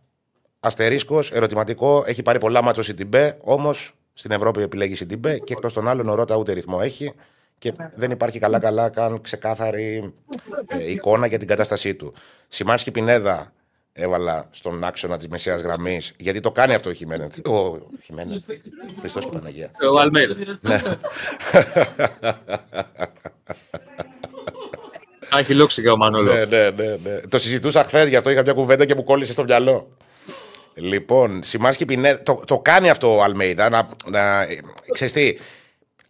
αστερίσκος, 0.59 1.31
ερωτηματικό, 1.31 2.03
έχει 2.07 2.21
πάρει 2.21 2.39
πολλά 2.39 2.61
μάτσο 2.63 2.81
η 2.91 2.93
Τιμπέ, 2.93 3.37
όμως 3.41 3.93
στην 4.13 4.31
Ευρώπη 4.31 4.61
επιλέγει 4.61 4.95
η 5.01 5.05
Τιμπέ 5.05 5.37
και 5.37 5.53
εκτός 5.53 5.73
των 5.73 5.87
άλλων 5.87 6.09
ο 6.09 6.15
Ρότα 6.15 6.35
ούτε 6.35 6.53
ρυθμό 6.53 6.79
έχει 6.81 7.13
και 7.57 7.73
δεν 7.95 8.11
υπάρχει 8.11 8.39
καλά-καλά 8.39 8.89
καν 8.89 9.21
ξεκάθαρη 9.21 10.13
ε, 10.67 10.91
εικόνα 10.91 11.27
για 11.27 11.37
την 11.37 11.47
κατάστασή 11.47 11.95
του. 11.95 12.13
Σιμάνσκι 12.47 12.91
Πινέδα 12.91 13.53
έβαλα 13.93 14.47
στον 14.51 14.83
άξονα 14.83 15.17
της 15.17 15.27
μεσαίας 15.27 15.61
γραμμής. 15.61 16.13
Γιατί 16.17 16.39
το 16.39 16.51
κάνει 16.51 16.73
αυτό 16.73 16.89
ο 16.89 16.93
Χιμένεθ. 16.93 17.47
Ο 17.47 17.79
Χιμένεθ. 18.03 18.43
Χριστός 18.99 19.23
και 19.25 19.29
Παναγία. 19.31 19.71
Ο 19.93 19.99
Αλμέιδα. 19.99 20.35
ναι. 20.61 20.81
Α, 25.29 25.39
Έχει 25.39 25.53
λόξει 25.53 25.81
και 25.81 25.89
ο 25.89 25.97
Μανώλος. 25.97 26.49
ναι, 26.49 26.69
ναι, 26.69 26.69
ναι, 26.69 26.95
ναι. 27.03 27.19
Το 27.29 27.37
συζητούσα 27.37 27.83
χθες, 27.83 28.07
γι' 28.07 28.15
αυτό 28.15 28.29
είχα 28.29 28.41
μια 28.41 28.53
κουβέντα 28.53 28.85
και 28.85 28.95
μου 28.95 29.03
κόλλησε 29.03 29.31
στο 29.31 29.43
μυαλό. 29.43 29.89
Λοιπόν, 30.75 31.43
Σιμάνσκι 31.43 31.85
Πινέ, 31.85 32.15
το, 32.17 32.41
το 32.47 32.59
κάνει 32.59 32.89
αυτό 32.89 33.15
ο 33.17 33.23
Αλμέιδα. 33.23 33.69
Να, 33.69 33.87
να, 34.05 34.47
ξέρεις 34.91 35.13
τι, 35.13 35.37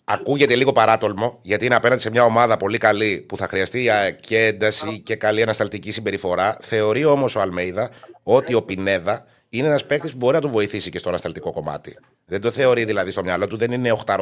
ακούγεται 0.03 0.55
λίγο 0.55 0.71
παράτολμο, 0.71 1.39
γιατί 1.41 1.65
είναι 1.65 1.75
απέναντι 1.75 2.01
σε 2.01 2.09
μια 2.09 2.23
ομάδα 2.23 2.57
πολύ 2.57 2.77
καλή 2.77 3.25
που 3.27 3.37
θα 3.37 3.47
χρειαστεί 3.47 3.89
και 4.21 4.45
ένταση 4.45 4.99
και 4.99 5.15
καλή 5.15 5.41
ανασταλτική 5.41 5.91
συμπεριφορά. 5.91 6.57
Θεωρεί 6.61 7.05
όμως 7.05 7.35
ο 7.35 7.41
Αλμέιδα 7.41 7.89
ότι 8.23 8.53
ο 8.53 8.61
Πινέδα 8.61 9.25
είναι 9.49 9.67
ένας 9.67 9.85
παίκτης 9.85 10.11
που 10.11 10.17
μπορεί 10.17 10.35
να 10.35 10.41
του 10.41 10.49
βοηθήσει 10.49 10.89
και 10.89 10.97
στο 10.97 11.09
ανασταλτικό 11.09 11.51
κομμάτι. 11.51 11.97
Δεν 12.25 12.41
το 12.41 12.51
θεωρεί 12.51 12.85
δηλαδή 12.85 13.11
στο 13.11 13.23
μυαλό 13.23 13.47
του, 13.47 13.57
δεν 13.57 13.71
είναι 13.71 13.97
8-10 14.05 14.17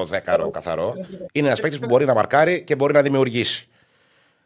καθαρό. 0.52 0.94
Είναι 1.32 1.48
ένας 1.48 1.60
παίκτης 1.60 1.80
που 1.80 1.86
μπορεί 1.86 2.06
να 2.06 2.14
μαρκάρει 2.14 2.64
και 2.64 2.76
μπορεί 2.76 2.94
να 2.94 3.02
δημιουργήσει. 3.02 3.68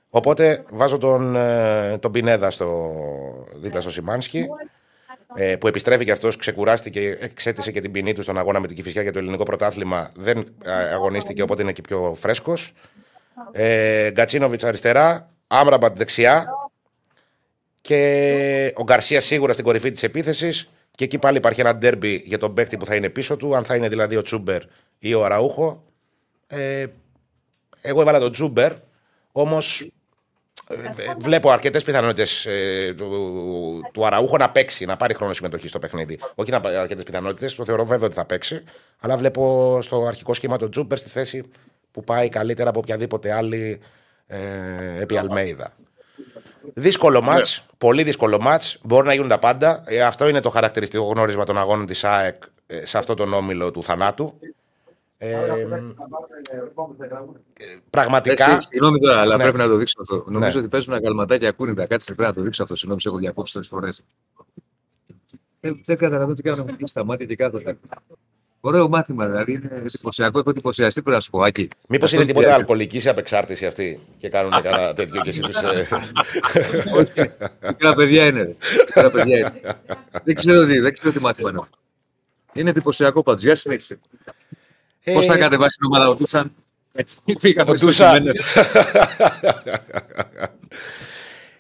Οπότε 0.09 0.63
βάζω 0.69 0.97
τον, 0.97 1.35
ε, 1.35 1.97
τον 1.97 2.11
Πινέδα 2.11 2.51
στο, 2.51 2.93
δίπλα 3.55 3.81
στο 3.81 3.91
Σιμάνσκι, 3.91 4.45
ε, 5.35 5.55
που 5.55 5.67
επιστρέφει 5.67 6.05
και 6.05 6.11
αυτός, 6.11 6.35
ξεκουράστηκε, 6.35 7.17
εξέτησε 7.19 7.71
και 7.71 7.81
την 7.81 7.91
ποινή 7.91 8.13
του 8.13 8.21
στον 8.21 8.37
αγώνα 8.37 8.59
με 8.59 8.67
την 8.67 8.75
Κυφυσιά 8.75 9.01
για 9.01 9.11
το 9.11 9.19
ελληνικό 9.19 9.43
πρωτάθλημα. 9.43 10.11
Δεν 10.15 10.37
ε, 10.63 10.71
αγωνίστηκε, 10.71 11.41
οπότε 11.41 11.61
είναι 11.61 11.71
και 11.71 11.81
πιο 11.81 12.15
φρέσκος. 12.19 12.73
Ε, 13.51 14.11
Γκατσίνοβιτς 14.11 14.63
αριστερά, 14.63 15.29
Άμραμπατ 15.47 15.97
δεξιά. 15.97 16.45
Και 17.81 18.73
ο 18.75 18.83
Γκαρσία 18.83 19.21
σίγουρα 19.21 19.53
στην 19.53 19.65
κορυφή 19.65 19.91
της 19.91 20.03
επίθεσης. 20.03 20.69
Και 20.91 21.03
εκεί 21.03 21.17
πάλι 21.17 21.37
υπάρχει 21.37 21.61
ένα 21.61 21.75
ντέρμπι 21.75 22.23
για 22.25 22.37
τον 22.37 22.53
παίκτη 22.53 22.77
που 22.77 22.85
θα 22.85 22.95
είναι 22.95 23.09
πίσω 23.09 23.37
του, 23.37 23.55
αν 23.55 23.63
θα 23.63 23.75
είναι 23.75 23.89
δηλαδή 23.89 24.15
ο 24.15 24.21
Τσούμπερ 24.21 24.61
ή 24.99 25.13
ο 25.13 25.25
Αραούχο. 25.25 25.83
Ε, 26.47 26.85
εγώ 27.81 28.01
έβαλα 28.01 28.19
τον 28.19 28.31
Τσούμπερ, 28.31 28.73
όμως 29.31 29.87
βλέπω 31.17 31.49
αρκετές 31.49 31.83
πιθανότητες 31.83 32.45
ε, 32.45 32.93
του, 32.97 33.89
του 33.93 34.05
Αραούχο 34.05 34.37
να 34.37 34.49
παίξει, 34.49 34.85
να 34.85 34.97
πάρει 34.97 35.13
χρόνο 35.13 35.33
συμμετοχή 35.33 35.67
στο 35.67 35.79
παιχνίδι. 35.79 36.19
Όχι 36.35 36.51
να 36.51 36.59
πάρει 36.59 36.75
αρκετές 36.75 37.03
πιθανότητες, 37.03 37.55
το 37.55 37.65
θεωρώ 37.65 37.85
βέβαιο 37.85 38.05
ότι 38.05 38.15
θα 38.15 38.25
παίξει. 38.25 38.63
Αλλά 38.99 39.17
βλέπω 39.17 39.79
στο 39.81 40.05
αρχικό 40.05 40.33
σχήμα 40.33 40.57
τον 40.57 40.71
Τζούμπερ 40.71 40.97
στη 40.97 41.09
θέση 41.09 41.43
που 41.91 42.03
πάει 42.03 42.29
καλύτερα 42.29 42.69
από 42.69 42.79
οποιαδήποτε 42.79 43.31
άλλη 43.31 43.81
ε, 44.27 44.37
επί 44.99 45.17
Αλμέιδα. 45.17 45.73
Δύσκολο 46.73 47.21
μάτς, 47.21 47.65
πολύ 47.77 48.03
δύσκολο 48.03 48.41
μάτς. 48.41 48.77
Μπορεί 48.83 49.07
να 49.07 49.13
γίνουν 49.13 49.29
τα 49.29 49.39
πάντα. 49.39 49.83
Ε, 49.85 50.01
αυτό 50.01 50.27
είναι 50.27 50.39
το 50.39 50.49
χαρακτηριστικό 50.49 51.03
γνώρισμα 51.03 51.43
των 51.43 51.57
αγώνων 51.57 51.85
της 51.85 52.03
ΑΕΚ 52.03 52.43
ε, 52.67 52.85
σε 52.85 52.97
αυτό 52.97 53.13
τον 53.13 53.33
όμιλο 53.33 53.71
του 53.71 53.83
θανάτου. 53.83 54.39
Ε, 55.17 55.65
πραγματικά. 57.89 58.61
Συγγνώμη 58.61 58.99
τώρα, 58.99 59.21
αλλά 59.21 59.37
Ναι. 59.37 59.43
πρέπει 59.43 59.57
να 59.57 59.67
το 59.67 59.75
δείξω 59.75 59.95
αυτό. 60.01 60.23
Νομίζω 60.27 60.51
Ναι. 60.53 60.59
ότι 60.59 60.67
παίζουν 60.67 60.93
αγκαλματάκια 60.93 61.49
ακούνητα. 61.49 61.87
Κάτσε 61.87 62.13
πρέπει 62.13 62.29
να 62.29 62.35
το 62.35 62.41
δείξω 62.41 62.63
αυτό. 62.63 62.75
Συγγνώμη, 62.75 63.01
σε 63.01 63.09
έχω 63.09 63.17
διακόψει 63.17 63.53
τρει 63.53 63.63
φορές. 63.67 64.03
Δεν, 65.59 65.81
δεν 65.85 65.97
καταλαβαίνω 65.97 66.33
τι 66.33 66.41
κάνω. 66.41 66.63
Μου 66.63 66.75
κλείσει 66.77 66.93
τα 66.93 67.03
μάτια 67.03 67.25
και 67.25 67.35
κάθονται. 67.35 67.77
Ωραίο 68.59 68.89
μάθημα, 68.89 69.25
δηλαδή 69.27 69.51
είναι 69.53 69.81
εντυπωσιακό. 69.85 70.39
Έχω 70.39 70.49
εντυπωσιαστεί 70.49 71.01
πρέπει 71.01 71.15
να 71.15 71.21
σου 71.21 71.29
πω, 71.29 71.41
Άκη. 71.41 71.67
Μήπως 71.87 72.05
Αυτό 72.09 72.15
είναι 72.15 72.25
τίποτα 72.27 72.45
πια- 72.47 72.55
αλκοολική 72.55 72.99
σε 72.99 73.09
απεξάρτηση 73.09 73.65
αυτή 73.65 73.99
και 74.17 74.29
κάνουν 74.29 74.51
κανένα 74.61 74.93
τέτοιο 74.93 75.21
και 75.21 75.29
εσύ 75.29 75.41
τους, 75.41 75.55
ε, 75.55 75.87
Όχι, 76.95 77.31
μικρά 77.67 77.93
παιδιά 77.95 78.25
είναι. 78.25 78.41
ρε. 78.41 78.55
Μικρά 78.85 79.11
παιδιά 79.11 79.37
είναι. 79.37 79.53
δεν, 80.25 80.35
ξέρω 80.35 80.65
τι, 80.65 80.79
δεν 80.79 80.93
ξέρω 80.93 81.11
τι 81.11 81.19
μάθημα 81.19 81.49
είναι 81.49 81.59
αυτό. 81.61 81.77
Είναι 82.53 82.69
εντυπωσιακό 82.69 83.23
πάντως. 83.23 83.41
Για 83.41 83.55
συνέχισε. 83.55 83.99
Πώς 85.13 85.25
θα 85.25 85.33
ε, 85.33 85.37
κατεβάσει 85.37 85.77
την 85.77 85.85
ομάδα 85.85 86.09
ο 86.09 86.15
Τούσαν; 86.15 86.51
Έτσι, 86.93 87.15
πήγαμε 87.41 87.71
Ο 87.71 87.75
στο 87.75 87.85
Τούσαν. 87.85 88.17
κειμένο. 88.17 88.33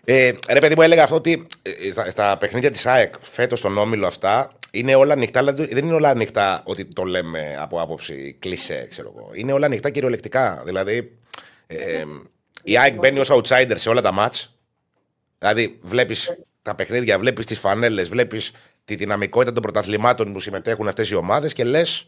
Ε, 0.07 0.31
ρε 0.49 0.59
παιδί 0.59 0.75
μου, 0.75 0.81
έλεγα 0.81 1.03
αυτό 1.03 1.15
ότι 1.15 1.47
ε, 1.61 1.91
στα, 1.91 2.09
στα 2.09 2.37
παιχνίδια 2.37 2.71
της 2.71 2.85
ΑΕΚ 2.85 3.13
φέτος 3.21 3.59
στον 3.59 3.77
όμιλο 3.77 4.07
αυτά 4.07 4.51
είναι 4.71 4.95
όλα 4.95 5.13
ανοιχτά. 5.13 5.39
αλλά 5.39 5.53
Δεν 5.53 5.77
είναι 5.85 5.93
όλα 5.93 6.09
ανοιχτά 6.09 6.61
ότι 6.65 6.85
το 6.85 7.03
λέμε 7.03 7.57
από 7.59 7.81
άποψη 7.81 8.35
κλισέ, 8.39 8.87
ξέρω 8.89 9.13
εγώ. 9.17 9.29
Είναι 9.33 9.51
όλα 9.53 9.65
ανοιχτά 9.65 9.89
κυριολεκτικά. 9.89 10.61
Δηλαδή, 10.65 11.17
ε, 11.67 12.03
η 12.63 12.77
ΑΕΚ 12.77 12.93
μπαίνει 12.95 13.19
ως 13.19 13.29
outsider 13.31 13.73
σε 13.75 13.89
όλα 13.89 14.01
τα 14.01 14.11
μάτς. 14.11 14.55
Δηλαδή, 15.39 15.79
βλέπεις 15.81 16.33
τα 16.61 16.75
παιχνίδια, 16.75 17.19
βλέπεις 17.19 17.45
τις 17.45 17.59
φανέλες, 17.59 18.09
βλέπεις 18.09 18.51
τη 18.85 18.95
δυναμικότητα 18.95 19.53
των 19.53 19.61
πρωταθλημάτων 19.61 20.33
που 20.33 20.39
συμμετέχουν 20.39 20.87
αυτές 20.87 21.09
οι 21.09 21.15
ομάδες 21.15 21.53
και 21.53 21.63
λες. 21.63 22.05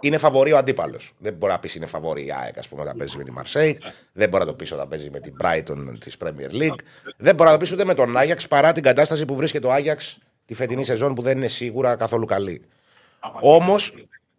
Είναι 0.00 0.18
φαβορή 0.18 0.52
ο 0.52 0.56
αντίπαλος. 0.56 1.12
Δεν 1.18 1.34
μπορεί 1.34 1.52
να 1.52 1.58
πεις 1.58 1.74
είναι 1.74 1.86
φαβορή 1.86 2.26
η 2.26 2.32
ΑΕΚ, 2.32 2.58
ας 2.58 2.68
πούμε, 2.68 2.82
όταν 2.82 2.96
παίζει 2.96 3.16
με 3.16 3.24
τη 3.24 3.30
Μαρσέη. 3.30 3.78
Δεν 4.12 4.28
μπορεί 4.28 4.44
να 4.44 4.50
το 4.50 4.56
πεις 4.56 4.72
όταν 4.72 4.88
παίζει 4.88 5.10
με 5.10 5.20
την 5.20 5.34
Brighton 5.42 5.98
της 5.98 6.16
Premier 6.24 6.52
League. 6.52 6.80
Δεν 7.16 7.34
μπορεί 7.34 7.48
να 7.48 7.52
το 7.52 7.58
πεις 7.58 7.72
ούτε 7.72 7.84
με 7.84 7.94
τον 7.94 8.16
Άγιαξ 8.16 8.48
παρά 8.48 8.72
την 8.72 8.82
κατάσταση 8.82 9.24
που 9.24 9.34
βρίσκεται 9.34 9.66
ο 9.66 9.72
Άγιαξ 9.72 10.18
τη 10.46 10.54
φετινή 10.54 10.84
σεζόν 10.84 11.14
που 11.14 11.22
δεν 11.22 11.36
είναι 11.36 11.46
σίγουρα 11.46 11.96
καθόλου 11.96 12.26
καλή. 12.26 12.62
Όμως 13.40 13.94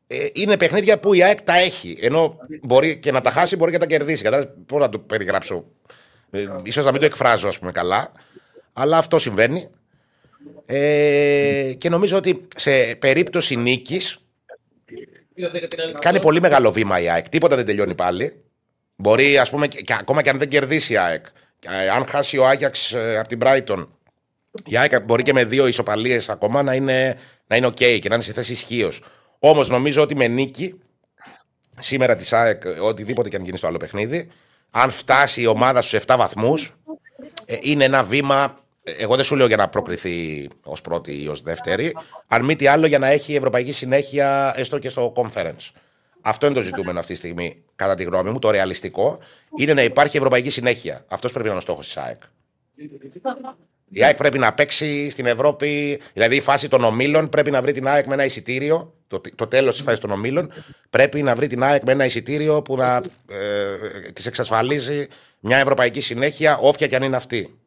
ε, 0.07 0.27
είναι 0.33 0.57
παιχνίδια 0.57 0.99
που 0.99 1.13
η 1.13 1.23
ΑΕΚ 1.23 1.41
τα 1.41 1.57
έχει. 1.57 1.97
Ενώ 2.01 2.37
μπορεί 2.61 2.97
και 2.97 3.11
να 3.11 3.21
τα 3.21 3.31
χάσει, 3.31 3.55
μπορεί 3.55 3.71
και 3.71 3.77
να 3.77 3.83
τα 3.83 3.89
κερδίσει. 3.89 4.23
Κατάλαβες; 4.23 4.53
Πώς 4.65 4.79
να 4.79 4.89
το 4.89 4.99
περιγράψω; 4.99 5.65
Ε, 6.31 6.47
ίσως 6.63 6.85
να 6.85 6.91
μην 6.91 6.99
το 6.99 7.05
εκφράζω, 7.05 7.47
ας 7.47 7.59
πούμε, 7.59 7.71
καλά. 7.71 8.11
Αλλά 8.73 8.97
αυτό 8.97 9.19
συμβαίνει. 9.19 9.69
Ε, 10.65 11.73
και 11.77 11.89
νομίζω 11.89 12.17
ότι 12.17 12.47
σε 12.55 12.95
περίπτωση 12.95 13.55
νίκης 13.55 14.20
κάνει 15.99 16.19
πολύ 16.19 16.41
μεγάλο 16.41 16.71
βήμα 16.71 16.99
η 16.99 17.09
ΑΕΚ. 17.09 17.29
Τίποτα 17.29 17.55
δεν 17.55 17.65
τελειώνει 17.65 17.95
πάλι. 17.95 18.43
Μπορεί, 18.95 19.37
ας 19.37 19.49
πούμε, 19.49 19.67
και, 19.67 19.81
και 19.81 19.93
ακόμα 19.93 20.21
και 20.21 20.29
αν 20.29 20.37
δεν 20.37 20.49
κερδίσει 20.49 20.93
η 20.93 20.97
ΑΕΚ, 20.97 21.25
ε, 21.59 21.89
αν 21.89 22.05
χάσει 22.07 22.37
ο 22.37 22.47
Άγιαξ 22.47 22.91
ε, 22.91 23.17
από 23.17 23.27
την 23.27 23.39
Brighton, 23.43 23.87
η 24.65 24.77
ΑΕΚ 24.77 25.01
μπορεί 25.01 25.23
και 25.23 25.33
με 25.33 25.45
δύο 25.45 25.67
ισοπαλίες 25.67 26.29
ακόμα 26.29 26.63
να 26.63 26.73
είναι, 26.73 27.17
να 27.47 27.55
είναι 27.55 27.67
OK 27.67 27.99
και 27.99 28.09
να 28.09 28.15
είναι 28.15 28.23
σε 28.23 28.33
θέση 28.33 28.51
ισχύως. 28.51 29.03
Όμως 29.39 29.69
νομίζω 29.69 30.01
ότι 30.01 30.15
με 30.15 30.27
νίκη 30.27 30.79
σήμερα 31.79 32.15
της 32.15 32.33
ΑΕΚ, 32.33 32.65
ε, 32.65 32.69
οτιδήποτε 32.69 33.29
και 33.29 33.35
αν 33.35 33.43
γίνει 33.43 33.57
στο 33.57 33.67
άλλο 33.67 33.77
παιχνίδι, 33.77 34.31
αν 34.71 34.91
φτάσει 34.91 35.41
η 35.41 35.45
ομάδα 35.45 35.81
στους 35.81 35.99
7 36.05 36.15
βαθμούς, 36.17 36.75
είναι 37.61 37.83
ένα 37.83 38.03
βήμα. 38.03 38.59
Ε, 38.83 38.91
Εγώ 38.91 39.15
δεν 39.15 39.25
σου 39.25 39.35
λέω 39.35 39.47
για 39.47 39.57
να 39.57 39.69
προκριθεί 39.69 40.49
ως 40.63 40.81
πρώτη 40.81 41.21
ή 41.21 41.27
ως 41.27 41.41
δεύτερη, 41.41 41.97
αν 42.27 42.45
μη 42.45 42.55
τι 42.55 42.67
άλλο 42.67 42.85
για 42.85 42.99
να 42.99 43.07
έχει 43.07 43.35
ευρωπαϊκή 43.35 43.71
συνέχεια 43.71 44.53
έστω 44.55 44.79
και 44.79 44.89
στο 44.89 45.13
conference. 45.15 45.71
Αυτό 46.21 46.45
είναι 46.45 46.55
το 46.55 46.61
ζητούμενο 46.61 46.99
αυτή 46.99 47.11
τη 47.11 47.17
στιγμή, 47.17 47.63
κατά 47.75 47.95
τη 47.95 48.03
γνώμη 48.03 48.29
μου. 48.29 48.39
Το 48.39 48.49
ρεαλιστικό 48.49 49.19
είναι 49.57 49.73
να 49.73 49.83
υπάρχει 49.83 50.17
ευρωπαϊκή 50.17 50.49
συνέχεια. 50.49 51.05
Αυτός 51.07 51.31
πρέπει 51.31 51.45
να 51.45 51.51
είναι 51.51 51.59
ο 51.59 51.63
στόχος 51.63 51.85
της 51.85 51.97
ΑΕΚ. 51.97 52.21
Η 53.93 54.03
ΑΕΚ 54.03 54.17
πρέπει 54.17 54.39
να 54.39 54.53
παίξει 54.53 55.09
στην 55.09 55.25
Ευρώπη, 55.25 56.01
δηλαδή 56.13 56.35
η 56.35 56.41
φάση 56.41 56.67
των 56.67 56.83
ομίλων 56.83 57.29
πρέπει 57.29 57.51
να 57.51 57.61
βρει 57.61 57.71
την 57.71 57.87
ΑΕΚ 57.87 58.05
με 58.05 58.13
ένα 58.13 58.25
εισιτήριο. 58.25 58.93
Το, 59.07 59.21
το 59.35 59.47
τέλος 59.47 59.73
της 59.73 59.83
φάσης 59.83 59.99
των 59.99 60.11
ομίλων 60.11 60.53
πρέπει 60.89 61.21
να 61.21 61.35
βρει 61.35 61.47
την 61.47 61.63
ΑΕΚ 61.63 61.83
με 61.83 61.91
ένα 61.91 62.05
εισιτήριο 62.05 62.61
που 62.61 62.75
να 62.75 62.95
ε, 63.31 64.11
της 64.13 64.25
εξασφαλίζει 64.25 65.07
μια 65.39 65.57
ευρωπαϊκή 65.57 66.01
συνέχεια, 66.01 66.57
όποια 66.57 66.87
και 66.87 66.95
αν 66.95 67.03
είναι 67.03 67.15
αυτή. 67.15 67.60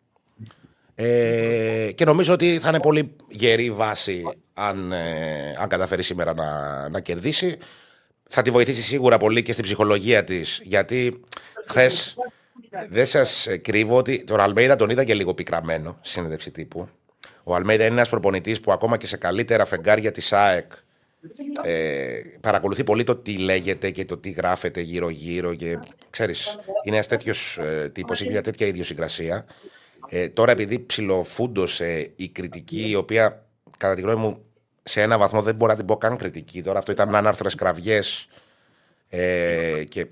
Ε, 0.94 1.90
και 1.94 2.04
νομίζω 2.04 2.32
ότι 2.32 2.58
θα 2.58 2.68
είναι 2.68 2.80
πολύ 2.80 3.16
γερή 3.28 3.70
βάση 3.70 4.22
αν, 4.54 4.92
ε, 4.92 5.56
αν 5.60 5.68
καταφέρει 5.68 6.02
σήμερα 6.02 6.34
να, 6.34 6.88
να 6.88 7.00
κερδίσει. 7.00 7.58
Θα 8.28 8.42
τη 8.42 8.50
βοηθήσει 8.50 8.82
σίγουρα 8.82 9.18
πολύ 9.18 9.42
και 9.42 9.52
στην 9.52 9.64
ψυχολογία 9.64 10.24
της. 10.24 10.60
Γιατί 10.62 11.20
χθες 11.66 12.16
δεν 12.90 13.06
σας 13.06 13.48
κρύβω 13.62 13.96
ότι 13.96 14.24
τον 14.24 14.40
Αλμέιδα 14.40 14.76
τον 14.76 14.90
είδα 14.90 15.04
και 15.04 15.14
λίγο 15.14 15.34
πικραμένο 15.34 15.98
στη 16.00 16.12
συνέντευξη 16.12 16.50
τύπου. 16.50 16.88
Ο 17.42 17.54
Αλμέιδα 17.54 17.84
είναι 17.84 17.94
ένας 17.94 18.08
προπονητής 18.08 18.60
που 18.60 18.72
ακόμα 18.72 18.96
και 18.96 19.06
σε 19.06 19.16
καλύτερα 19.16 19.64
φεγγάρια 19.64 20.10
της 20.10 20.32
ΑΕΚ 20.32 20.72
ε, 21.64 22.20
παρακολουθεί 22.40 22.84
πολύ 22.84 23.04
το 23.04 23.16
τι 23.16 23.38
λέγεται 23.38 23.90
και 23.90 24.04
το 24.04 24.16
τι 24.16 24.30
γράφεται 24.30 24.80
γύρω-γύρω. 24.80 25.54
Και 25.54 25.78
ξέρεις, 26.10 26.58
είναι 26.84 26.94
ένας 26.94 27.06
τέτοιος 27.06 27.58
ε, 27.58 27.90
τύπος, 27.94 28.20
έχει 28.20 28.30
μια 28.30 28.42
τέτοια 28.42 28.66
ιδιοσυγκρασία. 28.66 29.46
Ε, 30.08 30.28
τώρα, 30.28 30.52
επειδή 30.52 30.80
ψηλοφούντωσε 30.80 32.12
η 32.16 32.28
κριτική, 32.28 32.88
η 32.88 32.94
οποία 32.94 33.44
κατά 33.78 33.94
τη 33.94 34.00
γνώμη 34.00 34.20
μου 34.20 34.44
σε 34.82 35.02
ένα 35.02 35.18
βαθμό 35.18 35.42
δεν 35.42 35.54
μπορώ 35.54 35.70
να 35.70 35.78
την 35.78 35.86
πω 35.86 35.96
καν 35.96 36.16
κριτική. 36.16 36.62
Τώρα 36.62 36.78
αυτό 36.78 36.92
ήταν 36.92 37.14
ανάρθρε 37.14 37.48
κραυγέ 37.56 38.00
ε, 39.08 39.84
και 39.88 40.06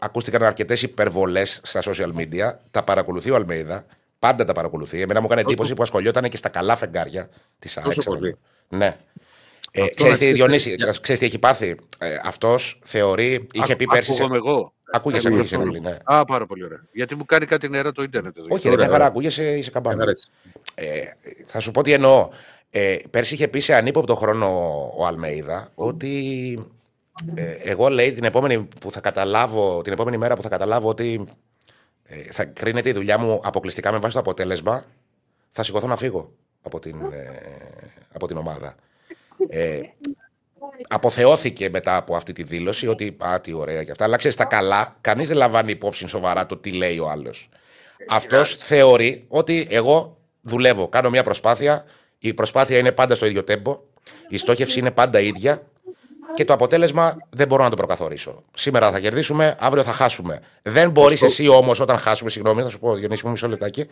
ακούστηκαν 0.00 0.42
αρκετές 0.42 0.82
υπερβολές 0.82 1.60
στα 1.62 1.82
social 1.84 2.12
media. 2.16 2.52
Τα 2.70 2.84
παρακολουθεί 2.84 3.30
ο 3.30 3.34
Αλμέιδα. 3.34 3.86
Πάντα 4.18 4.44
τα 4.44 4.52
παρακολουθεί. 4.52 5.00
Εμένα 5.00 5.20
μου 5.20 5.26
έκανε 5.26 5.40
εντύπωση 5.40 5.74
που 5.74 5.82
ασχολιόταν 5.82 6.28
και 6.28 6.36
στα 6.36 6.48
καλά 6.48 6.76
φεγγάρια 6.76 7.28
της 7.58 7.76
ΑΕΚ. 7.76 7.94
Τόσο 7.94 8.10
πολύ. 8.10 8.36
Ναι. 8.68 8.96
Ε, 9.78 9.82
Αυτό 9.82 9.94
ξέρεις, 9.94 10.12
να 10.12 10.18
τι, 10.18 10.18
ξέρεις, 10.18 10.34
Διονύση, 10.34 10.74
για- 10.74 10.94
ξέρεις 11.00 11.20
τι 11.20 11.26
έχει 11.26 11.38
πάθει; 11.38 11.76
Ε, 11.98 12.16
αυτός 12.24 12.78
θεωρεί, 12.84 13.26
είχε 13.52 13.64
Άκου- 13.64 13.76
πει 13.76 13.84
πέρσι... 13.86 14.04
σε- 14.04 14.22
Ακούγομαι 14.22 14.36
εγώ. 14.36 14.72
Ακούγεσαι, 14.92 15.26
Εγώ 15.26 15.36
ακούγεσαι 15.36 15.54
αυτό. 15.56 15.66
πολύ, 15.68 15.80
ναι. 15.80 15.96
Α, 16.04 16.24
πάρα 16.24 16.46
πολύ 16.46 16.64
ωραία. 16.64 16.80
Γιατί 16.92 17.14
μου 17.14 17.24
κάνει 17.24 17.46
κάτι 17.46 17.68
νερά 17.68 17.92
το 17.92 18.02
ίντερνετ 18.02 18.36
εδώ. 18.38 18.46
Όχι, 18.50 18.62
ρε, 18.62 18.68
Ωραία, 18.68 18.76
μια 18.76 18.84
χαρά, 18.86 18.96
ωραία. 18.96 19.06
ακούγεσαι, 19.06 19.56
είσαι 19.58 19.70
Μ' 19.70 19.72
καμπάνα. 19.72 20.02
αρέσει. 20.02 20.24
Ε, 20.74 21.00
θα 21.46 21.60
σου 21.60 21.70
πω 21.70 21.82
τι 21.82 21.92
εννοώ. 21.92 22.28
Ε, 22.70 22.96
πέρσι 23.10 23.34
είχε 23.34 23.48
πει 23.48 23.60
σε 23.60 23.74
ανύποπτο 23.74 24.16
χρόνο 24.16 24.46
ο 24.96 25.06
Αλμέιδα 25.06 25.68
ότι 25.74 26.58
ε, 27.34 27.50
εγώ 27.50 27.88
λέει 27.88 28.12
την 28.12 28.24
επόμενη, 28.24 28.68
που 28.80 28.92
θα 28.92 29.00
καταλάβω, 29.00 29.82
την 29.82 29.92
επόμενη 29.92 30.16
μέρα 30.16 30.34
που 30.36 30.42
θα 30.42 30.48
καταλάβω 30.48 30.88
ότι 30.88 31.26
ε, 32.04 32.16
θα 32.16 32.44
κρίνεται 32.44 32.88
η 32.88 32.92
δουλειά 32.92 33.18
μου 33.18 33.40
αποκλειστικά 33.42 33.92
με 33.92 33.98
βάση 33.98 34.14
το 34.14 34.20
αποτέλεσμα, 34.20 34.84
θα 35.52 35.62
σηκωθώ 35.62 35.86
να 35.86 35.96
φύγω 35.96 36.32
από 36.62 36.78
την, 36.80 37.00
ε, 37.12 37.40
από 38.12 38.26
την 38.26 38.36
ομάδα. 38.36 38.74
Ε, 39.48 39.80
αποθεώθηκε 40.88 41.70
μετά 41.70 41.96
από 41.96 42.16
αυτή 42.16 42.32
τη 42.32 42.42
δήλωση 42.42 42.86
ότι 42.86 43.16
α, 43.18 43.40
τι 43.40 43.52
ωραία 43.52 43.84
και 43.84 43.90
αυτά. 43.90 44.04
Αλλά 44.04 44.16
ξέρεις, 44.16 44.36
τα 44.36 44.44
καλά, 44.44 44.96
κανείς 45.00 45.28
δεν 45.28 45.36
λαμβάνει 45.36 45.70
υπόψη 45.70 46.08
σοβαρά 46.08 46.46
το 46.46 46.56
τι 46.56 46.70
λέει 46.70 46.98
ο 46.98 47.08
άλλος. 47.08 47.48
Αυτός 48.08 48.54
θεωρεί 48.54 49.24
ότι 49.28 49.66
εγώ 49.70 50.16
δουλεύω, 50.40 50.88
κάνω 50.88 51.10
μια 51.10 51.22
προσπάθεια. 51.22 51.84
Η 52.18 52.34
προσπάθεια 52.34 52.78
είναι 52.78 52.92
πάντα 52.92 53.14
στο 53.14 53.26
ίδιο 53.26 53.44
τέμπο. 53.44 53.80
Η 54.28 54.38
στόχευση 54.38 54.78
είναι 54.78 54.90
πάντα 54.90 55.20
ίδια. 55.20 55.62
Και 56.34 56.44
το 56.44 56.52
αποτέλεσμα 56.52 57.16
δεν 57.30 57.46
μπορώ 57.46 57.62
να 57.62 57.70
το 57.70 57.76
προκαθορίσω. 57.76 58.42
Σήμερα 58.54 58.90
θα 58.90 59.00
κερδίσουμε, 59.00 59.56
αύριο 59.58 59.82
θα 59.82 59.92
χάσουμε. 59.92 60.40
Δεν 60.62 60.90
μπορείς 60.90 61.22
εσύ 61.22 61.48
όμως 61.48 61.80
όταν 61.80 61.98
χάσουμε, 61.98 62.30
συγγνώμη, 62.30 62.62
θα 62.62 62.68
σου 62.68 62.78
πω 62.78 62.94
Διονύση 62.94 63.24
μου 63.24 63.30
μισό 63.30 63.48
λεπτάκι. 63.48 63.86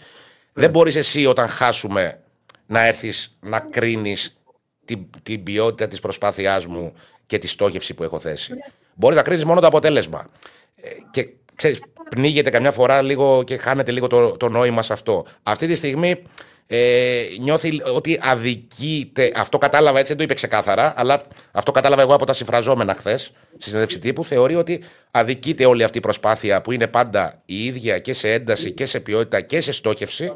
Δεν 0.52 0.70
μπορείς 0.70 0.96
εσύ 0.96 1.26
όταν 1.26 1.48
χάσουμε 1.48 2.20
να 2.66 2.86
έρθεις 2.86 3.36
να 3.40 3.58
κρίνεις 3.58 4.36
την, 4.84 5.06
την 5.22 5.42
ποιότητα 5.42 5.88
της 5.88 6.00
προσπάθειάς 6.00 6.66
μου 6.66 6.92
και 7.26 7.38
τη 7.38 7.46
στόχευση 7.46 7.94
που 7.94 8.02
έχω 8.02 8.20
θέσει. 8.20 8.52
Μπορείς 8.94 9.16
να 9.16 9.22
κρίνεις 9.22 9.44
μόνο 9.44 9.60
το 9.60 9.66
αποτέλεσμα. 9.66 10.30
Ε, 10.76 10.88
και 11.10 11.28
ξέρεις, 11.54 11.80
πνίγεται 12.10 12.50
καμιά 12.50 12.72
φορά 12.72 13.02
λίγο 13.02 13.42
και 13.42 13.56
χάνεται 13.56 13.92
λίγο 13.92 14.06
το, 14.06 14.36
το 14.36 14.48
νόημα 14.48 14.82
σε 14.82 14.92
αυτό. 14.92 15.26
Αυτή 15.42 15.66
τη 15.66 15.74
στιγμή 15.74 16.22
ε, 16.66 17.22
νιώθει 17.40 17.80
ότι 17.94 18.18
αδικείται. 18.22 19.32
Αυτό 19.34 19.58
κατάλαβα 19.58 19.98
έτσι, 19.98 20.08
δεν 20.08 20.16
το 20.16 20.22
είπε 20.22 20.34
ξεκάθαρα, 20.34 20.94
αλλά 20.96 21.26
αυτό 21.52 21.72
κατάλαβα 21.72 22.02
εγώ 22.02 22.14
από 22.14 22.26
τα 22.26 22.32
συμφραζόμενα 22.32 22.94
χθες 22.94 23.32
στη 23.56 23.68
συνέντευξη 23.68 23.98
τύπου. 23.98 24.24
Θεωρεί 24.24 24.54
ότι 24.54 24.84
αδικείται 25.10 25.64
όλη 25.66 25.84
αυτή 25.84 25.98
η 25.98 26.00
προσπάθεια 26.00 26.62
που 26.62 26.72
είναι 26.72 26.86
πάντα 26.86 27.42
η 27.44 27.64
ίδια 27.64 27.98
και 27.98 28.12
σε 28.12 28.32
ένταση 28.32 28.72
και 28.72 28.86
σε 28.86 29.00
ποιότητα 29.00 29.40
και 29.40 29.60
σε 29.60 29.72
στόχευση 29.72 30.32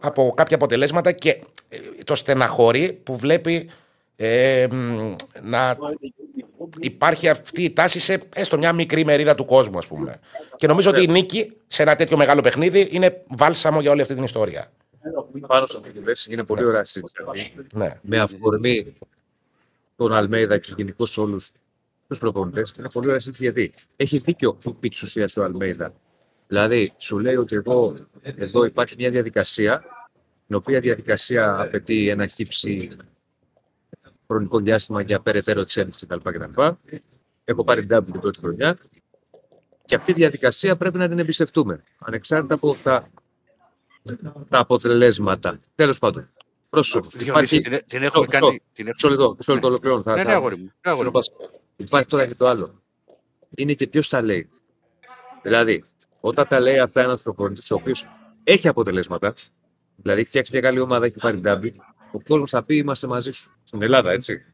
από 0.00 0.32
κάποια 0.36 0.56
αποτελέσματα 0.56 1.12
και 1.12 1.30
ε, 1.30 1.42
το 2.04 2.14
στεναχωρεί 2.14 3.00
που 3.02 3.16
βλέπει 3.16 3.70
ε, 4.16 4.66
μ, 4.70 5.14
να 5.42 5.76
υπάρχει 6.78 7.28
αυτή 7.28 7.62
η 7.62 7.72
τάση 7.72 8.00
σε 8.00 8.22
έστω 8.34 8.58
μια 8.58 8.72
μικρή 8.72 9.04
μερίδα 9.04 9.34
του 9.34 9.44
κόσμου, 9.44 9.78
ας 9.78 9.86
πούμε. 9.86 10.20
Και 10.56 10.66
νομίζω 10.66 10.90
ότι 10.90 11.02
η 11.02 11.06
νίκη 11.06 11.52
σε 11.66 11.82
ένα 11.82 11.96
τέτοιο 11.96 12.16
μεγάλο 12.16 12.40
παιχνίδι 12.40 12.88
είναι 12.90 13.22
βάλσαμο 13.28 13.80
για 13.80 13.90
όλη 13.90 14.00
αυτή 14.00 14.14
την 14.14 14.24
ιστορία. 14.24 14.72
Πάνω 15.46 15.66
σε 15.66 15.76
αυτή 15.76 15.90
τη 15.90 16.00
θέση 16.00 16.32
είναι 16.32 16.44
πολύ 16.44 16.64
ωραία 16.64 16.84
συζήτηση. 16.84 17.22
Ναι. 17.72 17.98
Με 18.02 18.18
αφορμή 18.18 18.96
τον 19.96 20.12
Αλμέιδα 20.12 20.58
και 20.58 20.72
γενικώς 20.76 21.18
όλους 21.18 21.52
τους 22.08 22.18
προπονητές. 22.18 22.74
Είναι 22.78 22.88
πολύ 22.90 23.06
ωραία 23.06 23.18
συζήτηση 23.18 23.42
γιατί 23.42 23.74
έχει 23.96 24.18
δίκιο 24.18 24.58
επί 24.66 24.88
τη 24.88 25.00
ουσία 25.02 25.28
ο 25.36 25.42
Αλμέιδα. 25.42 25.92
Δηλαδή, 26.48 26.92
σου 26.96 27.18
λέει 27.18 27.36
ότι 27.36 27.56
εγώ, 27.56 27.94
εδώ 28.22 28.64
υπάρχει 28.64 28.94
μια 28.98 29.10
διαδικασία, 29.10 29.84
την 30.48 30.56
οποία 30.56 30.80
διαδικασία 30.80 31.60
απαιτεί 31.60 32.08
ένα 32.08 32.26
χύψη 32.26 32.96
χρονικό 34.26 34.58
διάστημα 34.58 35.02
για 35.02 35.20
περαιτέρω 35.20 35.60
εξέλιξη 35.60 36.06
κτλ. 36.06 36.30
κτλ. 36.30 36.60
Έχω 37.44 37.64
πάρει 37.64 37.86
την 37.86 38.04
την 38.04 38.20
πρώτη 38.20 38.38
χρονιά. 38.38 38.78
Και 39.84 39.94
αυτή 39.94 40.10
η 40.10 40.14
διαδικασία 40.14 40.76
πρέπει 40.76 40.98
να 40.98 41.08
την 41.08 41.18
εμπιστευτούμε. 41.18 41.82
Ανεξάρτητα 41.98 42.54
από 42.54 42.74
τα, 42.82 43.10
τα 44.48 44.58
αποτελέσματα. 44.58 45.60
Τέλος 45.74 45.98
πάντων. 45.98 46.28
Πρόσωπος. 46.70 47.16
Διονύση, 47.16 47.60
την, 47.60 47.78
την 47.86 48.02
έχουμε 48.02 48.26
Μισό, 48.26 48.40
κάνει. 48.40 48.62
Την 48.72 48.86
Μισό 48.86 49.08
έχουμε... 49.08 49.20
λεπτό, 49.22 49.34
μισό 49.38 49.52
λεπτό 49.52 49.66
ολοκληρώνω. 49.66 50.02
Θα- 50.02 50.14
Ναι, 50.14 50.22
ναι, 50.22 50.30
θα- 50.30 50.36
αγόρι 50.36 50.56
μου. 50.56 50.62
Ναι, 50.64 50.70
αγόρι 50.92 51.06
μου. 51.06 51.12
Πας. 51.12 51.30
Υπάρχει 51.76 52.08
τώρα 52.08 52.26
και 52.26 52.34
το 52.34 52.46
άλλο. 52.48 52.82
Είναι 53.54 53.72
και 53.74 53.86
ποιος 53.86 54.08
τα 54.08 54.22
λέει. 54.22 54.48
Δηλαδή, 55.42 55.84
όταν 56.20 56.46
τα 56.48 56.60
λέει 56.60 56.78
αυτά 56.78 57.00
ένας 57.02 57.22
προπονητής, 57.22 57.70
ο 57.70 57.74
οποίος 57.74 58.06
έχει 58.44 58.68
αποτελέσματα, 58.68 59.34
δηλαδή 60.02 60.24
φτιάξει 60.24 60.52
μια 60.52 60.60
καλή 60.60 60.80
ομάδα, 60.80 61.06
έχει 61.06 61.18
πάρει 61.20 61.36
ντάμπι, 61.36 61.74
ο 62.12 62.20
κόσμος 62.20 62.50
θα 62.50 62.62
πει 62.62 62.76
είμαστε 62.76 63.06
μαζί 63.06 63.30
σου. 63.30 63.50
Στην 63.64 63.82
Ελλάδα, 63.82 64.10
έτσι. 64.10 64.44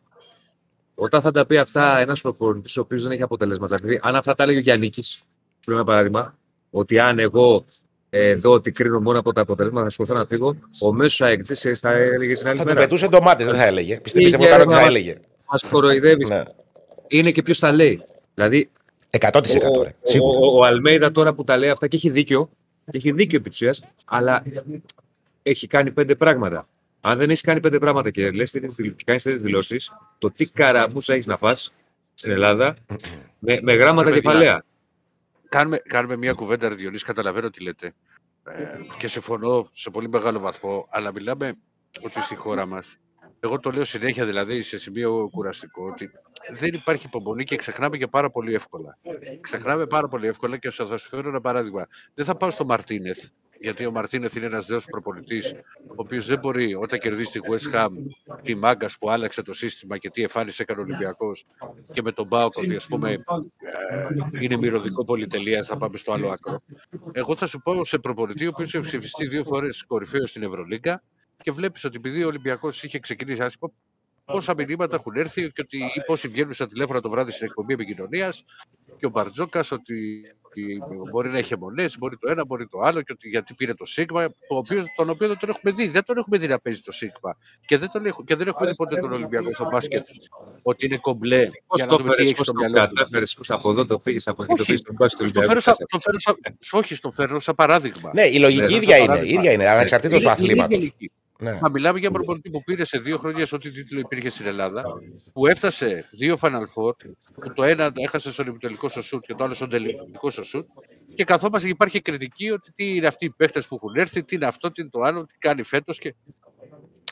Όταν 0.95 1.21
θα 1.21 1.31
τα 1.31 1.47
πει 1.47 1.57
αυτά 1.57 1.99
ένας 1.99 2.21
προπονητής, 2.21 2.77
ο 2.77 2.81
οποίος 2.81 3.03
δεν 3.03 3.13
έχει 3.13 3.23
αποτελέσματα, 3.23 3.77
δηλαδή 3.77 4.01
αν 4.03 4.17
αυτά 4.17 4.35
τα 4.35 4.47
λέει 4.47 4.57
ο 4.57 4.61
Γιάννη, 4.61 4.91
σου 5.03 5.25
λέω 5.67 5.77
ένα 5.77 5.85
παράδειγμα, 5.87 6.39
ότι 6.71 6.99
αν 6.99 7.19
εγώ 7.19 7.65
ε, 8.11 8.35
δω 8.35 8.51
ότι 8.51 8.73
κρίνω 8.73 9.01
μόνο 9.01 9.19
από 9.19 9.33
τα 9.33 9.41
αποτελέσματα, 9.41 9.85
θα 9.85 9.91
σηκωθώ 9.91 10.15
να 10.15 10.27
φύγω, 10.27 10.57
ο 10.81 10.93
μέσος 10.93 11.21
αεκτζή 11.21 11.75
θα 11.75 11.91
έλεγε 11.93 12.35
την 12.35 12.47
άλλη 12.49 12.57
Θα 12.57 12.63
του 12.63 12.69
μέρα. 12.69 12.81
πετούσε 12.81 13.09
ντομάτες, 13.09 13.47
δεν 13.47 13.55
θα 13.55 13.65
έλεγε. 13.65 14.01
Πιστε- 14.01 14.21
Είχε 14.23 14.31
Πιστεύω 14.37 14.51
κάτι 14.57 14.63
ότι 14.63 14.73
θα 14.73 14.79
ένα- 14.79 14.89
έλεγε. 14.89 15.15
Μας 15.51 15.63
κοροϊδεύεις. 15.71 16.29
Ναι. 16.29 16.43
Είναι 17.09 17.31
και 17.31 17.43
ποιος 17.43 17.59
τα 17.59 17.73
λέει. 17.73 18.03
Δηλαδή, 18.35 18.71
100% 19.11 19.79
ο, 19.79 19.83
ρε. 19.83 19.95
Σίγουρα. 20.03 20.39
ο, 20.39 20.47
ο, 20.47 20.59
ο 20.59 20.65
Αλμέιδα 20.65 21.13
τώρα 21.13 21.35
που 21.35 21.45
τα 21.45 21.57
λέει 21.57 21.71
αυτά 21.71 21.87
και 21.89 21.97
έχει 21.97 22.11
δίκιο, 22.11 22.51
και 22.91 22.97
έχει 22.97 23.13
δίκιο 23.13 23.39
επί 23.39 23.49
της 23.51 23.61
ουσίας, 23.61 23.83
αλλά 24.05 24.43
έχει 25.47 25.67
κάνει 25.67 25.91
πέντε 25.91 26.15
πράγματα. 26.15 26.69
Αν 27.01 27.19
δεν 27.19 27.29
έχεις 27.31 27.41
κάνει 27.43 27.61
πέντε 27.61 27.79
πράγματα 27.79 28.11
και 28.11 28.31
λες 28.31 28.51
τέτοιες 28.51 28.75
δηλ- 28.75 28.97
και 28.97 29.03
κάνεις 29.07 29.23
τέτοιε 29.23 29.39
δηλώσεις, 29.45 29.93
το 30.19 30.31
τι 30.31 30.47
καραμπούσα 30.47 31.13
έχεις 31.13 31.27
να 31.27 31.39
πας 31.39 31.73
στην 32.15 32.31
Ελλάδα 32.31 32.77
με, 33.39 33.59
με 33.63 33.75
γράμματα 33.75 34.09
Ρε 34.09 34.15
παιδιά, 34.15 34.31
κεφαλαία. 34.31 34.65
Κάνουμε, 35.49 35.79
κάνουμε 35.79 36.17
μια 36.17 36.33
κουβέντα, 36.33 36.69
ρε 36.69 36.75
Διονύση, 36.75 37.05
καταλαβαίνω 37.05 37.51
τι 37.51 37.63
λέτε. 37.63 37.95
Ε, 38.45 38.65
και 38.99 39.09
συμφωνώ 39.09 39.71
σε 39.73 39.91
πολύ 39.91 40.09
μεγάλο 40.09 40.39
βαθμό, 40.39 40.87
αλλά 40.91 41.13
μιλάμε 41.13 41.55
ότι 42.01 42.21
στη 42.21 42.35
χώρα 42.37 42.67
μας, 42.67 42.97
εγώ 43.41 43.59
το 43.61 43.71
λέω 43.71 43.85
συνέχεια 43.85 44.25
δηλαδή 44.25 44.63
σε 44.63 44.79
σημείο 44.79 45.29
κουραστικό, 45.33 45.87
ότι 45.87 46.11
δεν 46.59 46.75
υπάρχει 46.75 47.07
υπομονή 47.07 47.45
και 47.45 47.57
ξεχνάμε 47.57 47.97
και 47.97 48.07
πάρα 48.07 48.31
πολύ 48.31 48.55
εύκολα. 48.55 48.99
Ξεχνάμε 49.41 49.87
πάρα 49.87 50.09
πολύ 50.09 50.27
εύκολα 50.27 50.57
και 50.57 50.71
θα 50.71 50.99
σου 50.99 51.09
φέρω 51.09 51.29
ένα 51.29 51.41
παράδειγμα. 51.41 51.87
Δεν 52.15 52.25
θα 52.25 52.37
πάω 52.37 52.51
στο 52.51 52.65
Μαρτίνεθ, 52.65 53.25
γιατί 53.59 53.87
ο 53.87 53.91
Μαρτίνεθ 53.91 54.37
είναι 54.37 54.47
ένας 54.47 54.69
νέος 54.69 54.85
προπονητής, 54.85 55.53
ο 55.87 55.95
οποίος 55.97 56.27
δεν 56.27 56.39
μπορεί 56.39 56.75
όταν 56.75 56.99
κερδίσει 56.99 57.33
τη 57.33 57.41
West 57.51 57.75
Ham 57.75 57.89
τη 58.43 58.55
μάγκα 58.55 58.89
που 59.01 59.11
άλλαξε 59.11 59.43
το 59.43 59.53
σύστημα 59.53 59.99
και 59.99 60.11
τι 60.11 60.23
εμφάνισε 60.23 60.63
έκανε 60.63 60.81
ο 60.81 60.83
Ολυμπιακός 60.83 61.47
και 61.93 62.03
με 62.03 62.13
τον 62.13 62.27
Μπάουκ 62.27 62.57
ότι 62.57 62.75
ας 62.75 62.87
πούμε 62.87 63.11
ε, 63.11 63.19
είναι 64.41 64.57
μυρωδικό 64.57 65.05
πολυτελείας, 65.05 65.67
θα 65.67 65.77
πάμε 65.77 65.97
στο 65.97 66.13
άλλο 66.13 66.29
άκρο. 66.29 66.63
Εγώ 67.13 67.37
θα 67.37 67.47
σου 67.47 67.61
πω 67.61 67.85
σε 67.85 67.99
προπονητή, 67.99 68.47
ο 68.47 68.49
οποίος 68.53 68.75
έχει 68.75 68.85
ψηφιστεί 68.85 69.27
δύο 69.27 69.45
φορές 69.45 69.85
κορυφαίος 69.87 70.31
στην 70.31 70.43
Ευρωλίγκα 70.43 71.03
και 71.43 71.51
βλέπεις 71.51 71.85
ότι 71.85 71.97
επειδή 71.97 72.25
ο 72.25 72.27
Ολυμπιακός 72.27 72.83
είχε 72.83 72.99
ξεκινήσει 72.99 73.43
άσχημα, 73.43 73.73
πόσα 74.25 74.55
μηνύματα 74.55 74.97
έχουν 74.97 75.17
έρθει 75.17 75.51
και 75.53 75.61
ότι 75.61 75.77
ή 75.79 76.01
πόσοι 76.07 76.29
βγαίνουν 76.29 76.53
στα 76.55 76.67
τηλέφωνα 76.67 77.01
το 77.01 77.09
βράδυ 77.11 77.31
στην 77.33 77.47
εκπομπή 77.47 77.73
επικοινωνίας 77.73 78.45
και 78.99 79.07
ο 79.07 79.09
Μπαρτζόκας 79.09 79.71
ότι 79.71 80.23
ότι 80.57 80.83
μπορεί 81.11 81.31
να 81.31 81.39
έχει 81.39 81.53
αιμονέ, 81.55 81.85
μπορεί 81.99 82.17
το 82.17 82.31
ένα, 82.31 82.45
μπορεί 82.45 82.67
το 82.67 82.81
άλλο 82.81 83.03
και 83.03 83.13
ότι 83.13 83.29
γιατί 83.29 83.55
πήρε 83.55 83.75
το 83.75 83.85
Σίγμα, 83.85 84.29
το 84.29 84.57
οποίος, 84.57 84.85
τον 84.97 85.11
οποίο 85.11 85.29
δεν 85.29 85.39
τον 85.39 85.49
έχουμε 85.49 85.73
δει. 85.73 85.89
Δεν 85.89 86.05
τον 86.05 86.17
έχουμε 86.19 86.39
δει 86.39 86.47
να 86.47 86.59
παίζει 86.59 86.81
το 86.81 86.93
Σίγμα. 86.93 87.37
Και 87.67 87.77
δεν, 87.79 87.91
τον 87.91 88.07
έχω, 88.07 88.25
και 88.25 88.35
δεν 88.35 88.49
έχουμε 88.49 88.69
δει 88.69 88.75
ποτέ 88.75 88.97
τον 89.01 89.13
Ολυμπιακό 89.13 89.53
στο 89.55 89.69
μπάσκετ 89.73 90.07
ότι 90.63 90.87
είναι 90.87 90.97
κομπλέ. 90.97 91.45
Πώς 91.67 91.81
για 91.81 91.85
να 91.85 91.91
το 91.91 91.97
δούμε 91.97 92.09
τι 92.11 92.15
φέρεις, 92.17 92.31
έχει 92.31 92.37
πώς 92.37 92.47
στο 92.47 92.55
το 92.55 92.61
μυαλό 92.61 92.89
του. 92.89 92.95
κατάφερες, 92.95 93.35
πώς 93.35 93.51
από 93.51 93.71
εδώ 93.71 93.87
το 93.87 93.99
πήγες, 93.99 94.29
από 94.29 94.43
εκεί 94.43 94.55
το 94.55 94.61
Όχι. 94.63 94.71
πήγες, 94.71 94.83
τον 94.83 94.97
πας 94.97 95.13
στο 95.13 95.27
Στο 95.27 95.43
φέρω, 95.43 95.61
σαν, 95.61 95.75
το 95.91 95.99
φέρω 95.99 96.19
σαν, 96.19 96.37
όχι, 96.73 96.95
στο 96.95 97.11
φέρω 97.11 97.41
σαν 97.41 97.55
παράδειγμα. 97.55 98.11
Ναι, 98.15 98.23
η 98.27 98.39
λογική 98.39 98.63
Ναι, 98.71 98.75
ίδια 98.77 98.89
το 98.97 98.97
είναι. 98.97 99.07
παράδειγμα. 99.07 99.39
ίδια 99.41 99.53
είναι, 99.53 99.67
ανεξαρτήτως 99.69 100.23
του 100.23 100.29
Είναι- 100.29 100.53
είναι 100.53 100.63
αθλήματος. 100.63 100.93
Γελική. 101.39 101.55
Ναι. 101.55 101.59
Μα 101.63 101.69
μιλάμε 101.69 101.99
για 101.99 102.11
προπονητή 102.11 102.51
που 102.51 102.65
πήρε 102.65 102.85
σε 102.85 102.99
δύο 102.99 103.19
χρόνια 103.19 103.47
σε 103.47 103.55
ό,τι 103.55 103.71
τίτλο 103.71 103.99
υπήρχε 103.99 104.31
στην 104.31 104.47
Ελλάδα, 104.47 104.85
που 105.33 105.47
έφτασε 105.47 106.09
δύο 106.11 106.39
Final 106.41 106.65
Four, 106.75 106.93
που 107.35 107.53
το 107.55 107.63
ένα 107.63 107.93
έχασε 107.97 108.33
στον 108.33 108.49
επιτελικό 108.49 108.89
στο 108.89 109.03
σουτ 109.03 109.25
και 109.27 109.35
το 109.35 109.45
άλλο 109.45 109.55
στον 109.55 109.71
τελικό 109.71 110.31
στο 110.31 110.45
σουτ, 110.45 110.67
και 111.15 111.25
καθόμαστε 111.25 111.67
και 111.67 111.73
υπάρχει 111.73 112.01
κριτική 112.01 112.51
ότι 112.51 112.73
τι 112.73 112.97
είναι 112.97 113.07
αυτοί 113.07 113.25
οι 113.25 113.31
παίχτε 113.31 113.63
που 113.69 113.75
έχουν 113.75 113.95
έρθει, 113.95 114.25
τι 114.25 114.35
είναι 114.35 114.47
αυτό, 114.47 114.71
τι 114.71 114.81
είναι 114.81 114.91
το 114.91 115.01
άλλο, 115.01 115.27
τι 115.27 115.39
κάνει 115.39 115.63
φέτος. 115.63 115.99
Και... 115.99 116.15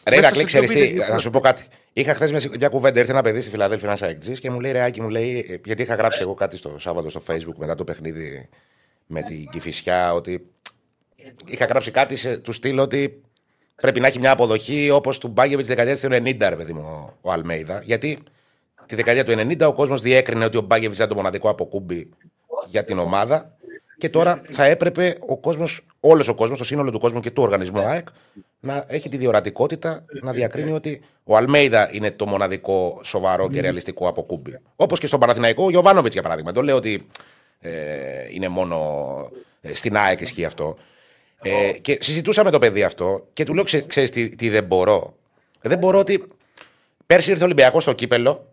Ρε, 0.09 0.17
Μέσα 0.17 0.29
Ηρακλή, 0.29 0.41
σε 0.41 0.47
ξέρεις 0.47 0.71
δύο 0.71 0.87
τι, 0.87 0.93
μήνες 0.93 1.07
θα 1.07 1.19
σου 1.19 1.31
πω 1.31 1.41
κάτι. 1.41 1.67
Είχα 1.93 2.15
χθες 2.15 2.31
μια, 2.31 2.41
μια 2.59 2.69
κουβέντα, 2.69 3.01
ήρθε 3.01 3.13
ένα 3.13 3.23
παιδί 3.23 3.41
στη 3.41 3.51
Φιλαδέλφια, 3.51 3.89
ένας 3.89 4.03
αεκτζής 4.03 4.39
και 4.39 4.51
μου 4.51 4.61
λέει: 4.61 4.73
Ρεάκι, 4.73 5.01
μου 5.01 5.09
λέει, 5.09 5.47
ε, 5.49 5.61
γιατί 5.65 5.83
είχα 5.83 5.95
γράψει 5.95 6.23
εγώ 6.23 6.35
κάτι 6.35 6.57
στο 6.57 6.79
Σάββατο 6.79 7.11
στο 7.11 7.23
Facebook 7.27 7.57
μετά 7.57 7.75
το 7.75 7.85
παιχνίδι 7.85 8.49
με 9.07 9.23
την 9.23 9.49
Κυφυσιά, 9.51 10.15
ότι 10.15 10.47
είχα 11.47 11.65
γράψει 11.65 11.91
κάτι 11.91 12.17
σε, 12.17 12.39
του 12.39 12.53
στυλ 12.53 12.79
ότι 12.79 13.23
πρέπει 13.83 14.01
να 14.01 14.07
έχει 14.07 14.19
μια 14.19 14.31
αποδοχή 14.31 14.91
όπως 14.91 15.19
του 15.19 15.29
Μπάγκεβιτς 15.29 15.69
τη 15.69 15.75
δεκαετίας 15.75 16.01
του 16.01 16.07
90, 16.07 16.49
ρε 16.49 16.57
παιδί 16.57 16.73
μου, 16.73 16.81
ο, 16.81 17.19
ο 17.21 17.33
Αλμέιδα. 17.33 17.83
Γιατί 17.85 18.19
τη 18.87 18.95
δεκαετία 18.95 19.25
του 19.25 19.33
90 19.33 19.69
ο 19.69 19.73
κόσμος 19.73 20.01
διέκρινε 20.01 20.45
ότι 20.45 20.57
ο 20.57 20.61
Μπάγκεβιτς 20.61 20.97
ήταν 20.97 21.09
το 21.09 21.15
μοναδικό 21.15 21.49
αποκούμπι 21.49 22.09
για 22.67 22.85
την 22.85 22.99
ομάδα 22.99 23.57
και 23.99 24.09
τώρα 24.09 24.43
θα 24.51 24.65
έπρεπε 24.65 25.17
ο 25.27 25.39
κόσμος 25.39 25.81
όλος 26.01 26.29
ο 26.29 26.35
κόσμος, 26.35 26.59
το 26.59 26.65
σύνολο 26.65 26.91
του 26.91 26.99
κόσμου 26.99 27.21
και 27.21 27.31
του 27.31 27.43
οργανισμού 27.43 27.81
ΑΕΚ 27.81 28.09
να 28.61 28.85
έχει 28.89 29.09
τη 29.09 29.17
διορατικότητα 29.17 30.05
να 30.23 30.33
διακρίνει 30.33 30.73
ότι 30.73 31.01
ο 31.25 31.37
Αλμέιδα 31.37 31.89
είναι 31.93 32.11
το 32.11 32.27
μοναδικό 32.27 33.01
σοβαρό 33.03 33.49
και 33.49 33.61
ρεαλιστικό 33.61 34.09
από 34.09 34.23
κούμπι. 34.23 34.59
Όπως 34.77 34.99
και 34.99 35.07
στον 35.07 35.21
Παναθηναϊκό, 35.21 35.65
ο 35.65 35.71
Γιωβάνοβιτς 35.71 36.13
για 36.13 36.23
παράδειγμα. 36.23 36.53
Δεν 36.53 36.65
λέω 36.65 36.77
ότι 36.77 37.07
ε, 37.61 37.71
είναι 38.31 38.49
μόνο 38.49 38.77
ε, 39.61 39.75
στην 39.75 39.97
ΑΕΚ 39.97 40.21
ισχύει 40.21 40.45
αυτό. 40.45 40.77
Ε, 41.43 41.73
και 41.73 41.99
συζητούσαμε 42.01 42.51
το 42.51 42.59
παιδί 42.59 42.83
αυτό 42.83 43.27
και 43.33 43.45
του 43.45 43.55
λέω: 43.55 43.65
Ξέρεις 43.87 44.11
τι, 44.11 44.29
τι 44.29 44.49
δεν 44.49 44.65
μπορώ. 44.65 45.17
Δεν 45.61 45.79
μπορώ 45.79 45.99
ότι 45.99 46.23
πέρσι 47.07 47.31
ήρθε 47.31 47.43
ο 47.43 47.45
Ολυμπιακός 47.45 47.83
στο 47.83 47.93
κύπελο 47.93 48.53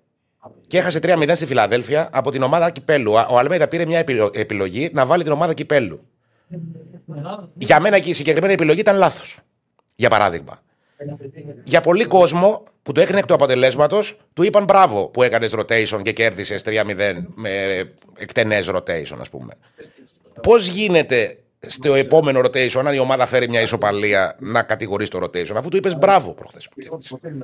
και 0.68 0.78
έχασε 0.78 1.00
3-0 1.02 1.32
στη 1.34 1.46
Φιλαδέλφια 1.46 2.10
από 2.12 2.32
την 2.32 2.44
ομάδα 2.44 2.70
Κυπέλου. 2.70 3.12
Ο 3.12 3.38
Αλμέιδα 3.38 3.68
πήρε 3.68 3.86
μια 3.86 4.06
επιλογή 4.32 4.90
να 4.94 5.06
βάλει 5.06 5.24
την 5.24 5.32
ομάδα 5.32 5.54
Κυπέλου. 5.54 6.08
Για 7.54 7.80
μένα 7.80 8.00
και 8.00 8.10
η 8.10 8.14
συγκεκριμένη 8.14 8.54
επιλογή 8.54 8.80
ήταν 8.80 8.98
λάθος. 8.98 9.38
Για 9.96 10.10
παράδειγμα. 10.10 10.62
Για 11.64 11.82
πολλοί 11.82 12.06
κόσμο 12.06 12.64
που 12.84 12.92
το 12.92 13.02
έκανε 13.02 13.20
εκ 13.20 13.26
του 13.26 13.34
αποτελέσματος, 13.34 14.18
του 14.34 14.44
είπαν 14.44 14.64
μπράβο 14.64 15.08
που 15.08 15.24
έκανες 15.24 15.54
rotation 15.56 16.00
και 16.04 16.12
κέρδισες 16.12 16.64
3-0 16.66 17.16
με 17.36 17.50
εκτενές 18.18 18.70
rotation, 18.70 19.18
ας 19.20 19.30
πούμε. 19.30 19.54
Πώς 20.42 20.68
γίνεται 20.68 21.38
στο 21.68 21.94
επόμενο 21.94 22.40
rotation, 22.40 22.82
αν 22.86 22.94
η 22.94 23.00
ομάδα 23.00 23.26
φέρει 23.26 23.50
μια 23.50 23.62
ισοπαλία, 23.62 24.36
να 24.40 24.64
κατηγορείς 24.64 25.10
το 25.10 25.20
rotation, 25.24 25.56
αφού 25.56 25.70
του 25.70 25.78
είπες 25.78 25.98
μπράβο 25.98 26.34
προχθές. 26.34 26.70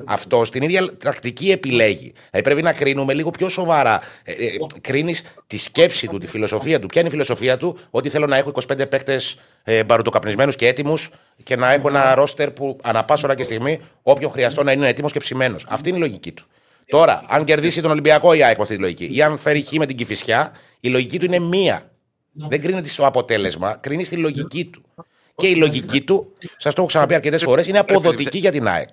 Αυτό 0.05 0.45
στην 0.45 0.61
ίδια 0.61 0.97
τακτική 0.97 1.51
επιλέγει. 1.51 2.13
Δηλαδή 2.13 2.41
πρέπει 2.41 2.61
να 2.61 2.73
κρίνουμε 2.73 3.13
λίγο 3.13 3.29
πιο 3.29 3.49
σοβαρά. 3.49 4.01
Ε, 4.23 4.31
ε, 4.31 4.57
Κρίνεις 4.81 5.23
τη 5.47 5.57
σκέψη 5.57 6.07
του, 6.07 6.17
τη 6.17 6.27
φιλοσοφία 6.27 6.79
του. 6.79 6.87
Ποια 6.87 6.99
είναι 6.99 7.09
η 7.09 7.11
φιλοσοφία 7.11 7.57
του, 7.57 7.79
ότι 7.89 8.09
θέλω 8.09 8.25
να 8.25 8.37
έχω 8.37 8.51
25 8.67 8.89
παίκτες 8.89 9.37
ε, 9.63 9.83
μπαρουτοκαπνισμένου 9.83 10.51
και 10.51 10.67
έτοιμους 10.67 11.09
και 11.43 11.55
να 11.55 11.73
έχω 11.73 11.87
ένα 11.87 12.15
ρόστερ 12.15 12.51
που 12.51 12.77
ανά 12.83 13.05
πάσα 13.05 13.25
ώρα 13.25 13.35
και 13.35 13.43
στιγμή, 13.43 13.79
όποιον 14.01 14.31
χρειαστώ 14.31 14.63
να 14.63 14.71
είναι 14.71 14.87
έτοιμος 14.87 15.11
και 15.11 15.19
ψημένος. 15.19 15.65
Αυτή 15.69 15.89
είναι 15.89 15.97
η 15.97 16.01
λογική 16.01 16.31
του. 16.31 16.45
Τώρα, 16.87 17.23
αν 17.27 17.43
κερδίσει 17.43 17.81
τον 17.81 17.91
Ολυμπιακό 17.91 18.33
η 18.33 18.43
ΑΕΚ 18.43 18.59
αυτή 18.59 18.75
τη 18.75 18.81
λογική, 18.81 19.09
ή 19.11 19.21
αν 19.21 19.37
φέρει 19.37 19.61
χ 19.61 19.71
με 19.71 19.85
την 19.85 19.97
Κυφυσιά, 19.97 20.51
η 20.79 20.89
λογική 20.89 21.19
του 21.19 21.25
είναι 21.25 21.39
μία. 21.39 21.89
Δεν 22.35 22.61
κρίνεται 22.61 22.87
στο 22.87 23.05
αποτέλεσμα, 23.05 23.77
κρίνει 23.81 24.03
στη 24.03 24.15
λογική 24.15 24.65
του. 24.65 24.81
Και 25.35 25.47
η 25.47 25.55
λογική 25.55 26.01
του, 26.01 26.33
σας 26.57 26.73
το 26.73 26.81
έχω 26.81 26.85
ξαναπεί 26.85 27.13
αρκετές 27.15 27.43
φορές, 27.43 27.67
είναι 27.67 27.79
αποδοτική 27.79 28.37
για 28.37 28.51
την 28.51 28.67
ΑΕΚ. 28.67 28.89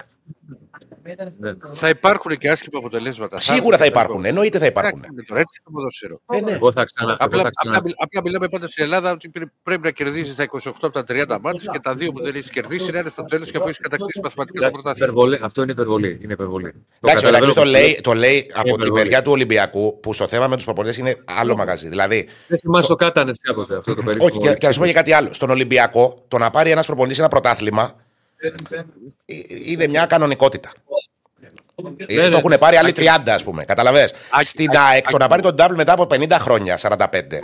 Ναι. 1.39 1.53
Θα 1.73 1.89
υπάρχουν 1.89 2.39
και 2.39 2.51
άσχημα 2.51 2.79
αποτελέσματα. 2.79 3.41
Σίγουρα 3.41 3.77
θα 3.77 3.85
υπάρχουν. 3.87 4.25
Εννοείται 4.25 4.59
θα 4.59 4.67
υπάρχουν. 4.67 5.01
Τώρα 5.27 5.41
έτσι 5.41 5.61
το 5.65 5.71
ποδόσφαιρο. 5.71 6.21
Ε, 6.33 6.41
ναι. 6.41 6.53
Εγώ 6.53 6.73
θα 6.73 6.85
ξανα... 6.85 7.13
Απλά, 7.19 7.27
εγώ 7.41 7.43
θα 7.43 7.51
ξανα... 7.61 7.77
απλά, 7.79 7.93
απλά 7.97 8.21
μιλάμε 8.25 8.49
πάντα 8.49 8.67
στην 8.69 8.85
Ελλάδα 8.85 9.11
ότι 9.13 9.31
πρέπει 9.63 9.83
να 9.83 9.91
κερδίσει 9.91 10.37
τα 10.37 10.45
28 10.63 10.71
από 10.83 10.91
τα 10.91 11.05
30 11.09 11.39
μάτια 11.43 11.73
και 11.73 11.79
τα 11.79 11.95
δύο 11.95 12.13
που 12.13 12.23
δεν 12.23 12.35
έχεις 12.35 12.51
κερδίσει 12.51 12.91
να 12.91 12.99
είναι 12.99 13.09
στο 13.09 13.25
τέλο 13.25 13.45
και 13.45 13.57
αφού 13.57 13.67
έχεις 13.67 13.79
κατακτήσει 13.79 14.21
μαθηματικά 14.23 14.65
το 14.65 14.71
πρωτάθλημα. 14.71 15.07
Υπερβολή. 15.13 15.39
Αυτό 15.43 15.63
είναι 15.63 15.73
υπερβολή. 15.73 16.19
Είναι 16.23 16.33
υπερβολή. 16.33 16.67
Εντάξει, 17.01 17.25
ο 17.25 17.29
καταλαβαίνω 17.31 17.37
Ηρακλής 17.37 17.55
το 17.55 17.61
πως- 17.63 17.71
λέει, 17.71 18.01
το 18.03 18.13
λέει 18.15 18.51
από 18.55 18.63
την 18.65 18.75
υπερβολή. 18.75 19.03
μεριά 19.03 19.23
του 19.23 19.31
Ολυμπιακού 19.33 20.01
που 20.01 20.13
στο 20.13 20.29
θέμα 20.29 20.49
με 20.49 20.57
τους 20.57 20.65
προπονητέ 20.65 21.01
είναι 21.01 21.17
άλλο 21.25 21.57
μαγαζί. 21.57 21.89
Δηλαδή, 21.89 22.29
Δεν 22.49 22.59
θυμάσαι 22.59 22.89
το 22.89 22.95
κάτανες 22.95 23.39
κάποτε 23.43 23.77
αυτό 23.77 23.95
το 23.95 24.03
περίπου. 24.03 24.25
όχι, 24.25 24.39
και, 24.39 24.53
και 24.55 24.67
να 24.67 24.73
σου 24.73 24.79
πω 24.81 24.87
και 24.87 24.93
κάτι 24.93 25.13
άλλο. 25.13 25.33
Στον 25.33 25.51
Ολυμπιακό, 25.51 26.25
το 26.29 26.39
να 26.39 26.51
πάρει 26.51 26.71
ένας 26.71 26.87
προπονητής 26.87 27.19
ένα 27.19 27.29
πρωτάθλημα 27.29 27.83
ε, 27.83 27.93
είναι 29.67 29.87
μια 29.89 30.07
κανονικότητα. 30.07 30.73
Ε, 32.07 32.15
Ναι, 32.15 32.23
το 32.23 32.29
ναι. 32.29 32.37
έχουν 32.37 32.55
πάρει 32.59 32.77
άλλοι 32.77 32.93
30, 32.97 33.07
ας 33.27 33.45
πούμε. 33.45 33.65
Καταλαβέ. 33.65 34.11
Στην 34.43 34.69
ΑΕΚ 34.77 35.09
το 35.11 35.17
να 35.17 35.27
πάρει 35.29 35.43
τον 35.43 35.55
double 35.59 35.75
μετά 35.77 35.93
από 35.93 36.07
50 36.11 36.31
χρόνια, 36.41 36.77
45. 36.79 37.41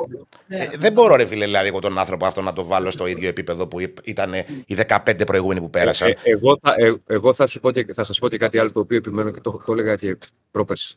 Ε, 0.48 0.66
δεν 0.78 0.92
μπορώ, 0.92 1.16
ρε 1.16 1.26
φίλε, 1.26 1.44
δηλαδή, 1.44 1.68
εγώ 1.68 1.78
τον 1.78 1.98
άνθρωπο 1.98 2.26
αυτό 2.26 2.40
να 2.42 2.52
το 2.52 2.64
βάλω 2.64 2.90
στο 2.90 3.06
ίδιο 3.06 3.28
επίπεδο 3.28 3.66
που 3.66 3.78
ήταν 4.04 4.34
οι 4.66 4.76
15 4.88 5.26
προηγούμενοι 5.26 5.60
που 5.60 5.70
πέρασαν. 5.70 6.08
Ε, 6.08 6.14
εγώ 6.22 6.58
θα, 6.62 6.74
ε, 6.78 6.94
εγώ 7.14 7.32
θα, 7.34 7.46
σου 7.46 7.60
πω 7.60 7.70
και, 7.70 7.86
θα 7.92 8.04
σας 8.04 8.18
πω 8.18 8.28
και 8.28 8.38
κάτι 8.38 8.58
άλλο 8.58 8.72
το 8.72 8.80
οποίο 8.80 8.96
επιμένω 8.96 9.30
και 9.30 9.40
το, 9.40 9.62
το 9.66 9.72
έλεγα 9.72 9.96
και 9.96 10.18
πρόπερση. 10.50 10.96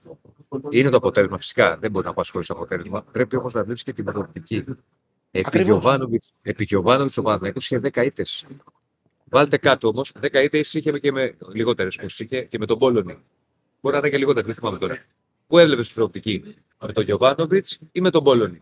Είναι 0.70 0.90
το 0.90 0.98
αποτέλεσμα. 0.98 1.38
Φυσικά 1.38 1.78
δεν 1.78 1.92
μπορεί 1.92 2.06
να 2.06 2.12
απασχολεί 2.12 2.46
το 2.46 2.54
αποτέλεσμα. 2.54 3.06
Πρέπει 3.12 3.36
όμως 3.36 3.54
να 3.54 3.64
βλέπεις 3.64 3.84
και 3.84 3.94
την 3.94 4.04
προοπτική. 4.04 4.56
Επί 4.56 5.44
Ακριβώς. 5.48 5.68
Γιωβάνοβιτς- 5.68 6.34
Επί 6.42 6.64
Γιωβάνοβιτς 6.64 7.18
ο 7.18 7.22
Παναθηναϊκός 7.22 7.66
είχε 7.66 7.80
10 7.80 8.04
ήττες. 8.06 8.46
Βάλτε 9.34 9.58
κάτω 9.58 9.88
όμως, 9.88 10.12
10 10.22 10.44
ήττες 10.44 10.74
είχε 10.74 10.92
και 10.92 11.12
με 11.12 11.36
λιγότερες 11.54 11.96
που 11.96 12.06
είχε 12.06 12.42
και 12.42 12.58
με 12.58 12.66
τον 12.66 12.80
Πόλωνη. 12.80 13.18
Μπορεί 13.82 13.96
να 13.96 13.98
ήταν 13.98 14.12
και 14.12 14.18
λιγότερες, 14.18 14.46
δεν 14.46 14.56
θυμάμαι 14.56 14.78
τώρα. 14.78 15.04
Πού 15.48 15.58
έβλεπες 15.58 15.86
την 15.86 15.96
προοπτική, 15.96 16.56
με 16.80 16.94
τον 16.94 17.04
Γιωβάνοβιτς 17.04 17.80
ή 17.92 18.02
με 18.02 18.10
τον 18.10 18.24
Πόλωνη. 18.24 18.60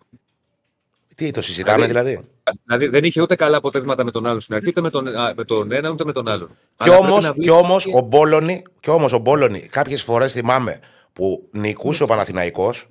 Τι, 1.16 1.32
το 1.32 1.42
συζητάμε 1.42 1.88
δηλαδή. 1.88 2.28
Δηλαδή; 2.66 2.88
δεν 2.88 3.04
είχε 3.04 3.22
ούτε 3.22 3.36
καλά 3.36 3.58
αποτέλεσματα 3.58 4.04
με 4.04 4.12
τον 4.12 4.26
άλλον 4.26 4.42
στην 4.42 4.56
αρχή, 4.56 4.68
ούτε 4.68 4.82
με 4.82 4.90
τον, 4.90 5.08
α, 5.08 5.34
με 5.36 5.44
τον 5.44 5.72
ένα 5.72 5.90
ούτε 5.90 6.06
με 6.06 6.12
τον 6.14 6.28
άλλον. 6.28 6.48
Κι 6.48 6.56
Αλλά 6.78 6.98
πρέπει 6.98 7.12
όμως 7.12 7.24
να 7.24 7.34
κι 7.34 7.50
όμως, 7.50 7.86
ο 7.94 8.00
Μπόλωνη, 8.02 8.64
κι 8.80 8.90
όμως 8.90 9.14
ο 9.14 9.18
Μπόλωνη 9.20 9.60
κάποιες 9.60 10.04
φορές 10.04 10.34
θυμάμαι 10.34 10.80
που 11.14 11.48
νικούσε 11.52 12.04
ο 12.04 12.08
Παναθηναϊκός 12.08 12.88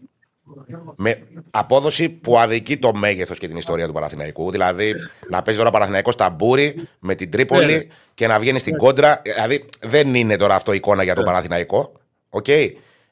με 0.96 1.22
απόδοση 1.50 2.08
που 2.08 2.38
αδικεί 2.38 2.76
το 2.78 2.94
μέγεθος 2.94 3.38
και 3.38 3.48
την 3.48 3.56
ιστορία 3.56 3.86
του 3.86 3.92
Παναθηναϊκού. 3.92 4.50
Δηλαδή 4.50 4.94
να 5.30 5.42
παίζει 5.42 5.58
τώρα 5.58 5.70
ο 5.70 5.72
Παναθηναϊκός 5.72 6.14
ταμπούρι 6.14 6.88
με 6.98 7.14
την 7.14 7.30
Τρίπολη 7.30 7.66
Ναι, 7.66 7.76
ναι. 7.76 7.82
και 8.14 8.26
να 8.26 8.38
βγαίνει 8.38 8.58
στην 8.58 8.76
κόντρα. 8.76 9.22
Δηλαδή 9.24 9.64
δεν 9.86 10.14
είναι 10.14 10.36
τώρα 10.36 10.54
αυτό 10.54 10.72
εικόνα 10.72 11.02
για 11.02 11.14
τον 11.14 11.24
Ναι. 11.24 11.30
Παναθηναϊκό. 11.30 11.92
Οκ. 12.28 12.46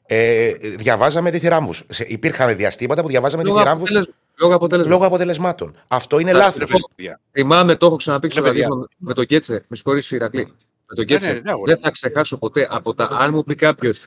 Ε, 0.09 0.51
διαβάζαμε 0.77 1.31
τη 1.31 1.39
θηράμβου. 1.39 1.73
Υπήρχαν 2.07 2.55
διαστήματα 2.55 3.01
που 3.01 3.07
διαβάζαμε 3.07 3.41
τη 3.43 3.47
Λόγω, 3.47 3.59
θηράμβου 3.59 3.83
αποτέλεσμα, 3.83 4.13
λόγω 4.35 4.55
αποτέλεσμα. 4.55 4.91
λόγω 4.91 5.05
αποτελεσμάτων. 5.05 5.75
Αυτό 5.87 6.19
είναι 6.19 6.31
Θα- 6.31 6.37
λάθος. 6.37 6.69
Ρε 6.71 6.77
παιδιά. 6.95 7.19
Θυμάμαι, 7.31 7.75
το 7.75 7.85
έχω 7.85 7.95
ξαναπεί 7.95 8.29
στο 8.29 8.39
Ναι, 8.41 8.47
παιδιά. 8.47 8.61
ραδιόφωνο 8.61 8.87
με 8.97 9.13
τον 9.13 9.25
Κέτσε. 9.25 9.65
Με 9.67 9.75
συγχωρείς, 9.75 10.11
Ηρακλή. 10.11 10.53
Με 10.89 10.95
τον 10.95 11.05
Κέτσε. 11.05 11.31
ναι, 11.31 11.39
ναι, 11.39 11.49
αγόρι. 11.51 11.71
δεν 11.71 11.79
θα 11.81 11.91
ξεχάσω 11.91 12.37
ποτέ 12.37 12.67
από 12.71 12.93
τα. 12.93 13.07
Αν 13.11 13.33
μου 13.33 13.43
πει 13.43 13.55
κάποιος, 13.55 14.05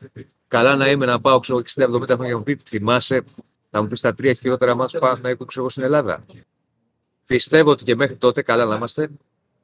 καλά 0.48 0.77
να 0.77 0.89
είμαι 0.89 1.07
να 1.07 1.20
πάω 1.20 1.39
ξέρω, 1.39 1.59
60-70 1.74 2.15
χρόνια, 2.15 2.36
μου 2.36 2.43
πει, 2.43 2.59
θυμάσαι, 2.69 3.24
θα 3.70 3.82
μου 3.82 3.89
πεις 3.89 4.01
τα 4.01 4.15
τρία 4.15 4.32
χειρότερα 4.35 4.74
μας 4.74 4.93
πάω 4.98 5.16
να 5.23 5.28
έχω 5.28 5.44
ξέρω, 5.44 5.69
στην 5.70 5.82
Ελλάδα. 5.82 6.24
Πιστεύω 7.27 7.70
ότι 7.70 7.85
και 7.85 7.94
μέχρι 7.94 8.16
τότε, 8.16 8.43
καλά 8.43 8.65
να 8.65 8.77
είμαστε, 8.77 9.11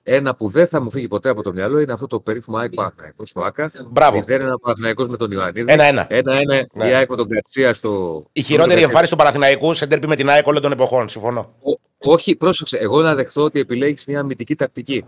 ένα 0.02 0.34
που 0.34 0.48
δεν 0.48 0.66
θα 0.66 0.80
μου 0.80 0.90
φύγει 0.90 1.08
ποτέ 1.08 1.28
από 1.28 1.42
το 1.42 1.52
μυαλό 1.52 1.78
είναι 1.78 1.92
αυτό 1.92 2.06
το 2.06 2.20
περίφημο 2.20 2.56
ΑΕΚ 2.58 2.74
Παναθηναϊκό 2.74 3.26
στο 3.26 3.40
ΑΚΑ. 3.40 3.70
Μπράβο. 3.90 4.22
Δεν 4.22 4.36
είναι 4.36 4.44
ένα 4.44 4.58
Παναθηναϊκός 4.58 5.08
με 5.08 5.16
τον 5.16 5.30
Ιωαννίδη. 5.30 5.72
Ένα-ένα. 5.72 6.06
Ένα-ένα 6.08 6.66
Ναι. 6.72 6.86
η 6.88 6.92
ΑΕΚ 6.92 7.08
με 7.10 7.16
τον 7.16 7.26
Γκαρσία 7.26 7.74
στο. 7.74 8.24
Η 8.32 8.42
χειρότερη 8.42 8.82
εμφάνιση 8.82 9.10
του 9.10 9.16
Παναθηναϊκούς 9.18 9.76
σε 9.76 9.86
ντέρπι 9.86 10.06
με 10.08 10.16
την 10.16 10.28
ΑΕΚ 10.28 10.46
όλων 10.46 10.62
των 10.62 10.72
εποχών. 10.72 11.08
Συμφωνώ. 11.08 11.54
Ό- 11.62 12.10
Όχι, 12.12 12.36
πρόσεξε. 12.36 12.76
Εγώ 12.78 13.00
να 13.02 13.14
δεχθώ 13.14 13.42
ότι 13.42 13.60
επιλέγεις 13.60 14.04
μια 14.04 14.20
αμυντική 14.20 14.56
τακτική. 14.56 15.04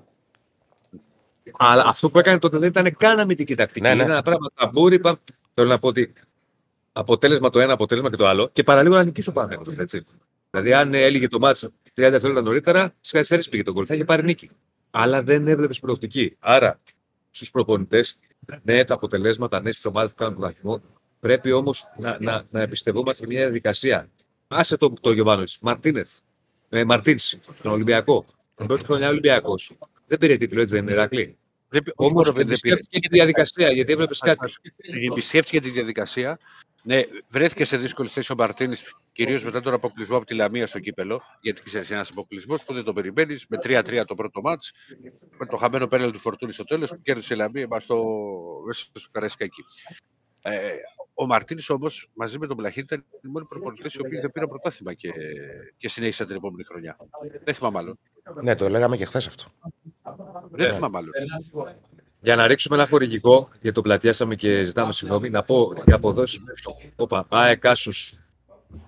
Αλλά 1.58 1.84
αυτό 1.86 2.10
που 2.10 2.18
έκανε 2.18 2.38
τότε 2.38 2.58
δεν 2.58 2.68
ήταν 2.68 2.96
καν 2.96 3.18
αμυντική 3.18 3.54
τακτική. 3.54 3.86
Ναι, 3.86 3.94
ναι. 3.94 4.02
Είναι 4.02 4.12
ένα 4.12 4.22
πράγμα 4.22 4.48
ταμπούρι. 4.54 4.94
είπα- 4.94 5.20
Θέλω 5.54 5.68
να 5.68 5.78
πω 5.78 5.88
ότι 5.88 6.12
αποτέλεσμα 6.92 7.50
το 7.50 7.60
ένα, 7.60 7.72
αποτέλεσμα 7.72 8.10
και 8.10 8.16
το 8.16 8.26
άλλο. 8.26 8.48
Και 8.52 8.62
παραλίγο 8.62 8.94
να 8.94 9.04
νικήσει 9.04 9.28
ο 9.28 9.32
Παναγιώτος. 9.32 9.76
Έτσι. 9.76 10.04
Δηλαδή, 10.50 10.72
αν 10.72 10.94
έλεγε 10.94 11.28
το 11.28 11.38
μάτς 11.38 11.64
30 11.64 11.70
δευτερόλεπτα 11.94 12.42
νωρίτερα, 12.48 12.94
στι 13.00 13.12
καθυστερήσει 13.14 13.48
πήγε 13.48 13.62
τον 13.62 13.74
κόλ. 13.74 13.84
Θα 13.88 13.94
είχε 13.94 14.04
πάρει 14.04 14.22
νίκη. 14.22 14.50
Αλλά 14.90 15.22
δεν 15.22 15.48
έβλεπε 15.48 15.74
προοπτική. 15.80 16.36
Άρα, 16.38 16.80
στους 17.30 17.50
προπονητές, 17.50 18.18
ναι, 18.62 18.84
τα 18.84 18.94
αποτελέσματα, 18.94 19.60
ναι, 19.60 19.70
στις 19.72 19.84
ομάδες 19.84 20.10
που 20.10 20.16
κάνουν 20.16 20.34
πρωταθλητισμό, 20.34 20.80
πρέπει 21.20 21.52
όμως 21.52 21.84
να, 21.98 22.16
να, 22.20 22.44
να 22.50 22.60
εμπιστευόμαστε 22.60 23.26
μια 23.26 23.40
διαδικασία. 23.40 24.08
Άσε 24.48 24.76
το, 24.76 24.92
το 25.00 25.12
Γιωβάνοβιτς. 25.12 25.58
Μαρτίνεθ. 25.62 26.18
Ε, 26.68 26.84
Μαρτίνς, 26.84 27.36
στον 27.58 27.72
Ολυμπιακό. 27.72 28.26
Την 28.54 28.66
πρώτη 28.66 28.84
χρονιά 28.84 29.08
Ολυμπιακός. 29.08 29.72
Δεν 30.08 30.18
πήρε 30.18 30.36
τίτλο, 30.36 30.60
έτσι 30.60 30.74
δεν 30.74 30.82
είναι, 30.82 30.92
Ηρακλή. 30.92 31.38
Δεν 31.68 31.82
πη- 31.82 31.92
Όμως 31.96 32.28
όχι, 32.28 32.36
δεν 32.36 32.46
πήρε. 32.46 32.48
εμπιστεύτηκε 32.50 32.98
και 32.98 33.08
τη 33.08 33.14
διαδικασία, 33.16 33.72
γιατί 33.72 33.92
έβλεπες 33.92 34.18
κάτι. 34.18 34.52
Εμπιστεύτηκε 35.10 35.60
τη 35.60 35.70
διαδικασία. 35.70 36.38
Ναι, 36.82 37.00
βρέθηκε 37.28 37.64
σε 37.64 37.76
δύσκολη 37.76 38.08
θέση 38.08 38.32
ο 38.32 38.34
Μαρτίνη, 38.38 38.76
κυρίως 39.12 39.44
μετά 39.44 39.60
τον 39.60 39.72
αποκλεισμό 39.74 40.16
από 40.16 40.26
τη 40.26 40.34
Λαμία 40.34 40.66
στο 40.66 40.78
κύπελο. 40.78 41.22
Γιατί 41.40 41.62
ξέρεις, 41.62 41.90
ένας 41.90 42.10
αποκλεισμός 42.10 42.64
που 42.64 42.74
δεν 42.74 42.84
το 42.84 42.92
περιμένεις. 42.92 43.46
Με 43.48 43.56
3-3 43.62 44.04
το 44.06 44.14
πρώτο 44.14 44.40
μάτς, 44.40 44.72
με 45.38 45.46
το 45.46 45.56
χαμένο 45.56 45.86
πέναλ 45.86 46.10
του 46.12 46.18
Φορτούνη 46.18 46.52
στο 46.52 46.64
τέλος 46.64 46.90
που 46.90 47.00
κέρδισε 47.02 47.34
η 47.34 47.36
Λαμία 47.36 47.66
μας 47.66 47.82
στο, 47.82 48.04
μέσα 48.66 48.84
στο 48.92 49.08
Καραϊσκάκι. 49.10 49.62
Ε, 50.42 50.58
ο 51.14 51.26
Μαρτίνης 51.26 51.70
όμως 51.70 52.10
μαζί 52.14 52.38
με 52.38 52.46
τον 52.46 52.56
Πλαχίτη 52.56 52.94
ήταν 52.94 53.04
οι 53.24 53.28
μόνοι 53.28 53.46
προπονητέ 53.46 53.88
οι 53.92 54.00
οποίοι 54.06 54.18
δεν 54.18 54.32
πήραν 54.32 54.48
πρωτάθλημα 54.48 54.94
και, 54.94 55.12
και 55.76 55.88
συνέχισαν 55.88 56.26
την 56.26 56.36
επόμενη 56.36 56.64
χρονιά. 56.64 56.96
Δεν 57.44 57.54
θυμάμαι 57.54 57.78
άλλον. 57.78 57.98
Ναι, 58.42 58.54
το 58.54 58.68
λέγαμε 58.68 58.96
και 58.96 59.04
χθες 59.04 59.26
αυτό. 59.26 59.44
Δεν 60.50 60.72
θυμάμαι 60.72 60.98
άλλον. 60.98 61.10
Για 62.20 62.36
να 62.36 62.46
ρίξουμε 62.46 62.76
ένα 62.76 62.86
χορηγικό, 62.86 63.48
γιατί 63.52 63.72
το 63.72 63.82
πλατιάσαμε 63.82 64.34
και 64.34 64.64
ζητάμε 64.64 64.92
συγγνώμη, 64.92 65.30
να 65.30 65.42
πω 65.42 65.72
για 65.86 65.94
αποδόσεις. 65.94 66.40
Όπα, 66.96 67.26
ΑΕΚ 67.28 67.66
Άσος 67.66 68.18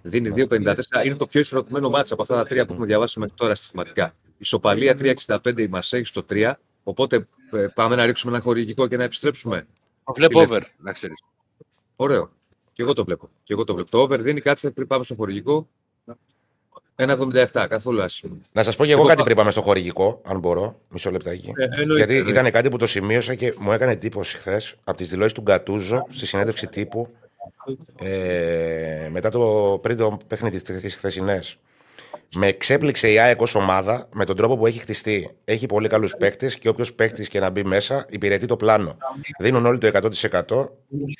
δίνει 0.03 0.33
2,54. 0.37 0.75
Είναι 1.05 1.15
το 1.15 1.27
πιο 1.27 1.41
ισορροπημένο 1.41 1.91
μάτσα 1.91 2.13
από 2.13 2.23
αυτά 2.23 2.35
τα 2.35 2.45
τρία 2.47 2.67
που 2.67 2.73
έχουμε 2.73 2.87
διαβάσει 2.87 3.19
μέχρι 3.19 3.35
τώρα 3.37 3.55
συστηματικά. 3.55 4.15
Ισοπαλία 4.39 4.97
3,65 5.27 5.59
η 5.59 5.69
Μασέγη 5.69 6.05
στο 6.05 6.25
3. 6.31 6.53
Οπότε 6.83 7.27
ε, 7.53 7.67
πάμε 7.75 7.97
να 7.97 8.07
ρίξουμε 8.07 8.33
ένα 8.33 8.43
χορηγικό 8.43 8.87
και 8.87 8.97
να 8.97 9.05
επιστρέψουμε. 9.05 9.67
Βλέπω 10.15 10.39
Τι 10.39 10.45
over, 10.45 10.63
να 10.79 10.93
ξέρεις. 10.93 11.23
Ωραίο. 12.03 12.31
Και 12.73 12.83
εγώ 12.83 12.93
το 12.93 13.05
βλέπω. 13.05 13.29
Και 13.45 13.53
εγώ 13.53 13.65
το 13.65 13.75
βλέπω. 13.75 13.91
Το 13.91 13.99
over 13.99 14.21
δίνει, 14.21 14.41
κάτσε 14.41 14.71
πριν 14.71 14.87
πάμε 14.87 15.05
στο 15.05 15.15
χορηγικό. 15.15 15.69
1,77 16.97 17.67
καθόλου 17.69 18.03
άσχημο. 18.03 18.37
Να 18.53 18.63
σας 18.63 18.77
πω 18.77 18.85
και 18.85 18.91
εγώ 18.91 18.99
Εγώ 18.99 19.09
κάτι 19.09 19.19
πα- 19.19 19.25
πριν 19.25 19.37
πάμε 19.37 19.51
στο 19.51 19.63
χορηγικό, 19.63 20.21
αν 20.25 20.39
μπορώ. 20.39 20.79
Μισό 20.89 21.11
λεπτάκι. 21.11 21.53
Ε, 21.57 21.63
εννοείται, 21.65 21.95
Γιατί 21.97 22.15
εννοείται. 22.17 22.39
ήταν 22.41 22.51
κάτι 22.53 22.69
που 22.69 22.77
το 22.77 22.87
σημείωσα 22.87 23.35
και 23.35 23.55
μου 23.59 23.73
έκανε 23.73 23.93
εντύπωση 23.93 24.37
χθες 24.37 24.75
από 24.85 24.97
τις 24.97 25.09
δηλώσεις 25.11 25.33
του 25.33 25.41
Γκατούζο 25.43 26.07
στη 26.11 26.27
συνέντευξη 26.27 26.67
τύπου 26.67 27.09
ε, 28.01 29.09
μετά 29.11 29.31
το, 29.31 29.79
πριν 29.83 29.97
το 29.97 30.19
παιχνίδι 30.27 30.61
της 30.63 30.95
χθεσινές. 30.97 31.57
Με 32.35 32.47
εξέπληξε 32.47 33.13
η 33.13 33.19
ΑΕΚ 33.19 33.41
ως 33.41 33.55
ομάδα 33.55 34.09
με 34.13 34.25
τον 34.25 34.37
τρόπο 34.37 34.57
που 34.57 34.67
έχει 34.67 34.79
χτιστεί. 34.79 35.31
Έχει 35.45 35.67
πολύ 35.67 35.89
καλούς 35.89 36.15
παίκτες 36.17 36.59
και 36.59 36.69
όποιος 36.69 36.93
παίκτη 36.93 37.29
και 37.29 37.41
να 37.41 37.51
μπει 37.51 37.65
μέσα 37.65 38.07
υπηρετεί 38.09 38.47
το 38.47 38.57
πλάνο. 38.57 38.97
Δίνουν 39.39 39.67
όλοι 39.67 39.79
το 39.79 39.91
100% 39.93 40.69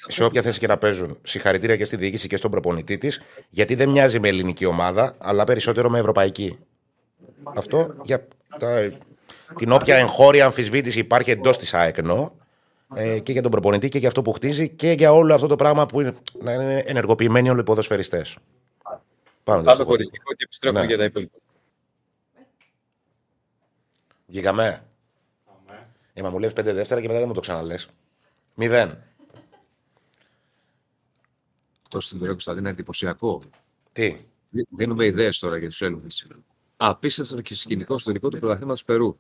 σε 0.07 0.25
όποια 0.25 0.43
θέση 0.43 0.59
και 0.59 0.67
να 0.67 0.79
παίζουν. 0.79 1.19
Συγχαρητήρια 1.23 1.77
και 1.77 1.85
στη 1.85 1.97
διοίκηση 1.97 2.29
και 2.29 2.37
στον 2.37 2.51
προπονητή 2.51 2.99
της, 2.99 3.21
γιατί 3.51 3.75
δεν 3.75 3.89
μοιάζει 3.89 4.21
με 4.21 4.29
ελληνική 4.29 4.65
ομάδα, 4.65 5.15
αλλά 5.19 5.45
περισσότερο 5.45 5.91
με 5.91 5.99
ευρωπαϊκή. 5.99 6.59
Αυτό 7.57 7.95
για 8.03 8.27
τα, 8.59 8.93
την 9.57 9.73
όποια 9.73 9.97
εγχώρια 9.97 10.45
αμφισβήτηση 10.45 10.99
υπάρχει 10.99 11.31
εντός 11.31 11.59
της 11.59 11.75
ΑΕΚ 11.75 11.99
εννοώ, 11.99 12.31
ε, 12.95 13.19
και 13.19 13.33
για 13.33 13.43
τον 13.43 13.51
προπονητή 13.51 13.89
και 13.89 13.99
για 13.99 14.09
αυτό 14.09 14.23
που 14.23 14.33
χτίζει 14.33 14.69
και 14.69 14.91
για 14.91 15.13
όλο 15.13 15.35
αυτό 15.35 15.47
το 15.47 15.57
πράγμα 15.57 15.87
που 15.87 16.01
είναι, 16.01 16.15
να 16.43 16.53
είναι 16.53 16.83
ενεργοποιημένοι 16.87 17.51
όλοι 17.51 17.61
οι 17.61 17.63
ποδοσφαιριστές. 17.63 18.37
Πάμε. 19.51 19.63
Πάμε 19.63 19.75
στο 19.75 19.85
χωρητικό 19.85 20.35
και 20.35 20.45
επιστρέφουμε 20.45 20.81
Ναι. 20.81 20.87
για 20.87 20.97
τα 20.97 21.05
υπόλοιπα. 21.05 21.39
Βγήκαμε. 24.27 24.87
Αμέ. 25.69 25.89
Ε, 26.13 26.23
μα 26.23 26.31
μου 26.31 26.39
λες 26.39 26.53
πέντε 26.53 26.73
δεύτερα 26.73 27.01
και 27.01 27.07
μετά 27.07 27.19
δεν 27.19 27.29
μου 27.29 27.35
το 27.35 27.41
ξαναλες. 27.41 27.89
Μηδέν. 28.55 29.03
Αυτό 31.83 32.01
στην 32.01 32.19
Βερό 32.19 32.31
Κωνσταντίνα 32.31 32.69
είναι 32.69 32.79
εντυπωσιακό. 32.79 33.43
Τι; 33.93 34.17
Δι- 34.51 34.69
Δίνουμε 34.77 35.07
ιδέες 35.07 35.39
τώρα 35.39 35.57
για 35.57 35.69
τους 35.69 35.83
Έλληνες. 35.83 36.27
Απίστευτο 36.77 37.41
και 37.41 37.55
σκηνικό 37.55 37.99
στο 37.99 38.13
δικό 38.13 38.29
του 38.29 38.39
πρωταθλήματο 38.39 38.83
Περού. 38.87 39.17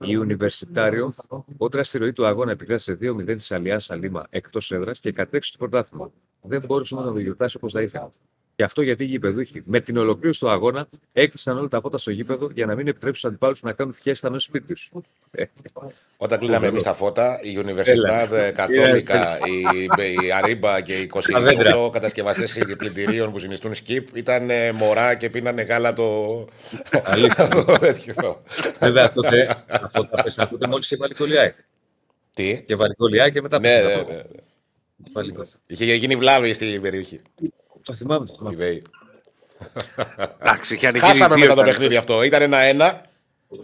Η 0.00 0.16
Ουνιβερσιτάριο, 0.16 1.14
όταν 1.56 1.84
στη 1.84 1.98
ροή 1.98 2.12
του 2.12 2.26
αγώνα 2.26 2.50
επικράτησε 2.50 2.92
2-0 3.00 3.36
της 3.36 3.52
Αλιάς 3.52 3.84
Σαλίμα 3.84 4.26
εκτός 4.30 4.72
έδρας 4.72 5.00
και 5.00 5.10
κατέξει 5.10 5.52
το 5.52 5.58
πρωτάθλημα. 5.58 6.10
Δεν 6.42 6.62
μπορούσε 6.66 6.94
να 6.94 7.02
το 7.02 7.18
γιορτάσει 7.18 7.56
όπως 7.56 7.72
θα 7.72 7.82
ήθελε. 7.82 8.08
Και 8.56 8.62
αυτό 8.62 8.82
γιατί 8.82 9.04
οι 9.04 9.06
γηπεδούχοι 9.06 9.62
με 9.64 9.80
την 9.80 9.96
ολοκλήρωση 9.96 10.40
του 10.40 10.48
αγώνα 10.50 10.88
έκλεισαν 11.12 11.58
όλα 11.58 11.68
τα 11.68 11.80
φώτα 11.80 11.98
στο 11.98 12.10
γήπεδο 12.10 12.50
για 12.54 12.66
να 12.66 12.74
μην 12.74 12.86
επιτρέψουν 12.88 13.18
στου 13.18 13.28
αντιπάλους 13.28 13.62
να 13.62 13.72
κάνουν 13.72 13.92
φιέστα 13.92 14.30
μέσα 14.30 14.40
στο 14.40 14.50
σπίτι 14.50 14.72
τους. 14.74 14.90
Όταν 16.16 16.38
κλείναμε 16.38 16.66
εμείς 16.66 16.82
τα 16.82 16.94
φώτα, 16.94 17.40
η 17.42 17.58
Universidad 17.64 18.50
Κατόλικα, 18.54 19.38
η, 19.38 19.84
η 20.26 20.32
Αρίμπα 20.32 20.80
και 20.80 20.98
οι 21.00 21.10
Τα 21.32 21.40
δέντρα. 21.40 21.76
28 21.86 21.92
κατασκευαστές 21.92 22.58
πλυντηρίων 22.78 23.32
που 23.32 23.38
συνιστούν 23.38 23.74
σκυπ 23.74 24.16
ήταν 24.16 24.50
ε, 24.50 24.72
μωρά 24.72 25.14
και 25.14 25.30
πίνανε 25.30 25.62
γάλα 25.62 25.92
το. 25.92 26.48
Αλήθεια. 27.04 27.48
το 27.64 27.64
τέτοιο. 27.78 28.42
Βέβαια 28.78 29.12
τότε 29.12 29.64
αυτό 29.68 30.06
τα 30.06 30.22
πέσανε 30.22 30.48
τότε 30.50 30.66
μόλις 30.66 30.88
και 30.88 30.96
βαρικολιά. 30.96 31.54
Τι; 32.34 32.62
Και 32.66 32.76
βαρικολιά 32.76 33.28
και 33.30 33.42
μετά 33.42 33.60
Ναι, 33.60 33.68
πέσανε 33.68 33.94
ναι, 33.94 34.00
από- 34.00 34.12
ναι. 34.12 34.22
πάλι 35.12 35.32
μέσα. 35.32 35.56
Είχε 35.66 35.94
γίνει 35.94 36.16
βλάβη 36.16 36.52
στην 36.52 36.80
περιοχή. 36.82 37.20
Το 37.84 37.94
θυμάμαι. 37.94 38.26
το 38.26 38.32
η 38.32 38.36
θυμάμαι. 38.36 38.56
Βέη. 38.56 38.82
Εντάξει, 40.40 40.74
είχε 40.74 40.86
ανοίγει 40.86 41.04
Χάσαμε 41.04 41.34
δύο 41.34 41.44
μετά 41.44 41.54
το 41.54 41.60
ήταν. 41.60 41.64
παιχνίδι 41.72 41.96
αυτό. 41.96 42.22
Ήταν 42.22 42.42
ένα-ένα 42.42 43.02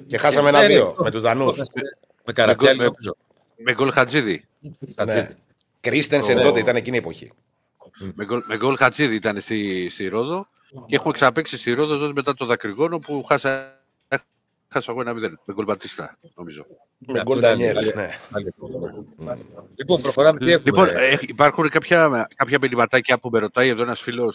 και 0.06 0.18
χάσαμε 0.18 0.50
Ναι, 0.50 0.58
ναι. 0.58 0.64
ένα-δύο 0.64 0.94
με 0.98 1.10
τους 1.10 1.22
Δανούς. 1.22 1.56
Με 2.24 2.32
καραπιάλι 2.32 2.78
Με- 2.78 2.84
νομίζω. 2.84 3.16
Με 3.56 3.74
γκολ 3.74 3.90
Χατζίδη. 3.92 4.44
Ναι. 5.04 5.36
Κρίστενσεν 5.80 6.36
Το- 6.36 6.42
τότε 6.42 6.60
ήταν 6.60 6.76
εκείνη 6.76 6.96
η 6.96 6.98
εποχή. 6.98 7.32
Με 8.14 8.24
γκολ, 8.24 8.42
με 8.46 8.56
γκολ 8.56 8.76
Χατζίδη 8.76 9.14
ήταν 9.14 9.40
στη, 9.40 9.88
στη 9.90 10.08
Ρόδο 10.08 10.46
και 10.86 10.94
έχουμε 10.94 11.12
ξαναπέξει 11.12 11.56
στη 11.56 11.72
Ρόδο 11.72 11.98
τότε 11.98 12.12
μετά 12.12 12.34
το 12.34 12.44
Δακρυγόνο 12.44 12.98
που 12.98 13.24
χάσα, 13.24 13.80
χάσα 14.68 14.92
εγώ 14.92 15.00
ένα 15.00 15.12
μηδέν. 15.12 15.40
Με 15.44 15.54
γκολ 15.54 15.64
Μπατίστα, 15.64 16.18
νομίζω. 16.34 16.66
Με 17.06 17.18
αυτό 17.18 17.22
γκολ 17.22 17.38
ήταν 17.38 17.50
Ντανιέλ. 17.50 17.76
άλλη- 17.78 17.92
ναι. 17.94 18.08
άλλη- 18.30 18.54
Λοιπόν, 19.74 20.00
προχωράμε. 20.00 20.38
Τι 20.38 20.50
έχουμε. 20.52 20.62
Λοιπόν, 20.64 20.88
ε, 20.88 21.18
υπάρχουν 21.20 21.68
κάποια, 21.68 22.26
κάποια 22.36 22.58
μηνυματάκια 22.60 23.18
που 23.18 23.28
με 23.32 23.38
ρωτάει 23.38 23.68
εδώ 23.68 23.82
ένα 23.82 23.94
φίλο. 23.94 24.34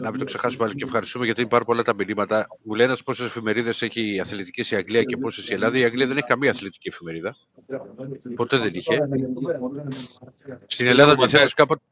Να 0.00 0.10
μην 0.10 0.18
το 0.18 0.24
ξεχάσουμε 0.24 0.64
πάλι 0.64 0.76
και 0.78 0.84
ευχαριστούμε 0.84 1.24
γιατί 1.24 1.40
υπάρχουν 1.40 1.66
πολλά 1.66 1.82
τα 1.82 1.94
μηνύματα. 1.94 2.46
Μου 2.64 2.74
λέει 2.74 2.86
ένα 2.86 2.96
πόσε 3.04 3.24
εφημερίδε 3.24 3.70
έχει 3.80 4.20
αθλητικέ 4.20 4.74
η 4.74 4.78
Αγγλία 4.78 5.02
και 5.02 5.16
πόσε 5.16 5.42
η 5.50 5.54
Ελλάδα. 5.54 5.78
Η 5.78 5.84
Αγγλία 5.84 6.06
δεν 6.06 6.16
έχει 6.16 6.26
καμία 6.26 6.50
αθλητική 6.50 6.88
εφημερίδα. 6.88 7.34
Ποτέ 8.36 8.56
δεν 8.58 8.70
είχε. 8.74 8.98
Στην 10.66 10.86
Ελλάδα 10.86 11.16
τη 11.16 11.36
Ένωση 11.36 11.54
κάποτε. 11.54 11.82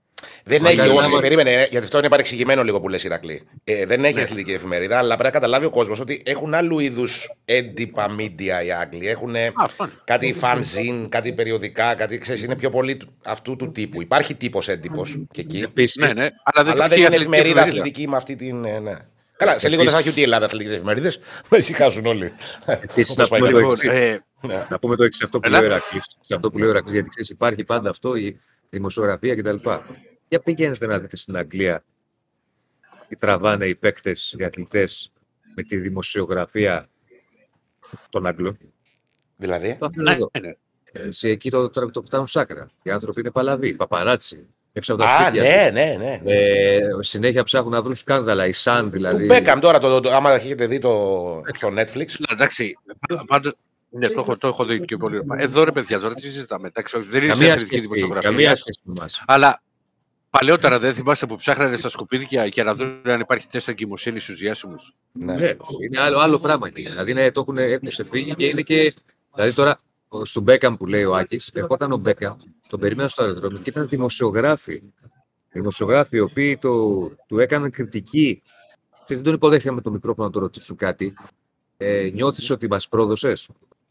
Δεν 0.45 0.61
Μα 0.63 0.69
έχει 0.69 0.77
καλά, 0.79 0.91
όμω. 0.91 1.01
άμα- 1.01 1.19
Περίμενε, 1.21 1.51
ε, 1.53 1.57
γιατί 1.71 1.77
αυτό 1.77 1.99
είναι 1.99 2.09
παρεξηγημένο 2.09 2.63
λίγο 2.65 2.81
που 2.81 2.89
λες 2.89 3.05
Ηρακλή. 3.05 3.43
Ε, 3.65 3.87
δεν 3.87 4.05
έχει 4.05 4.21
αθλητική 4.21 4.53
εφημερίδα, 4.53 4.99
αλλά 4.99 5.09
πρέπει 5.17 5.25
να 5.25 5.31
καταλάβει 5.41 5.65
ο 5.67 5.71
κόσμος 5.71 6.01
ότι 6.01 6.23
έχουν 6.25 6.55
άλλου 6.55 6.79
είδους 6.79 7.29
έντυπα 7.45 8.07
media 8.19 8.65
οι 8.67 8.73
Άγγλοι. 8.81 9.09
Έχουν 9.09 9.37
Α, 9.37 9.53
αυτό 9.57 9.85
είναι. 9.85 9.93
κάτι 10.05 10.35
fanzine, 10.41 11.07
κάτι 11.09 11.33
περιοδικά, 11.33 11.95
κάτι 11.95 12.19
ξέρεις, 12.19 12.43
είναι 12.43 12.57
πιο 12.57 12.71
πολύ 12.71 12.97
του- 12.97 13.15
αυτού 13.25 13.57
του 13.57 13.73
τύπου. 13.73 14.03
Υπάρχει 14.03 14.35
τύπος 14.35 14.69
έντυπος 14.69 15.19
και 15.33 15.41
εκεί. 15.41 15.61
Επίσης, 15.61 15.97
Ναι, 15.97 16.13
ναι, 16.13 16.29
αλλά 16.43 16.65
δεν, 16.65 16.73
Αλλά 16.73 16.89
δεν 16.89 16.99
έχει 16.99 16.99
είναι 17.01 17.07
αθλητική 17.09 17.37
εφημερίδα 17.39 17.63
αθλητική 17.63 18.09
με 18.09 18.17
αυτή 18.17 18.37
την. 18.37 18.65
ε, 18.65 18.79
Ναι. 18.79 18.97
Καλά, 19.37 19.59
σε 19.59 19.69
λίγο 19.69 19.83
δεν 19.83 19.93
θα 19.93 19.99
έχει 19.99 20.09
ούτε 20.09 20.21
η 20.21 20.23
Ελλάδα 20.23 20.45
αθλητικές 20.45 20.75
εφημερίδες. 20.75 21.19
Με 21.51 21.59
ησυχάσουν 21.59 22.07
όλοι. 22.07 22.33
Επίσης, 22.67 23.11
Όπως 23.19 23.31
να 23.31 23.39
πάει 23.39 23.41
πούμε 23.41 23.51
η 23.51 23.63
το 23.63 23.69
κατάσταση. 23.69 23.87
Λοιπόν, 23.87 23.99
εξής. 24.03 24.15
ε, 24.15 24.47
Ναι. 24.47 24.67
Να 24.71 24.79
πούμε 24.79 24.97
το 24.97 25.03
εξή 25.05 25.21
αυτό 25.25 25.41
που 25.41 25.47
Έλα. 25.49 25.59
λέει 25.61 25.69
ο 25.69 25.73
Ηρακλής. 25.73 26.05
Σε 26.21 26.35
αυτό 26.35 26.51
που 26.51 26.59
λέει 26.59 26.67
ο 26.69 26.71
Ηρακλής, 26.71 26.93
γιατί 26.93 27.09
ξέρεις, 27.09 27.31
υπάρχει 27.31 27.65
πάντα 27.65 27.91
αυτό, 27.91 28.17
η 28.17 28.41
δημοσιογραφία 28.71 29.35
κτλ. 29.37 29.57
Για 30.31 30.41
πηγαίνετε 30.41 30.87
να 30.87 30.99
δείτε 30.99 31.17
στην 31.17 31.37
Αγγλία 31.37 31.85
τι 33.09 33.17
τραβάνε 33.17 33.67
οι 33.67 33.75
παίκτες, 33.75 34.35
οι 34.39 34.45
αθλητές 34.45 35.13
με 35.55 35.63
τη 35.63 35.77
δημοσιογραφία 35.77 36.89
των 38.11 38.27
Αγγλών. 38.27 38.59
Δηλαδή; 39.37 39.77
Το 39.79 39.87
αφήνω 39.87 40.11
εδώ. 40.11 40.31
ναι. 40.41 40.53
Έτσι, 40.93 41.29
εκεί 41.29 41.51
το, 41.51 41.71
το, 41.71 41.91
το 41.91 42.03
φτάνουν 42.03 42.27
σάκρα. 42.27 42.71
Οι 42.83 42.91
άνθρωποι 42.91 43.21
είναι 43.21 43.31
παλαβοί, 43.31 43.73
παπαράτσι. 43.73 44.47
Έξω 44.73 44.95
από 44.95 45.03
τα 45.03 45.11
Α, 45.11 45.27
σπίτια 45.27 45.43
ναι, 45.43 45.71
ναι, 45.73 45.97
ναι. 45.99 46.19
τους. 46.23 46.33
Ε, 46.33 46.81
συνέχεια 47.01 47.45
ψάχνουν 47.45 47.73
να 47.73 47.83
βρουν 47.83 47.95
σκάνδαλα. 47.95 48.47
Η 48.47 48.53
Sun 48.65 48.81
Του 48.83 48.91
δηλαδή. 48.91 49.25
Μπέκαμ 49.25 49.59
τώρα, 49.61 49.79
το, 49.79 50.01
το, 50.01 50.11
άμα 50.11 50.31
έχετε 50.33 50.67
δει 50.67 50.79
το, 50.79 51.43
στο 51.53 51.69
Netflix. 51.69 51.95
Ναι, 52.19 52.27
εντάξει. 52.33 52.75
Πάντω. 53.27 53.51
Ναι, 53.93 54.09
το 54.09 54.21
έχω, 54.21 54.37
το 54.37 54.47
έχω 54.49 54.65
δει 54.65 54.81
και 54.85 54.97
πολύ. 54.97 55.25
Μα 55.25 55.41
Εδώ 55.41 55.65
ρε 55.65 55.73
παιδιά, 55.73 56.01
τώρα 56.01 56.15
τι 56.15 56.21
συζητάμε. 56.23 56.67
Εντάξει, 56.67 56.97
όχι, 56.97 57.09
δεν 57.09 57.23
είναι 57.23 57.33
σε 57.33 57.39
Καμία 57.39 57.55
αθλητική 57.55 57.77
σχέση, 57.77 57.91
δημοσιογραφία. 57.93 58.31
καμία 58.31 58.57
σχέση 58.57 58.81
με 58.83 58.95
εμάς. 58.99 59.23
Αλλά 59.27 59.63
παλαιότερα 60.31 60.79
δεν 60.79 60.95
θυμάστε 60.95 61.27
που 61.27 61.37
ψάχνανε 61.37 61.77
στα 61.77 61.89
σκουπίδια 61.89 62.45
για 62.47 62.65
να 62.65 62.75
δουν 62.75 63.01
αν 63.05 63.21
υπάρχει 63.21 63.47
τεστ 63.49 63.69
εγκυμοσύνης 63.69 64.23
στους 64.23 64.39
διάσημους; 64.39 64.95
Ναι. 65.13 65.35
Ναι, 65.35 65.57
είναι 65.85 66.01
άλλο, 66.01 66.19
άλλο 66.19 66.39
πράγμα. 66.39 66.71
Είναι. 66.75 66.91
Δηλαδή 66.91 67.11
είναι, 67.11 67.31
το 67.33 67.41
έχουν, 67.41 67.59
έχουν 67.59 67.89
ξεφύγει 67.89 68.35
και 68.35 68.47
είναι 68.47 68.63
και. 68.63 68.95
Δηλαδή 69.35 69.55
τώρα 69.55 69.81
ο- 70.09 70.25
στον 70.25 70.43
Μπέκαμ 70.43 70.77
που 70.77 70.87
λέει 70.87 71.05
ο 71.05 71.15
Άκης, 71.17 71.51
ερχόταν 71.55 71.93
ο 71.93 71.97
Μπέκαμ, 71.97 72.37
τον 72.69 72.81
περίμενα 72.81 73.09
στο 73.09 73.23
αεροδρόμιο 73.23 73.59
και 73.59 73.71
ήταν 73.71 73.89
δημοσιογράφοι. 73.89 74.83
Δημοσιογράφοι 75.53 76.17
οι 76.17 76.21
οποίοι 76.21 76.57
το, 76.59 76.99
του 77.27 77.39
έκαναν 77.39 77.71
κριτική. 77.71 78.43
Και 79.05 79.15
δεν 79.15 79.25
τον 79.25 79.35
υποδέχτηκαν 79.35 79.75
με 79.75 79.81
το 79.81 79.91
μικρόφωνο 79.91 80.27
να 80.27 80.33
το 80.33 80.39
ρωτήσουν 80.41 80.77
κάτι. 80.77 81.15
Ε, 81.77 82.11
Νιώθεις 82.13 82.51
ότι 82.51 82.67
μας 82.69 82.89
πρόδωσες; 82.89 83.49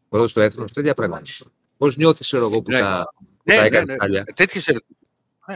Πρόδωσε 0.09 0.33
το 0.33 0.41
έθνος, 0.41 0.71
τέτοια 0.71 0.93
πράγματα. 0.93 1.21
Πώς 1.77 1.97
νιώθεις, 1.97 2.25
ξέρω 2.27 2.45
εγώ, 2.45 2.61
που 2.61 2.71
Ναι. 2.71 2.79
τα, 2.79 3.13
που 3.17 3.25
Ναι, 3.43 3.53
τα 3.55 3.61
ναι, 3.61 3.67
έκανες 3.67 3.87
ναι. 3.87 3.95
χάλια; 3.99 4.23
Τέτοιες 4.35 4.67
ερωτήσει. 4.67 4.97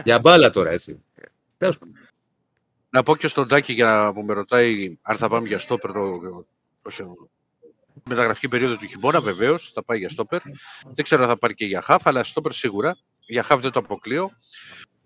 Για 0.04 0.18
μπάλα 0.18 0.50
τώρα, 0.50 0.70
έτσι. 0.70 1.02
Τέλος 1.58 1.78
πάντων. 1.78 1.94
Να 2.90 3.02
πω 3.02 3.16
και 3.16 3.28
στον 3.28 3.48
Τάκη 3.48 3.72
για 3.72 3.86
να 3.86 4.12
που 4.12 4.22
με 4.22 4.32
ρωτάει 4.32 4.98
αν 5.02 5.16
θα 5.16 5.28
πάμε 5.28 5.48
για 5.48 5.58
στόπερ 5.58 5.92
το, 5.92 6.46
όχι, 6.82 7.02
μεταγραφική 8.02 8.48
περίοδο 8.48 8.76
του 8.76 8.86
χειμώνα, 8.86 9.20
βεβαίως 9.20 9.70
θα 9.74 9.84
πάει 9.84 9.98
για 9.98 10.08
στόπερ. 10.08 10.40
Δεν 10.92 11.04
ξέρω 11.04 11.22
αν 11.22 11.28
θα 11.28 11.38
πάρει 11.38 11.54
και 11.54 11.64
για 11.64 11.80
χαφ, 11.80 12.06
αλλά 12.06 12.24
στόπερ 12.24 12.52
σίγουρα. 12.52 12.96
Για 13.18 13.42
χαφ 13.42 13.60
δεν 13.60 13.70
το 13.70 13.78
αποκλείω. 13.78 14.30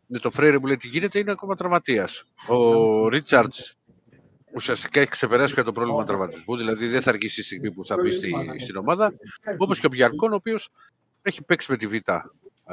Με 0.06 0.18
το 0.18 0.30
Φρέιρε 0.30 0.58
μου 0.58 0.66
λέει 0.66 0.76
τι 0.76 0.88
γίνεται, 0.88 1.18
είναι 1.18 1.30
ακόμα 1.30 1.54
τραυματίας. 1.54 2.24
Ο 2.46 3.08
Ρίτσαρτς 3.08 3.76
ουσιαστικά 4.54 5.00
έχει 5.00 5.10
ξεπεράσει 5.10 5.54
πια 5.54 5.64
το 5.64 5.72
πρόβλημα 5.72 6.04
τραυματισμού, 6.04 6.56
δηλαδή 6.56 6.86
δεν 6.86 7.02
θα 7.02 7.10
αργήσει 7.10 7.40
η 7.40 7.44
στιγμή 7.44 7.72
που 7.72 7.86
θα 7.86 7.96
μπει 7.96 8.10
στη, 8.10 8.32
στην 8.58 8.76
ομάδα. 8.76 9.12
Όπως 9.56 9.80
και 9.80 9.86
ο 9.86 9.88
Μπιαρκόν, 9.88 10.32
ο 10.32 10.34
οποίος 10.34 10.68
έχει 11.22 11.42
παίξει 11.42 11.70
με 11.70 11.76
τη 11.76 11.86
Β' 11.86 12.10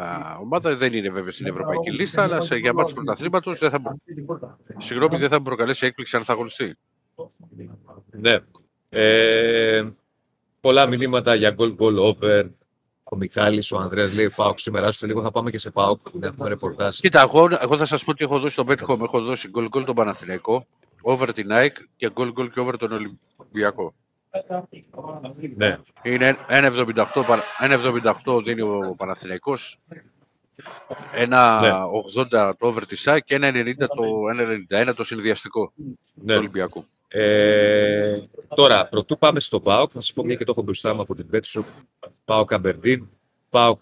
α, 0.01 0.37
ομάδα, 0.41 0.75
δεν 0.75 0.93
είναι 0.93 1.09
βέβαια 1.09 1.31
στην 1.31 1.45
ευρωπαϊκή 1.47 1.91
λίστα, 1.91 2.23
αλλά 2.23 2.41
σε, 2.41 2.55
για 2.55 2.73
μάτς 2.73 2.93
πρωταθλήματος 2.93 3.59
δεν 3.59 3.69
θα, 3.69 3.79
μπο- 3.79 4.57
συγγνώμη, 4.77 5.17
δεν 5.17 5.29
θα 5.29 5.37
μου 5.37 5.43
προκαλέσει 5.43 5.85
έκπληξη 5.85 6.17
αν 6.17 6.23
θα 6.23 6.33
αγωνιστεί. 6.33 6.75
Ναι. 8.11 8.39
Ε, 8.89 9.89
πολλά 10.61 10.85
μηνύματα 10.85 11.35
για 11.35 11.55
goal 11.57 11.75
goal 11.77 11.97
over. 11.97 12.45
Ο 13.03 13.15
Μιχάλης, 13.15 13.71
ο 13.71 13.77
Ανδρέας 13.77 14.13
λέει 14.13 14.29
Πάοκ 14.29 14.59
σήμερα. 14.59 14.91
Σε 14.91 15.05
λίγο 15.07 15.21
θα 15.21 15.31
πάμε 15.31 15.51
και 15.51 15.57
σε 15.57 15.69
Πάοκ 15.69 16.09
που 16.09 16.19
έχουμε 16.21 16.49
ρεπορτάζ. 16.49 16.97
Κοίτα, 16.97 17.21
εγώ, 17.21 17.47
εγώ 17.61 17.77
θα 17.77 17.85
σας 17.85 18.03
πω 18.03 18.11
ότι 18.11 18.23
έχω 18.23 18.39
δώσει 18.39 18.55
τον 18.55 18.65
Bet 18.69 18.77
Home. 18.87 19.01
Έχω 19.01 19.21
δώσει 19.21 19.49
goal 19.55 19.67
goal 19.69 19.83
τον 19.85 19.95
Παναθηναϊκό, 19.95 20.67
over 21.01 21.33
την 21.33 21.51
ΑΕΚ 21.51 21.75
και 21.95 22.09
goal 22.15 22.33
goal 22.37 22.49
και 22.53 22.59
over 22.59 22.77
τον 22.77 22.91
Ολυμπιακό. 22.91 23.93
Ναι. 25.55 25.77
Είναι 26.03 26.37
1,78 26.47 27.23
παρα- 27.27 27.43
1,78 27.59 28.41
δίνει 28.43 28.61
ο 28.61 28.95
Παναθηναϊκός, 28.97 29.79
1,80 31.11 32.53
το 32.57 32.67
over 32.67 32.81
της 32.87 33.07
ΑΕΚ 33.07 33.23
και 33.23 33.35
1,90 33.35 33.87
το, 33.87 34.03
1,91 34.29 34.93
το 34.95 35.03
συνδυαστικό 35.03 35.71
του 35.75 35.99
ναι. 36.13 36.35
Ολυμπιακού. 36.35 36.85
Ε, 37.07 38.17
τώρα, 38.55 38.87
πρωτού 38.87 39.17
πάμε 39.17 39.39
στο 39.39 39.59
ΠΑΟΚ, 39.59 39.89
θα 39.93 40.01
σα 40.01 40.13
πω 40.13 40.23
μια 40.25 40.35
και 40.35 40.43
το 40.45 40.51
έχω 40.51 40.61
μπροστά 40.61 40.93
μου 40.93 41.01
από 41.01 41.15
την 41.15 41.27
Πέτσο. 41.29 41.65
ΠΑΟΚ 42.25 42.53
Αμπερδίν. 42.53 43.07
ΠΑΟΚ, 43.49 43.81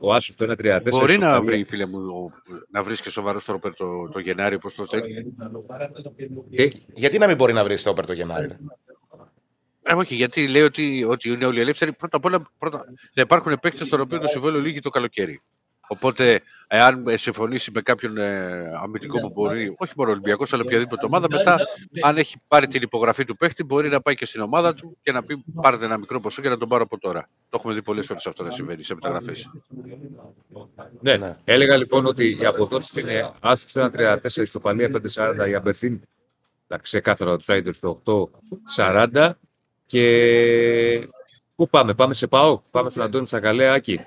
ο 0.00 0.12
Άσο 0.14 0.34
το 0.34 0.44
1-34. 0.44 0.80
Μπορεί 0.90 1.18
να 1.18 1.42
βρει, 1.42 1.64
φίλε 1.64 1.86
μου, 1.86 2.32
να 2.70 2.82
βρεις 2.82 3.00
και 3.00 3.10
σοβαρό 3.10 3.40
στόπερ 3.40 3.74
το, 3.74 4.08
το 4.08 4.18
Γενάρη, 4.18 4.54
όπω 4.54 4.72
το 4.72 4.84
τσέκι. 4.84 5.12
Ε, 6.50 6.68
γιατί 6.94 7.18
να 7.18 7.26
μην 7.26 7.36
μπορεί 7.36 7.52
να 7.52 7.64
βρει 7.64 7.76
στόπερ 7.76 8.06
το 8.06 8.12
Γενάρη; 8.12 8.48
Ε, 9.88 9.94
όχι, 9.94 10.14
γιατί 10.14 10.48
λέει 10.48 10.62
ότι, 10.62 11.04
ότι 11.04 11.28
είναι 11.28 11.46
όλοι 11.46 11.60
ελεύθεροι. 11.60 11.92
Πρώτα 11.92 12.16
απ' 12.16 12.24
όλα 12.24 12.50
πρώτα, 12.58 12.84
θα 13.12 13.20
υπάρχουν 13.20 13.58
παίκτες 13.60 13.86
στον 13.86 14.00
οποίο 14.00 14.18
το 14.18 14.26
συμβόλαιο 14.26 14.60
λύγει 14.60 14.80
το 14.80 14.90
καλοκαίρι. 14.90 15.40
Οπότε, 15.88 16.40
εάν 16.66 17.04
συμφωνήσει 17.14 17.70
με 17.74 17.80
κάποιον 17.80 18.18
ε, 18.18 18.72
αμυντικό 18.82 19.20
που 19.20 19.30
μπορεί, 19.30 19.74
όχι 19.76 19.92
μόνο 19.96 20.10
Ολυμπιακός, 20.10 20.52
αλλά 20.52 20.62
οποιαδήποτε 20.66 21.06
ομάδα, 21.06 21.26
μετά, 21.30 21.56
αν 22.02 22.16
έχει 22.16 22.36
πάρει 22.48 22.66
την 22.66 22.82
υπογραφή 22.82 23.24
του 23.24 23.36
παίχτη, 23.36 23.64
μπορεί 23.64 23.88
να 23.88 24.00
πάει 24.00 24.14
και 24.14 24.24
στην 24.24 24.40
ομάδα 24.40 24.74
του 24.74 24.96
και 25.02 25.12
να 25.12 25.22
πει: 25.22 25.44
Πάρετε 25.62 25.84
ένα 25.84 25.98
μικρό 25.98 26.20
ποσό 26.20 26.42
και 26.42 26.48
να 26.48 26.58
τον 26.58 26.68
πάρω 26.68 26.82
από 26.82 26.98
τώρα. 26.98 27.28
Το 27.48 27.56
έχουμε 27.58 27.74
δει 27.74 27.82
πολλές 27.82 28.06
φορές 28.06 28.26
αυτό 28.26 28.42
να 28.42 28.50
συμβαίνει 28.50 28.82
σε 28.82 28.94
μεταγραφές. 28.94 29.50
Ναι. 31.00 31.16
ναι. 31.16 31.36
Έλεγα 31.44 31.76
λοιπόν 31.76 32.06
ότι 32.06 32.38
η 32.40 32.44
αποδότηση 32.44 33.00
είναι 33.00 33.32
άσου 33.40 33.66
1-34, 33.74 34.18
ισοπαλία 34.24 34.90
5-40 35.14 35.46
για 35.46 35.60
Μπεθίν. 35.60 36.00
Ξεκάθαρα 36.82 37.36
του 37.36 37.52
Άιντερ 37.52 37.74
στο 37.74 38.02
8-40. 38.76 39.30
Και 39.86 40.02
πού 41.54 41.68
πάμε, 41.68 41.94
πάμε 41.94 42.14
σε 42.14 42.26
ΠΑΟ, 42.26 42.60
πάμε 42.70 42.90
στον 42.90 43.02
Αντώνη 43.02 43.24
Τσακαλέα, 43.24 43.72
Άκη. 43.72 44.00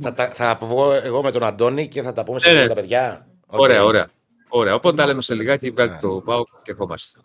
Θα, 0.00 0.28
θα 0.28 0.58
βγω 0.60 0.92
εγώ 0.92 1.22
με 1.22 1.30
τον 1.30 1.42
Αντώνη 1.42 1.88
και 1.88 2.02
θα 2.02 2.12
τα 2.12 2.24
πούμε 2.24 2.38
σε 2.38 2.52
ναι, 2.52 2.66
τα 2.66 2.74
παιδιά. 2.74 3.26
Ωραία, 3.46 3.82
okay. 3.82 3.86
ωραία. 3.86 4.10
Ωραία. 4.48 4.74
Οπότε 4.74 4.96
τα 4.96 5.06
λέμε 5.06 5.22
σε 5.22 5.34
λιγάκι, 5.34 5.70
βγάλει 5.70 5.98
το 6.00 6.22
ΠΑΟ 6.24 6.44
και 6.44 6.70
ερχόμαστε. 6.70 7.20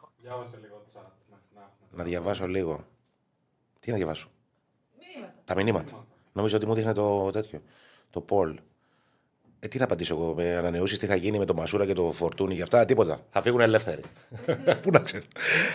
λίγο 0.62 0.84
Να 1.92 2.04
διαβάσω 2.04 2.48
λίγο. 2.48 2.86
Τι 3.80 3.92
να 3.92 3.98
διαβάσω; 3.98 4.30
Τα 5.46 5.56
μηνύματα. 5.56 6.08
Νομίζω 6.34 6.58
ότι 6.58 6.66
μου 6.66 6.74
δείχνει 6.74 6.94
το 6.94 7.30
τέτοιο. 7.32 7.62
Το 8.10 8.22
Πολ. 8.22 8.60
Ε, 9.60 9.68
τι 9.68 9.78
να 9.78 9.84
απαντήσω 9.84 10.16
εγώ, 10.16 10.34
με 10.34 10.56
ανανεώσεις 10.56 11.00
τι 11.00 11.06
θα 11.06 11.16
γίνει 11.16 11.38
με 11.38 11.46
το 11.46 11.54
Μασούρα 11.54 11.86
και 11.86 11.94
το 11.94 12.12
Φορτούνι 12.12 12.56
και 12.56 12.62
αυτά, 12.62 12.86
τίποτα. 12.86 13.20
Θα 13.30 13.42
φύγουν 13.42 13.60
ελεύθεροι. 13.60 14.02
Πού 14.82 14.92
να 14.92 15.00
ξέρω. 15.00 15.24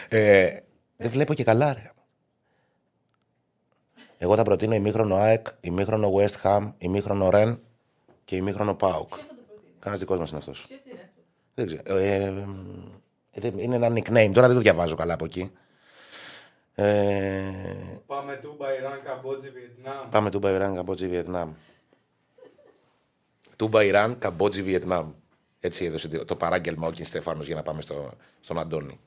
Ε, 0.08 0.58
δεν 0.96 1.10
βλέπω 1.10 1.34
και 1.34 1.44
καλά, 1.44 1.74
ρε. 1.74 1.90
Εγώ 4.18 4.36
θα 4.36 4.42
προτείνω 4.42 4.74
ημίχρονο 4.74 5.16
ΑΕΚ, 5.16 5.46
ημίχρονο 5.60 6.12
West 6.16 6.42
Ham, 6.42 6.72
ημίχρονο 6.78 7.28
Ren 7.32 7.58
και 8.24 8.36
ημίχρονο 8.36 8.76
Pauk. 8.80 9.18
Κάνα 9.78 9.96
δικός 9.96 10.18
μας 10.18 10.28
είναι 10.28 10.38
αυτός. 10.38 10.66
Δεν 11.54 11.66
ξέρω. 11.66 11.82
Ε, 11.98 12.34
ε, 13.30 13.50
είναι 13.56 13.74
ένα 13.74 13.88
nickname. 13.88 14.30
Τώρα 14.34 14.46
δεν 14.46 14.56
το 14.56 14.62
διαβάζω 14.62 14.94
καλά 14.94 15.14
από 15.14 15.24
εκεί. 15.24 15.52
Ε... 16.74 17.42
Πάμε 18.06 18.38
του 18.42 18.54
Μπαϊράν 18.58 19.02
Καμπότζη 19.04 19.50
Βιετνάμ. 19.50 20.08
Πάμε 20.10 20.30
του 20.30 20.38
Μπαϊράν 20.38 20.74
Καμπότζη 20.74 21.08
Βιετνάμ. 21.08 21.52
Τούμπα, 23.56 23.84
Ιράν, 23.84 24.18
Καμπότζη, 24.18 24.62
Βιετνάμ. 24.62 25.12
Έτσι 25.60 25.84
έδωσε 25.84 26.08
το 26.08 26.36
παράγγελμα 26.36 26.86
ο 26.86 26.90
Κιν 26.90 27.04
Στεφάνο 27.04 27.42
για 27.42 27.54
να 27.54 27.62
πάμε 27.62 27.82
στο, 27.82 28.10
στον 28.40 28.58
Αντώνη. 28.58 29.00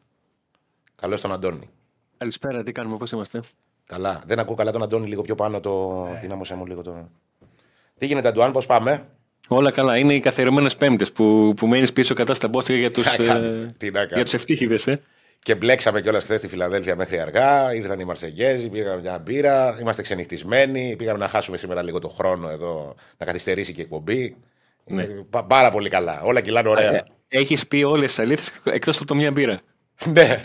Καλώ 0.96 1.20
τον 1.20 1.32
Αντώνη. 1.32 1.70
Καλησπέρα, 2.18 2.64
τι 2.64 2.72
κάνουμε, 2.72 2.98
πώς 2.98 3.12
είμαστε; 3.12 3.42
Καλά. 3.86 4.24
Δεν 4.26 4.40
ακούω 4.40 4.56
καλά 4.56 4.72
τον 4.72 4.84
Αντώνη 4.84 5.08
λίγο 5.08 5.22
πιο 5.22 5.36
πάνω. 5.36 5.60
Το... 5.60 6.04
Ναι. 6.12 6.20
Δυνάμωσέ 6.20 6.56
μου 6.56 6.66
λίγο 6.66 6.82
το. 6.82 7.10
Τι 7.98 8.06
γίνεται, 8.06 8.28
Αντουάν, 8.28 8.52
πώς 8.52 8.66
πάμε; 8.66 9.08
Όλα 9.48 9.72
καλά. 9.72 9.98
Είναι 9.98 10.14
οι 10.14 10.20
καθιερωμένες 10.20 10.76
Πέμπτες 10.76 11.12
που, 11.12 11.54
που 11.56 11.68
μένεις 11.68 11.94
πίσω 11.94 12.14
κατά 12.14 12.34
στα 12.34 12.48
μπόστια 12.48 12.76
για 12.76 12.92
τους 12.92 13.06
ε, 13.06 13.66
ευτύχηδες. 14.14 14.88
Ε. 14.88 15.02
Και 15.48 15.56
μπλέξαμε 15.56 16.02
κιόλας 16.02 16.24
χθες 16.24 16.38
στη 16.38 16.48
Φιλαδέλφια 16.48 16.96
μέχρι 16.96 17.20
αργά. 17.20 17.74
Ήρθαν 17.74 18.00
οι 18.00 18.04
Μαρσεγγέζοι, 18.04 18.70
πήγαμε 18.70 19.02
μια 19.02 19.18
μπύρα. 19.18 19.78
Είμαστε 19.80 20.02
ξενυχτισμένοι. 20.02 20.96
Πήγαμε 20.98 21.18
να 21.20 21.28
χάσουμε 21.28 21.58
σήμερα 21.58 21.82
λίγο 21.82 22.00
το 22.00 22.08
χρόνο 22.08 22.50
εδώ, 22.50 22.96
να 23.18 23.26
καθυστερήσει 23.26 23.74
και 23.74 23.82
η 23.82 23.84
εκπομπή. 23.84 24.36
Ναι. 24.86 25.02
Ε, 25.02 25.08
πάρα 25.48 25.72
πολύ 25.72 25.90
καλά. 25.90 26.22
Όλα 26.22 26.42
κυλάνε 26.42 26.70
ωραία. 26.70 26.94
Ε, 26.94 27.04
Έχεις 27.28 27.68
πει 27.68 27.84
όλες 27.84 28.08
τις 28.08 28.20
αλήθειες 28.20 28.60
εκτός 28.64 28.98
από 28.98 29.06
το 29.06 29.16
μια 29.16 29.32
μπύρα. 29.32 29.60
ναι. 30.06 30.42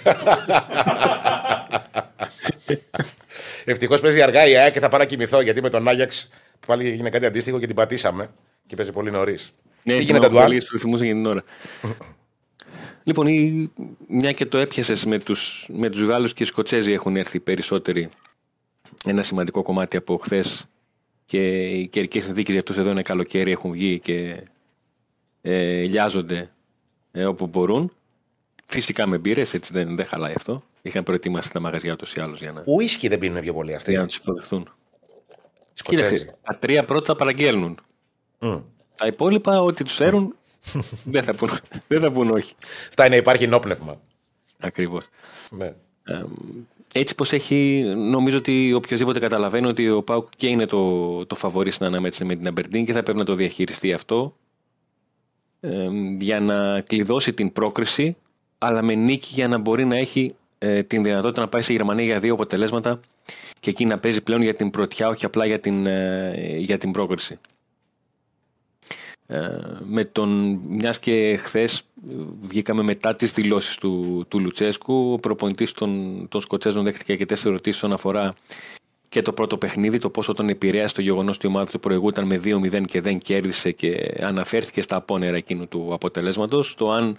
Ευτυχώς 3.65 4.01
παίζει 4.01 4.23
αργά 4.23 4.47
η 4.47 4.57
ΑΕΚ 4.57 4.73
και 4.73 4.81
θα 4.81 4.89
πάω 4.89 4.99
να 4.99 5.07
κοιμηθώ 5.07 5.41
γιατί 5.41 5.63
με 5.63 5.69
τον 5.69 5.89
Άγιαξ 5.89 6.29
πάλι 6.67 6.89
έγινε 6.89 7.11
κάτι 7.11 7.27
αντίστοιχο 7.27 7.59
και 7.59 7.67
την 7.67 7.77
πατήσαμε 7.77 8.29
και 8.67 8.77
παίζει 8.77 8.93
πολύ 8.93 9.11
νωρίς. 9.11 9.55
Ναι, 9.83 9.97
Τι 9.97 10.03
γίνεται, 10.05 10.29
Ντουάν. 10.29 10.45
Πολύ 10.45 10.63
για 11.05 11.15
την 11.15 11.27
ώρα. 11.27 11.43
Λοιπόν, 13.03 13.27
η, 13.27 13.71
μια 14.09 14.33
και 14.33 14.47
το 14.47 14.59
έπιασες 14.59 15.05
με 15.05 15.19
τους 15.19 15.67
με 15.73 15.91
τους 15.91 16.03
Γάλλους 16.03 16.33
και 16.33 16.43
οι 16.43 16.47
Σκοτσέζοι 16.47 16.93
έχουν 16.93 17.17
έρθει 17.17 17.41
περισσότεροι 17.41 18.09
ένα 19.05 19.23
σημαντικό 19.23 19.63
κομμάτι 19.63 19.97
από 19.97 20.17
χθες 20.17 20.67
και 21.25 21.69
οι 21.69 21.87
καιρικές 21.87 22.25
συνθήκες 22.25 22.51
για 22.51 22.59
αυτούς 22.59 22.77
εδώ 22.77 22.91
είναι 22.91 23.03
καλοκαίρι, 23.03 23.51
έχουν 23.51 23.71
βγει 23.71 23.99
και 23.99 24.43
ε, 25.43 25.83
λιάζονται 25.83 26.51
ε, 27.13 27.25
όπου 27.25 27.47
μπορούν. 27.47 27.93
Φυσικά 28.67 29.07
με 29.07 29.19
μπύρες, 29.19 29.55
έτσι 29.55 29.73
δεν, 29.73 29.97
δεν 29.97 30.07
χαλάει 30.07 30.33
αυτό. 30.37 30.63
Είχαν 30.83 31.03
προετοιμάσει 31.03 31.53
τα 31.53 31.61
μαγαζιά 31.61 31.97
του 31.97 32.07
ή 32.17 32.21
άλλου 32.21 32.35
για 32.35 32.53
να. 32.53 32.63
Ουίσκι 32.67 33.09
δεν 33.09 33.19
πίνουν 33.19 33.41
πιο 33.41 33.53
πολύ 33.53 33.75
αυτοί. 33.75 33.91
Για 33.91 34.01
να 34.01 34.07
τους 34.07 34.17
υποδεχθούν. 34.17 34.69
Κοίταξε, 35.73 36.37
τα 36.43 36.57
τρία 36.57 36.85
πρώτα 36.85 37.05
θα 37.07 37.17
παραγγέλνουν. 37.17 37.79
Mm. 38.39 38.63
Τα 38.97 39.07
υπόλοιπα, 39.07 39.63
ό,τι 39.63 39.85
τους 39.85 39.95
φέρουν, 39.95 40.35
δεν, 41.05 41.23
θα 41.23 41.35
πούν, 41.35 41.49
δεν 41.89 42.01
θα 42.01 42.13
πούν 42.13 42.31
όχι. 42.31 42.55
Φτάνει 42.91 43.11
να 43.11 43.17
υπάρχει 43.17 43.47
νόπνευμα. 43.47 44.01
Ακριβώς. 44.59 45.05
Ναι. 45.51 45.73
Ε, 46.05 46.25
έτσι 46.93 47.15
πως 47.15 47.33
έχει, 47.33 47.83
νομίζω 47.97 48.37
ότι 48.37 48.73
οποιοδήποτε 48.73 49.19
καταλαβαίνει 49.19 49.67
ότι 49.67 49.89
ο 49.91 50.03
Πάουκ 50.03 50.29
και 50.37 50.47
είναι 50.49 50.67
το, 50.67 51.27
το 51.27 51.35
φαβορή 51.35 51.71
στην 51.71 51.87
αναμέτρηση 51.87 52.25
με 52.25 52.35
την 52.35 52.47
Αμπερντίν 52.47 52.85
και 52.85 52.93
θα 52.93 53.03
πρέπει 53.03 53.19
να 53.19 53.25
το 53.25 53.35
διαχειριστεί 53.35 53.93
αυτό 53.93 54.37
ε, 55.61 55.89
για 56.19 56.41
να 56.41 56.81
κλειδώσει 56.81 57.33
την 57.33 57.53
πρόκριση 57.53 58.17
αλλά 58.59 58.83
με 58.83 58.95
νίκη 58.95 59.29
για 59.35 59.49
να 59.49 59.59
μπορεί 59.59 59.85
να 59.85 59.97
έχει 59.97 60.35
ε, 60.59 60.83
την 60.83 61.03
δυνατότητα 61.03 61.41
να 61.41 61.49
πάει 61.49 61.63
στη 61.63 61.73
Γερμανία 61.73 62.05
για 62.05 62.21
δύο 62.21 62.33
αποτελέσματα 62.33 63.01
και 63.61 63.71
εκεί 63.71 63.85
να 63.85 63.99
παίζει 63.99 64.21
πλέον 64.23 64.43
για 64.43 64.55
την 64.55 64.71
πρωτιά 64.71 65.09
όχι 65.09 65.25
απλά 65.25 65.47
για 65.47 65.59
την, 65.59 65.87
ε, 65.87 66.57
για 66.59 66.79
την 66.79 66.91
πρόκριση. 66.91 67.39
Ε, 69.33 69.61
με 69.85 70.05
τον, 70.05 70.61
μιας 70.69 70.99
και 70.99 71.37
χθες 71.37 71.83
βγήκαμε 72.41 72.83
μετά 72.83 73.17
τις 73.17 73.33
δηλώσεις 73.33 73.77
του, 73.77 74.25
του 74.29 74.41
Λουτσέσκου, 74.41 75.13
ο 75.13 75.19
προπονητής 75.19 75.73
των, 75.73 76.27
των 76.29 76.41
Σκοτσέζων 76.41 76.85
δέχτηκε 76.85 77.17
και 77.17 77.27
τέσσερις 77.27 77.53
ερωτήσεις 77.53 77.83
όσον 77.83 77.93
αφορά 77.93 78.35
και 79.09 79.23
το 79.23 79.33
πρώτο 79.33 79.57
παιχνίδι, 79.57 79.99
το 79.99 80.11
πόσο 80.11 80.33
τον 80.33 80.49
επηρέασε 80.49 80.95
το 80.95 81.03
γεγονός 81.03 81.37
ότι 81.37 81.47
η 81.47 81.49
ομάδα 81.49 81.71
του 81.71 81.81
προηγούταν 81.81 82.27
με 82.27 82.41
2-0 82.45 82.85
και 82.87 83.01
δεν 83.01 83.19
κέρδισε 83.19 83.71
και 83.71 84.15
αναφέρθηκε 84.23 84.83
στα 84.83 84.97
απόνερα 84.97 85.37
εκείνου 85.37 85.69
του 85.69 85.89
αποτελέσματος. 85.93 86.75
Το 86.75 86.91
αν 86.91 87.17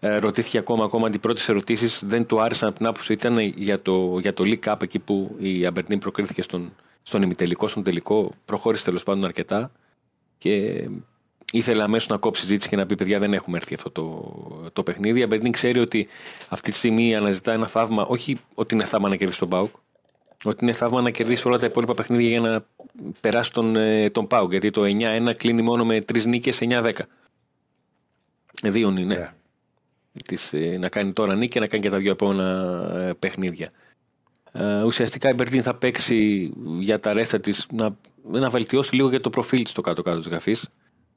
ε, 0.00 0.16
ρωτήθηκε 0.16 0.58
ακόμα, 0.58 0.84
ακόμα 0.84 1.08
τις 1.08 1.18
πρώτες 1.18 1.48
ερωτήσεις 1.48 2.02
δεν 2.06 2.26
του 2.26 2.40
άρεσαν 2.40 2.68
από 2.68 2.78
την 2.78 2.86
άποψη 2.86 3.12
ήταν 3.12 3.38
για 3.38 3.82
το, 3.82 4.18
για 4.20 4.34
το 4.34 4.44
League 4.46 4.72
Cup 4.72 4.82
εκεί 4.82 4.98
που 4.98 5.36
η 5.38 5.66
Αμπερντίν 5.66 5.98
προκρίθηκε 5.98 6.42
στον, 6.42 6.72
στον 7.02 7.22
ημιτελικό, 7.22 7.68
στον 7.68 7.82
τελικό. 7.82 8.30
Προχώρησε 8.44 8.84
τέλος 8.84 9.02
πάντων 9.02 9.24
αρκετά. 9.24 9.70
Και 10.38 10.84
ήθελε 11.52 11.82
αμέσως 11.82 12.08
να 12.08 12.16
κόψει 12.16 12.46
ζήτηση 12.46 12.68
και 12.68 12.76
να 12.76 12.86
πει: 12.86 12.94
Παιδιά, 12.94 13.18
δεν 13.18 13.32
έχουμε 13.32 13.56
έρθει 13.56 13.74
αυτό 13.74 13.90
το, 13.90 14.70
το 14.72 14.82
παιχνίδι. 14.82 15.18
Η 15.18 15.22
Αμπερντίν 15.22 15.52
ξέρει 15.52 15.78
ότι 15.78 16.08
αυτή 16.48 16.70
τη 16.70 16.76
στιγμή 16.76 17.14
αναζητά 17.14 17.52
ένα 17.52 17.66
θαύμα, 17.66 18.04
όχι 18.06 18.40
ότι 18.54 18.74
είναι 18.74 18.84
θαύμα 18.84 19.08
να 19.08 19.16
κερδίσει 19.16 19.38
τον 19.38 19.48
Πάουκ, 19.48 19.74
ότι 20.44 20.64
είναι 20.64 20.72
θαύμα 20.72 21.00
να 21.00 21.10
κερδίσει 21.10 21.48
όλα 21.48 21.58
τα 21.58 21.66
υπόλοιπα 21.66 21.94
παιχνίδια 21.94 22.28
για 22.28 22.40
να 22.40 22.64
περάσει 23.20 23.52
τον, 23.52 23.76
ε, 23.76 24.10
τον 24.10 24.26
Πάουκ. 24.26 24.50
Γιατί 24.50 24.70
το 24.70 24.84
9-1 24.84 25.34
κλείνει 25.36 25.62
μόνο 25.62 25.84
με 25.84 26.00
τρεις 26.00 26.26
νίκες 26.26 26.60
9-10. 26.60 26.92
Δύο 28.62 28.88
είναι. 28.88 29.14
Ναι. 29.14 29.30
Της, 30.24 30.52
ε, 30.52 30.76
να 30.78 30.88
κάνει 30.88 31.12
τώρα 31.12 31.34
νίκη 31.34 31.48
και 31.48 31.60
να 31.60 31.66
κάνει 31.66 31.82
και 31.82 31.90
τα 31.90 31.96
δύο 31.98 32.10
επόμενα 32.10 32.46
ε, 32.94 33.12
παιχνίδια. 33.12 33.70
Uh, 34.58 34.84
ουσιαστικά 34.84 35.28
η 35.28 35.32
Μπερντίν 35.32 35.62
θα 35.62 35.74
παίξει 35.74 36.52
για 36.78 36.98
τα 36.98 37.12
ρέστα 37.12 37.40
της 37.40 37.66
να, 37.72 37.96
να 38.22 38.48
βελτιώσει 38.48 38.94
λίγο 38.94 39.08
για 39.08 39.20
το 39.20 39.30
προφίλ 39.30 39.62
της 39.62 39.70
στο 39.70 39.80
κάτω-κάτω 39.80 40.18
της 40.18 40.28
γραφής. 40.28 40.68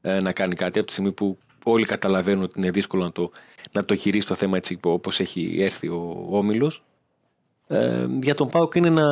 Ε, 0.02 0.20
να 0.20 0.32
κάνει 0.32 0.56
κάτι 0.56 0.78
από 0.80 0.88
τη 0.88 0.94
στιγμή 0.94 1.12
που 1.12 1.38
όλοι 1.64 1.86
καταλαβαίνουν 1.86 2.44
ότι 2.44 2.60
είναι 2.60 2.72
δύσκολο 2.72 3.04
να 3.04 3.12
το, 3.12 3.32
να 3.72 3.86
το 3.86 3.96
χειρίσει 3.96 4.28
το 4.28 4.36
θέμα 4.36 4.58
έτσι 4.58 4.80
όπως 4.84 5.20
έχει 5.20 5.58
έρθει 5.60 5.88
ο 5.88 6.28
Όμιλος. 6.30 6.84
Ε, 7.68 8.08
για 8.22 8.36
τον 8.36 8.50
Πάουκ 8.50 8.76
είναι 8.76 8.90
να, 8.90 9.06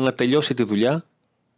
να 0.00 0.12
τελειώσει 0.12 0.54
τη 0.54 0.62
δουλειά 0.62 1.04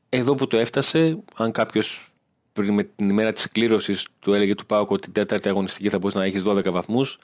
εδώ 0.08 0.34
που 0.34 0.46
το 0.46 0.56
έφτασε, 0.56 1.18
αν 1.36 1.52
κάποιος 1.52 2.12
πριν 2.52 2.74
με 2.74 2.82
την 2.82 3.08
ημέρα 3.08 3.32
της 3.32 3.50
κλήρωσης 3.50 4.06
του 4.18 4.32
έλεγε 4.32 4.54
του 4.54 4.66
ΠΑΟΚ 4.66 4.90
ότι 4.90 5.00
την 5.00 5.12
τέταρτη 5.12 5.48
αγωνιστική 5.48 5.88
θα 5.88 5.98
μπορεί 5.98 6.16
να 6.16 6.24
έχεις 6.24 6.42
12 6.46 6.70
βαθμούς 6.70 7.18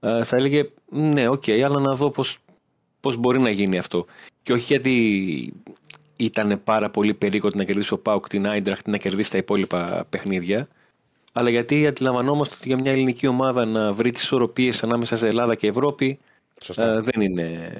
ε, 0.00 0.24
θα 0.24 0.36
έλεγε 0.36 0.70
ναι, 0.90 1.28
OK, 1.28 1.42
okay, 1.46 1.60
αλλά 1.60 1.80
να 1.80 1.94
δω 1.94 2.10
πώς, 2.10 2.38
πώς 3.00 3.16
μπορεί 3.16 3.38
να 3.38 3.50
γίνει 3.50 3.78
αυτό. 3.78 4.06
Και 4.42 4.52
όχι 4.52 4.64
γιατί 4.64 5.54
ήταν 6.16 6.60
πάρα 6.64 6.90
πολύ 6.90 7.14
περίπτωση 7.14 7.56
να 7.56 7.64
κερδίσει 7.64 7.92
ο 7.92 7.98
ΠΑΟΚ 7.98 8.28
την 8.28 8.48
Άιντραχτ 8.48 8.88
να 8.88 8.96
κερδίσει 8.96 9.30
τα 9.30 9.38
υπόλοιπα 9.38 10.06
παιχνίδια. 10.10 10.68
Αλλά 11.36 11.50
γιατί 11.50 11.86
αντιλαμβανόμαστε 11.86 12.54
ότι 12.58 12.68
για 12.68 12.76
μια 12.76 12.92
ελληνική 12.92 13.26
ομάδα 13.26 13.64
να 13.64 13.92
βρει 13.92 14.10
τις 14.10 14.22
ισορροπίες 14.22 14.82
ανάμεσα 14.82 15.16
σε 15.16 15.26
Ελλάδα 15.26 15.54
και 15.54 15.66
Ευρώπη 15.66 16.18
Σωστά. 16.60 16.84
ε, 16.94 17.00
δεν 17.00 17.20
είναι 17.22 17.72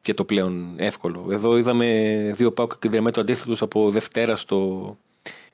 και 0.00 0.14
το 0.14 0.24
πλέον 0.24 0.74
εύκολο. 0.76 1.26
Εδώ 1.30 1.56
είδαμε 1.56 1.86
δύο 2.36 2.52
πάω 2.52 2.66
και 2.78 2.88
διαμέτω 2.88 3.20
αντίθετου 3.20 3.64
από 3.64 3.90
Δευτέρα 3.90 4.36
στο, 4.36 4.96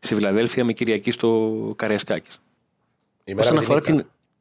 στη 0.01 0.15
Φιλαδέλφια 0.15 0.65
με 0.65 0.73
Κυριακή 0.73 1.11
στο 1.11 1.51
Καριασκάκη. 1.77 2.31
Η 3.25 3.35
μέρα 3.35 3.41
Όσον 3.51 3.55
με 3.55 3.61
τη 3.61 3.67
αφορά 3.67 3.81
νύχτα. 3.81 3.95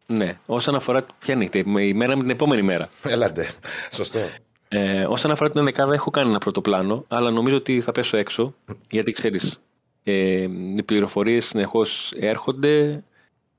την. 0.06 0.16
Ναι, 0.18 0.40
όσον 0.46 0.76
αφορά. 0.76 1.06
Ποια 1.20 1.36
νύχτα, 1.36 1.60
η 1.60 1.94
μέρα 1.94 2.16
με 2.16 2.22
την 2.22 2.32
επόμενη 2.32 2.62
μέρα. 2.62 2.90
Έλατε. 3.04 3.50
Σωστό. 3.92 4.20
Ε, 4.68 5.06
όσον 5.08 5.32
αφορά 5.32 5.50
την 5.50 5.60
ενδεκάδα, 5.60 5.94
έχω 5.94 6.10
κάνει 6.10 6.30
ένα 6.30 6.38
πρώτο 6.38 6.62
πλάνο, 6.62 7.06
αλλά 7.08 7.30
νομίζω 7.32 7.56
ότι 7.56 7.82
θα 7.82 7.92
πέσω 7.92 8.18
έξω. 8.18 8.54
Γιατί 8.90 9.12
ξέρεις, 9.12 9.60
ε, 10.04 10.48
οι 10.76 10.84
πληροφορίες 10.86 11.46
συνεχώς 11.46 12.12
έρχονται. 12.16 13.04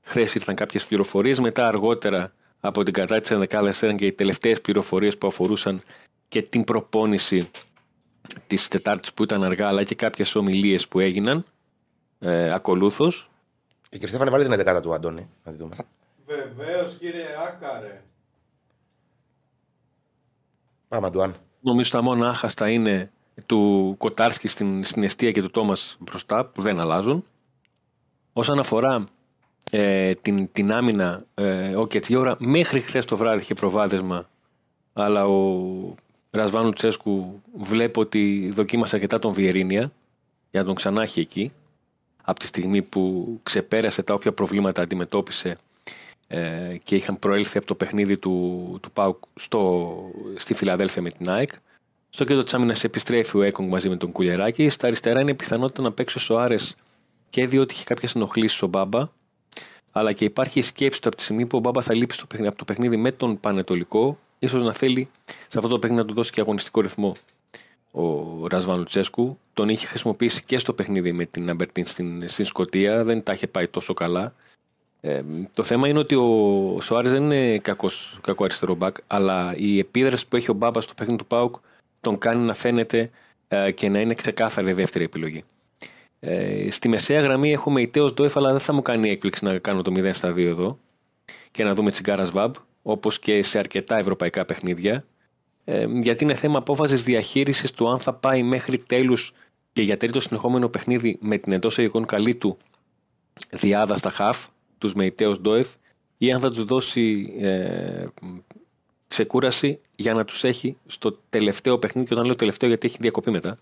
Χθες 0.01 0.35
ήρθαν 0.35 0.55
κάποιες 0.55 0.85
πληροφορίες. 0.85 1.39
Μετά, 1.39 1.67
αργότερα 1.67 2.33
από 2.59 2.83
την 2.83 2.93
κατάρτιση 2.93 3.33
ενδεκάδας, 3.33 3.81
ήταν 3.81 3.97
και 3.97 4.05
οι 4.05 4.11
τελευταίες 4.11 4.61
πληροφορίες 4.61 5.17
που 5.17 5.27
αφορούσαν 5.27 5.81
και 6.27 6.41
την 6.41 6.63
προπόνηση 6.63 7.49
της 8.47 8.67
Τετάρτης 8.67 9.13
που 9.13 9.23
ήταν 9.23 9.43
αργά, 9.43 9.67
αλλά 9.67 9.83
και 9.83 9.95
κάποιες 9.95 10.35
ομιλίες 10.35 10.87
που 10.87 10.99
έγιναν 10.99 11.45
ε, 12.19 12.53
ακολούθως. 12.53 13.29
Η 13.89 13.97
Κριστέφανη 13.97 14.29
βάλει 14.29 14.47
την 14.47 14.75
11 14.75 14.81
του 14.81 14.93
Αντώνη. 14.93 15.29
Να 15.43 15.51
τη 15.51 15.57
δούμε. 15.57 15.75
Βεβαίως, 16.25 16.97
κύριε 16.97 17.27
Άκαρε. 17.47 18.01
Πάμε, 20.87 21.07
Αντουάν. 21.07 21.35
Νομίζω 21.61 21.91
τα 21.91 22.01
μόνα 22.01 22.29
άχαστα 22.29 22.69
είναι 22.69 23.11
του 23.45 23.95
Κοτάρσκι 23.97 24.47
στην, 24.47 24.83
στην 24.83 25.03
αιστεία 25.03 25.31
και 25.31 25.41
του 25.41 25.51
Τόμας 25.51 25.97
μπροστά 25.99 26.45
που 26.45 26.61
δεν 26.61 26.79
αλλάζουν. 26.79 27.25
Όσον 28.33 28.59
αφορά 28.59 29.07
ε, 29.71 30.13
την, 30.13 30.51
την 30.51 30.73
άμυνα, 30.73 31.25
ε, 31.33 31.75
ο 31.75 31.87
Κετσιόρα 31.87 32.35
μέχρι 32.39 32.79
χθες 32.79 33.05
το 33.05 33.17
βράδυ 33.17 33.41
είχε 33.41 33.53
προβάδισμα 33.53 34.29
αλλά 34.93 35.25
ο 35.27 35.95
Ρασβάνου 36.31 36.71
Τσέσκου 36.71 37.41
βλέπω 37.57 38.01
ότι 38.01 38.51
δοκίμασε 38.55 38.95
αρκετά 38.95 39.19
τον 39.19 39.33
Βιερίνια 39.33 39.91
για 40.51 40.59
να 40.59 40.65
τον 40.65 40.75
ξανά 40.75 41.01
έχει 41.01 41.19
εκεί 41.19 41.51
από 42.23 42.39
τη 42.39 42.45
στιγμή 42.45 42.81
που 42.81 43.39
ξεπέρασε 43.43 44.03
τα 44.03 44.13
όποια 44.13 44.31
προβλήματα 44.31 44.81
αντιμετώπισε 44.81 45.57
ε, 46.27 46.77
και 46.83 46.95
είχαν 46.95 47.19
προέλθει 47.19 47.57
από 47.57 47.67
το 47.67 47.75
παιχνίδι 47.75 48.17
του, 48.17 48.77
του 48.81 48.91
ΠΑΟΚ 48.91 49.23
στο, 49.35 49.95
στη 50.35 50.53
Φιλαδέλφια 50.53 51.01
με 51.01 51.09
την 51.09 51.29
ΑΕΚ. 51.29 51.49
Στο 52.15 52.23
κέντρο 52.23 52.43
της 52.43 52.53
άμυνας 52.53 52.83
επιστρέφει 52.83 53.37
ο 53.37 53.41
Έκογκ 53.41 53.69
μαζί 53.69 53.89
με 53.89 53.95
τον 53.97 54.11
Κουλιεράκη. 54.11 54.69
Στα 54.69 54.87
αριστερά 54.87 55.21
είναι 55.21 55.31
η 55.31 55.33
πιθανότητα 55.33 55.81
να 55.81 55.91
παίξει 55.91 56.17
ο 56.17 56.19
Σοάρε 56.21 56.55
και 57.29 57.47
διότι 57.47 57.73
είχε 57.73 57.83
κάποιες 57.83 58.15
ενοχλήσεις 58.15 58.61
ο 58.61 58.67
Μπάμπα, 58.67 59.07
αλλά 59.91 60.11
και 60.11 60.25
υπάρχει 60.25 60.59
η 60.59 60.61
σκέψη 60.61 61.01
του 61.01 61.07
από 61.07 61.17
τη 61.17 61.23
στιγμή 61.23 61.47
που 61.47 61.57
ο 61.57 61.59
Μπάμπα 61.59 61.81
θα 61.81 61.93
λείπει 61.93 62.13
στο 62.13 62.25
παιχνίδι, 62.25 62.49
από 62.49 62.57
το 62.57 62.65
παιχνίδι 62.65 62.97
με 62.97 63.11
τον 63.11 63.39
Πανετολικό, 63.39 64.19
ίσως 64.39 64.63
να 64.63 64.73
θέλει 64.73 65.07
σε 65.25 65.57
αυτό 65.57 65.67
το 65.67 65.79
παιχνίδι 65.79 66.01
να 66.01 66.07
του 66.07 66.13
δώσει 66.13 66.31
και 66.31 66.41
αγωνιστικό 66.41 66.81
ρυθμό 66.81 67.15
ο 67.91 68.47
Ρασβάνου 68.47 68.83
Τσέσκου. 68.83 69.37
Τον 69.53 69.69
είχε 69.69 69.85
χρησιμοποιήσει 69.85 70.43
και 70.43 70.57
στο 70.57 70.73
παιχνίδι 70.73 71.11
με 71.11 71.25
την 71.25 71.49
Αμπερτίν 71.49 71.85
στην, 71.85 72.27
στην 72.27 72.45
Σκωτία, 72.45 73.03
δεν 73.03 73.23
τα 73.23 73.33
είχε 73.33 73.47
πάει 73.47 73.67
τόσο 73.67 73.93
καλά. 73.93 74.33
Ε, 75.01 75.21
το 75.53 75.63
θέμα 75.63 75.87
είναι 75.87 75.99
ότι 75.99 76.15
ο 76.15 76.77
Σοάρε 76.81 77.09
δεν 77.09 77.23
είναι 77.23 77.57
κακός, 77.57 78.19
κακό 78.21 78.43
αριστερό 78.43 78.75
μπακ, 78.75 78.95
αλλά 79.07 79.53
η 79.57 79.79
επίδραση 79.79 80.27
που 80.27 80.35
έχει 80.35 80.51
ο 80.51 80.53
Μπάμπα 80.53 80.81
στο 80.81 80.93
παιχνίδι 80.93 81.19
του 81.19 81.25
Πάουκ 81.25 81.55
τον 82.05 82.17
κάνει 82.17 82.45
να 82.45 82.53
φαίνεται 82.53 83.09
ε, 83.47 83.71
και 83.71 83.89
να 83.89 83.99
είναι 83.99 84.13
ξεκάθαρη 84.13 84.69
η 84.69 84.73
δεύτερη 84.73 85.03
επιλογή. 85.03 85.43
Ε, 86.19 86.71
στη 86.71 86.89
μεσαία 86.89 87.21
γραμμή 87.21 87.51
έχουμε 87.51 87.81
η 87.81 87.87
Τέος 87.87 88.13
Ντόεφ, 88.13 88.37
αλλά 88.37 88.51
δεν 88.51 88.59
θα 88.59 88.73
μου 88.73 88.81
κάνει 88.81 89.09
έκπληξη 89.09 89.45
να 89.45 89.57
κάνω 89.57 89.81
το 89.81 89.91
0 89.95 90.09
στα 90.13 90.31
2 90.31 90.37
εδώ 90.37 90.79
και 91.51 91.63
να 91.63 91.73
δούμε 91.73 91.91
τσιγκάρας 91.91 92.31
Βαμπ, 92.31 92.53
όπως 92.81 93.19
και 93.19 93.43
σε 93.43 93.57
αρκετά 93.57 93.97
ευρωπαϊκά 93.97 94.45
παιχνίδια. 94.45 95.03
Ε, 95.63 95.85
γιατί 95.89 96.23
είναι 96.23 96.33
θέμα 96.33 96.57
απόφασης 96.57 97.03
διαχείρισης 97.03 97.71
του 97.71 97.89
αν 97.89 97.99
θα 97.99 98.13
πάει 98.13 98.43
μέχρι 98.43 98.77
τέλους 98.77 99.33
και 99.73 99.81
για 99.81 99.97
τρίτο 99.97 100.19
συνεχόμενο 100.19 100.69
παιχνίδι 100.69 101.17
με 101.21 101.37
την 101.37 101.53
εντός 101.53 101.77
εγγών 101.77 102.05
καλή 102.05 102.35
του 102.35 102.57
διάδα 103.49 103.97
στα 103.97 104.09
χαφ, 104.09 104.47
τους 104.77 104.93
Μεϊτέο 104.93 105.31
Ντόεφ, 105.31 105.67
ή 106.17 106.31
αν 106.31 106.39
θα 106.39 106.49
τους 106.49 106.63
δώσει 106.63 107.35
ε, 107.39 108.05
ξεκούραση 109.07 109.79
για 109.95 110.13
να 110.13 110.25
τους 110.25 110.43
έχει 110.43 110.77
στο 110.85 111.19
τελευταίο 111.29 111.77
παιχνίδι. 111.77 112.07
Και 112.07 112.13
όταν 112.13 112.25
λέω 112.25 112.35
τελευταίο, 112.35 112.69
γιατί 112.69 112.87
έχει 112.87 112.97
διακοπή 112.99 113.31
μετά, 113.31 113.57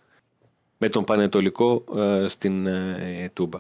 με 0.78 0.90
τον 0.90 1.04
Πανετολικό 1.04 1.84
ε, 1.98 2.28
στην 2.28 2.68
ε, 2.68 3.32
Τούμπα. 3.34 3.60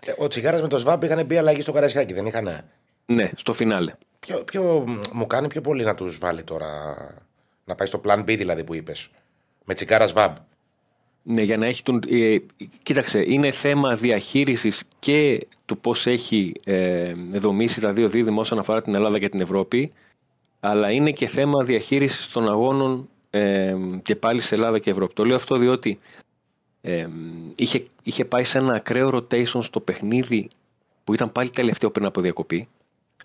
Ε, 0.00 0.12
Ο 0.18 0.28
Τσιγάρας 0.28 0.60
με 0.60 0.68
το 0.68 0.78
ΣΒΑΠ 0.78 1.02
είχαν 1.02 1.26
μπει 1.26 1.36
αλλαγή 1.36 1.62
στο 1.62 1.72
Καρασιάκι, 1.72 2.12
δεν 2.12 2.26
είχαν. 2.26 2.64
Ναι, 3.06 3.30
στο 3.36 3.52
φινάλε. 3.52 3.94
Ποιο, 4.20 4.38
ποιο 4.44 4.84
μου 5.12 5.26
κάνει 5.26 5.48
πιο 5.48 5.60
πολύ 5.60 5.84
να 5.84 5.94
τους 5.94 6.18
βάλει 6.18 6.42
τώρα. 6.42 6.96
Να 7.64 7.74
πάει 7.74 7.86
στο 7.86 8.00
plan 8.04 8.18
B 8.18 8.36
δηλαδή 8.36 8.64
που 8.64 8.74
είπες. 8.74 9.10
Με 9.64 9.74
Τσιγάρα 9.74 10.06
ΣΒΑΠ. 10.06 10.36
Ναι, 11.22 11.42
για 11.42 11.56
να 11.56 11.66
έχει 11.66 11.82
τον. 11.82 12.00
Ε, 12.08 12.36
κοίταξε, 12.82 13.24
είναι 13.26 13.50
θέμα 13.50 13.94
διαχείρισης 13.94 14.84
και 14.98 15.46
του 15.64 15.78
πώς 15.78 16.06
έχει 16.06 16.52
ε, 16.64 17.12
δομήσει 17.32 17.80
τα 17.80 17.92
δύο 17.92 18.08
δίδυμα 18.08 18.40
όσον 18.40 18.58
αφορά 18.58 18.82
την 18.82 18.94
Ελλάδα 18.94 19.18
και 19.18 19.28
την 19.28 19.40
Ευρώπη, 19.40 19.92
αλλά 20.64 20.90
είναι 20.90 21.10
και 21.10 21.26
θέμα 21.26 21.64
διαχείρισης 21.64 22.28
των 22.28 22.48
αγώνων 22.48 23.08
ε, 23.30 23.76
και 24.02 24.16
πάλι 24.16 24.40
σε 24.40 24.54
Ελλάδα 24.54 24.78
και 24.78 24.90
Ευρώπη. 24.90 25.14
Το 25.14 25.24
λέω 25.24 25.36
αυτό 25.36 25.56
διότι 25.56 25.98
ε, 26.80 27.08
είχε, 27.56 27.86
είχε 28.02 28.24
πάει 28.24 28.44
σε 28.44 28.58
ένα 28.58 28.74
ακραίο 28.74 29.08
rotation 29.14 29.62
στο 29.62 29.80
παιχνίδι 29.80 30.50
που 31.04 31.14
ήταν 31.14 31.32
πάλι 31.32 31.50
τελευταίο 31.50 31.90
πριν 31.90 32.06
από 32.06 32.20
διακοπή, 32.20 32.68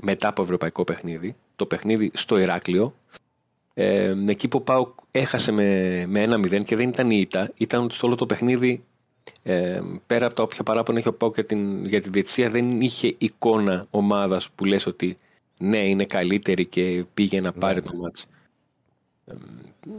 μετά 0.01 0.27
από 0.27 0.41
ευρωπαϊκό 0.41 0.83
παιχνίδι, 0.83 1.35
το 1.55 1.65
παιχνίδι 1.65 2.11
στο 2.13 2.37
Ηράκλειο. 2.37 2.93
Ε, 3.73 4.15
εκεί 4.27 4.47
που 4.47 4.63
πάω 4.63 4.93
έχασε 5.11 5.51
με, 5.51 6.03
με 6.07 6.19
ένα 6.19 6.37
0 6.37 6.63
και 6.63 6.75
δεν 6.75 6.89
ήταν 6.89 7.11
η 7.11 7.17
ήττα, 7.19 7.51
ήταν 7.57 7.83
ότι 7.83 7.93
στο 7.93 8.07
όλο 8.07 8.15
το 8.15 8.25
παιχνίδι 8.25 8.83
ε, 9.43 9.81
πέρα 10.05 10.25
από 10.25 10.35
τα 10.35 10.43
όποια 10.43 10.63
παράπονα 10.63 10.99
έχει 10.99 11.07
ο 11.07 11.13
Πάουκ 11.13 11.33
για 11.33 11.45
την, 11.45 11.85
για 11.85 12.01
την 12.01 12.11
διετησία 12.11 12.49
δεν 12.49 12.81
είχε 12.81 13.15
εικόνα 13.17 13.85
ομάδας 13.89 14.49
που 14.49 14.65
λες 14.65 14.85
ότι 14.85 15.17
ναι 15.57 15.77
είναι 15.77 16.05
καλύτερη 16.05 16.65
και 16.65 17.03
πήγε 17.13 17.41
να 17.41 17.51
πάρει 17.51 17.81
το 17.81 17.95
μάτς. 17.95 18.25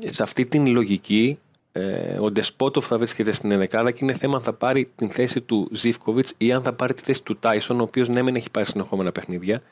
Ε, 0.03 0.13
σε 0.13 0.23
αυτή 0.23 0.47
την 0.47 0.67
λογική 0.67 1.39
ε, 1.73 2.19
ο 2.19 2.31
Ντεσπότοφ 2.31 2.87
θα 2.87 2.99
βρίσκεται 2.99 3.33
στην 3.33 3.51
ενδεκάδα 3.51 3.91
και 3.91 3.99
είναι 4.03 4.13
θέμα 4.13 4.37
αν 4.37 4.43
θα 4.43 4.53
πάρει 4.53 4.91
την 4.95 5.11
θέση 5.11 5.41
του 5.41 5.69
Ζήφκοβιτς 5.73 6.35
ή 6.37 6.53
αν 6.53 6.63
θα 6.63 6.73
πάρει 6.73 6.95
τη 6.95 7.03
θέση 7.03 7.23
του 7.23 7.37
Τάισον, 7.37 7.81
ο 7.81 7.83
οποίος 7.83 8.09
ναι, 8.09 8.23
μεν 8.23 8.35
έχει 8.35 8.51
πάρει 8.51 8.67
συνεχόμενα 8.67 9.13
παιχνίδια, 9.13 9.63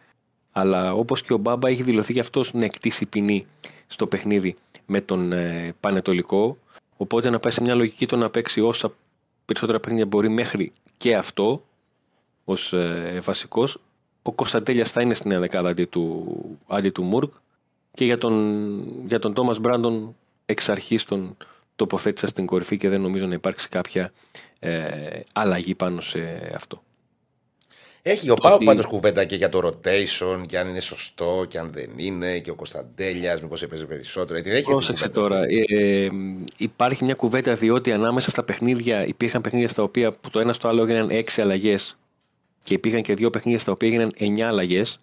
αλλά 0.53 0.95
όπως 0.95 1.23
και 1.23 1.33
ο 1.33 1.37
Μπάμπα 1.37 1.69
έχει 1.69 1.83
δηλωθεί 1.83 2.13
γι' 2.13 2.21
αυτός 2.21 2.55
να 2.55 2.65
εκτίσει 2.65 3.07
ποινή 3.07 3.47
στο 3.87 4.07
παιχνίδι 4.07 4.57
με 4.87 5.01
τον 5.01 5.33
ε, 5.33 5.75
Πανετολικό. 5.81 6.59
Οπότε 6.97 7.31
να 7.31 7.39
πάει 7.39 7.53
σε 7.53 7.63
μια 7.63 7.75
λογική 7.75 8.07
το 8.07 8.17
να 8.17 8.31
παίξει 8.31 8.61
όσα 8.61 8.93
περισσότερα 9.45 9.81
παιχνίδια 9.81 10.07
μπορεί 10.07 10.29
μέχρι 10.29 10.73
και 10.97 11.17
αυτό 11.17 11.63
ως 12.45 12.73
ε, 12.73 13.21
βασικός. 13.23 13.81
Ο 14.27 14.33
Κωνσταντέλιας 14.33 14.91
θα 14.93 15.03
είναι 15.03 15.15
στην 15.15 15.33
ενδεκάδα 15.33 15.69
αντί 15.69 15.85
του, 15.85 16.27
αντί 16.67 16.91
του 16.91 17.03
Μουρκ 17.03 17.33
και 17.95 18.05
για 18.05 18.19
τον, 18.19 18.85
για 19.07 19.19
τον 19.19 19.35
Τόμας 19.35 19.59
Μπράντον 19.59 20.17
εξ 20.47 20.69
αρχής 20.69 21.05
τον 21.05 21.37
τοποθέτησα 21.77 22.27
στην 22.27 22.47
κορυφή 22.47 22.77
και 22.77 22.89
δεν 22.89 23.01
νομίζω 23.01 23.27
να 23.27 23.35
υπάρξει 23.35 23.69
κάποια 23.69 24.13
ε, 24.59 25.21
αλλαγή 25.35 25.75
πάνω 25.75 26.01
σε 26.01 26.51
αυτό. 26.55 26.83
Έχει 28.03 28.31
ο 28.31 28.35
Το 28.35 28.41
Πάοκ 28.43 28.55
ότι- 28.57 28.65
πάντως 28.65 28.87
κουβέντα 28.87 29.25
και 29.25 29.37
για 29.37 29.49
το 29.49 29.59
rotation 29.69 30.45
και 30.49 30.59
αν 30.59 30.69
είναι 30.69 30.81
σωστό 30.81 31.45
και 31.49 31.59
αν 31.59 31.71
δεν 31.73 31.91
είναι. 31.97 32.39
Και 32.39 32.51
ο 32.51 32.55
Κωνσταντέλιας, 32.55 33.41
μήπως 33.43 33.63
έπαιζε 33.63 33.85
περισσότερο. 33.87 34.41
Την 34.41 34.53
έχει 34.53 34.63
την 34.63 34.71
Πρόσεξε 34.73 35.09
κουβέντα 35.09 35.29
τώρα. 35.29 35.41
αυτή. 35.41 35.65
Ε, 35.69 36.05
ε, 36.05 36.09
υπάρχει 36.57 37.05
μια 37.05 37.15
κουβέντα 37.15 37.55
διότι 37.55 37.93
ανάμεσα 37.93 38.31
στα 38.31 38.43
παιχνίδια 38.43 39.07
υπήρχαν 39.07 39.41
παιχνίδια 39.41 39.69
στα 39.69 39.83
οποία 39.83 40.13
που 40.13 40.31
το 40.31 40.41
ένα 40.41 40.53
στο 40.53 40.69
άλλο 40.69 40.83
έγιναν 40.83 41.11
έξι 41.11 41.41
αλλαγές 41.41 41.97
και 42.67 42.75
υπήρχαν 42.75 43.03
και 43.03 43.15
δύο 43.15 43.31
παιχνίδια 43.31 43.61
στα 43.61 43.73
οποία 43.73 43.89
έγιναν 43.89 44.11
εννιά 44.17 44.47
αλλαγές. 44.47 44.99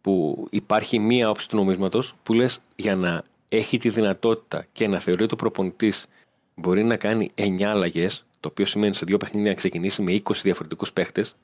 Που 0.00 0.46
υπάρχει 0.50 0.98
μία 0.98 1.30
όψη 1.30 1.48
του 1.48 1.56
νομίσματος 1.56 2.14
που 2.22 2.32
λες 2.32 2.60
για 2.76 2.96
να 2.96 3.22
έχει 3.48 3.78
τη 3.78 3.88
δυνατότητα 3.88 4.66
και 4.72 4.88
να 4.88 4.98
θεωρεί 4.98 5.22
ότι 5.22 5.34
ο 5.34 5.36
προπονητής 5.36 6.06
μπορεί 6.54 6.84
να 6.84 6.96
κάνει 6.96 7.30
εννιά 7.34 7.70
αλλαγές, 7.70 8.24
το 8.40 8.48
οποίο 8.48 8.66
σημαίνει 8.66 8.94
σε 8.94 9.04
δύο 9.04 9.16
παιχνίδια 9.16 9.50
να 9.50 9.56
ξεκινήσει 9.56 10.02
με 10.02 10.12
20 10.12 10.32
διαφορετικούς 10.42 10.92
παίχτες. 10.92 11.36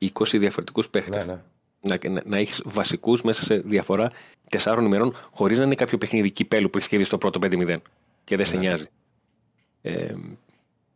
20 0.00 0.38
διαφορετικούς 0.38 0.88
παίχτες. 0.90 1.26
Ναι, 1.26 1.32
ναι. 1.32 1.42
Να, 1.80 2.10
να, 2.10 2.22
να 2.24 2.36
έχεις 2.36 2.62
βασικούς 2.64 3.22
μέσα 3.22 3.44
σε 3.44 3.56
διαφορά 3.56 4.10
τεσσάρων 4.48 4.84
ημερών, 4.84 5.14
χωρίς 5.30 5.58
να 5.58 5.64
είναι 5.64 5.74
κάποιο 5.74 5.98
παιχνίδι 5.98 6.30
κυπέλου 6.30 6.70
που 6.70 6.78
έχεις 6.78 6.88
κερδίσει 6.90 7.10
το 7.10 7.18
πρώτο 7.18 7.38
5-0 7.42 7.76
και 8.24 8.36
δεν 8.36 8.46
σε 8.46 8.56
Ναι. 8.56 8.60
νοιάζει. 8.60 8.86
Ε, 9.82 10.14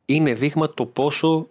είναι 0.04 0.32
δείγμα 0.34 0.70
το 0.70 0.86
πόσο 0.86 1.48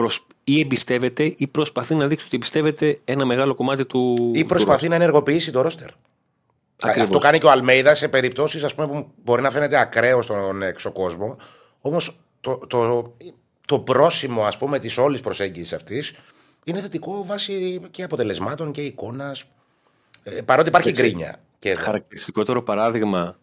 προσ... 0.00 0.26
ή 0.44 0.60
εμπιστεύεται 0.60 1.34
ή 1.36 1.46
προσπαθεί 1.46 1.94
να 1.94 2.06
δείξει 2.06 2.24
ότι 2.26 2.36
εμπιστεύεται 2.36 2.98
ένα 3.04 3.24
μεγάλο 3.24 3.54
κομμάτι 3.54 3.86
του. 3.86 4.30
Ή 4.34 4.40
του 4.40 4.46
προσπαθεί 4.46 4.72
ρόστερ. 4.72 4.88
να 4.88 4.94
ενεργοποιήσει 4.94 5.52
το 5.52 5.62
ρόστερ. 5.62 5.88
Ακριβώς. 6.82 7.08
Αυτό 7.08 7.18
κάνει 7.18 7.38
και 7.38 7.46
ο 7.46 7.50
Αλμέιδας 7.50 7.98
σε 7.98 8.08
περιπτώσεις 8.08 8.74
που 8.74 9.12
μπορεί 9.24 9.42
να 9.42 9.50
φαίνεται 9.50 9.78
ακραίο 9.78 10.22
στον 10.22 10.62
έξω 10.62 10.92
κόσμο. 10.92 11.36
Όμως 11.80 12.20
το, 12.40 12.58
το, 12.66 13.14
το 13.66 13.78
πρόσημο 13.78 14.44
ας 14.44 14.58
πούμε 14.58 14.78
της 14.78 14.98
όλης 14.98 15.20
προσέγγισης 15.20 15.72
αυτής 15.72 16.14
είναι 16.64 16.80
θετικό 16.80 17.24
βάσει 17.26 17.80
και 17.90 18.02
αποτελεσμάτων 18.02 18.72
και 18.72 18.80
εικόνας. 18.80 19.44
Ε, 20.22 20.40
παρότι 20.40 20.68
υπάρχει 20.68 20.88
Έτσι. 20.88 21.02
γκρίνια. 21.02 21.40
Και 21.58 21.70
εδώ. 21.70 21.82
Χαρακτηριστικότερο 21.82 22.62
παράδειγμα 22.62 23.36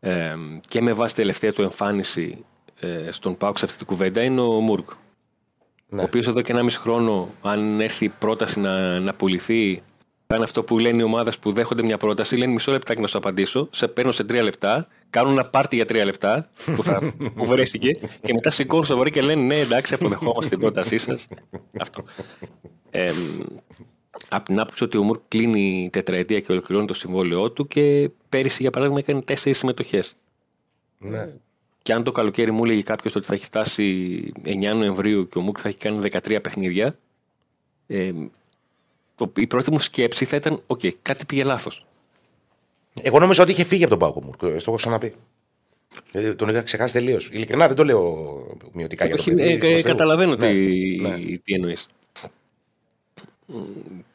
ε, 0.00 0.34
και 0.68 0.80
με 0.80 0.92
βάση 0.92 1.14
τελευταία 1.14 1.52
του 1.52 1.62
εμφάνιση 1.62 2.44
ε, 2.80 3.10
στον 3.10 3.36
Πάουκ 3.36 3.58
σε 3.58 3.64
αυτή 3.64 3.76
την 3.76 3.86
κουβέντα 3.86 4.22
είναι 4.22 4.40
ο 4.40 4.60
Μούργκ. 4.60 4.84
Ναι. 5.90 6.00
Ο 6.00 6.04
οποίος 6.04 6.26
εδώ 6.26 6.40
και 6.40 6.54
1,5 6.56 6.66
χρόνο, 6.70 7.28
αν 7.42 7.80
έρθει 7.80 8.04
η 8.04 8.08
πρόταση 8.08 8.60
να, 8.60 9.00
να 9.00 9.14
πουληθεί, 9.14 9.82
θα 10.26 10.34
είναι 10.34 10.44
αυτό 10.44 10.62
που 10.62 10.78
λένε 10.78 11.02
οι 11.02 11.04
ομάδες 11.04 11.38
που 11.38 11.52
δέχονται 11.52 11.82
μια 11.82 11.96
πρόταση. 11.96 12.36
Λένε 12.36 12.52
μισό 12.52 12.72
λεπτάκι 12.72 13.00
να 13.00 13.06
σου 13.06 13.18
απαντήσω. 13.18 13.68
Σε 13.70 13.88
παίρνω 13.88 14.12
σε 14.12 14.24
τρία 14.24 14.42
λεπτά. 14.42 14.86
Κάνουν 15.10 15.32
ένα 15.32 15.44
πάρτι 15.44 15.76
για 15.76 15.84
τρία 15.84 16.04
λεπτά 16.04 16.48
που, 16.76 16.82
θα, 16.82 17.14
που 17.36 17.44
βρέθηκε. 17.44 17.90
Και 18.22 18.32
μετά 18.32 18.50
σηκώνουν 18.50 18.84
στο 18.84 18.96
βορρά 18.96 19.10
και 19.10 19.22
λένε 19.22 19.42
ναι, 19.42 19.58
εντάξει, 19.58 19.94
αποδεχόμαστε 19.94 20.48
την 20.50 20.58
πρότασή 20.58 20.98
σας. 20.98 21.28
αυτό. 21.80 22.02
Ε, 22.90 23.12
από 24.28 24.44
την 24.44 24.60
άποψη 24.60 24.84
ότι 24.84 24.96
ο 24.96 25.02
Μουργκ 25.02 25.20
κλείνει 25.28 25.88
τετραετία 25.92 26.40
και 26.40 26.52
ολοκληρώνει 26.52 26.86
το 26.86 26.94
συμβόλαιό 26.94 27.50
του 27.50 27.66
και 27.66 28.10
πέρυσι, 28.28 28.58
για 28.60 28.70
παράδειγμα, 28.70 29.00
έκανε 29.00 29.22
τέσσερις 29.22 29.58
συμμετοχές. 29.58 30.14
Ναι. 30.98 31.28
Και 31.82 31.92
αν 31.92 32.02
το 32.04 32.10
καλοκαίρι 32.10 32.50
μου 32.50 32.64
έλεγε 32.64 32.82
κάποιος 32.82 33.14
ότι 33.14 33.26
θα 33.26 33.34
έχει 33.34 33.44
φτάσει 33.44 34.18
9 34.44 34.72
Νοεμβρίου 34.74 35.28
και 35.28 35.38
ο 35.38 35.40
Μουργκ 35.40 35.56
θα 35.60 35.68
έχει 35.68 35.78
κάνει 35.78 36.08
13 36.12 36.38
παιχνίδια, 36.42 36.94
ε, 37.86 38.12
το, 39.16 39.32
η 39.36 39.46
πρώτη 39.46 39.70
μου 39.72 39.78
σκέψη 39.78 40.24
θα 40.24 40.36
ήταν: 40.36 40.62
Οκ, 40.66 40.80
κάτι 41.02 41.24
πήγε 41.24 41.44
λάθος. 41.44 41.86
Εγώ 43.02 43.18
νόμιζα 43.18 43.42
ότι 43.42 43.52
είχε 43.52 43.64
φύγει 43.64 43.84
από 43.84 43.96
τον 43.98 43.98
Πάουκ 43.98 44.24
μου. 44.24 44.32
Το 44.38 44.46
έχω 44.46 44.74
ξαναπεί. 44.74 45.14
Ε, 46.12 46.34
τον 46.34 46.48
είχα 46.48 46.62
ξεχάσει 46.62 46.92
τελείως. 46.92 47.28
Ειλικρινά 47.32 47.66
δεν 47.66 47.76
το 47.76 47.84
λέω 47.84 48.26
μειωτικά 48.72 49.06
για 49.06 49.16
το 49.16 49.22
Όχι, 49.22 49.34
παιδί. 49.34 49.52
ε, 49.52 49.56
προς 49.56 49.70
ε, 49.70 49.74
Θεού. 49.74 49.82
καταλαβαίνω 49.82 50.34
Ναι, 50.34 50.52
τι, 50.52 50.98
ναι. 51.00 51.18
τι 51.18 51.54
εννοείς. 51.54 51.86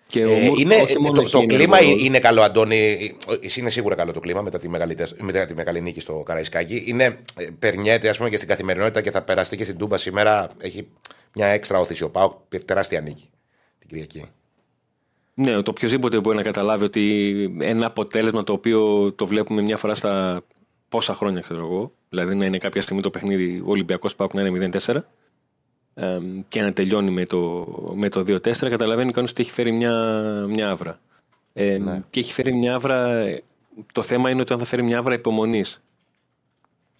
Και 0.07 0.26
ο 0.26 0.32
Ε, 0.32 0.40
Μουρκ 0.40 0.60
είναι, 0.60 0.76
όχι 0.76 0.99
μόνο 0.99 1.22
το, 1.22 1.30
το 1.30 1.38
έχει 1.38 1.48
κλίμα 1.48 1.77
ενεργό- 1.77 2.03
είναι 2.06 2.19
καλό, 2.19 2.41
Αντώνη. 2.41 3.11
Εσύ 3.41 3.60
είναι 3.60 3.69
σίγουρα 3.69 3.95
καλό 3.95 4.11
το 4.14 4.19
κλίμα 4.19 4.41
μετά 4.41 4.60
τη 4.60 4.69
μεγάλη, 4.69 4.95
τεσ- 4.95 5.19
μετά 5.22 5.45
τη 5.45 5.53
μεγάλη 5.56 5.82
νίκη 5.82 5.99
στο 5.99 6.23
Καραϊσκάκι. 6.26 6.84
Είναι, 6.88 7.03
ε, 7.38 7.48
περνιέται 7.60 8.10
ας 8.10 8.18
πούμε, 8.18 8.30
και 8.30 8.36
στην 8.38 8.48
καθημερινότητα 8.49 9.02
και 9.02 9.11
θα 9.11 9.22
περαστεί 9.22 9.57
και 9.57 9.64
στην 9.64 9.77
Τούμπα 9.77 9.98
σήμερα. 9.98 10.49
Έχει 10.60 10.88
μια 11.34 11.48
έξτρα 11.48 11.80
όθηση 11.80 12.03
ο 12.03 12.10
Πάουκ. 12.10 12.34
Πήρε 12.49 12.64
τεράστια 12.64 13.02
νίκη 13.02 13.30
την 13.80 13.88
Κυριακή. 13.88 14.26
Ναι, 15.34 15.61
το 15.61 15.72
οποιοδήποτε 15.72 16.19
μπορεί 16.19 16.36
να 16.38 16.44
καταλάβει 16.44 16.84
ότι 16.84 17.56
ένα 17.61 17.86
αποτέλεσμα 17.86 18.44
το 18.44 18.53
οποίο 18.53 19.11
το 19.14 19.26
βλέπουμε 19.26 19.61
μια 19.61 19.77
φορά 19.77 19.95
στα 19.95 20.41
πόσα 20.90 21.14
χρόνια, 21.14 21.41
ξέρω 21.41 21.60
εγώ. 21.60 21.91
Δηλαδή 22.10 22.36
να 22.36 22.45
είναι 22.45 22.57
κάποια 22.57 22.82
στιγμή 22.82 23.02
το 23.02 23.10
παιχνίδι 23.10 23.60
ο 23.65 23.69
Ολυμπιακός 23.69 24.15
Πάουκ 24.15 24.34
να 24.34 24.41
είναι 24.41 24.69
0-4 24.86 24.95
ε, 24.95 24.99
και 26.48 26.62
να 26.62 26.74
τελειώνει 26.74 27.12
με 27.12 27.26
το, 27.26 27.66
με 27.96 28.10
το 28.10 28.20
2-4, 28.20 28.38
καταλαβαίνει 28.70 29.12
κανείς 29.12 29.32
ότι 29.32 29.42
έχει 29.42 29.52
φέρει 29.52 29.72
μια, 29.72 29.94
μια 30.50 30.70
άβρα. 30.70 31.00
Ε, 31.54 31.80
Και 32.10 32.20
έχει 32.20 32.34
φέρει 32.34 32.54
μια 32.54 32.76
άβρα. 32.76 33.10
ε, 33.10 33.42
Το 33.92 34.02
θέμα 34.02 34.30
είναι 34.30 34.42
ότι 34.42 34.54
αν 34.54 34.60
θα 34.60 34.66
φέρει 34.66 34.84
μια 34.84 34.98
άβρα 35.00 35.14
υπομονής. 35.14 35.82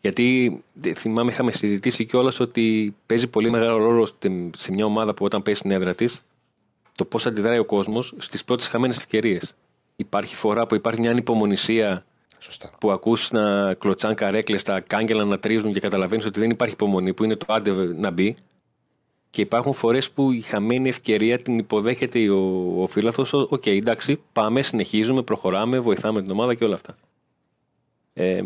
Γιατί 0.02 0.60
ε, 0.84 0.94
θυμάμαι, 0.94 1.32
είχαμε 1.32 1.52
συζητήσει 1.52 2.06
κιόλας 2.06 2.40
ότι 2.40 2.96
παίζει 3.06 3.28
πολύ 3.28 3.50
μεγάλο 3.50 3.78
ρόλο 3.78 4.06
στην- 4.06 4.52
σε 4.58 4.72
μια 4.72 4.86
ομάδα 4.86 5.14
που 5.14 5.26
όταν 5.26 5.42
παίζει 5.44 5.60
στην 5.60 5.72
έδρα 5.72 5.96
της 5.96 6.22
το 6.96 7.06
πώς 7.06 7.26
αντιδράει 7.26 7.58
ο 7.60 7.66
κόσμος 7.66 8.14
στις 8.18 8.44
πρώτες 8.44 8.68
χαμένες 8.68 8.98
ευκαιρίες. 8.98 9.56
Υπάρχει 9.96 10.36
φορά 10.36 10.68
που 10.68 10.76
υπάρχει 10.76 11.00
μια 11.00 11.12
ανυπομονησία 11.12 12.06
Σωστά. 12.40 12.70
που 12.80 12.92
ακούς 12.92 13.32
να 13.32 13.74
κλωτσάν 13.74 14.16
καρέκλες, 14.16 14.64
τα 14.64 14.80
κάγκελα 14.80 15.26
να 15.26 15.40
τρίζουν 15.40 15.74
και 15.74 15.80
καταλαβαίνεις 15.80 16.26
ότι 16.26 16.40
δεν 16.40 16.50
υπάρχει 16.50 16.74
υπομονή, 16.74 17.14
που 17.14 17.24
είναι 17.24 17.36
το 17.36 17.46
άντε 17.54 17.72
να 17.96 18.12
μπει. 18.12 18.36
Και 19.36 19.42
υπάρχουν 19.42 19.74
φορές 19.74 20.10
που 20.10 20.32
η 20.32 20.42
χαμένη 20.42 20.90
ευκαιρία 20.90 21.38
την 21.38 21.58
υποδέχεται 21.58 22.30
ο, 22.30 22.74
ο 22.82 22.88
φίλαθλος, 22.88 23.34
«Ο- 23.34 23.48
οκ, 23.50 23.66
εντάξει, 23.66 24.22
πάμε, 24.34 24.62
συνεχίζουμε, 24.62 25.22
προχωράμε, 25.22 25.80
βοηθάμε 25.80 26.22
την 26.22 26.32
ομάδα 26.32 26.54
και 26.54 26.64
όλα 26.64 26.74
αυτά. 26.76 26.96
Ε, 28.14 28.42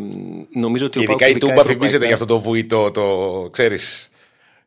νομίζω 0.54 0.86
ότι 0.86 0.98
Και 0.98 1.04
ο 1.04 1.06
ΠΑΟΚ 1.06 1.20
ειδικά 1.20 1.26
η 1.26 1.30
ειδικά 1.30 1.38
Τούμπα 1.46 1.52
ευρωπαϊκά- 1.52 1.76
φημίζεται 1.78 2.04
για 2.04 2.14
αυτό 2.14 2.26
το 2.26 2.38
βουητό, 2.40 2.90
το 2.90 3.48
ξέρεις. 3.50 4.10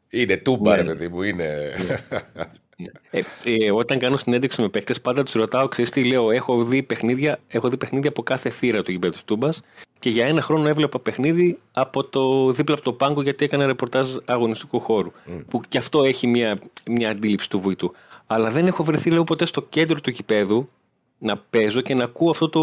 Είναι 0.10 0.38
Τούμπα, 0.38 0.76
Ναι. 0.76 0.82
ρε 0.82 0.94
παιδί 0.94 1.08
μου. 1.08 1.22
Είναι. 1.22 1.74
Ε, 3.10 3.22
ε, 3.44 3.72
όταν 3.72 4.00
κάνω 4.00 4.18
συνέντευξη 4.18 4.62
με 4.62 4.70
παίχτες, 4.70 5.02
πάντα 5.02 5.24
τους 5.24 5.34
ρωτάω: 5.34 5.68
Ξέρεις 5.68 5.92
τι 5.92 6.04
λέω, 6.04 6.32
έχω 6.32 6.64
δει, 6.64 6.84
παιχνίδια, 6.84 7.40
έχω 7.48 7.70
δει 7.70 7.78
παιχνίδια 7.78 8.10
από 8.10 8.24
κάθε 8.24 8.50
θύρα 8.50 8.84
του 8.84 8.92
γηπέδου 8.92 9.18
του 9.18 9.24
Τούμπας 9.26 9.62
και 10.00 10.10
για 10.10 10.26
ένα 10.26 10.42
χρόνο 10.42 10.68
έβλεπα 10.68 11.00
παιχνίδι 11.00 11.58
από 11.72 12.04
το 12.04 12.52
δίπλα 12.52 12.76
από 12.76 12.84
το 12.84 12.94
πάγκο 12.94 13.22
γιατί 13.22 13.46
έκανα 13.46 13.66
ρεπορτάζ 13.66 14.16
αγωνιστικού 14.26 14.80
χώρου. 14.80 15.12
Που 15.48 15.62
και 15.68 15.78
αυτό 15.78 16.04
έχει 16.04 16.28
μια, 16.28 16.60
μια 16.88 17.10
αντίληψη 17.10 17.50
του 17.50 17.60
βουητού. 17.60 17.94
Αλλά 18.28 18.50
δεν 18.50 18.68
έχω 18.68 18.84
βρεθεί, 18.84 19.10
λέω, 19.10 19.24
ποτέ 19.24 19.46
στο 19.46 19.62
κέντρο 19.62 20.02
του 20.02 20.10
γηπέδου 20.10 20.70
να 21.18 21.38
παίζω 21.38 21.82
και 21.82 21.94
να 21.94 22.04
ακούω 22.04 22.30
αυτό 22.30 22.50
το, 22.50 22.62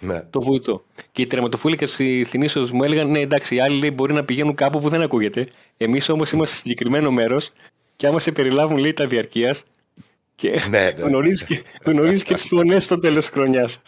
ναι. 0.00 0.20
το 0.30 0.40
βουητό. 0.40 0.84
Και 1.12 1.22
οι 1.22 1.26
τερματοφύλακες 1.26 1.98
οι 1.98 2.24
Θηνήσεω 2.24 2.68
μου 2.72 2.84
έλεγαν: 2.84 3.10
Ναι, 3.10 3.18
εντάξει, 3.18 3.54
οι 3.54 3.60
άλλοι 3.60 3.78
λέει, 3.78 3.90
μπορεί 3.94 4.12
να 4.12 4.24
πηγαίνουν 4.24 4.54
κάπου 4.54 4.78
που 4.78 4.88
δεν 4.88 5.02
ακούγεται. 5.02 5.46
Εμείς 5.76 6.08
όμως 6.08 6.32
είμαστε 6.32 6.54
σε 6.54 6.62
συγκεκριμένο 6.62 7.10
μέρος 7.10 7.50
και 7.96 8.06
άμα 8.06 8.18
σε 8.18 8.32
περιλάβουν, 8.32 8.76
λέει, 8.76 8.92
τα 8.92 9.06
διαρκείας. 9.06 9.64
Και 10.34 10.60
Ναι, 10.70 10.78
ναι. 10.78 11.02
γνωρίζεις 11.02 11.44
και, 11.44 11.62
γνωρίζεις 11.84 12.22
και 12.22 12.34
τις 12.34 12.48
φωνές 12.48 12.84
στο 12.84 12.98
τέλος 12.98 13.26
τη 13.26 13.32
χρονιάς. 13.32 13.78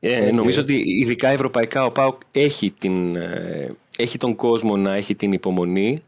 Ε, 0.00 0.30
νομίζω 0.30 0.60
ότι 0.60 0.82
ειδικά 0.86 1.28
ευρωπαϊκά 1.28 1.84
ο 1.84 1.90
ΠΑΟΚ 1.90 2.20
έχει, 2.32 2.70
την, 2.70 3.16
ε, 3.16 3.74
έχει 3.96 4.18
τον 4.18 4.36
κόσμο 4.36 4.76
να 4.76 4.94
έχει 4.94 5.14
την 5.14 5.32
υπομονή. 5.32 6.02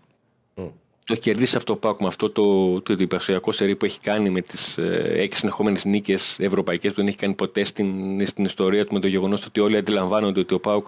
Το 1.05 1.13
έχει 1.13 1.21
κερδίσει 1.21 1.57
αυτό 1.57 1.73
ο 1.73 1.77
ΠΑΟΚ 1.77 2.01
με 2.01 2.07
αυτό 2.07 2.31
το, 2.31 2.81
το 2.81 2.93
εντυπωσιακό 2.93 3.53
σερί 3.53 3.77
που 3.77 3.85
έχει 3.85 4.01
κάνει 4.01 4.31
με 4.31 4.41
τις 4.41 4.79
ε, 4.79 5.13
έξι 5.17 5.39
συνεχόμενες 5.39 5.85
νίκες 5.85 6.37
ευρωπαϊκές 6.39 6.91
που 6.91 6.97
δεν 6.97 7.07
έχει 7.07 7.17
κάνει 7.17 7.35
ποτέ 7.35 7.65
στην, 7.65 8.27
στην 8.27 8.45
ιστορία 8.45 8.87
του 8.87 8.95
με 8.95 9.01
το 9.01 9.07
γεγονός 9.07 9.47
ότι 9.47 9.61
όλοι 9.61 9.77
αντιλαμβάνονται 9.77 10.41
ότι 10.41 10.55
ο 10.55 10.61
ΠΑΟΚ 10.61 10.87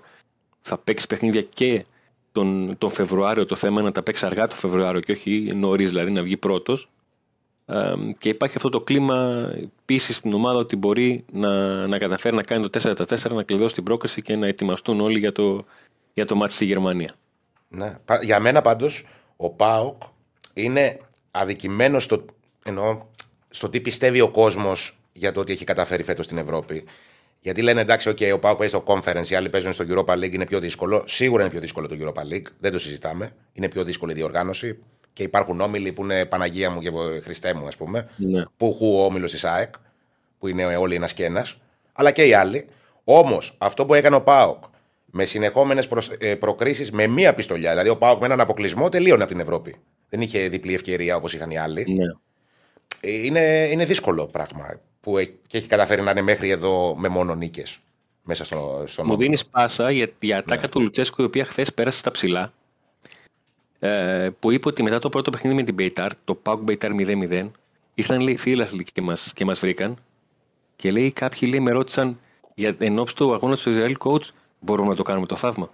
θα 0.61 0.79
παίξει 0.79 1.07
παιχνίδια 1.07 1.43
και 1.43 1.85
τον, 2.35 2.75
τον 2.79 2.91
Φεβρουάριο. 2.91 3.47
Το 3.47 3.57
θέμα 3.57 3.75
είναι 3.79 3.89
να 3.89 3.93
τα 3.93 4.03
παίξει 4.03 4.27
αργά 4.27 4.47
το 4.47 4.55
Φεβρουάριο 4.57 5.01
και 5.01 5.13
όχι 5.13 5.53
νωρίς, 5.55 5.89
δηλαδή 5.89 6.13
να 6.13 6.23
βγει 6.23 6.37
πρώτος. 6.37 6.89
και 8.19 8.29
υπάρχει 8.29 8.57
αυτό 8.57 8.69
το 8.69 8.81
κλίμα 8.81 9.49
πίστη 9.85 10.13
στην 10.13 10.33
ομάδα 10.33 10.59
ότι 10.59 10.77
μπορεί 10.77 11.25
να, 11.33 11.87
να 11.87 11.99
καταφέρει 11.99 12.37
να 12.37 12.43
κάνει 12.43 12.69
το 12.69 12.95
4-4, 13.09 13.31
να 13.35 13.43
κλειδώσει 13.43 13.75
την 13.75 13.85
πρόκριση 13.85 14.23
και 14.23 14.37
να 14.37 14.47
ετοιμαστούν 14.47 15.01
όλοι 15.01 15.19
για 15.19 15.33
το, 15.33 15.65
για 16.13 16.25
το 16.27 16.35
μάτι 16.37 16.53
στη 16.53 16.65
Γερμανία. 16.65 17.11
Ναι. 17.69 17.99
Πα- 18.05 18.23
Για 18.23 18.41
μένα 18.41 18.63
πάντως 18.63 19.07
ο 19.37 19.51
Πάοκ 19.51 20.03
είναι 20.55 20.99
αδικημένο 21.31 21.99
στο, 21.99 22.19
εννοώ, 22.65 23.01
στο 23.51 23.69
τι 23.69 23.81
πιστεύει 23.81 24.21
ο 24.21 24.31
κόσμος 24.31 24.99
για 25.13 25.33
το 25.33 25.41
ότι 25.41 25.53
έχει 25.53 25.65
καταφέρει 25.65 26.03
φέτος 26.03 26.25
στην 26.25 26.39
Ευρώπη. 26.39 26.85
Γιατί 27.45 27.63
λένε 27.63 27.81
εντάξει, 27.81 28.11
okay, 28.11 28.33
ο 28.35 28.39
Πάοκ 28.39 28.59
παίζει 28.59 28.75
στο 28.75 28.85
conference, 28.87 29.29
οι 29.29 29.35
άλλοι 29.35 29.49
παίζουν 29.49 29.73
στο 29.73 29.85
Europa 29.89 30.15
League, 30.15 30.33
είναι 30.33 30.47
πιο 30.47 30.61
δύσκολο. 30.61 31.05
Σίγουρα 31.07 31.43
είναι 31.43 31.51
πιο 31.51 31.61
δύσκολο 31.61 31.89
το 31.89 31.97
Europa 32.01 32.33
League, 32.33 32.47
δεν 32.59 32.73
το 32.73 32.79
συζητάμε. 32.79 33.31
Είναι 33.53 33.69
πιο 33.69 33.85
δύσκολη 33.85 34.13
η 34.13 34.15
διοργάνωση. 34.15 34.79
Και 35.13 35.23
υπάρχουν 35.23 35.61
όμιλοι 35.61 35.93
που 35.93 36.03
είναι 36.03 36.25
Παναγία 36.25 36.71
μου 36.71 36.81
και 36.81 36.91
Χριστέ 37.23 37.55
μου, 37.55 37.67
ας 37.67 37.77
πούμε. 37.77 38.09
Ναι. 38.17 38.43
Που 38.57 38.67
έχω 38.67 39.03
ο 39.03 39.05
όμιλος 39.05 39.31
της 39.31 39.45
ΑΕΚ, 39.45 39.75
που 40.39 40.49
είναι 40.49 40.77
όλοι 40.77 40.95
ένας 40.95 41.15
και 41.15 41.25
ένας. 41.25 41.57
Αλλά 41.93 42.11
και 42.11 42.25
οι 42.25 42.35
άλλοι. 42.35 42.67
Όμως 43.05 43.55
αυτό 43.59 43.87
που 43.87 43.95
έκανε 43.95 44.17
ο 44.17 44.23
Πάοκ 44.23 44.65
με 45.05 45.25
συνεχόμενες 45.25 45.89
προκρίσεις 46.39 46.91
με 46.91 47.07
μία 47.07 47.35
πιστολιά. 47.35 47.71
Δηλαδή, 47.71 47.89
ο 47.89 47.97
Πάοκ 47.97 48.21
με 48.21 48.27
έναν 48.27 48.41
αποκλεισμό 48.41 48.89
τελείωνε 48.89 49.23
από 49.23 49.33
την 49.33 49.41
Ευρώπη. 49.41 49.75
Δεν 50.09 50.21
είχε 50.21 50.49
διπλή 50.49 50.75
ευκαιρία 50.75 51.17
όπως 51.17 51.35
είχαν 51.35 51.51
οι 51.51 51.59
άλλοι. 51.59 51.87
Ναι. 51.89 52.05
Ε, 53.01 53.25
Είναι, 53.25 53.69
είναι 53.73 53.85
δύσκολο 53.85 54.27
πράγμα 54.27 54.81
που 55.05 55.19
ε- 55.19 55.25
και 55.47 55.57
έχει 55.59 55.67
καταφέρει 55.67 56.03
να 56.03 56.11
είναι 56.11 56.23
μέχρι 56.23 56.49
εδώ 56.51 56.95
με 56.97 57.09
μόνο 57.09 57.35
νίκες 57.35 57.79
μέσα 58.23 58.45
στο, 58.45 58.85
στον 58.87 59.05
Μου 59.07 59.11
όμιλο. 59.13 59.17
δίνεις 59.17 59.47
πάσα 59.47 59.91
για 59.91 60.09
τη 60.09 60.33
ατάκα 60.35 60.69
του 60.69 60.81
Λουτσέσκου, 60.81 61.23
η 61.23 61.25
οποία 61.25 61.45
χθες 61.45 61.75
πέρασε 61.75 61.99
στα 61.99 62.11
ψηλά. 62.11 62.53
Ε, 63.79 64.31
που 64.41 64.51
είπε 64.51 64.69
ότι 64.69 64.83
μετά 64.83 64.99
το 64.99 65.09
πρώτο 65.09 65.31
παιχνίδι 65.31 65.57
με 65.57 65.63
την 65.63 65.75
Μπέιταρ, 65.75 66.13
το 66.25 66.39
ΠΑΟΚ 66.43 66.59
Μπέιταρ 66.61 66.91
0-0, 66.95 67.51
ήρθαν 67.95 68.21
λέει 68.21 68.37
φίλαθλοι 68.37 68.85
και 68.93 69.03
μας 69.03 69.33
και 69.35 69.45
μας 69.45 69.59
βρήκαν. 69.59 69.97
Και 70.77 70.91
λέει 70.91 71.13
κάποιοι 71.13 71.49
λέει, 71.51 71.61
με 71.61 71.71
ρώτησαν 71.71 72.19
για 72.55 72.75
εν 72.79 72.99
όψει 72.99 73.15
του 73.15 73.35
αγώνα 73.35 73.57
του 73.57 73.71
Ισραήλ 73.71 73.97
coach, 73.99 74.29
μπορούμε 74.61 74.89
να 74.89 74.95
το 74.95 75.03
κάνουμε 75.03 75.27
το 75.27 75.37
θαύμα. 75.37 75.71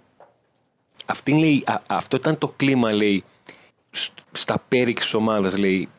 Αυτή, 1.05 1.31
λέει, 1.39 1.63
α- 1.65 1.81
αυτό 1.87 2.15
ήταν 2.17 2.37
το 2.37 2.53
κλίμα, 2.57 2.91
λέει, 2.93 3.23
σ- 3.91 4.11
στα 4.31 4.63
πέριξ 4.67 5.03
της 5.03 5.13
ομάδας, 5.13 5.57
λέει, 5.57 5.89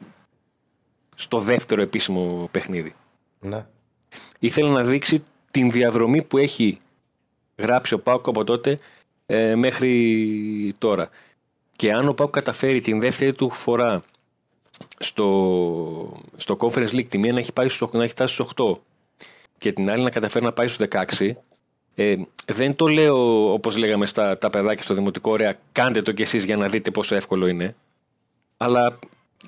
στο 1.14 1.38
δεύτερο 1.38 1.82
επίσημο 1.82 2.48
παιχνίδι. 2.50 2.92
Ναι. 3.42 3.66
Ήθελε 4.38 4.68
να 4.70 4.82
δείξει 4.84 5.24
την 5.50 5.70
διαδρομή 5.70 6.22
που 6.22 6.38
έχει 6.38 6.78
γράψει 7.56 7.94
ο 7.94 7.98
Πάουκ 8.00 8.28
από 8.28 8.44
τότε 8.44 8.78
ε, 9.26 9.54
μέχρι 9.54 10.74
τώρα. 10.78 11.08
Και 11.76 11.92
αν 11.92 12.08
ο 12.08 12.12
Πάουκ 12.14 12.30
καταφέρει 12.30 12.80
την 12.80 13.00
δεύτερη 13.00 13.32
του 13.32 13.50
φορά 13.50 14.02
στο, 14.98 16.16
στο 16.36 16.56
Conference 16.60 16.90
League 16.90 17.06
τη 17.08 17.18
μία 17.18 17.32
να 17.32 17.38
έχει, 17.38 17.52
πάει 17.52 17.68
στους, 17.68 17.92
να 17.92 18.02
έχει 18.02 18.12
φτάσει 18.12 18.34
στους 18.34 18.50
8 18.56 18.74
και 19.58 19.72
την 19.72 19.90
άλλη 19.90 20.02
να 20.02 20.10
καταφέρει 20.10 20.44
να 20.44 20.52
πάει 20.52 20.68
στους 20.68 20.86
16 21.18 21.30
ε, 21.94 22.16
δεν 22.46 22.76
το 22.76 22.86
λέω 22.86 23.52
όπως 23.52 23.76
λέγαμε 23.76 24.06
στα 24.06 24.38
τα 24.38 24.50
παιδάκια 24.50 24.82
στο 24.84 24.94
δημοτικό 24.94 25.30
ωραία 25.30 25.58
κάντε 25.72 26.02
το 26.02 26.12
κι 26.12 26.22
εσείς 26.22 26.44
για 26.44 26.56
να 26.56 26.68
δείτε 26.68 26.90
πόσο 26.90 27.14
εύκολο 27.14 27.46
είναι 27.46 27.74
Αλλά 28.56 28.98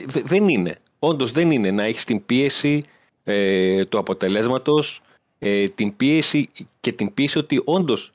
δε- 0.04 0.22
δεν 0.24 0.48
είναι. 0.48 0.78
Όντως 0.98 1.32
δεν 1.32 1.50
είναι 1.50 1.70
να 1.70 1.84
έχεις 1.84 2.04
την 2.04 2.26
πίεση 2.26 2.84
ε, 3.24 3.84
του 3.84 3.98
αποτελέσματος, 3.98 5.00
ε, 5.38 5.68
την 5.68 5.96
πίεση 5.96 6.48
και 6.80 6.92
την 6.92 7.14
πίεση 7.14 7.38
ότι 7.38 7.62
όντως. 7.64 8.12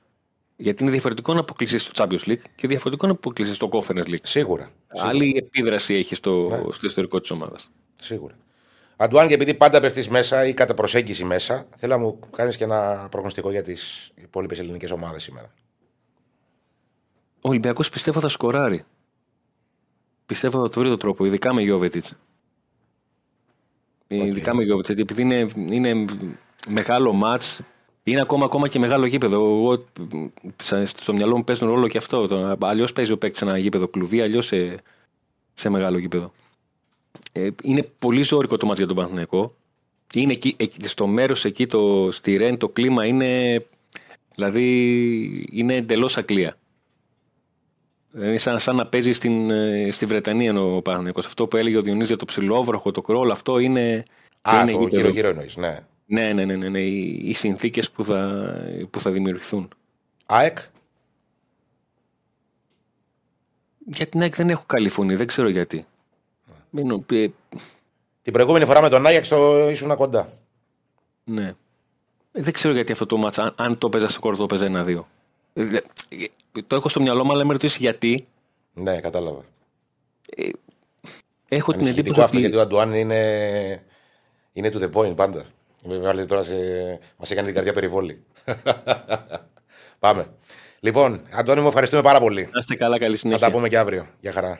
Γιατί 0.55 0.83
είναι 0.83 0.91
διαφορετικό 0.91 1.33
να 1.33 1.39
αποκλείσει 1.39 1.77
στο 1.77 1.91
Champions 1.95 2.29
League 2.29 2.41
και 2.55 2.67
διαφορετικό 2.67 3.05
να 3.07 3.11
αποκλείσει 3.11 3.53
στο 3.53 3.69
Conference 3.71 4.07
League. 4.07 4.23
Σίγουρα. 4.23 4.71
Άλλη 4.87 5.33
επίδραση 5.37 5.93
έχει 5.93 6.15
στο, 6.15 6.47
Ναι. 6.49 6.71
στο 6.73 6.85
ιστορικό 6.87 7.19
της 7.19 7.31
ομάδας. 7.31 7.69
Σίγουρα. 8.01 8.35
Αντουάν, 8.95 9.27
και 9.27 9.33
επειδή 9.33 9.53
πάντα 9.53 9.79
πέφτεις 9.79 10.09
μέσα 10.09 10.45
ή 10.45 10.53
κατά 10.53 10.73
προσέγγιση 10.73 11.23
μέσα, 11.23 11.67
θέλω 11.77 11.95
να 11.95 11.99
μου 12.01 12.19
κάνεις 12.35 12.57
και 12.57 12.63
ένα 12.63 13.07
προγνωστικό 13.11 13.51
για 13.51 13.61
τις 13.61 14.11
υπόλοιπες 14.15 14.59
ελληνικές 14.59 14.91
ομάδες 14.91 15.23
σήμερα. 15.23 15.53
Ο 17.41 17.49
Ολυμπιακός 17.49 17.89
πιστεύω 17.89 18.19
θα 18.19 18.27
σκοράρει. 18.27 18.83
Πιστεύω 20.25 20.61
θα 20.61 20.69
του 20.69 20.79
βρει 20.79 20.89
τον 20.89 20.99
τρόπο, 20.99 21.25
ειδικά 21.25 21.53
με 21.53 21.61
Γιώβετιτς. 21.61 22.15
Ειδικά 24.11 24.55
με 24.55 24.63
Γιώβετιτ, 24.63 24.95
γιατί 24.97 25.13
επειδή 25.13 25.21
είναι, 25.21 25.47
είναι 25.75 26.05
μεγάλο 26.69 27.13
ματ, 27.13 27.43
είναι 28.03 28.21
ακόμα, 28.21 28.45
ακόμα 28.45 28.67
και 28.67 28.79
μεγάλο 28.79 29.05
γήπεδο. 29.05 29.35
Εγώ, 29.35 29.83
σαν- 30.55 30.85
στο 30.87 31.13
μυαλό 31.13 31.37
μου 31.37 31.43
παίζουν 31.43 31.67
ρόλο 31.69 31.87
και 31.87 31.97
αυτό. 31.97 32.27
Αλλιώς 32.59 32.93
παίζει 32.93 33.11
ο 33.11 33.17
παίκτης 33.17 33.39
σε 33.39 33.45
ένα 33.45 33.57
γήπεδο 33.57 33.87
κλουβί, 33.87 34.21
αλλιώς 34.21 34.45
σε, 34.45 34.75
σε 35.53 35.69
μεγάλο 35.69 35.97
γήπεδο. 35.97 36.31
Ε, 37.31 37.49
είναι 37.63 37.89
πολύ 37.99 38.23
ζώρικο 38.23 38.57
το 38.57 38.65
μάτς 38.65 38.77
για 38.77 38.87
τον 38.87 38.95
Παναθηναϊκό. 38.95 39.53
Είναι 40.13 40.31
εκεί, 40.31 40.53
εκεί, 40.57 40.87
στο 40.87 41.07
μέρος 41.07 41.45
εκεί, 41.45 41.65
το, 41.65 42.11
στη 42.11 42.35
Ρεν, 42.37 42.57
το 42.57 42.69
κλίμα 42.69 43.05
είναι. 43.05 43.63
Δηλαδή 44.35 44.65
είναι 45.51 45.75
εντελώς 45.75 46.17
ακλία. 46.17 46.55
Δηλαδή 48.11 48.37
σαν, 48.37 48.59
σαν 48.59 48.75
να 48.75 48.87
παίζει 48.87 49.11
στην, 49.11 49.49
ε, 49.49 49.91
στη 49.91 50.05
Βρετανία 50.05 50.61
ο 50.61 50.81
Παναθηναϊκός. 50.81 51.25
Αυτό 51.25 51.47
που 51.47 51.57
έλεγε 51.57 51.77
ο 51.77 51.81
Διονύσης 51.81 52.07
για 52.07 52.17
το 52.17 52.25
ψηλόβροχο, 52.25 52.91
το 52.91 53.01
κρόλ, 53.01 53.31
αυτό 53.31 53.59
είναι. 53.59 54.03
Α, 54.41 54.59
είναι 54.61 54.71
το 54.71 54.77
γήπεδο. 54.79 54.97
γύρω-γύρω 54.97 55.27
εννοείς. 55.27 55.55
Ναι. 55.55 55.77
Ναι, 56.05 56.33
ναι, 56.33 56.45
ναι, 56.45 56.55
ναι, 56.55 56.69
ναι. 56.69 56.79
Οι, 56.79 57.21
οι 57.23 57.33
συνθήκες 57.33 57.91
που 57.91 58.05
θα, 58.05 58.51
που 58.89 58.99
θα 59.01 59.11
δημιουργηθούν. 59.11 59.67
ΑΕΚ; 60.25 60.57
Για 63.85 64.07
την 64.07 64.21
ΑΕΚ 64.21 64.35
δεν 64.35 64.49
έχω 64.49 64.63
καλή 64.67 64.89
φωνή, 64.89 65.15
δεν 65.15 65.27
ξέρω 65.27 65.49
γιατί. 65.49 65.85
Μείνω, 66.69 67.05
ε, 67.11 67.27
Την 68.21 68.33
προηγούμενη 68.33 68.65
φορά 68.65 68.81
με 68.81 68.89
τον 68.89 69.05
Άγιαξ 69.05 69.27
το 69.27 69.69
ήσουν 69.69 69.95
κοντά. 69.95 70.29
ναι. 71.23 71.53
Ε, 72.31 72.41
Δεν 72.41 72.53
ξέρω 72.53 72.73
γιατί 72.73 72.91
αυτό 72.91 73.05
το 73.05 73.17
μάτσα, 73.17 73.43
αν, 73.43 73.53
αν 73.57 73.77
το 73.77 73.89
παίζα 73.89 74.07
στο 74.07 74.19
κόρτο, 74.19 74.39
το 74.41 74.45
παίζα 74.45 74.65
ένα-δύο. 74.65 75.07
Ε, 75.53 75.63
δε- 75.63 75.77
ε, 76.09 76.61
Το 76.67 76.75
έχω 76.75 76.89
στο 76.89 77.01
μυαλό 77.01 77.25
μου, 77.25 77.31
αλλά 77.31 77.45
με 77.45 77.51
ρωτήσεις 77.51 77.77
γιατί. 77.77 78.27
Ναι, 78.73 78.99
κατάλαβα. 79.01 79.43
Έχω 81.51 81.71
την 81.71 81.79
Ανησυχητικό 81.81 81.99
εντύπωση 81.99 82.21
αυτό 82.21 82.37
ότι. 82.37 82.39
γιατί 82.39 82.55
ο 82.55 82.61
Αντουάν 82.61 82.93
είναι, 82.93 83.83
είναι 84.53 84.69
to 84.73 84.81
the 84.81 84.91
point 84.93 85.15
πάντα. 85.15 85.45
Με 85.83 85.97
βάλετε 85.97 86.27
τώρα 86.27 86.43
σε... 86.43 86.55
Μας 87.17 87.31
έκανε 87.31 87.45
την 87.45 87.55
καρδιά 87.55 87.73
περιβόλη. 87.73 88.23
Πάμε. 89.99 90.27
Λοιπόν, 90.79 91.25
Αντώνη 91.31 91.61
μου, 91.61 91.67
ευχαριστούμε 91.67 92.01
πάρα 92.01 92.19
πολύ. 92.19 92.41
Να 92.51 92.57
είστε 92.59 92.75
καλά, 92.75 92.97
καλή 92.99 93.13
Θα 93.13 93.19
συνέχεια. 93.19 93.47
τα 93.47 93.53
πούμε 93.53 93.69
και 93.69 93.77
αύριο. 93.77 94.07
Γεια 94.21 94.31
χαρά. 94.31 94.59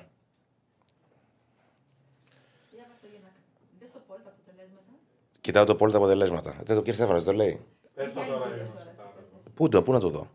Κοιτάω 5.42 5.66
το 5.66 5.76
πόλο 5.76 5.92
τα 5.92 5.98
αποτελέσματα. 5.98 6.54
Δεν 6.64 6.76
το 6.76 6.82
κύριε 6.82 6.94
Στέφανος, 6.94 7.24
το 7.24 7.34
λέει. 7.34 7.60
Πες 7.96 8.14
το 8.14 8.20
τώρα 8.20 8.48
για 8.56 8.64
να 8.74 8.80
σε 8.80 8.94
τα- 8.98 9.14
Πού 9.54 9.70
το, 9.70 9.84
πού 9.84 9.92
να 9.92 10.00
το 10.00 10.10
δω; 10.10 10.30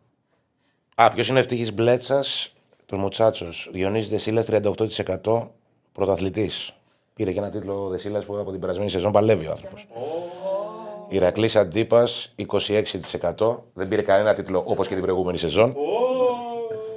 Α, 0.95 1.11
ποιος 1.11 1.29
είναι 1.29 1.39
ο 1.39 1.41
ευτυχής 1.41 1.73
Μπλέτσας, 1.75 2.49
τον 2.87 2.99
Μουτσάτσος. 2.99 3.69
Διονύσης 3.73 4.11
Δεσίλας 4.11 4.45
38% 4.45 5.51
πρωταθλητής. 5.93 6.73
Πήρε 7.15 7.33
και 7.33 7.39
ένα 7.39 7.51
τίτλο 7.51 7.89
Δεσίλας 7.89 8.25
που 8.25 8.39
από 8.39 8.51
την 8.51 8.61
περασμένη 8.61 8.91
σεζόν 8.91 9.13
παλεύει 9.13 9.47
ο 9.47 9.51
άνθρωπος. 9.51 9.87
Ηρακλής 11.09 11.57
Αντίπας 11.57 12.35
26%. 12.37 13.65
Δεν 13.75 13.89
πήρε 13.89 14.03
κανένα 14.03 14.35
τίτλο 14.35 14.63
όπως 14.67 14.89
και 14.89 14.95
την 14.95 15.03
προηγούμενη 15.03 15.39
σεζόν. 15.39 15.77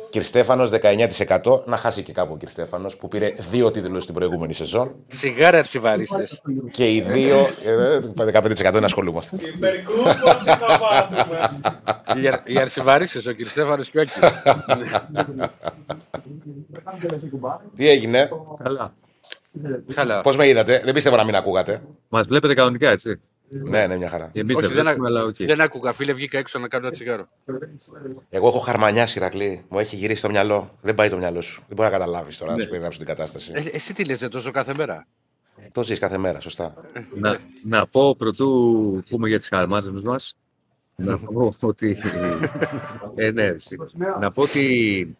Κυρστέφανος 0.09 0.69
19%. 0.71 1.61
Να 1.65 1.77
χάσει 1.77 2.03
και 2.03 2.13
κάπου 2.13 2.31
ο 2.33 2.37
Κυρστέφανος 2.37 2.95
που 2.95 3.07
πήρε 3.07 3.33
δύο 3.51 3.71
τίτλους 3.71 4.05
την 4.05 4.13
προηγούμενη 4.13 4.53
σεζόν. 4.53 4.95
Σιγάρα 5.07 5.57
αρσιβαρίστες. 5.57 6.41
Και 6.71 6.93
οι 6.93 7.01
δύο. 7.01 7.37
ε, 7.65 7.99
15% 8.15 8.71
δεν 8.73 8.83
ασχολούμαστε. 8.83 9.37
Υπερκούμπωση 9.55 10.43
θα 10.45 10.79
πάθουμε. 10.79 11.49
Οι 12.21 12.27
αρ- 12.27 12.49
Οι 12.49 12.59
αρσιβαρίστες, 12.59 13.25
ο 13.25 13.33
κ. 13.33 13.37
Στέφανος 13.47 13.89
και 13.89 13.97
ο 13.97 14.01
Άκης. 14.01 14.19
Τι 17.75 17.89
έγινε, 17.89 18.29
Καλά. 18.63 18.89
Καλά. 19.95 20.21
πώς 20.21 20.35
με 20.35 20.47
είδατε, 20.47 20.81
δεν 20.83 20.93
πίστευα 20.93 21.17
να 21.17 21.23
μην 21.23 21.35
ακούγατε. 21.35 21.81
Μας 22.09 22.27
βλέπετε 22.27 22.53
κανονικά, 22.53 22.89
έτσι. 22.89 23.19
Ναι, 23.49 23.87
ναι, 23.87 23.97
μια 23.97 24.09
χαρά. 24.09 24.31
Εμεί 24.33 24.51
Όχι, 24.55 24.65
δεν 24.65 24.75
δεν, 24.75 24.83
βλέπουμε, 24.83 25.07
αλλά 25.07 25.19
άκου- 25.21 25.39
οκ. 25.41 25.47
δεν 25.47 25.61
άκουγα. 25.61 25.91
Φίλε, 25.91 26.13
βγήκα 26.13 26.37
έξω 26.37 26.59
να 26.59 26.67
κάνω 26.67 26.85
ένα 26.85 26.93
τσιγάρο. 26.95 27.27
Εγώ 28.29 28.47
έχω 28.47 28.59
χαρμανιά 28.59 29.07
Ηρακλή. 29.15 29.65
Μου 29.69 29.79
έχει 29.79 29.95
γυρίσει 29.95 30.21
το 30.21 30.29
μυαλό. 30.29 30.71
Δεν 30.81 30.95
πάει 30.95 31.09
το 31.09 31.17
μυαλό 31.17 31.41
σου. 31.41 31.63
Δεν 31.67 31.75
μπορεί 31.75 31.89
να 31.91 31.97
καταλάβεις 31.97 32.37
τώρα 32.37 32.55
να 32.55 32.59
σου 32.61 32.67
περιγράψω 32.67 32.97
την 32.97 33.07
κατάσταση. 33.07 33.51
Ε, 33.55 33.63
εσύ 33.71 33.93
τι 33.93 34.05
λες, 34.05 34.21
ε, 34.21 34.27
τόσο 34.27 34.51
κάθε 34.51 34.73
μέρα; 34.77 35.07
Το 35.71 35.83
ζεις 35.83 35.99
κάθε 35.99 36.17
μέρα, 36.17 36.39
σωστά. 36.39 36.73
να, 37.15 37.37
να 37.63 37.87
πω 37.87 38.15
πρωτού 38.15 39.03
πούμε 39.09 39.27
για 39.27 39.37
τις 39.37 39.47
χαρμάζες 39.47 40.01
μας 40.03 40.37
να 40.95 41.17
πω 41.33 41.51
ότι 41.61 41.97
ε, 43.15 43.31
ναι, 43.31 43.43
εσύ. 43.43 43.77
να 44.19 44.31
πω 44.31 44.41
ότι 44.41 45.17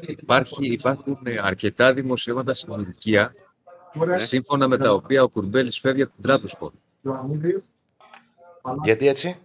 υπάρχει, 0.00 0.72
υπάρχουν 0.72 1.18
αρκετά 1.42 1.92
δημοσιεύματα 1.92 2.54
στην 2.54 2.74
Τουρκία 2.74 3.34
σύμφωνα 4.14 4.68
με 4.68 4.78
τα 4.78 4.92
οποία 4.92 5.22
ο 5.22 5.28
Κουρμπέλης 5.28 5.78
φεύγει 5.78 6.02
από 6.02 6.12
την 6.14 6.22
Τράπεζα 6.22 6.58
γιατί 8.82 9.06
έτσι; 9.06 9.38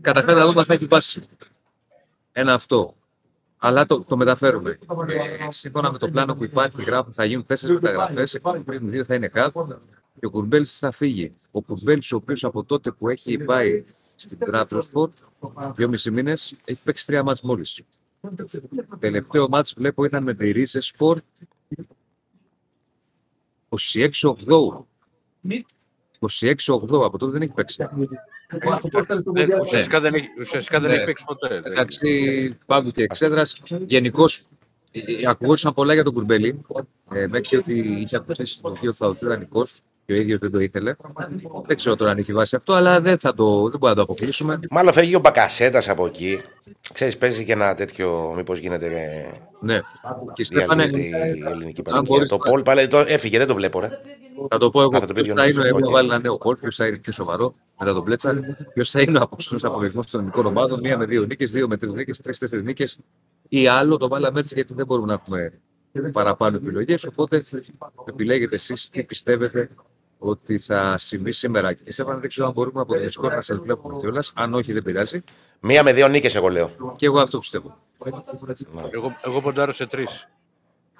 Καταρχά 0.00 0.34
να 0.34 0.46
δούμε 0.46 0.60
αν 0.60 0.66
θα 0.66 0.74
έχει 0.74 0.86
βάση. 0.86 1.28
Ένα 2.32 2.54
αυτό. 2.54 2.94
Αλλά 3.58 3.86
το, 3.86 4.02
το 4.02 4.16
μεταφέρουμε. 4.16 4.78
Σύμφωνα 5.48 5.92
με 5.92 5.98
το 5.98 6.10
πλάνο 6.10 6.34
που 6.34 6.44
υπάρχει, 6.44 6.82
γράφουν, 6.82 7.12
θα 7.12 7.24
γίνουν 7.24 7.46
τέσσερις 7.46 7.80
μεταγραφές. 7.80 8.40
Πριν 8.64 8.90
δύο 8.90 9.04
θα 9.04 9.14
είναι 9.14 9.28
κάτω. 9.28 9.80
Και 10.20 10.26
ο 10.26 10.30
Κουρμπέλης 10.30 10.78
θα 10.78 10.90
φύγει. 10.90 11.34
Ο 11.50 11.62
Κουρμπέλης, 11.62 12.12
ο 12.12 12.16
οποίος 12.16 12.44
από 12.44 12.64
τότε 12.64 12.90
που 12.90 13.08
έχει 13.08 13.36
πάει 13.38 13.84
στην 14.14 14.38
Τράπεζα 14.38 15.08
δύο 15.74 15.88
μισή 15.88 16.10
μήνες, 16.10 16.54
έχει 16.64 16.80
παίξει 16.84 17.06
τρία 17.06 17.22
μάτς 17.22 17.40
μόλις. 17.40 17.82
Το 18.88 18.98
τελευταίο 18.98 19.48
μάτς 19.48 19.74
βλέπω 19.76 20.04
ήταν 20.04 20.22
με 20.22 20.34
τη 20.34 20.50
Ρίζε 20.50 20.80
Σπορ 20.80 21.20
26-8. 23.68 24.86
26-8 26.30 27.04
από 27.04 27.18
τότε 27.18 27.32
δεν 27.32 27.42
έχει 27.42 27.52
παίξει. 27.52 27.84
Ναι. 29.32 29.46
Ουσιαστικά 29.58 30.00
δεν 30.80 30.90
έχει 30.90 30.98
ναι. 30.98 31.04
παίξει 31.04 31.24
ποτέ. 31.24 31.62
Εντάξει, 31.64 32.58
πάγκου 32.66 32.90
και 32.90 33.02
εξέδρας. 33.02 33.62
Γενικώς 33.86 34.46
ε, 34.90 35.00
ε, 35.00 35.28
ακούγονταν 35.28 35.74
πολλά 35.74 35.94
για 35.94 36.04
τον 36.04 36.12
Κουρμπέλη. 36.12 36.62
Ε, 37.14 37.26
μέχρι 37.26 37.56
ότι 37.56 38.00
είχε 38.00 38.16
αποθέσει 38.16 38.60
το 38.62 38.70
δύο 38.70 38.92
θα 38.92 39.06
ο 39.06 39.16
Νικό 39.38 39.66
και 40.06 40.12
ο 40.12 40.16
ίδιος 40.16 40.38
δεν 40.40 40.50
το 40.50 40.58
ήθελε. 40.60 40.94
Δεν 41.66 41.76
ξέρω 41.76 41.96
τώρα 41.96 42.10
αν 42.10 42.18
έχει 42.18 42.32
βάσει 42.32 42.56
αυτό, 42.56 42.72
αλλά 42.72 43.00
δεν, 43.00 43.18
θα 43.18 43.34
το, 43.34 43.44
δεν 43.44 43.78
μπορούμε 43.78 43.88
να 43.88 43.94
το 43.94 44.02
αποκλείσουμε. 44.02 44.60
Μάλλον 44.70 44.92
φεύγει 44.92 45.14
ο 45.16 45.18
Μπακασέτας 45.20 45.88
από 45.88 46.06
εκεί. 46.06 46.40
Ξέρεις, 46.92 47.16
παίζει 47.18 47.44
και 47.44 47.52
ένα 47.52 47.74
τέτοιο. 47.74 48.32
Μήπως 48.36 48.58
γίνεται 48.58 48.86
ε, 48.86 49.32
Ναι. 49.60 49.80
Και 50.32 50.44
Στέφανε, 50.44 50.84
διαλύεται 50.84 51.26
η 51.26 51.42
ελληνική 51.46 51.80
αν 51.80 51.84
πανηγία. 51.84 52.02
μπορείς 52.02 52.28
Το 52.28 52.36
να- 52.36 52.50
Πολ 52.50 52.62
πάλι 52.62 52.88
το 52.88 52.98
έφυγε, 52.98 53.38
δεν 53.38 53.46
το 53.46 53.54
βλέπω, 53.54 53.80
ρε. 53.80 53.88
θα 54.50 54.58
το 54.58 54.70
πω 54.70 54.80
εγώ. 54.82 54.96
Α, 54.96 55.00
θα 55.00 55.06
το 55.06 55.12
πει 55.12 55.20
Ποιος 55.22 55.32
ο 55.36 55.38
θα 55.40 55.42
είναι, 55.42 55.52
Διονύσης. 55.52 55.70
έχουμε 55.78 55.86
Οκ. 55.86 55.92
βάλει 55.94 56.08
ένα 56.08 56.18
νέο 56.18 56.38
poll, 56.38 56.56
ποιος 56.56 56.76
θα 56.76 56.86
είναι 56.86 56.96
πιο 56.96 57.12
σοβαρό 57.12 57.54
μετά 57.78 57.92
τον 57.94 58.04
Πλέτσα. 58.04 58.40
Ποιος 58.74 58.90
θα 58.90 59.00
είναι 59.00 59.18
ο 59.18 59.22
αποψινός 59.22 59.60
απολογισμός 59.62 60.06
των 60.10 60.20
ελληνικών 60.20 60.46
ομάδων, 60.46 60.80
μία 60.80 60.98
με 60.98 61.04
δύο 61.04 61.22
νίκες, 61.24 61.50
δύο 61.50 61.68
με 61.68 61.76
τρεις 61.76 61.92
νίκες, 61.92 62.20
τρει-τέσσερι 62.20 62.62
νίκες 62.62 62.98
ή 63.48 63.66
άλλο. 63.68 63.96
Το 63.96 64.08
βάλαμε 64.08 64.40
έτσι 64.40 64.54
γιατί 64.54 64.74
δεν 64.74 64.86
μπορούμε 64.86 65.06
να 65.06 65.12
έχουμε 65.12 65.52
παραπάνω 66.12 66.56
επιλογές. 66.56 67.04
Οπότε 67.04 67.42
επιλέγετε 68.08 68.54
εσείς 68.54 68.88
τι 68.90 69.02
πιστεύετε 69.02 69.68
ότι 70.18 70.58
θα 70.58 70.98
συμβεί 70.98 71.32
σήμερα. 71.32 71.72
Και 71.72 71.92
σε 71.92 72.04
δεν 72.04 72.28
ξέρω 72.28 72.46
αν 72.46 72.52
μπορούμε 72.52 72.80
από 72.80 72.94
το 72.94 73.00
Discord 73.04 73.30
να 73.34 73.40
σας 73.40 73.58
βλέπουμε 73.58 73.98
κιόλας. 74.00 74.32
Αν 74.34 74.54
όχι, 74.54 74.72
δεν 74.72 74.82
πειράζει. 74.82 75.22
Μία 75.60 75.82
με 75.82 75.92
δύο 75.92 76.08
νίκες, 76.08 76.34
εγώ 76.34 76.48
λέω. 76.48 76.94
Και 76.96 77.06
εγώ 77.06 77.20
αυτό 77.20 77.38
πιστεύω. 77.38 77.78
Εγώ, 78.90 79.16
εγώ 79.24 79.40
ποντάρω 79.40 79.72
σε 79.72 79.86
τρεις. 79.86 80.28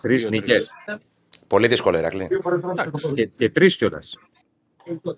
Τρεις 0.01 0.21
Δύο, 0.21 0.31
νίκες. 0.31 0.73
τρεις. 0.87 0.99
Πολύ 1.47 1.67
δύσκολο, 1.69 1.99
Ηρακλή. 1.99 2.29
Και, 3.15 3.27
και 3.27 3.51
τρεις 3.51 3.77
κιόλας. 3.77 4.19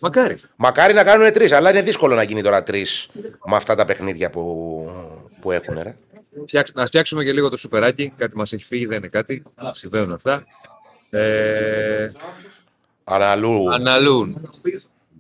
Μακάρι. 0.00 0.36
Μακάρι 0.56 0.92
να 0.92 1.04
κάνουν 1.04 1.32
τρεις, 1.32 1.52
αλλά 1.52 1.70
είναι 1.70 1.82
δύσκολο 1.82 2.14
να 2.14 2.22
γίνει 2.22 2.42
τώρα 2.42 2.62
τρεις 2.62 3.08
με 3.46 3.56
αυτά 3.56 3.74
τα 3.74 3.84
παιχνίδια 3.84 4.30
που, 4.30 4.86
που 5.40 5.50
έχουν, 5.52 5.82
ρε. 5.82 5.96
Φτιάξ- 6.46 6.74
να 6.74 6.86
φτιάξουμε 6.86 7.24
και 7.24 7.32
λίγο 7.32 7.48
το 7.48 7.56
σουπεράκι. 7.56 8.12
Κάτι 8.16 8.36
μας 8.36 8.52
έχει 8.52 8.64
φύγει, 8.64 8.86
δεν 8.86 8.96
είναι 8.96 9.08
κάτι. 9.08 9.42
Συμβαίνουν 9.72 10.12
αυτά. 10.12 10.44
Ε, 11.10 12.06
Αναλού. 13.08 13.72
αναλούν. 13.74 14.50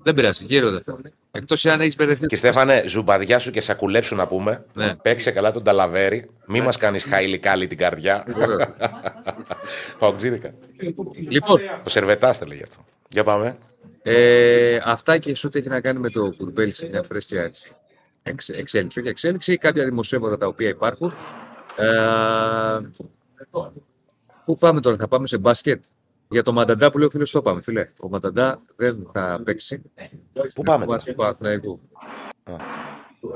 Δεν 0.02 0.14
πειράζει, 0.14 0.44
γύρω 0.44 0.70
δεν 0.70 0.82
θέλω. 0.82 1.00
Εκτός 1.30 1.66
αν 1.66 1.80
έχεις 1.80 1.96
μπερδευτεί. 1.96 2.26
Και 2.26 2.36
Στέφανε, 2.36 2.82
ζουμπαδιά 2.86 3.38
σου 3.38 3.50
και 3.50 3.60
σακουλέψου 3.60 4.14
να 4.14 4.26
πούμε. 4.26 4.64
Ναι. 4.72 4.94
Παίξε 4.96 5.30
καλά 5.30 5.50
τον 5.52 5.62
Ταλαβέρι. 5.62 6.30
Μη 6.46 6.60
μας 6.60 6.76
κάνεις 6.76 7.02
χαϊλικάλι 7.04 7.66
την 7.66 7.78
καρδιά. 7.78 8.24
Παουτζίρικα. 9.98 10.54
Λοιπόν, 11.28 11.60
Ο 11.84 11.88
Σερβετάς 11.88 12.38
τα 12.38 12.46
λέγει 12.46 12.62
αυτό. 12.62 12.84
Για 13.08 13.24
πάμε. 13.24 13.56
ε, 14.02 14.78
αυτά 14.84 15.18
και 15.18 15.34
σε 15.34 15.46
ό,τι 15.46 15.58
έχει 15.58 15.68
να 15.68 15.80
κάνει 15.80 15.98
με 15.98 16.08
το 16.10 16.30
κουρμπέλι 16.36 16.72
σε 16.72 16.86
μια 16.88 17.02
φρέσκια 17.02 17.42
έτσι. 17.42 17.70
Εξ, 18.22 18.48
εξέλιξη. 18.48 18.98
Όχι 19.00 19.08
εξέλιξη, 19.08 19.56
κάποια 19.56 19.84
δημοσίευματα 19.84 20.38
τα 20.38 20.46
οποία 20.46 20.68
υπάρχουν. 20.68 21.12
Ε, 21.76 22.78
πού 24.44 24.54
πάμε 24.58 24.80
τώρα, 24.80 24.96
θα 24.96 25.08
πάμε 25.08 25.26
σε 25.26 25.38
μπάσκετ; 25.38 25.82
Για 26.30 26.42
το 26.42 26.52
Μανταντά 26.52 26.90
που 26.90 26.98
λέει 26.98 27.06
ο 27.06 27.10
φίλο 27.10 27.28
το 27.32 27.42
πάμε, 27.42 27.60
φίλε. 27.62 27.88
Ο 28.00 28.08
Μανταντά 28.08 28.60
δεν 28.76 29.08
θα 29.12 29.40
παίξει. 29.44 29.82
Πού 30.54 30.62
πάμε 30.62 30.84
Βάσει 30.84 31.04
τώρα. 31.14 31.34
του 31.34 31.38
Παναθηναϊκού. 31.38 31.80
Α. 32.44 32.56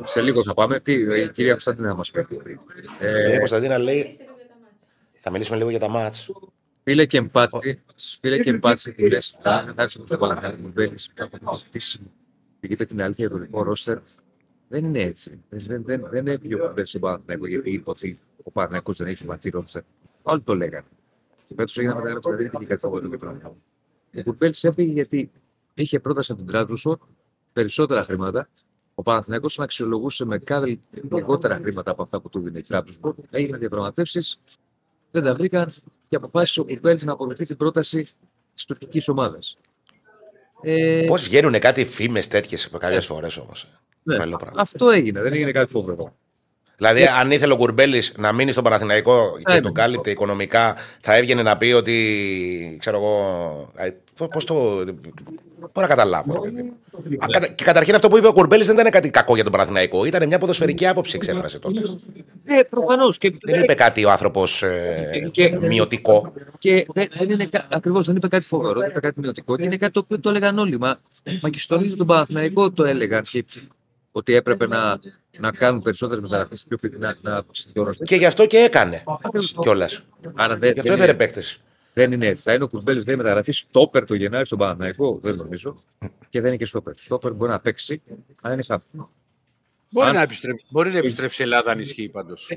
Σε 0.05 0.20
λίγο 0.20 0.43
θα 0.44 0.55
πάμε. 0.55 0.81
Τι, 0.81 0.93
η 0.93 1.31
κυρία 1.32 1.51
Κωνσταντίνα 1.51 1.89
θα 1.89 1.94
μας 1.97 2.10
πει. 2.10 2.20
Η 2.20 2.59
Ε, 2.98 3.23
κυρία 3.23 3.39
Κωνσταντίνα 3.39 3.78
λέει. 3.78 4.16
Θα 5.12 5.31
μιλήσουμε 5.31 5.56
λίγο 5.59 5.70
για 5.70 5.78
τα 5.78 5.89
μάτς. 5.89 6.31
Φίλε 6.82 7.06
και 7.06 7.16
εμπάτσι, 7.19 7.82
φίλε 8.20 8.39
και 8.39 8.51
εμπάτσι 8.51 8.93
που 8.93 9.05
λες, 9.06 9.39
θα 9.43 9.74
έρθεις 9.77 10.02
στο 10.06 10.16
Παναθηναϊκό 10.19 10.62
μου 10.62 10.70
μπαίνεις 10.74 11.10
μια 11.16 11.31
συζήτηση 11.55 12.01
και 12.60 12.66
είπε 12.70 12.85
την 12.85 13.02
αλήθεια 13.02 13.27
για 13.27 13.35
το 13.36 13.43
δικό 13.43 13.62
ρόστερ. 13.62 13.98
Δεν 14.69 14.85
είναι 14.85 15.01
έτσι. 15.01 15.40
Δεν, 15.48 15.62
δεν, 15.66 15.82
δεν, 15.85 16.06
δεν 16.10 16.27
έφυγε 16.27 16.55
ο 16.55 16.59
Κουμπέλ 16.59 16.86
στον 16.86 17.01
Παναθηναϊκός 17.01 17.48
γιατί 17.48 17.70
είπε 17.70 17.90
ότι 17.90 18.19
ο 18.43 18.51
Παναθηναϊκός 18.51 18.97
δεν 18.98 19.06
έχει 19.06 19.24
βαθύ 19.24 19.51
ρόστερ. 19.51 19.82
Όλοι 20.23 20.40
το 20.40 20.55
λέγανε. 20.55 20.86
Και 21.52 21.58
φέτος 21.60 21.78
έγινε 21.78 21.94
μεταγράψη, 21.94 22.30
δεν 22.30 22.46
έφυγε 22.46 22.64
κάτι 22.64 22.80
φοβερό 22.80 23.06
για 23.08 23.18
τον 23.18 23.28
Παναθηναϊκό. 23.28 23.56
Ο 24.16 24.22
Κουμπέλ 24.22 24.52
έφυγε 24.62 24.92
γιατί 24.92 25.30
είχε 25.74 26.00
πρόταση 26.00 26.32
από 26.32 26.42
την 26.42 26.50
Τράτρουσο 26.50 26.98
περισσότερα 27.52 28.02
χρήματα. 28.02 28.48
Ο 28.94 29.02
Παναθηναϊκός 29.02 29.56
να 29.56 29.64
αξιολογούσε 29.64 30.24
με 30.24 30.38
κάθε 30.38 30.78
λιγότερα 31.10 31.56
χρήματα 31.62 31.90
από 31.90 32.02
αυτά 32.02 32.20
που 32.20 32.28
του 32.28 32.40
δίνει 32.40 32.58
η 32.58 32.62
Τράτρουσο. 32.62 33.14
Έγιναν 33.30 33.58
διαπραγματεύσεις, 33.58 34.38
δεν 35.10 35.22
τα 35.22 35.34
βρήκαν 35.34 35.72
και 36.08 36.16
αποφάσισε 36.16 36.60
ο 36.60 36.64
Κουρμπέλ 36.64 36.98
να 37.04 37.12
αποδεχτεί 37.12 37.44
την 37.44 37.56
πρόταση 37.56 38.08
της 38.54 38.64
τουρκικής 38.64 39.08
ομάδας. 39.08 39.58
Ε, 40.62 41.04
Πώς 41.06 41.22
βγαίνουν 41.24 41.58
κάτι 41.58 41.84
φήμες 41.84 42.28
τέτοιες 42.28 42.68
κάποιες 42.68 43.06
φορές 43.06 43.36
όμως. 43.36 43.68
ναι, 44.02 44.16
Τρελό 44.16 44.36
πράγμα. 44.36 44.60
αυτό 44.60 44.90
έγινε, 44.90 45.20
δεν 45.22 45.32
έγινε 45.32 45.52
κάτι 45.52 45.70
φοβερό. 45.70 46.16
Δηλαδή, 46.82 47.06
αν 47.20 47.30
ήθελε 47.30 47.52
ο 47.52 47.56
Κουρμπέλης 47.56 48.12
να 48.16 48.32
μείνει 48.32 48.50
στον 48.52 48.64
Παναθηναϊκό 48.64 49.32
και 49.36 49.42
έμεινε. 49.46 49.62
τον 49.64 49.74
κάλυπτε 49.74 50.10
οικονομικά, 50.10 50.76
θα 51.00 51.16
έβγαινε 51.16 51.42
να 51.42 51.56
πει 51.56 51.72
ότι. 51.72 52.76
ξέρω 52.80 52.96
εγώ. 52.96 53.72
Πώς 54.30 54.44
το. 54.44 54.84
Πώς 55.72 55.82
να 55.82 55.86
καταλάβω. 55.88 56.32
ρε 56.34 56.50
παιδί 56.50 56.62
μου. 56.62 56.72
Α, 57.18 57.26
κατα- 57.32 57.48
Και 57.52 57.64
καταρχήν 57.64 57.94
αυτό 57.94 58.09
που 58.09 58.16
είπε 58.16 58.26
ο 58.26 58.32
Κουρμπέλης 58.32 58.66
δεν 58.66 58.78
ήταν 58.78 58.90
κάτι 58.90 59.10
κακό 59.10 59.34
για 59.34 59.42
τον 59.44 59.52
Παναθηναϊκό. 59.52 60.04
Ήταν 60.04 60.26
μια 60.28 60.38
ποδοσφαιρική 60.38 60.86
άποψη, 60.86 61.16
εξέφρασε 61.16 61.59
τότε. 61.59 61.80
Ε, 62.44 62.62
προφανώς. 62.62 63.18
Και, 63.18 63.32
Δεν 63.42 63.62
είπε 63.62 63.74
κάτι 63.74 64.04
ο 64.04 64.10
άνθρωπος 64.10 64.64
Και- 65.30 65.59
μειωτικό. 65.60 66.32
και 66.59 66.86
δεν, 66.94 67.09
δεν 67.18 67.30
είναι 67.30 67.48
ακριβώς, 67.70 68.06
δεν 68.06 68.16
είπε 68.16 68.28
κάτι 68.28 68.46
φοβερό, 68.46 68.80
δεν 68.80 68.90
είπε 68.90 69.00
κάτι 69.00 69.20
μειωτικό 69.20 69.56
και 69.56 69.64
είναι 69.64 69.76
κάτι 69.76 69.92
το 69.92 70.00
οποίο 70.00 70.20
το 70.20 70.28
έλεγαν 70.30 70.59
όλοι. 70.59 70.78
Μα, 70.78 70.98
μα 71.42 71.50
και 71.50 71.59
στον 71.59 71.84
ίδιο 71.84 71.96
τον 71.96 72.06
Παναθηναϊκό 72.06 72.70
το 72.70 72.84
έλεγαν 72.84 73.22
και, 73.22 73.44
ότι 74.12 74.34
έπρεπε 74.34 74.66
να, 74.66 75.01
να 75.39 75.51
κάνουν 75.52 75.82
περισσότερες 75.82 76.22
μεταγραφές 76.22 76.64
πιο 76.68 76.76
πριν 76.76 76.94
να, 76.98 77.16
να 77.22 77.36
αυξηθεί 77.36 77.72
το 77.72 77.82
ρόστερ. 77.82 78.06
Και 78.06 78.16
γι' 78.16 78.26
αυτό 78.26 78.47
και 78.47 78.56
έκανε 78.56 79.02
κιόλας. 79.60 80.02
Άρα 80.34 80.56
δεν, 80.56 80.72
Γι' 80.72 80.78
αυτό 80.80 80.82
δεν, 80.82 81.01
έφερε 81.01 81.10
είναι, 81.10 81.14
παίκτες. 81.18 81.60
δεν 81.94 82.12
είναι 82.12 82.26
έτσι. 82.26 82.43
Θα 82.43 82.55
είναι 82.55 82.64
ο 82.64 82.68
Κουρμπέλης 82.68 83.06
λέει 83.06 83.16
μεταγραφή 83.16 83.52
στόπερ 83.52 84.05
το 84.05 84.14
Γενάρη 84.14 84.47
στον 84.47 84.59
Παναθηναϊκό, 84.59 85.18
δεν 85.22 85.34
νομίζω. 85.36 85.74
Και 86.28 86.40
δεν 86.40 86.48
είναι 86.48 86.56
και 86.56 86.64
στόπερ. 86.66 86.93
Στόπερ 86.97 87.32
μπορεί 87.32 87.51
να 87.51 87.60
παίξει, 87.60 88.02
αλλά 88.43 88.55
είναι 88.55 88.62
χαφ. 88.62 88.82
Μπορεί, 89.90 90.09
Αν- 90.09 90.14
να 90.14 90.22
επιστρέψει, 90.22 90.64
μπορεί 90.68 90.93
να 90.93 90.98
επιστρέψει 90.98 91.43
η 91.43 91.44
Ελλάδα 91.44 91.70
αν 91.70 91.78
ισχύει 91.80 92.09
πάντως. 92.09 92.51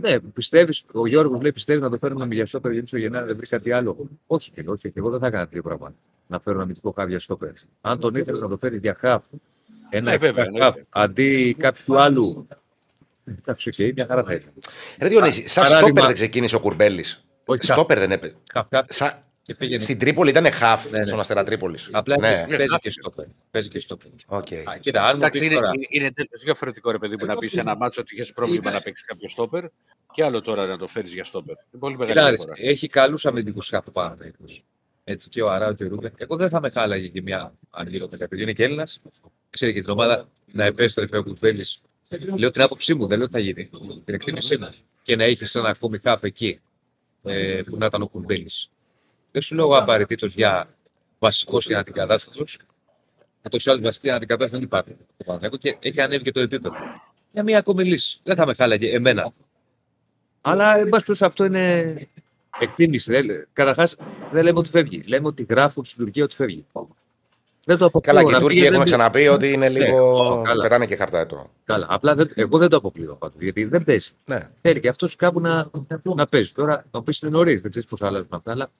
Ναι, 0.00 0.20
πιστεύεις, 0.20 0.84
ο 0.92 1.06
Γιώργος 1.06 1.40
λέει: 1.40 1.52
Πιστεύεις 1.52 1.82
να 1.82 1.90
το 1.90 1.98
φέρουμε 1.98 2.26
με 2.26 2.34
για 2.34 2.46
στόπερ 2.46 2.72
γιατί 2.72 2.86
στο 2.86 2.96
Γενάρη 2.96 3.26
δεν 3.26 3.36
βρει 3.36 3.46
κάτι 3.46 3.72
άλλο. 3.72 4.08
Όχι, 4.26 4.50
και 4.50 4.64
όχι, 4.66 4.80
και 4.90 4.98
εγώ 4.98 5.10
δεν 5.10 5.20
θα 5.20 5.26
έκανα 5.26 5.48
τρία 5.48 5.62
πράγματα. 5.62 5.94
Να 6.26 6.40
φέρω 6.40 6.56
ένα 6.56 6.66
μυθικό 6.66 6.90
χάβια 6.90 7.18
στόπερ. 7.18 7.50
Αν 7.80 7.98
τον 7.98 8.14
ήθελες 8.14 8.40
να 8.40 8.48
το 8.48 8.56
φέρεις 8.56 8.80
για 8.80 8.96
χαφ, 9.00 9.22
ένα 9.96 10.08
Ναι, 10.08 10.14
εξτρά 10.14 10.32
βέβαια, 10.32 10.44
χαφ, 10.44 10.54
εννοείται. 10.74 10.86
αντί 10.90 11.56
κάποιου 11.58 12.00
άλλου. 12.02 12.48
Εντάξει, 13.24 13.68
οκ, 13.68 13.94
μια 13.94 14.06
χαρά 14.06 14.22
θα 14.24 14.34
ήταν. 14.34 14.52
Ρε 15.00 15.08
Διονύση, 15.08 15.48
σαν 15.48 15.62
Παράδειγμα- 15.64 15.86
στόπερ 15.88 16.06
δεν 16.06 16.14
ξεκίνησε 16.14 16.56
ο 16.56 16.60
Κουρμπέλης. 16.60 17.24
Όχι, 17.44 17.66
χαφ, 17.66 17.76
Στόπερ 17.76 17.98
δεν 17.98 18.12
έπαιζε. 18.12 18.34
χαφ, 18.52 18.66
χαφ, 18.70 18.86
Σα... 18.88 19.10
και 19.42 19.54
πήγαινε. 19.54 19.80
Στην 19.80 19.98
Τρίπολη 19.98 20.30
ήταν 20.30 20.50
χαφ 20.52 20.90
Ναι, 20.90 20.98
ναι. 20.98 21.06
στον 21.06 21.20
Αστέρα 21.20 21.44
Τρίπολης. 21.44 21.88
Απλά 21.92 22.18
ναι, 22.18 22.44
παίζει 22.48 22.68
χαφ. 22.68 22.80
και 22.82 22.90
στόπερ. 22.90 23.24
Παίζει 23.50 23.68
και 23.68 23.78
στόπερ. 23.80 24.10
οκ. 24.26 24.46
Α, 24.52 24.76
Κοίτα, 24.80 25.02
αν 25.02 25.10
μου 25.10 25.16
Εντάξει, 25.16 25.38
πεις 25.40 25.48
είναι, 25.48 25.54
τώρα. 25.54 25.70
είναι, 25.74 25.86
είναι 25.88 26.10
τελείως 26.12 26.42
διαφορετικό 26.44 26.90
ρε 26.90 26.98
παιδί 26.98 27.16
μου 27.18 27.26
να 27.26 27.36
πεις 27.36 27.52
σε 27.52 27.60
ένα 27.60 27.76
ματς 27.76 28.00
ότι 28.00 28.14
είχες 28.14 28.32
πρόβλημα 28.32 28.70
να 28.70 28.80
παίξεις 28.80 29.06
κάποιο 29.06 29.28
στόπερ 29.28 29.64
και 30.12 30.24
άλλο 30.24 30.40
τώρα 30.40 30.66
να 30.66 30.78
το 30.78 30.86
φέρεις 30.86 31.12
για 31.14 31.24
στόπερ. 31.24 31.54
Είναι 31.70 31.80
πολύ 31.80 31.96
μεγάλη 31.96 32.18
Κοιτάξτε, 32.18 32.46
διαφορά. 32.46 32.70
έχει 32.70 32.88
καλούς 32.88 33.26
αμυντικούς 33.26 33.68
χαφ 33.68 33.84
πάνω. 33.92 34.16
Έτσι 35.04 35.28
και 35.28 35.42
ο 35.42 35.50
Αράου 35.50 35.74
και 35.74 35.84
ο 35.84 35.88
Ρούμπεν. 35.88 36.12
Εγώ 36.16 36.36
δεν 36.36 36.48
θα 36.48 36.60
με 36.60 36.70
χάλαγε 36.70 37.08
και 37.08 37.22
μια 37.22 37.52
αν 37.70 37.88
γύρω 37.88 38.08
με 38.10 38.16
κάποιον. 38.16 38.40
Είναι 38.40 38.52
και 38.52 38.64
Έλληνας. 38.64 39.00
Ξέρει 39.50 39.72
και 39.72 39.80
την 39.80 39.90
ομάδα 39.90 40.28
να 40.52 40.64
επέστρεφε 40.64 41.16
ο 41.16 41.22
Κουρμπέλη. 41.22 41.66
Λέω 42.36 42.50
την 42.50 42.62
άποψή 42.62 42.94
μου, 42.94 43.06
δεν 43.06 43.16
λέω 43.16 43.26
ότι 43.26 43.34
θα 43.34 43.40
γίνει. 43.40 43.70
Την 44.04 44.14
εκτίμησή 44.14 44.56
μου. 44.56 44.74
Και 45.02 45.16
να 45.16 45.26
είχε 45.26 45.58
ένα 45.58 45.68
ακόμη 45.68 45.98
χαφ 45.98 46.22
εκεί 46.22 46.60
ε, 47.22 47.62
που 47.66 47.76
να 47.76 47.86
ήταν 47.86 48.02
ο 48.02 48.06
Κουρμπέλη. 48.06 48.50
Δεν 49.32 49.42
σου 49.42 49.54
λέω 49.54 49.76
απαραίτητο 49.76 50.26
για 50.26 50.68
βασικός 51.18 51.66
και 51.66 51.74
αντικατάστατο. 51.74 52.44
Ούτως 53.46 53.64
ή 53.66 53.70
άλλως 53.70 53.82
βασική 53.82 54.10
αντικατάσταση 54.10 54.52
δεν 54.52 54.62
υπάρχει. 54.62 54.96
στο 55.14 55.24
Παναθηναϊκό 55.24 55.56
Και 55.56 55.76
έχει 55.80 56.00
ανέβει 56.00 56.24
και 56.24 56.32
το 56.32 56.40
επίπεδο. 56.40 56.76
Για 57.32 57.42
μια 57.42 57.58
ακόμη 57.58 57.84
λύση. 57.84 58.20
Δεν 58.22 58.36
θα 58.36 58.46
με 58.46 58.54
χάλαγε 58.54 58.94
εμένα. 58.94 59.32
Αλλά 60.40 60.76
εν 60.76 60.88
πάση 60.88 60.88
περιπτώσει 60.88 61.24
αυτό 61.24 61.44
είναι 61.44 62.08
εκτίμηση. 62.58 63.12
Καταρχάς 63.52 63.96
δεν 64.32 64.44
λέμε 64.44 64.58
ότι 64.58 64.70
φεύγει. 64.70 65.02
Λέμε 65.06 65.26
ότι 65.26 65.46
γράφουν 65.48 65.84
στην 65.84 66.04
Τουρκία 66.04 66.24
ότι 66.24 66.34
φεύγει. 66.34 66.64
Δεν 67.64 67.78
το 67.78 67.84
αποκλείω. 67.84 68.12
Καλά, 68.14 68.24
και 68.24 68.30
οι 68.30 68.32
να 68.32 68.38
Τούρκοι 68.40 68.54
πήγε, 68.54 68.66
έχουν 68.66 68.76
δεν- 68.78 68.86
ξαναπεί 68.86 69.28
ότι 69.28 69.52
είναι 69.52 69.68
λίγο. 69.68 70.18
ω, 70.38 70.42
καλά. 70.42 70.62
Πετάνε 70.62 70.86
και 70.86 70.96
χαρτά 70.96 71.26
το. 71.26 71.50
Καλά. 71.64 71.86
Απλά 71.88 72.14
δεν, 72.14 72.30
εγώ 72.34 72.58
δεν 72.58 72.68
το 72.68 72.76
αποκλείω 72.76 73.14
πάντως, 73.14 73.36
γιατί 73.40 73.64
δεν 73.64 73.84
παίζει. 73.84 74.10
Ναι. 74.24 74.48
Θέλει 74.62 74.80
και 74.80 74.88
αυτός 74.88 75.16
κάπου 75.16 75.40
να, 75.40 75.70
να 76.02 76.26
παίζει. 76.26 76.52
Τώρα 76.52 76.84
να 76.90 77.02
πει 77.02 77.14
είναι 77.22 77.30
νωρίς, 77.30 77.60
δεν 77.60 77.70
ξέρεις 77.70 77.88
πώς 77.88 78.02
αλλάζουν 78.02 78.28
αυτά, 78.30 78.50
αλλά 78.50 78.70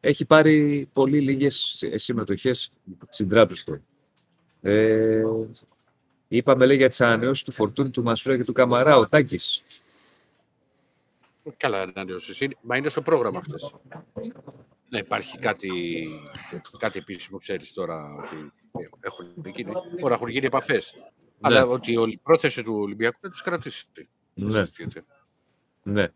έχει 0.00 0.24
πάρει 0.24 0.88
πολύ 0.92 1.20
λίγες 1.20 1.84
συμμετοχές 1.94 2.70
στην 3.08 3.28
τράπεζα 3.28 3.62
του. 3.64 3.82
Ε, 4.62 5.22
είπαμε 6.28 6.66
λέει 6.66 6.76
για 6.76 6.88
τις 6.88 7.00
ανανεώσεις 7.00 7.44
του 7.44 7.52
Φορτούνη, 7.52 7.90
του 7.90 8.02
Μασούρα 8.02 8.36
και 8.36 8.44
του 8.44 8.52
Καμαρά, 8.52 8.96
ο 8.96 9.08
Τάκης. 9.08 9.64
Καλά 11.56 11.82
ανανεώσει. 11.82 12.56
Μα 12.60 12.76
είναι 12.76 12.88
στο 12.88 13.02
πρόγραμμα 13.02 13.38
αυτές. 13.38 13.74
Να 14.90 14.98
υπάρχει 14.98 15.38
κάτι, 15.38 15.70
κάτι 16.78 16.98
επίσημο, 16.98 17.38
ξέρεις 17.38 17.72
τώρα 17.72 18.14
ότι 18.14 18.52
έχουν 19.00 19.26
γίνει. 19.54 19.72
Τώρα 20.00 20.14
έχουν 20.14 20.28
γίνει 20.28 20.46
επαφές. 20.46 20.94
Αλλά 21.40 21.64
ότι 21.66 21.92
η 21.92 22.20
πρόθεση 22.22 22.62
του 22.62 22.74
Ολυμπιακού 22.74 23.18
είναι 23.22 23.28
να 23.28 23.30
τους 23.30 23.42
κρατήσει. 23.42 23.86
Ναι. 24.34 24.62
Ναι. 25.82 26.08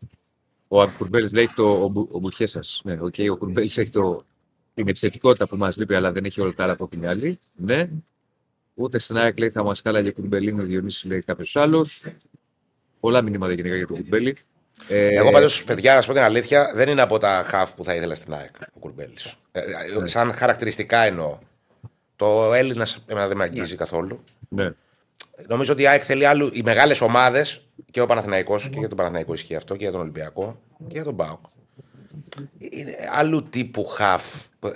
Ο 0.67 0.89
Κουρμπέλης 0.89 1.33
λέει 1.33 1.49
το, 1.55 1.83
ο, 1.83 1.87
Μπου- 1.87 2.15
ο 2.15 2.19
Μπουχέσας. 2.19 2.81
Ναι, 2.83 3.01
οκ, 3.01 3.15
ο 3.31 3.37
Κουρμπέλης 3.37 3.77
έχει 3.77 3.89
το, 3.91 4.25
την 4.73 4.87
επιθετικότητα 4.87 5.47
που 5.47 5.57
μας 5.57 5.77
λείπει, 5.77 5.95
αλλά 5.95 6.11
δεν 6.11 6.25
έχει 6.25 6.41
όλα 6.41 6.53
τα 6.53 6.63
άλλα 6.63 6.73
από 6.73 6.87
την 6.87 7.07
άλλη. 7.07 7.39
Ναι. 7.55 7.89
Ούτε 8.73 8.99
στην 8.99 9.17
ΑΕΚ 9.17 9.37
λέει 9.39 9.49
θα 9.49 9.63
μας 9.63 9.81
κόλλαγε 9.81 10.11
Κουρμπελίνιο, 10.11 10.63
Διονύσης 10.63 11.03
λέει 11.03 11.19
κάποιος 11.19 11.55
άλλος. 11.55 12.05
Πολλά 12.99 13.21
μηνύματα 13.21 13.53
γενικά 13.53 13.75
για 13.75 13.87
τον 13.87 13.97
Κουρμπέλη. 13.97 14.37
Ε, 14.87 15.19
Εγώ 15.19 15.29
πάντως, 15.29 15.63
παιδιά, 15.63 15.95
να 15.95 16.01
σου 16.01 16.07
πω 16.07 16.13
την 16.13 16.21
αλήθεια, 16.21 16.71
δεν 16.75 16.89
είναι 16.89 17.01
από 17.01 17.17
τα 17.17 17.45
χαφ 17.47 17.73
που 17.73 17.83
θα 17.83 17.95
ήθελα 17.95 18.15
στην 18.15 18.33
ΑΕΚ 18.33 18.55
ο 18.73 18.79
Κουρμπέλη. 18.79 19.17
Ναι. 20.01 20.07
σαν 20.07 20.33
χαρακτηριστικά 20.33 21.03
εννοώ. 21.03 21.37
Το 22.15 22.53
Έλληνα 22.53 22.87
εμένα 23.07 23.27
δεν 23.27 23.37
με 23.37 23.43
αγγίζει 23.43 23.75
καθόλου. 23.75 24.23
Ναι. 24.49 24.71
Νομίζω 25.47 25.73
ότι 25.73 25.81
η 25.81 25.87
ΑΕΚ 25.87 26.01
θέλει 26.05 26.25
άλλου. 26.25 26.49
Οι 26.53 26.61
μεγάλες 26.63 27.01
ομάδες 27.01 27.61
και 27.91 28.01
ο 28.01 28.05
Παναθηναϊκός 28.05 28.69
και 28.69 28.79
για 28.79 28.87
τον 28.87 28.97
Παναθηναϊκό 28.97 29.33
ισχύει 29.33 29.55
αυτό 29.55 29.75
και 29.75 29.83
για 29.83 29.91
τον 29.91 30.01
Ολυμπιακό 30.01 30.61
και 30.77 30.93
για 30.93 31.03
τον 31.03 31.15
ΠΑΟΚ. 31.15 31.45
Είναι 32.57 32.95
άλλου 33.11 33.43
τύπου 33.43 33.85
χαφ. 33.85 34.23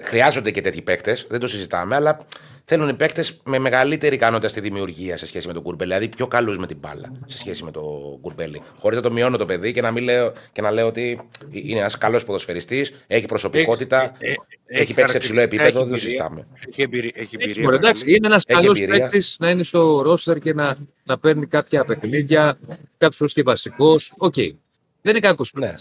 Χρειάζονται 0.02 0.52
και 0.52 0.62
τέτοιοι 0.62 0.82
παίκτες, 0.82 1.26
δεν 1.30 1.40
το 1.40 1.48
συζητάμε, 1.48 1.96
αλλά 1.96 2.18
θέλουν 2.66 2.90
οι 2.90 2.94
παίκτες 2.94 3.42
με 3.44 3.60
μεγαλύτερη 3.60 4.16
ικανότητα 4.16 4.48
στη 4.48 4.60
δημιουργία 4.60 5.18
σε 5.18 5.28
σχέση 5.28 5.48
με 5.48 5.54
τον 5.54 5.62
Κουρμπέλη. 5.64 5.90
Δηλαδή 5.92 6.10
πιο 6.16 6.28
καλούς 6.28 6.58
με 6.58 6.68
την 6.68 6.78
μπάλα 6.78 7.12
σε 7.26 7.38
σχέση 7.38 7.64
με 7.64 7.72
τον 7.72 8.20
Κουρμπέλη. 8.22 8.62
Χωρίς 8.80 8.98
να 8.98 9.04
το 9.04 9.12
μειώνω 9.12 9.38
το 9.38 9.46
παιδί 9.46 9.72
και 9.72 9.82
να, 9.82 9.92
μην 9.92 10.04
λέω, 10.04 10.34
και 10.52 10.62
να 10.62 10.72
λέω 10.72 10.88
ότι 10.88 11.20
είναι 11.50 11.80
ένας 11.80 11.98
καλός 11.98 12.26
ποδοσφαιριστής, 12.26 12.94
έχει 13.08 13.26
προσωπικότητα, 13.26 14.16
ε, 14.20 14.34
έχει 14.66 14.94
παίξει 14.94 15.12
σε 15.12 15.18
ψηλό 15.20 15.40
επίπεδο, 15.42 15.66
δεν 15.66 15.74
το 15.74 15.80
εμπειρία. 15.82 15.98
συζητάμε. 16.02 16.48
Έχει 16.68 16.82
εμπειρία. 16.82 17.12
Έχει 17.14 17.22
Έτσι, 17.22 17.38
εμπειρία 17.40 17.64
μωρέ, 17.64 17.76
εντάξει, 17.76 18.04
μεγάλη. 18.04 18.18
είναι 18.18 18.28
ένας 18.28 18.44
Έχει 18.48 18.60
καλός 18.62 18.80
εμπειρία. 18.80 19.02
παίκτης 19.04 19.36
να 19.40 19.50
είναι 19.50 19.64
στο 19.64 20.02
ρόστερ 20.02 20.40
και 20.40 20.54
να, 20.54 20.78
να 21.04 21.18
παίρνει 21.20 21.46
κάποια 21.46 21.86
παιχνίδια, 21.86 22.58
κάποιο 22.98 23.28
και 23.28 23.44
βασικό. 23.44 23.96
Οκ. 24.18 24.34
Δεν 24.36 25.16
είναι 25.16 25.20
κακός 25.20 25.52
Ναι. 25.54 25.74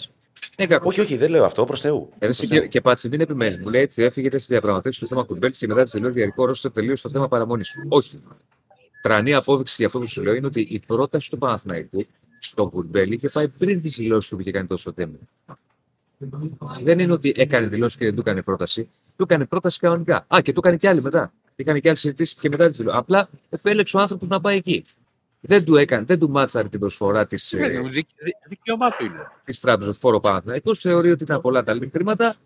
Παίκτη. 0.48 0.62
Ναι, 0.62 0.66
κακό. 0.66 0.88
Όχι, 0.88 1.00
όχι, 1.00 1.16
δεν 1.16 1.30
λέω 1.30 1.44
αυτό 1.44 1.64
προς 1.64 1.80
Θεού. 1.80 2.12
Εσύ 2.18 2.48
και, 2.48 2.60
και 2.60 2.80
πάτσε, 2.80 3.08
μην 3.08 3.20
επιμένει. 3.20 3.58
Μου 3.58 3.68
λέει 3.68 3.82
έτσι, 3.82 4.02
έφυγε 4.02 4.38
στι 4.38 4.52
διαπραγματεύσεις 4.52 5.06
στο 5.06 5.14
θέμα 5.14 5.26
Κουρμπέλη 5.26 5.52
και 5.52 5.66
μετά 5.66 5.82
της 5.82 5.92
τελείω 5.92 6.10
διαρκώ 6.10 6.44
ρόλο 6.44 6.70
τελείω 6.72 6.96
στο 6.96 7.08
θέμα 7.08 7.28
παραμονής. 7.28 7.74
Όχι. 7.88 8.22
Τρανή 9.02 9.34
απόδειξη 9.34 9.74
για 9.76 9.86
αυτό 9.86 9.98
που 9.98 10.08
σου 10.08 10.22
λέω 10.22 10.34
είναι 10.34 10.46
ότι 10.46 10.60
η 10.60 10.78
πρόταση 10.86 11.30
του 11.30 11.38
Παναθηναϊκού 11.38 12.06
στον 12.38 12.70
Κουρμπέλη 12.70 13.14
είχε 13.14 13.28
πάει 13.28 13.48
πριν 13.48 13.82
τις 13.82 13.94
δηλώσεις 13.96 14.28
του 14.28 14.34
που 14.34 14.40
είχε 14.40 14.50
κάνει 14.50 14.66
τόσο 14.66 14.92
τέμι. 14.92 15.18
Δεν 16.82 16.98
είναι 16.98 17.12
ότι 17.12 17.32
έκανε 17.36 17.66
δηλώσεις 17.66 17.98
και 17.98 18.04
δεν 18.04 18.14
του 18.14 18.20
έκανε 18.20 18.42
πρόταση. 18.42 18.88
Του 19.16 19.22
έκανε 19.22 19.44
πρόταση 19.44 19.78
κανονικά. 19.78 20.26
Α, 20.34 20.38
και 20.42 20.52
του 20.52 20.60
έκανε 20.62 20.76
και 20.76 20.88
άλλη 20.88 21.02
μετά. 21.02 21.32
Έκανε 21.56 21.78
και 21.78 21.88
άλλη 21.88 21.96
συζητήσει 21.98 22.36
και 22.40 22.48
μετά 22.48 22.70
τι 22.70 22.76
δηλώσει. 22.76 22.96
Απλά 22.98 23.28
επέλεξε 23.50 23.96
ο 23.96 24.00
άνθρωπος 24.00 24.28
να 24.28 24.40
πάει 24.40 24.56
εκεί. 24.56 24.84
Δεν 25.46 25.64
του 25.64 25.76
έκανε, 25.76 26.04
δεν 26.04 26.18
του 26.18 26.30
μάτσαρε 26.30 26.68
την 26.68 26.80
προσφορά 26.80 27.26
της 27.26 27.52
Ναι, 27.52 27.66
ναι, 27.68 27.80
δι- 27.80 27.90
δι- 28.18 28.36
Δικαίωμά 28.48 28.90
του 28.90 29.04
είναι. 29.04 29.30
της 29.44 29.60
τράπεζας 29.60 29.98
Φόρο 29.98 30.20
Παναθηναϊκός. 30.20 30.80
Θεωρεί 30.80 31.10
ότι 31.10 31.22
ήταν 31.22 31.40
πολλά 31.40 31.62
τα 31.64 31.74
λίγα 31.74 31.90
χρήματα 31.92 32.36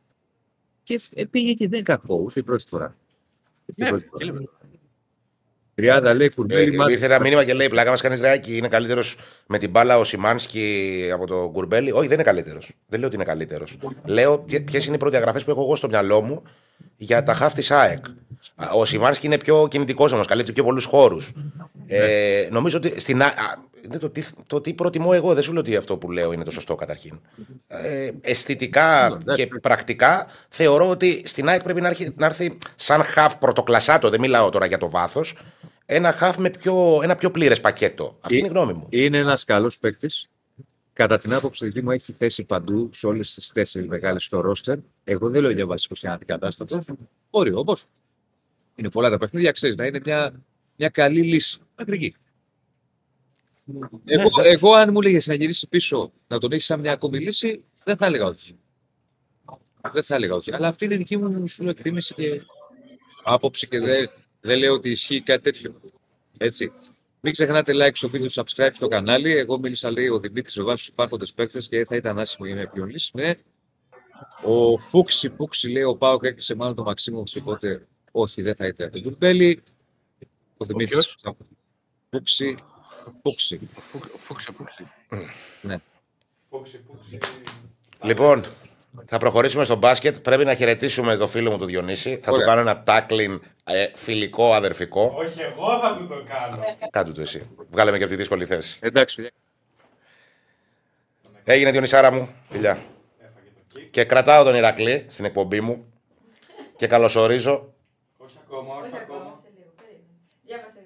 και 0.83 1.01
ε, 1.15 1.25
πήγε 1.25 1.53
και 1.53 1.69
δεν 1.69 1.73
είναι 1.79 1.83
κακό 1.83 2.15
ούτε 2.15 2.41
η 2.41 2.43
πρώτη 2.43 2.65
φορά. 2.69 2.97
Ούτε 3.67 3.73
η 3.77 3.85
Ναι, 3.85 3.89
πρώτη 3.89 4.05
φορά. 4.05 4.19
τι 4.19 4.25
λέμε. 4.25 4.49
30 6.11 6.15
λέει 6.17 6.31
Κουρμπέλη, 6.35 6.75
Ε, 6.75 6.77
μάτς- 6.77 6.93
ήρθε 6.93 7.05
ένα 7.05 7.21
μήνυμα 7.21 7.45
και 7.45 7.55
λέει: 7.55 7.69
Πλάκα 7.69 7.91
μας 7.91 8.01
κάνεις 8.01 8.21
ρεάκι. 8.21 8.57
Είναι 8.57 8.69
καλύτερος 8.69 9.17
με 9.47 9.59
την 9.59 9.71
μπάλα 9.71 9.99
ο 9.99 10.05
Σιμάνσκι 10.05 11.09
από 11.13 11.27
τον 11.27 11.53
Κουρμπέλη. 11.53 11.91
Όχι, 11.93 12.07
δεν 12.07 12.15
είναι 12.15 12.23
καλύτερος. 12.23 12.73
Δεν 12.89 12.99
λέω 12.99 13.07
ότι 13.09 13.17
είναι 13.17 13.25
καλύτερος. 13.25 13.77
Λέω 14.05 14.39
ποιες 14.65 14.87
είναι 14.87 14.95
οι 14.95 14.99
προδιαγραφές 14.99 15.45
που 15.45 15.51
έχω 15.51 15.63
εγώ 15.63 15.77
στο 15.77 15.89
μυαλό 15.89 16.21
μου 16.23 16.43
για 16.97 17.23
τα 17.23 17.35
χαφ 17.35 17.53
της 17.55 17.71
ΑΕΚ. 17.71 18.05
Α, 18.55 18.71
Ο 18.75 18.85
Σιμάνσκι 18.85 19.27
είναι 19.27 19.39
πιο 19.39 19.69
κινητικός 19.71 20.13
όμως, 20.13 20.27
καλύπτει 20.27 20.53
πιο 20.53 20.65
πολλούς 20.65 20.85
χώρους. 20.85 21.33
Ε, 21.87 22.49
νομίζω 22.51 22.77
ότι 22.77 23.01
στην. 23.01 23.23
Α- 23.23 23.25
α, 23.27 23.67
δεν 23.89 23.99
το, 23.99 24.11
τι, 24.11 24.23
το 24.47 24.61
τι 24.61 24.75
προτιμώ 24.75 25.11
εγώ, 25.13 25.35
δεν 25.35 25.43
σου 25.43 25.53
λέω 25.53 25.61
ότι 25.61 25.77
αυτό 25.77 25.97
που 25.97 26.11
λέω 26.11 26.33
είναι 26.33 26.45
το 26.45 26.51
σωστό 26.51 26.75
καταρχήν. 26.75 27.21
Ε, 27.67 28.11
αισθητικά 28.21 29.07
εντάξει. 29.07 29.47
και 29.47 29.59
πρακτικά 29.61 30.27
θεωρώ 30.49 30.89
ότι 30.89 31.23
στην 31.25 31.49
ΑΕΚ 31.49 31.63
πρέπει 31.63 31.81
να 31.81 31.89
έρθει, 31.89 32.15
να 32.17 32.27
έρθει 32.27 32.59
σαν 32.77 33.03
χαφ 33.03 33.37
πρωτοκλασάτο, 33.37 34.09
δεν 34.09 34.21
μιλάω 34.21 34.51
τώρα 34.51 34.67
για 34.67 34.79
το 34.79 34.91
βάθος, 34.91 35.37
ένα 35.87 36.13
χαφ 36.13 36.37
με 36.37 36.51
πιο, 36.51 37.01
ένα 37.03 37.17
πιο 37.17 37.31
πλήρες 37.31 37.61
πακέτο. 37.61 38.17
Αυτή 38.21 38.35
Ε, 38.35 38.39
είναι 38.39 38.47
η 38.47 38.51
γνώμη 38.51 38.73
μου. 38.73 38.87
Είναι 38.91 39.19
ένας 39.19 39.45
καλός 39.45 39.79
παίκτης. 39.79 40.29
Κατά 40.93 41.19
την 41.19 41.35
άποψη 41.35 41.69
τη 41.69 41.83
μου 41.83 41.91
έχει 41.91 42.13
θέση 42.13 42.45
παντού 42.45 42.89
σε 42.93 43.07
όλες 43.07 43.35
τις 43.35 43.51
τέσσερις 43.55 43.89
μεγάλες 43.89 44.25
στο 44.25 44.41
ρόστερ. 44.41 44.77
Εγώ 45.05 45.29
δεν 45.29 45.43
λέω 45.43 45.51
για 45.51 45.67
βασικό 45.67 45.95
και 45.95 46.09
αντικατάστατο. 46.09 46.81
Μπορεί 47.31 47.55
όμω. 47.55 47.77
Είναι 48.79 48.91
πολλά 48.91 49.11
τα 49.11 49.19
παιχνίδια, 49.19 49.53
ξέρεις 49.53 49.77
να 49.77 49.87
είναι 49.87 50.01
μια, 50.05 50.43
μια 50.77 50.89
καλή 50.89 51.23
λύση. 51.23 51.59
Μακρική. 51.79 52.15
Εγώ, 54.05 54.29
ναι. 54.43 54.49
εγώ, 54.49 54.73
αν 54.73 54.91
μου 54.93 55.01
λέγες 55.01 55.27
να 55.27 55.35
γυρίσει 55.35 55.69
πίσω 55.69 56.13
να 56.29 56.39
τον 56.39 56.53
έχεις 56.53 56.65
σαν 56.65 56.81
μια 56.81 56.93
ακόμη 56.93 57.19
λύση, 57.19 57.65
δεν 57.85 57.97
θα 57.97 58.07
έλεγα 58.07 58.27
όχι. 58.27 58.59
Δεν 59.93 60.03
θα 60.03 60.15
έλεγα 60.15 60.35
όχι. 60.35 60.55
Αλλά 60.55 60.69
αυτή 60.69 60.85
είναι 60.85 60.95
η 60.95 60.97
δική 60.97 61.17
μου 61.17 61.49
σου 61.49 61.63
λέω, 61.63 61.71
εκτίμηση 61.71 62.15
και 62.15 62.41
άποψη 63.25 63.69
και 63.69 63.79
δεν, 63.81 64.09
δεν 64.41 64.59
λέω 64.59 64.73
ότι 64.73 64.91
ισχύει 64.91 65.21
κάτι 65.21 65.43
τέτοιο. 65.43 65.81
Έτσι. 66.39 66.73
Μην 67.21 67.33
ξεχνάτε 67.33 67.73
like 67.75 67.95
στο 67.95 68.09
βίντεο, 68.09 68.29
subscribe 68.31 68.71
στο 68.75 68.89
κανάλι. 68.89 69.37
Εγώ 69.37 69.59
μίλησα, 69.59 69.91
λέει, 69.91 70.09
ο 70.09 70.19
Δημήτρης 70.19 70.57
με 70.57 70.63
βάση 70.63 70.87
του 70.87 70.93
υπάρχοντες 70.93 71.33
παίκτες 71.33 71.69
και 71.69 71.85
θα 71.85 71.97
ήταν 71.97 72.19
άσχημο 72.19 72.47
για 72.47 72.57
μια 72.57 72.69
ποιον 72.69 72.89
λύση. 72.89 73.11
Ναι. 73.15 73.35
Ο 74.45 74.79
Φούξη 74.79 75.31
Πούξη 75.31 75.69
λέει: 75.69 75.83
Ο 75.83 75.97
Πάοκ 75.97 76.25
έκλεισε 76.25 76.55
μάλλον 76.55 76.75
το 76.75 76.83
Μαξίμο, 76.83 77.23
οπότε 77.41 77.87
όχι, 78.13 78.43
δεν 78.43 78.55
θα 78.55 78.67
ήταν 78.67 78.91
το 78.91 79.01
Τουρμπέλη. 79.01 79.63
Ο 80.57 80.65
Δημήτρη. 80.65 80.95
ποιος; 80.95 81.19
Φούξη. 82.11 82.57
Φούξη. 83.23 83.69
Φου- 83.91 84.19
Φούξε, 84.19 84.53
φούξε. 84.53 84.85
Πούξι, 86.49 86.79
πούξι. 86.79 87.19
Λοιπόν, 88.03 88.45
θα 89.07 89.19
προχωρήσουμε 89.19 89.65
στο 89.65 89.77
μπάσκετ. 89.77 90.17
Πρέπει 90.19 90.45
να 90.45 90.55
χαιρετήσουμε 90.55 91.17
το 91.17 91.29
φίλο 91.29 91.51
μου 91.51 91.59
τον 91.59 91.67
Διονύση. 91.67 92.21
Θα 92.23 92.33
Ωραία. 92.33 92.43
του 92.45 92.49
κάνω 92.49 92.61
ένα 92.61 92.83
τάκλιν 92.83 93.43
ε, 93.65 93.87
φιλικό, 93.95 94.55
αδερφικό. 94.55 95.15
Όχι, 95.17 95.41
εγώ 95.41 95.81
θα 95.81 95.97
του 95.97 96.07
το 96.09 96.23
κάνω. 96.27 96.63
Κάντου 96.91 97.13
το 97.13 97.21
εσύ. 97.21 97.51
Βγάλε 97.71 97.91
με 97.91 97.97
και 97.97 98.03
από 98.03 98.13
τη 98.13 98.19
δύσκολη 98.19 98.45
θέση. 98.47 98.79
Εντάξει, 98.83 99.17
παιδιά. 99.17 99.33
Έγινε 101.45 101.71
Διονυσάρα 101.71 102.13
μου. 102.13 102.29
Φιλιά. 102.51 102.83
Και 103.91 104.05
κρατάω 104.05 104.45
τον 104.45 104.55
Ηρακλή 104.55 105.05
στην 105.09 105.25
εκπομπή 105.25 105.61
μου. 105.61 105.93
Και 106.77 106.87
καλωσορίζω. 106.87 107.73
Όχι 108.89 108.97
ακόμα, 108.97 108.97
όχι 108.97 108.97
Όχι 108.97 109.03
ακόμα, 109.03 109.21
ακόμα. 109.21 109.41
σε 109.43 109.49
λίγο. 109.57 109.71
περίμενε. 109.77 110.15
Διάβασε. 110.45 110.83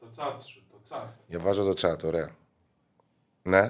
Το 0.00 0.06
chat 0.16 0.36
σου, 0.42 0.62
το 0.70 0.78
chat. 0.88 1.08
Διαβάζω 1.26 1.72
το 1.74 1.88
chat, 1.90 2.04
ωραία. 2.04 2.36
Ναι. 3.42 3.60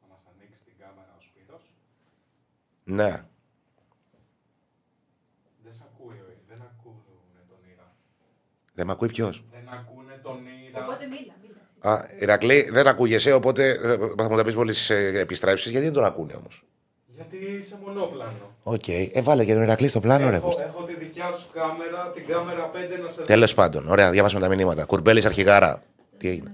Θα 0.00 0.06
μας 0.10 0.20
ανοίξει 0.34 0.64
την 0.64 0.72
κάμερα 0.78 1.14
ο 1.18 1.20
Σπύρος. 1.20 1.62
Ναι. 2.84 3.24
Δεν 5.62 5.72
σ' 5.72 5.80
ακούει, 5.82 6.16
ο- 6.20 6.34
δεν 6.48 6.62
ακούνε 6.62 7.42
τον 7.48 7.58
Ήρα. 7.72 7.92
Δεν 8.74 8.86
με 8.86 8.92
ακούει 8.92 9.08
ποιος; 9.08 9.44
Δεν 9.50 9.68
ακούνε 9.68 10.16
τον 10.22 10.46
Ήρα. 10.46 10.84
Οπότε 10.84 11.06
μίλα, 11.06 11.34
μίλα. 11.42 11.94
Α, 11.94 12.08
Ηρακλή, 12.20 12.70
δεν 12.70 12.86
ακούγεσαι, 12.86 13.32
οπότε 13.32 13.70
ε, 13.70 13.96
θα 14.16 14.28
μου 14.30 14.36
τα 14.36 14.44
πεις 14.44 14.54
μόλις 14.56 14.74
επιστρέψεις. 15.18 15.70
Γιατί 15.70 15.84
δεν 15.84 15.94
τον 15.94 16.04
ακούνε 16.04 16.34
όμως. 16.34 16.64
Γιατί 17.30 17.46
είσαι 17.56 17.78
μονόπλανο. 17.84 18.54
Οκ. 18.62 18.88
Ε, 18.88 19.10
βάλε 19.22 19.44
και 19.44 19.52
τον 19.54 19.62
Ηρακλή 19.62 19.88
στο 19.88 20.00
πλάνο, 20.00 20.30
ρε. 20.30 20.36
έχω, 20.36 20.46
Κώστα. 20.46 20.64
έχω 20.64 20.82
τη 20.82 20.94
δικιά 20.94 21.32
σου 21.32 21.46
κάμερα, 21.52 22.10
την 22.14 22.26
κάμερα 22.26 22.70
5 22.70 23.02
να 23.04 23.10
σε 23.10 23.22
Τέλος 23.22 23.54
πάντων, 23.54 23.88
ωραία, 23.88 24.10
διάβασαμε 24.10 24.46
τα 24.48 24.54
μηνύματα. 24.54 24.84
Κουρμπέλης 24.84 25.24
αρχηγάρα. 25.26 25.82
Τι 26.18 26.28
έγινε; 26.28 26.52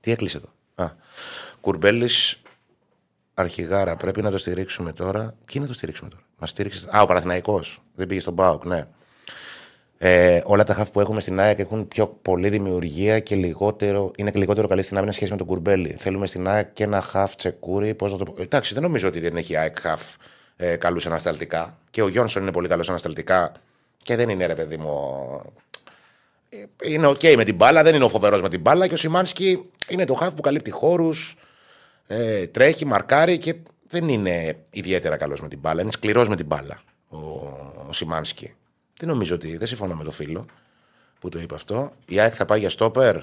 Τι 0.00 0.10
έκλεισε 0.10 0.40
το; 0.40 0.48
Α. 0.74 0.90
Κουρμπέλης 1.60 2.42
αρχηγάρα. 3.34 3.96
Πρέπει 3.96 4.22
να 4.22 4.30
το 4.30 4.38
στηρίξουμε 4.38 4.92
τώρα. 4.92 5.34
Ποιοι 5.46 5.60
να 5.60 5.66
το 5.66 5.72
στηρίξουμε 5.72 6.10
τώρα; 6.10 6.22
Μας 6.38 6.50
στήριξε. 6.50 6.88
Α, 6.90 7.02
ο 7.02 7.06
Παναθηναϊκός. 7.06 7.82
Δεν 7.94 8.06
πήγε 8.06 8.20
στον 8.20 8.34
Πάοκ, 8.34 8.64
ναι. 8.64 8.86
Ε, 9.98 10.40
όλα 10.44 10.64
τα 10.64 10.74
χαφ 10.74 10.90
που 10.90 11.00
έχουμε 11.00 11.20
στην 11.20 11.40
ΑΕΚ 11.40 11.58
έχουν 11.58 11.88
πιο 11.88 12.06
πολλή 12.22 12.48
δημιουργία 12.48 13.18
και 13.18 13.34
λιγότερο, 13.34 14.10
είναι 14.16 14.30
και 14.30 14.38
λιγότερο 14.38 14.68
καλή 14.68 14.82
στην 14.82 14.96
άμυνα 14.96 15.12
σχέση 15.12 15.30
με 15.30 15.36
τον 15.36 15.46
Κουρμπέλη. 15.46 15.96
Θέλουμε 15.98 16.26
στην 16.26 16.48
ΑΕΚ 16.48 16.72
και 16.72 16.84
ένα 16.84 17.00
χαφ 17.00 17.34
τσεκούρι. 17.34 17.94
Πώς 17.94 18.12
να 18.12 18.18
το 18.18 18.24
πω. 18.24 18.34
Εντάξει, 18.42 18.74
δεν 18.74 18.82
νομίζω 18.82 19.08
ότι 19.08 19.20
δεν 19.20 19.36
έχει 19.36 19.52
η 19.52 19.56
ΑΕΚ 19.56 19.78
χαφ 19.80 20.02
ε, 20.56 20.76
καλούς 20.76 21.06
ανασταλτικά. 21.06 21.78
Και 21.90 22.02
ο 22.02 22.08
Γιόνσον 22.08 22.42
είναι 22.42 22.52
πολύ 22.52 22.68
καλός 22.68 22.88
ανασταλτικά. 22.88 23.52
Και 23.98 24.16
δεν 24.16 24.28
είναι 24.28 24.46
ρε 24.46 24.54
παιδί 24.54 24.76
μου. 24.76 24.92
ε, 26.48 26.92
Είναι 26.92 27.06
οκ 27.06 27.22
με 27.36 27.44
την 27.44 27.54
μπάλα, 27.54 27.82
δεν 27.82 27.94
είναι 27.94 28.04
ο 28.04 28.08
φοβερός 28.08 28.42
με 28.42 28.48
την 28.48 28.60
μπάλα. 28.60 28.86
Και 28.86 28.94
ο 28.94 28.96
Σιμάνσκι 28.96 29.70
είναι 29.88 30.04
το 30.04 30.14
χαφ 30.14 30.34
που 30.34 30.40
καλύπτει 30.40 30.70
χώρους, 30.70 31.36
ε, 32.06 32.46
τρέχει, 32.46 32.84
μαρκάρει 32.84 33.38
και 33.38 33.54
δεν 33.88 34.08
είναι 34.08 34.56
ιδιαίτερα 34.70 35.16
καλός 35.16 35.40
με 35.40 35.48
την 35.48 35.58
μπάλα. 35.58 35.82
Είναι 35.82 35.90
σκληρός 35.90 36.28
με 36.28 36.36
την 36.36 36.46
μπάλα 36.46 36.82
ο, 37.08 37.16
ο 37.88 37.92
Σιμάνσκι. 37.92 38.54
Δεν 38.98 39.08
νομίζω 39.08 39.34
ότι. 39.34 39.56
Δεν 39.56 39.66
συμφωνώ 39.66 39.94
με 39.94 40.04
το 40.04 40.10
φίλο 40.10 40.46
που 41.20 41.28
το 41.28 41.38
είπε 41.38 41.54
αυτό. 41.54 41.92
Η 42.06 42.20
ΑΕΚ 42.20 42.32
θα 42.36 42.44
πάει 42.44 42.58
για 42.58 42.70
στόπερ. 42.70 43.16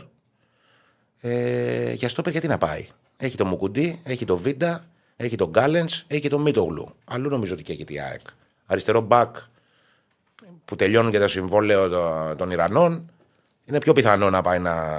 Ε, 1.21 1.93
για 1.93 2.09
στόπερ 2.09 2.31
γιατί 2.31 2.47
να 2.47 2.57
πάει; 2.57 2.87
Έχει 3.17 3.37
το 3.37 3.45
Μουκουντή, 3.45 4.01
έχει 4.03 4.25
το 4.25 4.37
Βίντα, 4.37 4.85
έχει 5.15 5.35
τον 5.35 5.49
Γκάλεν, 5.49 5.87
έχει 6.07 6.21
και 6.21 6.29
τον 6.29 6.41
Μίτογλου. 6.41 6.95
Αλλού 7.05 7.29
νομίζω 7.29 7.53
ότι 7.53 7.63
καίγεται 7.63 7.93
η 7.93 7.99
ΑΕΚ. 7.99 8.21
Αριστερό 8.65 9.01
μπακ 9.01 9.35
που 10.65 10.75
τελειώνουν 10.75 11.11
και 11.11 11.19
το 11.19 11.27
συμβόλαιο 11.27 11.89
των, 11.89 12.37
των 12.37 12.51
Ιρανών. 12.51 13.11
Είναι 13.65 13.77
πιο 13.77 13.93
πιθανό 13.93 14.29
να 14.29 14.41
πάει 14.41 14.59
να, 14.59 14.97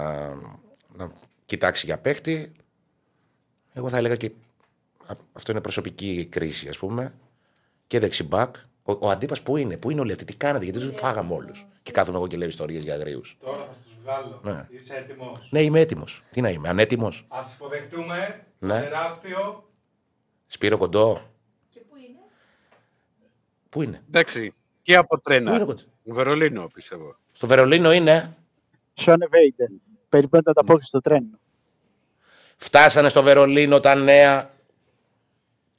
να 0.96 1.12
κοιτάξει 1.46 1.86
για 1.86 1.98
παίχτη. 1.98 2.52
Εγώ 3.72 3.88
θα 3.88 3.96
έλεγα 3.96 4.16
και 4.16 4.30
α- 5.06 5.16
αυτό 5.32 5.52
είναι 5.52 5.60
προσωπική 5.60 6.26
κρίση, 6.30 6.68
ας 6.68 6.78
πούμε. 6.78 7.14
Και 7.86 7.98
δεξιμπάκ. 7.98 8.56
Ο, 8.86 8.92
ο 9.06 9.10
αντίπας 9.10 9.40
που 9.42 9.56
είναι, 9.56 9.76
πού 9.76 9.90
είναι 9.90 10.00
όλοι 10.00 10.10
αυτοί, 10.12 10.24
τι 10.24 10.34
κάνατε, 10.36 10.64
γιατί 10.64 10.78
τους 10.78 10.98
φάγαμε 10.98 11.34
όλους. 11.34 11.66
Και 11.82 11.92
κάθομαι 11.92 12.16
εγώ 12.16 12.26
και 12.26 12.36
λέω 12.36 12.48
ιστορίες 12.48 12.82
για 12.82 12.94
αγρίους. 12.94 13.36
Τώρα 13.40 13.56
θα 13.64 13.72
τους 13.72 13.92
βγάλω. 14.02 14.40
Ναι. 14.44 14.66
Είσαι 14.70 14.96
έτοιμος; 14.96 15.48
Ναι, 15.50 15.60
είμαι 15.60 15.80
έτοιμος. 15.80 16.22
Τι 16.30 16.40
να 16.40 16.48
είμαι, 16.50 16.68
ανέτοιμος. 16.68 17.24
Ας 17.28 17.54
υποδεχτούμε 17.54 18.44
Ναι. 18.58 18.80
τεράστιο 18.80 19.68
Σπύρο 20.46 20.76
κοντό. 20.76 21.20
Και 21.70 21.80
πού 21.80 21.96
είναι; 21.96 22.18
Πού 23.68 23.82
είναι, 23.82 24.02
Εντάξει, 24.08 24.52
και 24.82 24.96
από 24.96 25.20
πού 25.20 25.32
είναι 25.32 25.40
τρένα. 25.50 25.64
κοντό. 25.64 25.80
Βερολίνο, 26.06 26.70
πιστεύω. 26.74 27.16
Στο 27.32 27.46
Βερολίνο 27.46 27.92
είναι. 27.92 28.36
Σόνε 28.94 29.26
Βέιντεν. 29.30 29.80
Περιμένετε 30.08 30.48
να 30.50 30.54
τα 30.54 30.64
πω 30.64 30.78
και 30.78 30.84
στο 30.84 31.00
τρένο. 31.00 31.38
Φτάσανε 32.56 33.08
στο 33.08 33.22
Βερολίνο 33.22 33.80
τα 33.80 33.94
νέα 33.94 34.50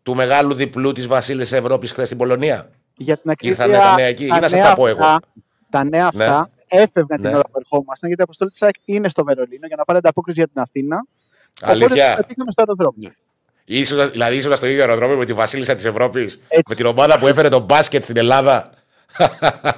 του 0.04 0.16
μεγάλου 0.16 0.54
διπλού 0.54 0.92
της 0.92 1.08
Βασίλης 1.08 1.52
Ευρώπης 1.52 1.92
χθες 1.92 2.06
στην 2.06 2.18
Πολωνία. 2.18 2.70
Για 2.98 3.18
την 3.18 3.30
ακρίβεια, 3.32 3.66
Ήρθανε 3.66 3.84
τα 3.84 3.96
νέα 3.96 4.06
εκεί, 4.06 4.26
ή 4.26 4.28
να 4.28 4.48
σας 4.48 4.60
τα 4.62 4.74
πω 4.76 4.88
εγώ. 4.88 5.06
αυτά- 5.06 5.20
Τα 5.70 5.84
νέα 5.84 6.10
Ναι. 6.14 6.24
αυτά 6.26 6.50
έφευγαν 6.68 7.18
την 7.22 7.30
Ναι. 7.30 7.36
ώρα 7.36 7.44
που 7.44 7.60
ερχόμασταν 7.60 8.08
γιατί 8.10 8.22
η 8.22 8.24
αποστολή 8.24 8.52
της 8.52 8.62
ΑΕΚ 8.62 8.76
είναι 8.86 9.10
στο 9.10 9.24
Βερολίνο 9.24 9.68
για 9.68 9.76
να 9.76 9.84
πάρει 9.86 9.98
ανταπόκριση 10.00 10.40
για 10.40 10.48
την 10.48 10.62
Αθήνα. 10.62 11.06
Οπότε 11.62 11.72
Αλήθεια. 11.72 12.14
πετύχαμε 12.16 12.52
στο 12.52 12.62
αεροδρόμιο. 12.62 13.12
Ήσουν, 13.66 14.12
δηλαδή 14.12 14.36
ήσουν 14.36 14.56
στο 14.56 14.66
ίδιο 14.66 14.82
αεροδρόμιο 14.82 15.18
με 15.18 15.26
τη 15.26 15.34
Βασίλισσα 15.34 15.76
της 15.76 15.86
Ευρώπης. 15.86 16.40
Έτσι. 16.48 16.64
Με 16.70 16.76
την 16.76 16.86
ομάδα 16.86 17.20
που 17.20 17.28
έφερε 17.28 17.50
τον 17.50 17.62
μπάσκετ 17.64 18.04
στην 18.04 18.18
Ελλάδα. 18.18 18.70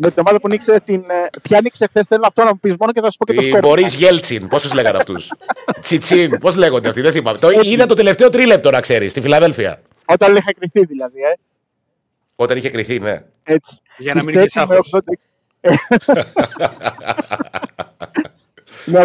Με 0.00 0.08
την 0.10 0.16
ομάδα 0.18 0.40
που 0.40 0.48
νίξε 0.48 0.80
την. 0.80 1.00
ε, 1.10 1.38
Ποια 1.42 1.60
νίξε 1.62 1.86
χθες, 1.86 2.06
θέλω 2.08 2.24
αυτό 2.26 2.44
να 2.44 2.48
μου 2.50 2.58
πεις 2.58 2.74
μόνο 2.78 2.92
και 2.92 3.00
θα 3.00 3.10
σου 3.10 3.16
πω 3.18 3.24
και 3.24 3.32
το 3.34 3.40
Τη 3.40 3.46
σκορ. 3.48 3.60
Μπορί 3.60 3.82
Γέλτσιν, 3.82 4.48
πώς 4.48 4.62
τους 4.62 4.72
λέγανε 4.72 4.96
αυτούς; 4.98 5.30
Τσιτσίν, 5.82 6.38
πώς 6.38 6.56
λέγονται 6.56 6.88
αυτοί, 6.88 7.00
δεν 7.00 7.12
θυμάμαι. 7.12 7.38
Το 7.38 7.48
είδα 7.62 7.86
το 7.86 7.94
τελευταίο 7.94 8.28
τρίλεπτο, 8.30 8.70
να 8.70 8.80
ξέρεις, 8.80 9.10
στη 9.10 9.20
Φιλαδέλφια. 9.20 9.80
Όταν 10.04 10.36
είχα 10.36 10.52
κρυθεί 10.58 10.84
δηλαδή, 10.86 11.20
ε. 11.20 11.34
Όταν 12.40 12.56
είχε 12.56 12.70
κρυθεί, 12.70 12.98
ναι. 12.98 13.22
Έτσι. 13.42 13.80
Για 13.98 14.14
να 14.14 14.20
Τις 14.20 14.28
μην 14.28 14.34
είναι 14.34 14.44
τέτοιες 14.44 14.66
με 14.68 14.74
άγχος. 14.74 14.92
86 14.92 15.00
με 18.84 19.04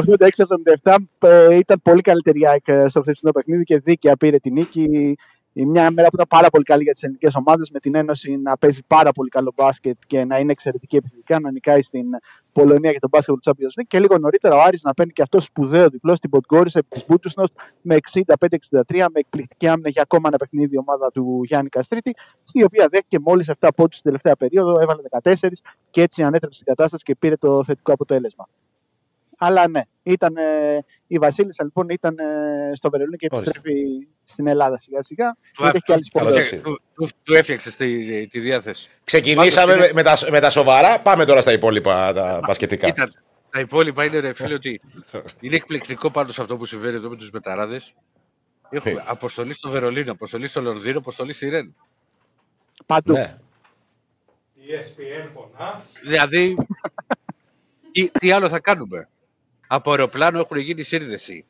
86-77 0.84 0.96
ε, 1.20 1.56
ήταν 1.56 1.80
πολύ 1.84 2.02
καλύτερη 2.02 2.40
η 2.40 2.48
ΑΕΚ 2.48 2.68
ε, 2.68 2.88
στο 2.88 3.02
χθεσινό 3.02 3.32
παιχνίδι 3.32 3.64
και 3.64 3.78
δίκαια 3.78 4.18
πήρε 4.18 4.38
την 4.38 4.54
νίκη. 4.54 5.16
Η 5.54 5.66
μια 5.66 5.92
μέρα 5.92 6.08
που 6.08 6.16
ήταν 6.16 6.26
πάρα 6.30 6.50
πολύ 6.50 6.64
καλή 6.64 6.84
για 6.84 6.94
τις 6.94 7.04
ελληνικές 7.04 7.36
ομάδες, 7.36 7.70
με 7.70 7.80
την 7.80 7.96
Ένωση 7.96 8.38
να 8.38 8.58
παίζει 8.58 8.84
πάρα 8.88 9.12
πολύ 9.12 9.30
καλό 9.30 9.52
μπάσκετ 9.56 9.98
και 10.08 10.26
να 10.26 10.40
είναι 10.40 10.52
εξαιρετική 10.52 10.96
επιθετικά, 10.96 11.40
να 11.40 11.52
νικάει 11.52 11.82
στην 11.82 12.06
Πολωνία 12.52 12.92
για 12.92 13.00
τον 13.00 13.10
μπάσκετ 13.10 13.36
του 13.36 13.40
Champions 13.44 13.82
League. 13.82 13.86
Και 13.88 14.00
λίγο 14.00 14.18
νωρίτερα 14.18 14.56
ο 14.56 14.62
Άρης 14.62 14.84
να 14.84 14.94
παίρνει 14.94 15.12
και 15.12 15.22
αυτός 15.22 15.44
σπουδαίο 15.44 15.90
διπλό 15.90 16.16
στην 16.16 16.30
Ποντγκόρισα 16.30 16.80
επί 16.80 16.88
της 16.90 17.06
Μπούτουσνο 17.08 17.44
με 17.82 17.96
65-63, 18.12 18.26
με 18.88 19.06
εκπληκτική 19.14 19.68
άμυνα 19.68 19.90
για 19.90 20.02
ακόμα 20.02 20.28
ένα 20.28 20.38
παιχνίδι 20.38 20.76
η 20.76 20.78
ομάδα 20.78 21.12
του 21.12 21.42
Γιάννη 21.44 21.70
Καστρίτη, 21.70 22.16
στη 22.44 22.64
οποία 22.64 22.88
δέχτηκε 22.92 23.20
μόλις 23.20 23.52
7 23.60 23.70
πόντους 23.76 23.98
στην 23.98 24.04
τελευταία 24.04 24.36
περίοδο, 24.36 24.80
έβαλε 24.80 25.02
14 25.24 25.34
και 25.90 26.02
έτσι 26.02 26.24
ανέτρεψε 26.24 26.64
την 26.64 26.76
κατάσταση 26.76 27.04
και 27.04 27.16
πήρε 27.16 27.36
το 27.36 27.64
θετικό 27.64 27.94
αποτέλεσμα. 27.94 28.50
Αλλά 29.38 29.68
ναι, 29.68 29.82
ήταν, 30.04 30.36
ε, 30.38 30.78
η 31.08 31.18
Βασίλισσα 31.18 31.64
λοιπόν 31.64 31.90
ήταν 31.90 32.18
ε, 32.18 32.72
στο 32.76 32.90
Βερολίνο 32.90 33.16
και 33.16 33.28
Ορίστε. 33.32 33.50
επιστρέφει 33.50 34.08
στην 34.34 34.48
Ελλάδα 34.48 34.78
σιγά 34.78 35.02
σιγά. 35.04 35.36
Του 35.54 35.64
Γιατί 35.64 35.76
έχει 35.76 35.86
και 35.86 35.94
άλλες 35.94 36.10
Καλό 36.14 36.30
πορείες. 36.30 36.50
ταξίδι. 36.50 36.62
Του, 36.62 36.82
του, 36.96 37.10
του 37.24 37.34
έφτιαξε 37.34 37.76
τη, 37.78 38.28
τη 38.28 38.40
διάθεση. 38.40 38.90
Ξεκινήσαμε 39.04 39.74
Πάντως 39.74 39.88
με, 39.88 39.94
με 39.94 40.04
τα, 40.04 40.18
με 40.32 40.40
τα 40.40 40.50
σοβαρά, 40.50 41.00
πάμε 41.00 41.26
τώρα 41.26 41.42
στα 41.42 41.52
υπόλοιπα 41.52 42.14
τα 42.14 42.40
μπασκετικά. 42.48 42.88
Ήταν, 42.88 43.14
τα 43.50 43.60
υπόλοιπα 43.60 44.06
είναι 44.06 44.20
ρε 44.20 44.34
φίλε 44.34 44.54
ότι 44.54 44.82
είναι 45.40 45.56
εκπληκτικό 45.56 46.12
πάντως 46.12 46.40
αυτό 46.40 46.58
που 46.58 46.66
συμβαίνει 46.66 46.96
εδώ 46.96 47.10
με 47.10 47.16
τους 47.16 47.32
μεταράδες. 47.32 47.94
Έχουμε 48.70 49.04
αποστολή 49.06 49.54
στο 49.54 49.70
Βερολίνο, 49.70 50.12
αποστολή 50.12 50.48
στο 50.48 50.62
Λονδίνο, 50.62 50.98
αποστολή 50.98 51.34
στη 51.34 51.50
Ρεν. 51.50 51.76
Παντού. 52.86 53.14
Ναι. 53.14 53.38
ESPN 54.58 55.30
πονάς. 55.34 55.92
Δηλαδή, 56.04 56.56
τι, 57.92 58.10
τι 58.10 58.32
άλλο 58.32 58.50
θα 58.50 58.60
κάνουμε; 58.60 59.10
Από 59.68 59.90
αεροπλάνο 59.92 60.40
έχουν 60.40 60.58
γίνει 60.58 60.84
σύνδεση. 60.84 61.46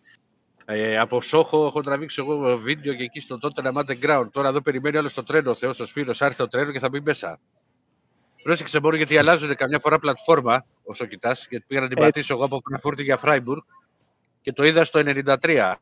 Ε, 0.66 0.98
από 1.00 1.22
Σόχο 1.22 1.66
έχω 1.66 1.82
τραβήξει 1.82 2.22
εγώ 2.22 2.58
βίντεο 2.58 2.94
και 2.94 3.04
εκεί 3.04 3.20
στο 3.20 3.38
Tottenham 3.42 3.74
Underground. 3.74 4.26
Τώρα 4.32 4.48
εδώ 4.48 4.62
περιμένει 4.62 4.98
άλλο 4.98 5.12
το 5.16 5.24
τρένο. 5.24 5.52
Ο 5.52 5.56
Θεός 5.56 5.80
ο 5.80 5.86
Σπύρος 5.86 6.22
άρχισε 6.22 6.42
το 6.42 6.48
τρένο 6.48 6.72
και 6.72 6.80
θα 6.80 6.90
μπει 6.90 7.02
μέσα. 7.02 7.40
Πρόσεξε 8.44 8.80
μόνο 8.82 8.96
γιατί 8.96 9.18
αλλάζουν 9.18 9.56
καμιά 9.56 9.80
φορά 9.80 10.00
πλατφόρμα 10.00 10.66
όσο 10.84 11.06
κοιτάς. 11.06 11.48
Γιατί 11.50 11.66
πήγα 11.68 11.82
να 11.82 11.88
την 11.88 11.98
Έτσι. 11.98 12.10
πατήσω 12.12 12.34
εγώ 12.34 12.46
από 12.46 12.62
Φραγκφούρτη 12.68 13.04
για 13.04 13.18
Φράιμπουργκ 13.18 13.62
και 14.42 14.54
το 14.54 14.64
είδα 14.64 14.84
στο 14.86 15.00
93. 15.00 15.76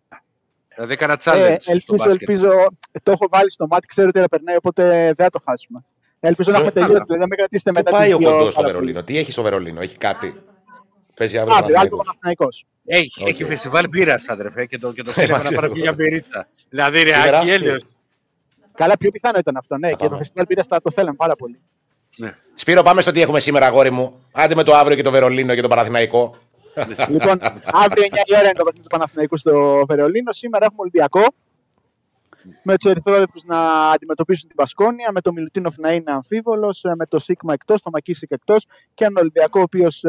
Δηλαδή 0.76 0.94
έκανα 0.94 1.14
Ε, 1.14 1.16
challenge 1.24 1.58
στο 1.60 1.72
ελπίζω, 1.72 2.04
μπάσκετ. 2.06 2.30
ελπίζω, 2.30 2.50
το 3.04 3.12
έχω 3.12 3.28
βάλει 3.30 3.52
στο 3.52 3.68
μάτι, 3.68 3.88
ξέρω 3.88 4.08
ότι 4.08 4.20
δεν 4.20 4.28
περνάει, 4.30 4.56
οπότε 4.56 4.84
δεν 5.06 5.16
θα 5.16 5.30
το 5.30 5.42
χάσουμε. 5.46 5.84
Ελπίζω 6.20 6.52
να 6.52 6.58
Ξέρω- 6.58 6.70
έχουμε 6.76 6.86
τελειώσει, 6.86 7.06
δηλαδή 7.06 7.20
να 7.22 7.28
μην 7.28 7.38
κρατήσετε 7.38 7.72
Πού 7.72 7.78
μετά 7.78 7.92
πάει 7.92 8.06
τις 8.06 8.16
ο 8.16 8.18
δύο 8.18 8.30
κοντός 8.32 8.52
στο 8.54 8.62
παραπλή. 8.62 8.80
Βερολίνο, 8.80 9.04
τι 9.04 9.18
έχει 9.18 9.32
στο 9.32 9.42
Βερολίνο, 9.42 9.82
έχει 9.82 9.98
κάτι; 9.98 10.42
Παίζει 11.16 11.38
αύριο 11.38 11.56
Αύριο, 11.58 11.80
άλλο 11.80 11.96
Παναθηναϊκός. 11.98 12.66
Παναθηναϊκός. 12.92 12.98
Έχει, 12.98 13.22
Οκ. 13.22 13.28
έχει 13.28 13.44
φεστιβάλ 13.46 13.88
μπύρας, 13.90 14.30
αδερφέ, 14.30 14.66
και 14.66 14.78
το, 14.78 14.92
και 14.94 15.04
το 15.04 15.10
Ε, 15.10 15.14
στείλαμε 15.14 15.32
μα 15.32 15.38
να 15.38 15.44
ξέρω. 15.44 15.62
πάρει 15.62 15.80
μια 15.80 15.94
μπυρίτσα. 15.94 16.48
Δηλαδή, 16.70 17.02
είναι 17.02 17.12
Σήμερα, 17.12 17.40
αγγέλιος. 17.40 17.84
Καλά, 18.76 18.98
πιο 18.98 19.12
πιθανό 19.12 19.38
ήταν 19.40 19.58
αυτό, 19.58 19.78
ναι. 19.78 19.90
Και 19.90 19.96
πάμε. 19.96 20.10
το 20.10 20.18
φεστιβάλ 20.18 20.46
πήρε 20.46 20.64
στα 20.64 20.82
το 20.82 20.92
θέλαμε 20.92 21.16
πάρα 21.16 21.36
πολύ. 21.36 21.60
Ναι. 22.18 22.36
Σπύρο, 22.56 22.84
πάμε 22.84 23.02
στο 23.02 23.12
τι 23.12 23.22
έχουμε 23.22 23.40
σήμερα, 23.40 23.66
αγόρι 23.66 23.90
μου. 23.92 24.24
Άντε 24.32 24.56
με 24.56 24.64
το 24.64 24.74
αύριο 24.76 24.96
και 24.96 25.04
το 25.04 25.12
Βερολίνο 25.12 25.56
και 25.56 25.62
το 25.62 25.68
Παναθηναϊκό. 25.68 26.36
λοιπόν, 27.10 27.40
αύριο 27.66 28.04
9 28.04 28.16
η 28.26 28.34
ώρα 28.36 28.44
είναι 28.44 28.52
το 28.54 28.64
παιχνίδι 28.64 28.82
του 28.82 28.88
Παναθηναϊκού 28.90 29.38
στο 29.38 29.84
Βερολίνο. 29.88 30.32
Σήμερα 30.32 30.66
έχουμε 30.66 30.80
Ολυμπιακό. 30.82 31.26
Με 32.64 32.78
τους 32.78 32.92
Ερυθρόλεπτου 32.92 33.42
να 33.46 33.90
αντιμετωπίσουν 33.90 34.48
την 34.48 34.58
Πασκόνια, 34.58 35.12
με 35.14 35.22
το 35.22 35.32
Μιλουτίνοφ 35.32 35.78
να 35.78 35.92
είναι 35.92 36.12
αμφίβολος, 36.12 36.82
με 36.98 37.06
το 37.06 37.20
Σίγμα 37.20 37.54
εκτός, 37.54 37.82
το 37.82 37.90
Μακίσικ 37.94 38.32
εκτός 38.32 38.66
και 38.94 39.04
έναν 39.04 39.18
Ολυμπιακό 39.18 39.60
ο 39.60 39.64
οποίος 39.64 40.00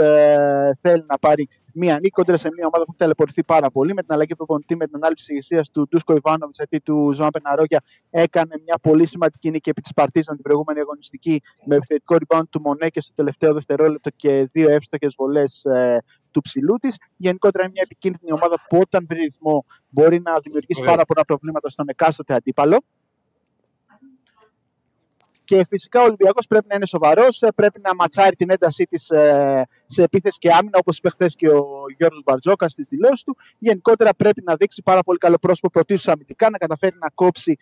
θέλει 0.81 1.05
να 1.07 1.19
πάρει 1.19 1.49
μία 1.75 1.95
νίκη 1.95 2.11
κόντρα 2.11 2.37
σε 2.37 2.49
μια 2.57 2.67
ομάδα 2.67 2.85
που 2.85 2.91
έχει 2.91 2.99
ταλαιπωρηθεί 2.99 3.45
πάρα 3.45 3.71
πολύ 3.71 3.95
με 3.95 4.03
την 4.03 4.13
αλλαγή 4.13 4.35
προπονητή, 4.37 4.77
με 4.77 4.87
την 4.87 4.97
ανάληψη 4.97 5.33
ηγεσίας 5.33 5.71
του 5.71 5.89
Ντούσκο 5.89 6.15
Ιβάνοβιτς 6.15 6.61
αντί 6.61 6.79
του 6.79 7.13
Ζωάν 7.15 7.31
Πεναρόγια. 7.31 7.83
Έκανε 8.11 8.55
μια 8.65 8.79
πολύ 8.83 9.07
σημαντική 9.07 9.51
νίκη 9.51 9.71
επί 9.71 9.81
της 9.81 9.93
Παρτίζαν 9.93 10.35
την 10.35 10.45
προηγούμενη 10.45 10.81
αγωνιστική 10.81 11.41
με 11.65 11.77
επιθετικό 11.77 12.17
rebound 12.27 12.49
του 12.51 12.61
Μονέ 12.61 12.89
και 12.89 13.01
στο 13.01 13.13
τελευταίο 13.15 13.53
δευτερόλεπτο 13.53 14.11
και 14.17 14.49
δύο 14.53 14.71
εύστοχες 14.71 15.15
βολές 15.19 15.67
του 16.31 16.41
ψηλού 16.41 16.77
της. 16.77 16.97
Γενικότερα 17.17 17.65
είναι 17.65 17.73
μια 17.73 17.83
επικίνδυνη 17.85 18.33
ομάδα 18.33 18.57
που 18.69 18.79
όταν 18.79 19.07
βρει 19.09 19.19
ρυθμό 19.19 19.65
μπορεί 19.89 20.21
να 20.21 20.41
δημιουργήσει 20.41 20.81
Ωραία. 20.81 20.93
πάρα 20.93 21.05
πολλά 21.05 21.25
προβλήματα 21.25 21.69
στον 21.69 21.89
εκάστοτε 21.89 22.35
αντίπαλο. 22.35 22.85
Και 25.53 25.65
φυσικά 25.69 26.01
ο 26.01 26.05
Ολυμπιακός 26.05 26.47
πρέπει 26.47 26.67
να 26.69 26.75
είναι 26.75 26.87
σοβαρός, 26.87 27.43
πρέπει 27.55 27.81
να 27.81 27.95
ματσάρει 27.95 28.37
την 28.37 28.51
έντασή 28.51 28.85
της 28.85 29.03
σε 29.87 30.03
επίθεση 30.03 30.39
και 30.39 30.51
άμυνα, 30.53 30.79
όπως 30.81 30.99
είπε 30.99 31.11
χθες 31.11 31.35
και 31.35 31.49
ο 31.49 31.65
Γιώργος 31.97 32.23
Μπαρτζόκα 32.25 32.69
στις 32.69 32.89
δηλώσεις 32.89 33.23
του. 33.23 33.37
Γενικότερα 33.59 34.15
πρέπει 34.15 34.43
να 34.45 34.57
δείξει 34.57 34.83
πάρα 34.83 35.03
πολύ 35.03 35.19
καλό 35.19 35.39
πρόσωπο 35.39 35.71
πρωτίστως 35.71 36.15
αμυντικά, 36.15 36.51
να 36.51 36.59
καταφέρει 36.59 36.97
να 37.01 37.09
κόψει 37.15 37.59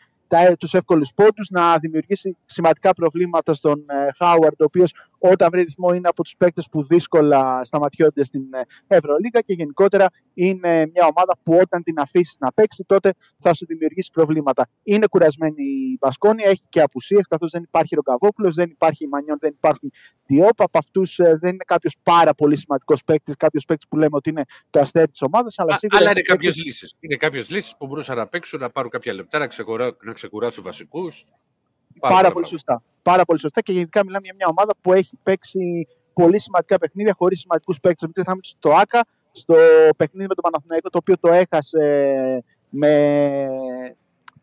τους 0.58 0.74
εύκολους 0.74 1.12
πόντους, 1.14 1.48
να 1.50 1.78
δημιουργήσει 1.78 2.36
σημαντικά 2.44 2.92
προβλήματα 2.92 3.54
στον 3.54 3.84
Χάουαρντ, 4.16 4.60
ο 4.60 4.64
οποίος 4.64 4.94
όταν 5.22 5.48
βρει 5.52 5.62
ρυθμό 5.62 5.92
είναι 5.94 6.08
από 6.08 6.22
τους 6.22 6.36
παίκτες 6.36 6.66
που 6.70 6.82
δύσκολα 6.82 7.64
σταματιόνται 7.64 8.24
στην 8.24 8.42
ε, 8.54 8.96
Ευρωλίγα 8.96 9.40
και 9.40 9.52
γενικότερα 9.52 10.08
είναι 10.34 10.86
μια 10.94 11.06
ομάδα 11.10 11.38
που 11.42 11.58
όταν 11.62 11.82
την 11.82 11.98
αφήσεις 12.00 12.36
να 12.38 12.52
παίξει, 12.52 12.84
τότε 12.86 13.12
θα 13.38 13.54
σου 13.54 13.66
δημιουργήσει 13.66 14.10
προβλήματα. 14.12 14.68
Είναι 14.82 15.06
κουρασμένη 15.06 15.64
η 15.64 15.96
Μπασκόνια, 16.00 16.48
έχει 16.48 16.62
και 16.68 16.80
απουσίες, 16.80 17.26
καθώς 17.26 17.50
δεν 17.50 17.62
υπάρχει 17.62 17.94
Ρογκαβόπουλος, 17.94 18.54
δεν 18.54 18.70
υπάρχει 18.70 19.08
Μανιόν, 19.08 19.36
δεν 19.40 19.50
υπάρχουν 19.56 19.90
Διόπ. 20.26 20.62
Από 20.62 20.78
αυτούς 20.78 21.16
δεν 21.16 21.52
είναι 21.52 21.64
κάποιος 21.66 21.96
πάρα 22.02 22.34
πολύ 22.34 22.56
σημαντικός 22.56 23.04
παίκτης, 23.04 23.34
κάποιος 23.36 23.64
παίκτης 23.64 23.88
που 23.88 23.96
λέμε 23.96 24.16
ότι 24.16 24.30
είναι 24.30 24.44
το 24.70 24.80
αστέρι 24.80 25.08
της 25.10 25.22
ομάδας. 25.22 25.58
Αλλά, 25.58 25.74
Α, 25.74 25.76
σίγουρα 25.76 25.98
αλλά 26.00 26.10
είναι 26.10 26.14
παίκτης- 26.20 26.34
κάποιες 26.34 26.56
λύσεις. 26.64 26.94
Είναι 27.00 27.16
κάποιες 27.16 27.50
λύσεις 27.50 27.76
που 27.76 27.86
μπορούσαν 27.86 28.16
να 28.16 28.26
παίξουν, 28.26 28.60
να 28.60 28.70
πάρουν 28.70 28.90
κάποια 28.90 29.12
λεπτά, 29.14 29.38
να, 29.38 29.46
ξεκουρά, 29.46 29.96
να 30.02 30.12
ξεκουράσουν 30.12 30.64
βασικούς. 30.64 31.24
Πάρα 32.00 32.30
πολύ 32.30 32.46
σωστά. 32.46 32.82
Πάρα 33.02 33.24
πολύ 33.24 33.40
σωστά 33.40 33.60
και 33.60 33.72
γενικά 33.72 34.04
μιλάμε 34.04 34.24
για 34.24 34.34
μια 34.36 34.46
ομάδα 34.46 34.74
που 34.80 34.92
έχει 34.92 35.18
παίξει 35.22 35.86
πολύ 36.12 36.40
σημαντικά 36.40 36.78
παιχνίδια 36.78 37.14
χωρίς 37.18 37.40
σημαντικούς 37.40 37.80
παίκτες. 37.80 38.02
Μην 38.02 38.12
ξεχνάμε 38.12 38.40
στο 38.42 38.70
ΑΚΑ, 38.70 39.04
στο 39.32 39.54
παιχνίδι 39.96 40.28
με 40.28 40.34
τον 40.34 40.50
Παναθηναϊκό, 40.50 40.90
το 40.90 40.98
οποίο 40.98 41.18
το 41.20 41.28
έχασε 41.32 41.84
με 42.68 43.48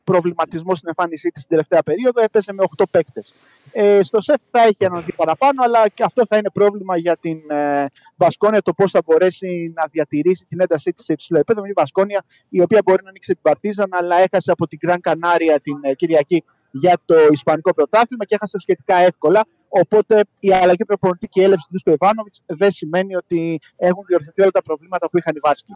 προβληματισμό 0.04 0.76
στην 0.76 0.88
εμφάνισή 0.88 1.30
της 1.30 1.42
στην 1.42 1.56
τελευταία 1.56 1.84
περίοδο, 1.84 2.22
έπαιζε 2.22 2.54
με 2.54 2.64
8 2.78 2.84
παίκτες. 2.92 3.34
Ε, 3.72 4.04
στο 4.04 4.22
ΣΕΦ 4.22 4.42
θα 4.52 4.62
έχει 4.62 4.78
έναν 4.80 5.04
δει 5.04 5.14
παραπάνω, 5.14 5.64
αλλά 5.64 5.88
και 5.88 6.04
αυτό 6.04 6.26
θα 6.26 6.38
είναι 6.38 6.50
πρόβλημα 6.50 6.98
για 6.98 7.18
την 7.18 7.40
ε, 7.48 7.86
Βασκόνια 8.16 8.62
το 8.62 8.74
πώς 8.74 8.92
θα 8.92 9.02
μπορέσει 9.06 9.74
να 9.76 9.84
διατηρήσει 9.92 10.46
την 10.50 10.62
έντασή 10.62 10.92
της 10.92 11.06
σε 11.06 11.14
υψηλό 11.14 11.38
επίπεδο. 11.38 11.62
Μια 11.62 11.74
Βασκόνια 11.76 12.26
η 12.50 12.62
οποία 12.62 12.82
μπορεί 12.86 13.04
να 13.04 13.10
ανοίξει 13.10 13.34
την 13.34 13.42
Παρτίζαν, 13.42 13.90
αλλά 13.92 14.16
έχασε 14.16 14.52
από 14.52 14.68
την 14.68 14.78
Γκραν 14.86 15.02
Κανάρια 15.02 15.60
την 15.60 15.80
ε, 15.82 15.94
Κυριακή 15.94 16.44
για 16.72 17.02
το 17.06 17.16
Ισπανικό 17.32 17.74
πρωτάθλημα 17.74 18.26
και 18.26 18.36
έχασε 18.36 18.60
σχετικά 18.60 18.96
εύκολα. 18.96 19.48
Οπότε 19.70 20.24
η 20.40 20.54
αλλαγή 20.54 20.86
προπονητή 20.86 21.28
και 21.28 21.42
η 21.42 21.44
έλευση 21.44 21.66
του 21.66 21.72
Ντούσκο 21.72 21.92
Ιβάνοβιτς 21.92 22.42
δεν 22.46 22.72
σημαίνει 22.72 23.16
ότι 23.16 23.60
έχουν 23.76 24.04
διορθωθεί 24.08 24.42
όλα 24.42 24.52
τα 24.52 24.62
προβλήματα 24.62 25.10
που 25.10 25.18
είχαν 25.18 25.36
οι 25.36 25.40
Βάσκοι. 25.40 25.74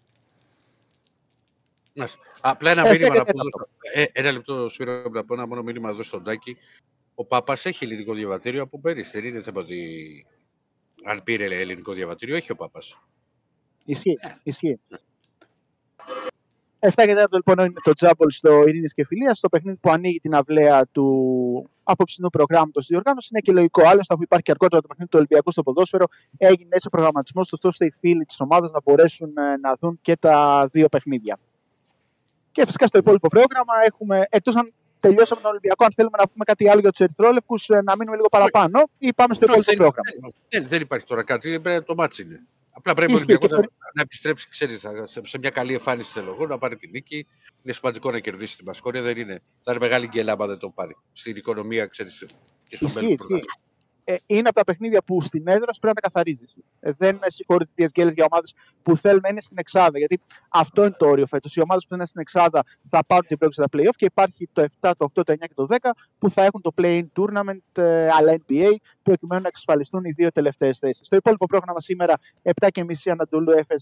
Μάλιστα. 1.95 2.19
Απλά 2.41 2.71
ένα 2.71 2.87
Ε, 2.87 2.91
μήνυμα 2.91 3.07
να 3.07 3.13
φαίνεται 3.13 3.31
πω. 3.31 3.39
εδώ- 3.39 3.69
Ε, 3.93 4.05
ένα 4.11 4.31
λεπτό, 4.31 4.69
Σπύρο, 4.69 5.09
να 5.09 5.25
πω 5.25 5.33
ένα 5.33 5.47
μόνο 5.47 5.63
μήνυμα 5.63 5.89
εδώ 5.89 6.03
στον 6.03 6.23
Τάκη. 6.23 6.57
Ο 7.15 7.25
Πάπα 7.25 7.57
έχει 7.63 7.83
ελληνικό 7.85 8.13
διαβατήριο 8.13 8.61
από 8.61 8.79
πέρυσι. 8.79 9.19
Δεν 9.19 9.29
είναι 9.29 9.41
θέμα 9.41 9.61
ότι 9.61 10.25
αν 11.03 11.23
πήρε 11.23 11.45
ελληνικό 11.45 11.93
διαβατήριο, 11.93 12.35
έχει 12.35 12.51
ο 12.51 12.55
Πάπα. 12.55 12.79
Ισχύει. 13.85 14.17
Ισχύει. 14.43 14.79
7 16.81 16.89
και 16.95 17.25
4 17.25 17.27
λοιπόν 17.31 17.59
είναι 17.59 17.73
το 17.83 17.93
τζάμπολ 17.93 18.29
στο 18.29 18.63
Ειρήνης 18.67 18.93
και 18.93 19.05
Φιλίας, 19.05 19.37
στο 19.37 19.49
παιχνίδι 19.49 19.77
που 19.81 19.89
ανοίγει 19.89 20.19
την 20.19 20.35
αυλαία 20.35 20.87
του 20.91 21.69
απόψινού 21.83 22.29
προγράμματος 22.29 22.85
της 22.85 22.87
διοργάνωσης. 22.87 23.29
Είναι 23.29 23.39
και 23.39 23.51
λογικό. 23.51 23.81
Άλλωστε, 23.87 24.13
αφού 24.13 24.23
υπάρχει 24.23 24.45
και 24.45 24.51
αργότερα 24.51 24.81
το 24.81 24.87
παιχνίδι 24.87 25.09
του 25.09 25.17
Ολυμπιακού 25.17 25.51
στο 25.51 25.63
ποδόσφαιρο, 25.63 26.05
έγινε 26.37 26.69
έτσι 26.69 26.87
ο 26.87 26.89
προγραμματισμός, 26.89 27.53
ώστε 27.61 27.85
οι 27.85 27.93
φίλοι 27.99 28.25
της 28.25 28.39
ομάδας 28.39 28.71
να 28.71 28.79
μπορέσουν 28.83 29.37
ε, 29.37 29.57
να 29.57 29.75
δουν 29.75 29.99
και 30.01 30.15
τα 30.15 30.67
δύο 30.71 30.89
παιχνίδια. 30.89 31.37
Και 32.51 32.65
φυσικά 32.65 32.87
στο 32.87 32.97
υπόλοιπο 32.97 33.27
πρόγραμμα 33.27 33.73
έχουμε, 33.85 34.25
εκτός 34.29 34.55
αν 34.55 34.73
τελειώσαμε 34.99 35.41
τον 35.41 35.49
Ολυμπιακό, 35.49 35.85
αν 35.85 35.91
θέλουμε 35.95 36.17
να 36.17 36.27
πούμε 36.27 36.43
κάτι 36.45 36.69
άλλο 36.69 36.79
για 36.79 36.89
τους 36.89 36.99
Ερυθρόλευκους, 36.99 37.67
να 37.67 37.95
μείνουμε 37.97 38.15
λίγο 38.15 38.29
παραπάνω 38.29 38.79
ή 38.97 39.13
πάμε 39.13 39.33
στο 39.33 39.45
Όχι, 39.49 39.59
υπόλοιπο 39.59 39.71
δεν, 39.71 39.75
πρόγραμμα. 39.75 40.33
δεν, 40.49 40.67
δεν 40.67 40.81
υπάρχει 40.81 41.05
τώρα 41.05 41.23
κάτι. 41.23 41.59
Πρέπει, 41.59 41.85
το 41.85 41.95
ματς 41.95 42.21
είναι. 42.21 42.45
Απλά 42.71 42.93
πρέπει 42.93 43.11
ο 43.11 43.15
Ισχύει 43.15 43.31
Ολυμπιακός 43.31 43.55
και 43.55 43.67
να, 43.67 43.91
να 43.93 44.01
επιστρέψει 44.01 44.49
ξέρεις, 44.49 44.79
σε, 45.03 45.21
σε 45.25 45.37
μια 45.37 45.49
καλή 45.49 45.73
εμφάνιση 45.73 46.11
θέλω 46.11 46.31
εγώ, 46.31 46.47
να 46.47 46.57
πάρει 46.57 46.75
την 46.75 46.89
νίκη. 46.89 47.27
Είναι 47.63 47.73
σημαντικό 47.73 48.11
να 48.11 48.19
κερδίσει 48.19 48.55
την 48.55 48.65
Μπασκόνια. 48.65 49.01
Δεν 49.01 49.17
είναι. 49.17 49.41
Θα 49.59 49.71
είναι 49.71 49.79
μεγάλη 49.79 50.07
γκέλα 50.07 50.31
άμα 50.31 50.45
δεν 50.45 50.57
το 50.57 50.69
πάρει. 50.69 50.97
Στην 51.13 51.35
οικονομία, 51.35 51.85
ξέρεις. 51.85 52.25
Και 52.67 52.75
στο 52.75 52.85
Ισχύει, 52.85 52.99
μέλλον. 52.99 53.41
Ισχύει. 54.05 54.21
ε, 54.27 54.35
είναι 54.35 54.47
από 54.47 54.53
τα 54.53 54.63
παιχνίδια 54.63 55.01
που 55.03 55.21
στην 55.21 55.43
έδρα 55.47 55.73
σου 55.73 55.79
πρέπει 55.79 55.95
να 55.95 56.01
τα 56.01 56.01
καθαρίζεις. 56.01 56.55
Ε, 56.79 56.91
δεν 56.97 57.19
συγχωρείται 57.25 57.71
τις 57.75 57.91
γκέλες 57.91 58.11
για 58.11 58.25
ομάδες 58.31 58.53
που 58.83 58.95
θέλουν 58.95 59.19
να 59.23 59.29
είναι 59.29 59.41
στην 59.41 59.57
Εξάδα. 59.59 59.97
Γιατί 59.97 60.21
αυτό 60.49 60.81
είναι 60.81 60.95
το 60.97 61.07
όριο 61.07 61.25
φέτος. 61.25 61.55
Οι 61.55 61.61
ομάδες 61.61 61.83
που 61.83 61.89
δεν 61.89 61.97
είναι 61.97 62.07
στην 62.07 62.21
Εξάδα 62.21 62.63
θα 62.85 63.05
πάρουν 63.05 63.27
την 63.27 63.37
πρόκληση 63.37 63.67
στα 63.67 63.77
playoff 63.77 63.95
και 63.95 64.05
υπάρχει 64.05 64.49
το 64.53 64.65
7, 64.81 64.91
το 64.97 65.09
8, 65.15 65.23
το 65.23 65.33
9 65.33 65.35
και 65.37 65.53
το 65.55 65.67
10 65.69 65.91
που 66.17 66.29
θα 66.29 66.43
έχουν 66.43 66.61
το 66.61 66.71
play-in 66.81 67.05
tournament 67.15 67.81
ε, 67.83 68.07
αλλά 68.07 68.35
NBA 68.47 68.75
προκειμένου 69.03 69.41
να 69.41 69.47
εξασφαλιστούν 69.47 70.03
οι 70.03 70.11
δύο 70.11 70.31
τελευταίες 70.31 70.77
θέσεις. 70.77 71.07
Το 71.07 71.15
υπόλοιπο 71.15 71.45
πρόγραμμα 71.45 71.79
σήμερα 71.79 72.13
7.30 72.61 72.81
Ανατολού 73.05 73.51
Έφε 73.51 73.75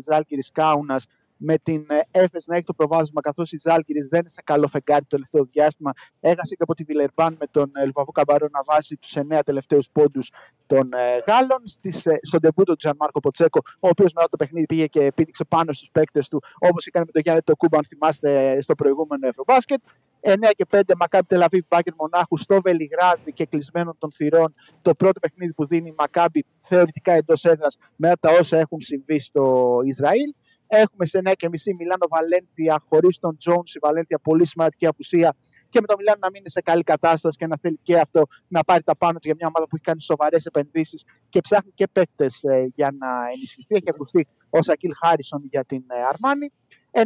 Ζάλκυρη 0.00 0.42
Κάουνα 0.52 1.00
με 1.36 1.58
την 1.62 1.86
Έφες 2.10 2.46
να 2.46 2.54
έχει 2.56 2.64
το 2.64 2.74
προβάδισμα 2.74 3.20
καθώς 3.20 3.52
η 3.52 3.58
Ζάλγκυρη 3.58 4.00
δεν 4.00 4.20
είναι 4.20 4.28
σε 4.28 4.42
καλό 4.44 4.68
φεγγάρι 4.68 5.00
το 5.00 5.06
τελευταίο 5.08 5.44
διάστημα. 5.44 5.92
Έχασε 6.20 6.54
και 6.54 6.62
από 6.62 6.74
τη 6.74 6.84
Βιλερμπάν 6.84 7.36
με 7.40 7.46
τον 7.50 7.72
Λουβαβού 7.84 8.12
Καμπαρό 8.12 8.48
να 8.50 8.62
βάσει 8.66 8.96
τους 8.96 9.14
9 9.16 9.40
τελευταίους 9.44 9.88
πόντους 9.92 10.30
των 10.66 10.92
ε, 10.92 11.18
Γάλλων. 11.26 11.60
Στις, 11.64 12.06
ε, 12.06 12.18
στον 12.22 12.40
τεμπούτο 12.40 12.72
του 12.72 12.76
Τζανμάρκο 12.76 13.20
Ποτσέκο, 13.20 13.60
ο 13.80 13.88
οποίος 13.88 14.12
μετά 14.12 14.28
το 14.28 14.36
παιχνίδι 14.36 14.66
πήγε 14.66 14.86
και 14.86 15.12
πήδηξε 15.14 15.44
πάνω 15.44 15.72
στους 15.72 15.90
παίκτες 15.90 16.28
του, 16.28 16.42
όπως 16.58 16.86
έκανε 16.86 17.04
με 17.04 17.12
τον 17.12 17.22
Γιάννη 17.24 17.42
το 17.42 17.56
Κούμπα, 17.56 17.76
αν 17.78 17.84
θυμάστε, 17.84 18.60
στο 18.60 18.74
προηγούμενο 18.74 19.26
Ευρωμπάσκετ. 19.26 19.80
9 20.20 20.50
και 20.56 20.66
5 20.70 20.80
Μακάμπι 20.98 21.26
Τελαβίβ 21.26 21.64
Μπάγκερ 21.68 21.94
Μονάχου 21.94 22.36
στο 22.36 22.60
Βελιγράδι 22.60 23.32
και 23.32 23.46
κλεισμένων 23.46 23.96
των 23.98 24.12
θυρών. 24.12 24.54
Το 24.82 24.94
πρώτο 24.94 25.20
παιχνίδι 25.20 25.52
που 25.52 25.66
δίνει 25.66 25.88
η 25.88 25.94
Μακάμπι 25.98 26.44
θεωρητικά 26.60 27.12
εντός 27.12 27.44
έδρας 27.44 27.78
μετά 27.96 28.16
τα 28.20 28.38
όσα 28.38 28.58
έχουν 28.58 28.80
συμβεί 28.80 29.18
στο 29.18 29.78
Ισραήλ. 29.84 30.34
Έχουμε 30.66 31.04
σε 31.04 31.20
9.30 31.24 31.32
Μιλάνο 31.78 32.06
Βαλένθια 32.08 32.82
χωρίς 32.88 33.18
τον 33.18 33.36
Τζόουν. 33.36 33.62
Η 33.74 33.78
Βαλένθια 33.80 34.18
πολύ 34.18 34.46
σημαντική 34.46 34.86
απουσία. 34.86 35.36
Και 35.68 35.80
με 35.80 35.86
το 35.86 35.94
Μιλάνο 35.98 36.18
να 36.20 36.30
μην 36.30 36.40
είναι 36.40 36.48
σε 36.48 36.60
καλή 36.60 36.82
κατάσταση 36.82 37.38
και 37.38 37.46
να 37.46 37.56
θέλει 37.60 37.78
και 37.82 37.98
αυτό 37.98 38.26
να 38.48 38.64
πάρει 38.64 38.82
τα 38.82 38.96
πάνω 38.96 39.12
του 39.12 39.26
για 39.26 39.34
μια 39.38 39.46
ομάδα 39.46 39.64
που 39.68 39.74
έχει 39.74 39.84
κάνει 39.84 40.02
σοβαρές 40.02 40.46
επενδύσεις 40.46 41.04
και 41.28 41.40
ψάχνει 41.40 41.72
και 41.74 41.86
παίκτες 41.92 42.42
ε, 42.42 42.66
για 42.74 42.94
να 42.98 43.08
ενισχυθεί. 43.34 43.74
Έχει 43.74 43.88
ακουστεί 43.88 44.26
ο 44.50 44.62
Σακίλ 44.62 44.92
Χάρισον 45.04 45.46
για 45.50 45.64
την 45.64 45.84
ε, 45.86 46.02
Αρμάνη. 46.02 46.52
9.30 46.90 47.02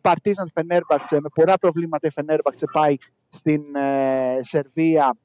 Παρτίζαν 0.00 0.50
Φενέρμπαξε. 0.54 1.20
Με 1.20 1.28
πολλά 1.34 1.58
προβλήματα 1.58 2.06
η 2.06 2.10
Φενέρμπαξε 2.10 2.66
πάει 2.72 2.96
στην 3.28 3.74
ε, 3.74 4.36
Σερβία 4.40 5.16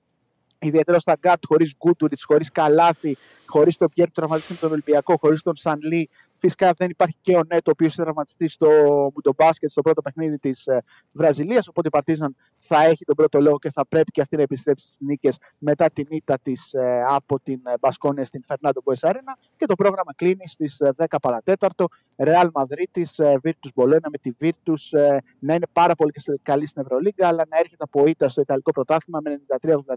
ιδιαίτερα 0.59 0.99
στα 0.99 1.15
γκάρτ, 1.19 1.43
χωρίς 1.47 1.75
Γκούτουριτ, 1.77 2.19
χωρίς 2.23 2.51
Καλάθη, 2.51 3.17
χωρίς 3.45 3.77
τον 3.77 3.89
Πιέρ 3.93 4.07
που 4.07 4.13
τραυματίστηκε 4.13 4.59
τον 4.59 4.71
Ολυμπιακό, 4.71 5.17
χωρίς 5.17 5.41
τον 5.41 5.55
Σανλή, 5.55 6.09
Φυσικά 6.39 6.73
δεν 6.77 6.89
υπάρχει 6.89 7.15
και 7.21 7.35
ο 7.35 7.41
Νέτο, 7.47 7.63
ο 7.65 7.71
οποίος 7.71 7.95
είναι 7.95 8.05
τραυματίας 8.05 8.53
στο 8.53 8.67
Μουντομπάσκετ, 9.15 9.69
στο 9.69 9.81
πρώτο 9.81 10.01
παιχνίδι 10.01 10.39
της 10.39 10.67
ε, 10.67 10.83
Βραζιλίας. 11.11 11.67
Οπότε 11.67 11.87
η 11.87 11.91
Παρτίζαν 11.91 12.35
θα 12.57 12.83
έχει 12.83 13.05
τον 13.05 13.15
πρώτο 13.15 13.39
λόγο 13.41 13.59
και 13.59 13.71
θα 13.71 13.85
πρέπει 13.85 14.11
και 14.11 14.21
αυτή 14.21 14.35
να 14.35 14.41
επιστρέψει 14.41 14.85
στις 14.85 14.97
νίκες 15.07 15.37
μετά 15.57 15.85
την 15.85 16.05
ήττα 16.09 16.39
της 16.41 16.73
ε, 16.73 17.03
από 17.07 17.39
την 17.39 17.61
ε, 17.65 17.73
Μπασκόνια 17.79 18.25
στην 18.25 18.43
Φερνάντο 18.43 18.81
Μπουέσα 18.83 19.12
Αρένα. 19.12 19.37
Και 19.57 19.65
το 19.65 19.75
πρόγραμμα 19.75 20.13
κλείνει 20.15 20.47
στις 20.47 20.77
10 20.95 21.05
παρά 21.21 21.43
τέταρτο. 21.43 21.87
Ρεάλ 22.17 22.49
Μαδρίτης, 22.53 23.19
Βίρτου 23.41 23.69
Μπολένα 23.75 24.09
με 24.11 24.17
τη 24.17 24.31
Βίρτου 24.37 24.73
να 25.39 25.53
είναι 25.53 25.67
πάρα 25.71 25.95
πολύ 25.95 26.11
καλή 26.41 26.67
στην 26.67 26.81
Ευρωλίγκα, 26.81 27.27
αλλά 27.27 27.45
να 27.49 27.57
έρχεται 27.57 27.83
από 27.83 28.05
ήττα 28.05 28.29
στο 28.29 28.41
Ιταλικό 28.41 28.71
πρωτάθλημα 28.71 29.19
με 29.23 29.41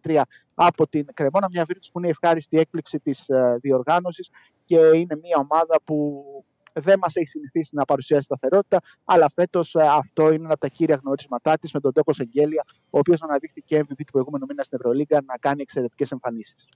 93-83 0.03 0.21
από 0.55 0.89
την 0.89 1.07
Κρεμόνα. 1.15 1.49
Μια 1.51 1.65
Βίρτου 1.65 1.91
που 1.93 1.99
είναι 1.99 2.07
η 2.07 2.11
ευχάριστη 2.11 2.59
έκπληξη 2.59 2.99
της 2.99 3.27
διοργάνωσης 3.61 4.31
και 4.73 4.99
είναι 4.99 5.17
μια 5.23 5.37
ομάδα 5.39 5.81
που 5.85 6.25
δεν 6.73 6.99
μας 6.99 7.17
έχει 7.17 7.27
συνηθίσει 7.27 7.75
να 7.75 7.85
παρουσιάσει 7.85 8.23
σταθερότητα, 8.23 8.81
αλλά 9.05 9.31
φέτος 9.31 9.75
ε, 9.75 9.83
αυτό 9.83 10.27
είναι 10.27 10.45
ένα 10.45 10.53
από 10.53 10.61
τα 10.61 10.69
κύρια 10.69 11.01
γνωρίσματά 11.03 11.59
της 11.59 11.73
με 11.73 11.81
τον 11.81 11.93
Τόκος 11.93 12.21
Εγγέλια, 12.21 12.65
ο 12.91 12.99
οποίος 12.99 13.23
αναδείχθηκε 13.23 13.79
MVP 13.79 13.97
του 13.97 14.13
προηγούμενου 14.13 14.47
μήνα 14.49 14.63
στην 14.63 14.79
Ευρωλίγκα 14.81 15.23
να 15.27 15.37
κάνει 15.37 15.63
εξαιρετικές 15.63 16.11
εμφανίσεις. 16.11 16.69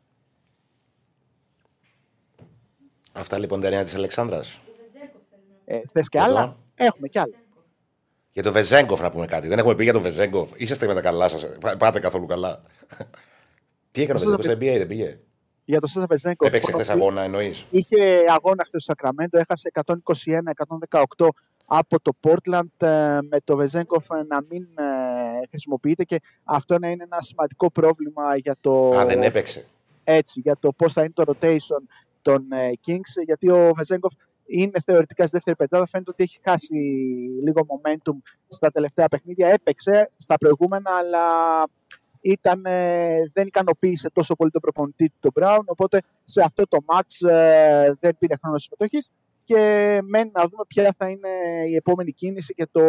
Αυτά 3.12 3.38
λοιπόν 3.38 3.60
τα 3.60 3.70
νέα 3.70 3.82
της 3.84 3.94
Αλεξάνδρας. 3.94 4.60
Ε, 5.64 5.80
Θες 5.92 6.08
και 6.08 6.20
άλλα; 6.20 6.56
Έχουμε 6.74 7.08
και 7.08 7.20
άλλα. 7.20 7.36
Για 8.32 8.42
το 8.42 8.52
Βεζέγκοφ 8.52 9.00
να 9.00 9.10
πούμε 9.10 9.26
κάτι. 9.26 9.48
Δεν 9.48 9.58
έχουμε 9.58 9.74
πει 9.74 9.82
για 9.82 9.92
το 9.92 10.00
Βεζέγκοφ. 10.00 10.50
Είσαστε 10.56 10.86
με 10.86 10.94
τα 10.94 11.00
καλά 11.00 11.28
σας. 11.28 11.48
Πάτε 11.78 11.98
καθόλου 11.98 12.26
καλά. 12.26 12.60
Τι 13.90 14.02
έκανε 14.02 14.18
ο 14.18 14.22
Βεζέγκοφ 14.22 14.44
στην 14.44 14.56
NBA, 14.56 14.78
δεν 14.78 14.86
πήγε; 14.86 15.18
Για 15.66 15.80
το 15.80 15.86
Σέσα 15.86 16.06
Βεζέγκο. 16.06 16.46
Έπαιξε 16.46 16.72
χθες 16.72 16.88
αγώνα, 16.88 17.22
εννοείς. 17.22 17.66
Είχε 17.70 18.24
αγώνα 18.28 18.64
χθες 18.64 18.82
στο 18.82 18.94
Σακραμέντο, 18.94 19.38
έχασε 19.38 19.70
121-118 21.18 21.28
από 21.66 22.00
το 22.00 22.12
Portland 22.20 22.86
ε, 22.86 23.18
με 23.28 23.40
το 23.44 23.56
Βεζέγκοφ 23.56 24.06
να 24.28 24.42
μην 24.48 24.62
ε, 24.74 25.46
χρησιμοποιείται 25.48 26.04
και 26.04 26.20
αυτό 26.44 26.78
να 26.78 26.88
είναι 26.88 27.02
ένα 27.02 27.20
σημαντικό 27.20 27.70
πρόβλημα 27.70 28.36
για 28.36 28.56
το. 28.60 28.88
Α, 28.88 29.04
δεν 29.04 29.22
έπαιξε. 29.22 29.66
Έτσι, 30.04 30.40
για 30.40 30.56
το 30.60 30.72
πώς 30.72 30.92
θα 30.92 31.02
είναι 31.02 31.12
το 31.14 31.24
rotation 31.26 31.82
των 32.22 32.46
ε, 32.52 32.70
Kings, 32.86 33.24
γιατί 33.24 33.50
ο 33.50 33.72
Βεζέγκοφ 33.76 34.12
είναι 34.46 34.80
θεωρητικά 34.84 35.22
στη 35.22 35.32
δεύτερη 35.32 35.56
πεντάδα. 35.56 35.86
Φαίνεται 35.86 36.10
ότι 36.10 36.22
έχει 36.22 36.38
χάσει 36.44 36.74
λίγο 37.44 37.66
momentum 37.68 38.16
στα 38.48 38.70
τελευταία 38.70 39.08
παιχνίδια. 39.08 39.48
Έπαιξε 39.48 40.10
στα 40.16 40.36
προηγούμενα, 40.36 40.90
αλλά 40.90 41.24
ήταν, 42.30 42.62
ε, 42.66 43.30
δεν 43.32 43.46
ικανοποίησε 43.46 44.10
τόσο 44.10 44.34
πολύ 44.34 44.50
τον 44.50 44.60
προπονητή 44.60 45.08
του 45.08 45.18
τον 45.20 45.30
Μπράουν, 45.34 45.64
οπότε 45.66 46.02
σε 46.24 46.42
αυτό 46.42 46.66
το 46.68 46.78
μάτς 46.86 47.20
ε, 47.20 47.96
δεν 48.00 48.18
πήρε 48.18 48.34
χρόνο 48.42 48.58
συμμετοχής 48.58 49.10
και 49.44 49.56
μένει 50.04 50.30
να 50.34 50.42
δούμε 50.42 50.62
ποια 50.68 50.94
θα 50.98 51.08
είναι 51.08 51.28
η 51.68 51.74
επόμενη 51.74 52.12
κίνηση 52.12 52.54
και 52.54 52.66
το 52.72 52.82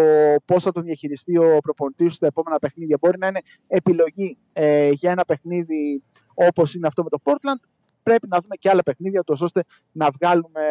πώς 0.45 0.63
θα 0.63 0.71
τον 0.71 0.83
διαχειριστεί 0.83 1.37
ο 1.37 1.57
προπονητής 1.61 2.13
στα 2.13 2.27
επόμενα 2.27 2.59
παιχνίδια. 2.59 2.97
Μπορεί 3.01 3.17
να 3.17 3.27
είναι 3.27 3.41
επιλογή 3.67 4.37
ε, 4.53 4.89
για 4.89 5.11
ένα 5.11 5.25
παιχνίδι 5.25 6.03
όπως 6.33 6.73
είναι 6.73 6.87
αυτό 6.87 7.03
με 7.03 7.09
το 7.09 7.17
Portland. 7.23 7.67
Πρέπει 8.03 8.27
να 8.27 8.39
δούμε 8.39 8.55
και 8.55 8.69
άλλα 8.69 8.83
παιχνίδια, 8.83 9.23
ώστε 9.27 9.63
να 9.91 10.07
βγάλουμε 10.19 10.61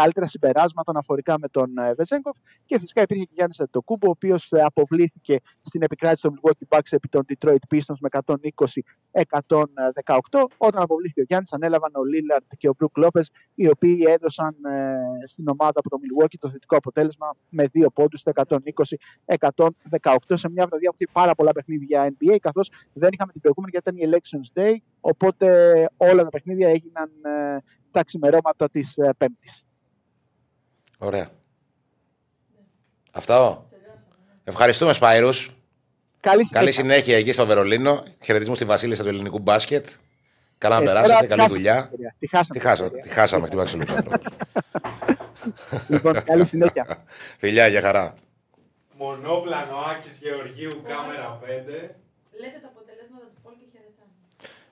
καλύτερα 0.00 0.26
συμπεράσματα 0.26 0.90
αναφορικά 0.90 1.38
με 1.38 1.48
τον 1.48 1.78
ε, 1.78 1.94
Βεζέγκοφ. 1.94 2.36
Και 2.64 2.78
φυσικά 2.78 3.02
υπήρχε 3.02 3.24
και 3.24 3.30
Γιάννης 3.34 3.60
Αντοκούμπο, 3.60 4.06
ο 4.06 4.10
οποίος 4.10 4.52
ε, 4.52 4.60
αποβλήθηκε 4.60 5.40
στην 5.60 5.82
επικράτηση 5.82 6.22
των 6.22 6.34
Milwaukee 6.36 6.76
Bucks 6.76 6.90
επί 6.90 7.08
των 7.08 7.22
Detroit 7.28 7.64
Pistons 7.70 7.98
με 8.00 8.08
120-118. 8.10 8.36
Όταν 10.56 10.82
αποβλήθηκε 10.82 11.20
ο 11.20 11.24
Γιάννης, 11.26 11.52
ανέλαβαν 11.52 11.90
ο 11.94 12.04
Λίλαρτ 12.04 12.44
και 12.56 12.68
ο 12.68 12.74
Μπρουκ 12.78 12.96
Λόπε, 12.96 13.20
οι 13.54 13.68
οποίοι 13.68 14.04
έδωσαν 14.08 14.56
ε, 14.70 14.96
στην 15.26 15.48
ομάδα 15.48 15.80
από 15.80 15.88
το 15.88 15.98
Milwaukee 16.02 16.38
το 16.38 16.50
θετικό 16.50 16.76
αποτέλεσμα 16.76 17.34
με 17.48 17.66
δύο 17.66 17.90
πόντους, 17.90 18.22
120-118 18.34 20.16
σε 20.34 20.50
μια 20.50 20.66
βραδιά 20.66 20.90
που 20.90 20.96
είχε 20.98 21.10
πάρα 21.12 21.34
πολλά 21.34 21.52
παιχνίδια 21.52 22.14
NBA, 22.14 22.36
καθώς 22.40 22.70
δεν 22.92 23.08
είχαμε 23.12 23.32
την 23.32 23.40
προηγούμενη 23.40 23.72
γιατί 23.72 23.90
ήταν 23.90 24.02
η 24.02 24.10
Elections 24.10 24.48
Day. 24.60 24.76
Οπότε 25.00 25.56
όλα 25.96 26.22
τα 26.22 26.28
παιχνίδια 26.28 26.68
έγιναν 26.68 27.10
τα 27.90 28.04
ξημερώματα 28.04 28.68
της 28.70 28.98
Πέμπτης. 29.18 29.67
Ωραία. 30.98 31.28
Αυτό. 33.10 33.68
Ευχαριστούμε, 34.44 34.92
Σπάιρους. 34.92 35.50
Καλή, 36.20 36.44
συνέχεια. 36.44 36.72
συνέχεια 36.72 37.16
εκεί 37.16 37.32
στο 37.32 37.46
Βερολίνο. 37.46 38.02
Χαιρετισμού 38.24 38.54
στη 38.54 38.64
Βασίλισσα 38.64 39.02
του 39.02 39.08
ελληνικού 39.08 39.38
μπάσκετ. 39.38 39.88
Καλά 40.58 40.76
να 40.76 40.82
ε, 40.82 40.84
περάσετε, 40.84 41.26
καλή 41.26 41.44
δουλειά. 41.48 41.90
Τη 42.18 42.28
χάσαμε. 42.28 42.58
Τη 43.00 43.08
χάσαμε, 43.08 43.48
τη 43.48 43.56
χάσαμε 43.56 43.84
Λοιπόν, 45.88 46.24
καλή 46.24 46.46
συνέχεια. 46.46 47.04
Φιλιά, 47.40 47.66
για 47.68 47.80
χαρά. 47.80 48.14
Μονόπλανο 48.96 49.76
Άκης 49.76 50.18
Γεωργίου, 50.22 50.82
κάμερα 50.86 51.40
5. 51.42 51.44
Λέτε 52.40 52.58
τα 52.62 52.68
αποτελέσματα 52.74 53.26
του 53.34 53.40
Πολ 53.42 53.52
και 53.60 53.66
χαιρετάμε. 53.72 54.12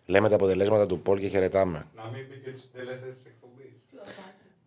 Λέμε 0.07 0.29
τα 0.29 0.35
αποτελέσματα 0.35 0.87
του 0.87 1.01
Πολ 1.01 1.19
και 1.19 1.29
χαιρετάμε. 1.29 1.87
Να 1.97 2.05
μην 2.13 2.29
πει 2.29 2.37
και 2.45 2.51
τους 2.51 2.61
συντελέστες 2.61 3.17
της 3.17 3.27
εκπομπής. 3.27 3.77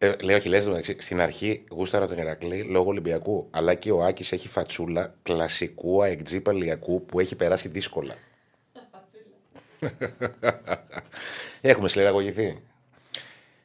Ε, 0.01 0.15
λέω, 0.21 0.38
όχι, 0.38 0.49
λες, 0.49 0.95
στην 0.97 1.21
αρχή 1.21 1.63
γούσταρα 1.71 2.07
τον 2.07 2.17
Ηρακλή 2.17 2.63
λόγω 2.63 2.89
Ολυμπιακού. 2.89 3.47
Αλλά 3.51 3.73
και 3.73 3.91
ο 3.91 4.03
Άκης 4.03 4.31
έχει 4.31 4.47
φατσούλα 4.47 5.15
κλασικού 5.23 6.03
αεκτζή 6.03 6.41
παλιακού 6.41 7.05
που 7.05 7.19
έχει 7.19 7.35
περάσει 7.35 7.67
δύσκολα. 7.67 8.15
Έχουμε 11.61 11.89
συλλεγαγωγηθεί. 11.89 12.63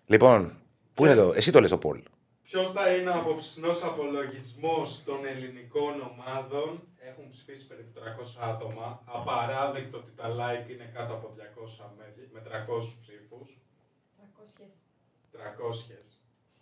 Λοιπόν, 0.06 0.52
πού 0.94 1.04
είναι 1.04 1.12
εδώ, 1.12 1.32
εσύ 1.34 1.52
το 1.52 1.60
λες 1.60 1.70
το 1.70 1.78
Πολ. 1.78 2.02
Ποιος 2.42 2.72
θα 2.72 2.94
είναι 2.94 3.10
ο 3.10 3.14
απόψινό 3.14 3.70
απολογισμός 3.82 5.04
των 5.04 5.26
ελληνικών 5.26 5.94
ομάδων; 6.00 6.82
Έχουν 7.10 7.28
ψηφίσει 7.30 7.66
περίπου 7.66 7.92
300 7.94 8.50
άτομα. 8.50 9.02
Απαράδεκτο 9.04 9.96
ότι 9.98 10.12
τα 10.16 10.28
like 10.28 10.70
είναι 10.70 10.90
κάτω 10.94 11.12
από 11.14 11.34
200 11.36 11.90
με 12.32 12.40
300 12.40 12.96
ψήφους. 13.00 13.58
300. 14.20 14.64
300 15.32 16.13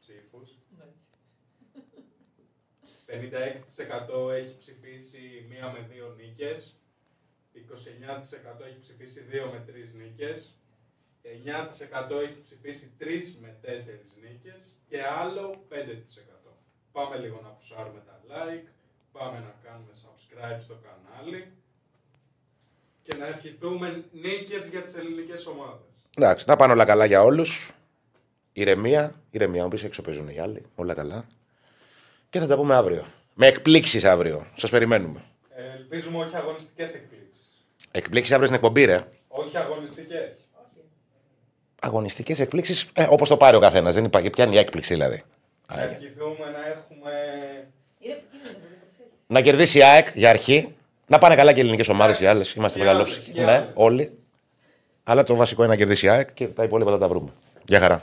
ψήφους. 0.02 0.48
56% 3.06 4.30
έχει 4.30 4.56
ψηφίσει 4.58 5.46
μία 5.48 5.72
με 5.72 5.86
δύο 5.92 6.14
νίκες. 6.18 6.76
29% 7.54 8.64
έχει 8.66 8.80
ψηφίσει 8.80 9.20
δύο 9.20 9.50
με 9.52 9.62
τρεις 9.66 9.94
νίκες. 9.94 10.56
9% 11.22 12.20
έχει 12.20 12.42
ψηφίσει 12.42 12.92
τρεις 12.98 13.38
με 13.42 13.56
τέσσερις 13.60 14.16
νίκες 14.22 14.76
και 14.88 15.02
άλλο 15.02 15.64
5%. 15.68 16.52
Πάμε 16.92 17.16
λίγο 17.16 17.40
να 17.42 17.48
πουσάρουμε 17.48 18.02
τα 18.06 18.20
like, 18.28 18.68
πάμε 19.12 19.38
να 19.38 19.54
κάνουμε 19.62 19.92
subscribe 20.02 20.60
στο 20.60 20.76
κανάλι. 20.86 21.52
και 23.02 23.14
να 23.14 23.26
ευχηθούμε 23.26 24.04
νίκες 24.12 24.68
για 24.68 24.82
τις 24.82 24.94
ελληνικές 24.94 25.46
ομάδες. 25.46 25.92
Εντάξει, 26.16 26.44
να 26.48 26.56
πάνε 26.56 26.72
όλα 26.72 26.84
καλά 26.84 27.04
για 27.04 27.22
όλους. 27.22 27.72
Ηρεμία, 28.52 29.14
ηρεμία. 29.30 29.62
Μου 29.62 29.68
πεις 29.68 29.82
έξω 29.84 30.02
παίζουν 30.02 30.28
οι 30.28 30.38
άλλοι. 30.38 30.62
Όλα 30.74 30.94
καλά. 30.94 31.24
Και 32.30 32.38
θα 32.38 32.46
τα 32.46 32.56
πούμε 32.56 32.74
αύριο. 32.74 33.04
Με 33.34 33.46
εκπλήξεις 33.46 34.04
αύριο. 34.04 34.46
Σας 34.54 34.70
περιμένουμε. 34.70 35.20
Ε, 35.56 35.72
ελπίζουμε 35.76 36.18
όχι 36.24 36.36
αγωνιστικές 36.36 36.94
εκπλήξεις. 36.94 37.42
Εκπλήξεις 37.90 38.32
αύριο 38.32 38.46
στην 38.48 38.58
εκπομπή, 38.58 38.84
ρε. 38.84 39.04
Όχι 39.28 39.56
αγωνιστικές. 39.58 40.36
Αγωνιστικές 41.80 42.40
εκπλήξεις, 42.40 42.90
ε, 42.92 43.06
όπως 43.10 43.28
το 43.28 43.36
πάρει 43.36 43.56
ο 43.56 43.60
καθένας. 43.60 43.94
Δεν 43.94 44.04
υπάρχει. 44.04 44.30
Ποια 44.30 44.44
είναι 44.44 44.54
η 44.54 44.58
έκπληξη 44.58 44.92
δηλαδή. 44.94 45.22
Να 45.68 45.74
Α, 45.82 45.82
ευχηθούμε 45.84 46.50
να 46.52 46.66
έχουμε... 46.68 47.12
Είναι 47.98 48.12
επικίνδυνο, 48.14 48.52
δεν 48.52 48.78
προσέχεις. 48.80 49.12
Να 49.26 49.40
κερδίσει 49.40 49.78
η 49.78 49.82
ΑΕΚ 49.82 50.08
για 50.14 50.30
αρχή. 50.30 50.74
Να 51.06 51.18
πάνε 51.18 51.34
καλά 51.34 51.52
και 51.52 51.58
οι 51.58 51.62
ελληνικές 51.62 51.88
ομάδες 51.88 52.20
οι 52.20 52.26
άλλες. 52.26 52.52
Είμαστε 52.52 52.78
Και 52.78 52.84
μεγαλόψυχοι. 52.84 53.30
άλλες, 53.30 53.34
και 53.34 53.44
Ναι, 53.44 53.52
άλλες. 53.52 53.68
όλοι. 53.74 54.18
Αλλά 55.04 55.22
το 55.22 55.34
βασικό 55.34 55.62
είναι 55.62 55.70
να 55.70 55.76
κερδίσει 55.78 56.06
η 56.06 56.08
ΑΕΚ 56.08 56.32
και 56.32 56.48
τα 56.48 56.64
υπόλοιπα 56.64 56.90
θα 56.90 56.98
τα 56.98 57.08
βρούμε. 57.08 57.30
Γεια 57.64 57.80
χαρά. 57.80 58.02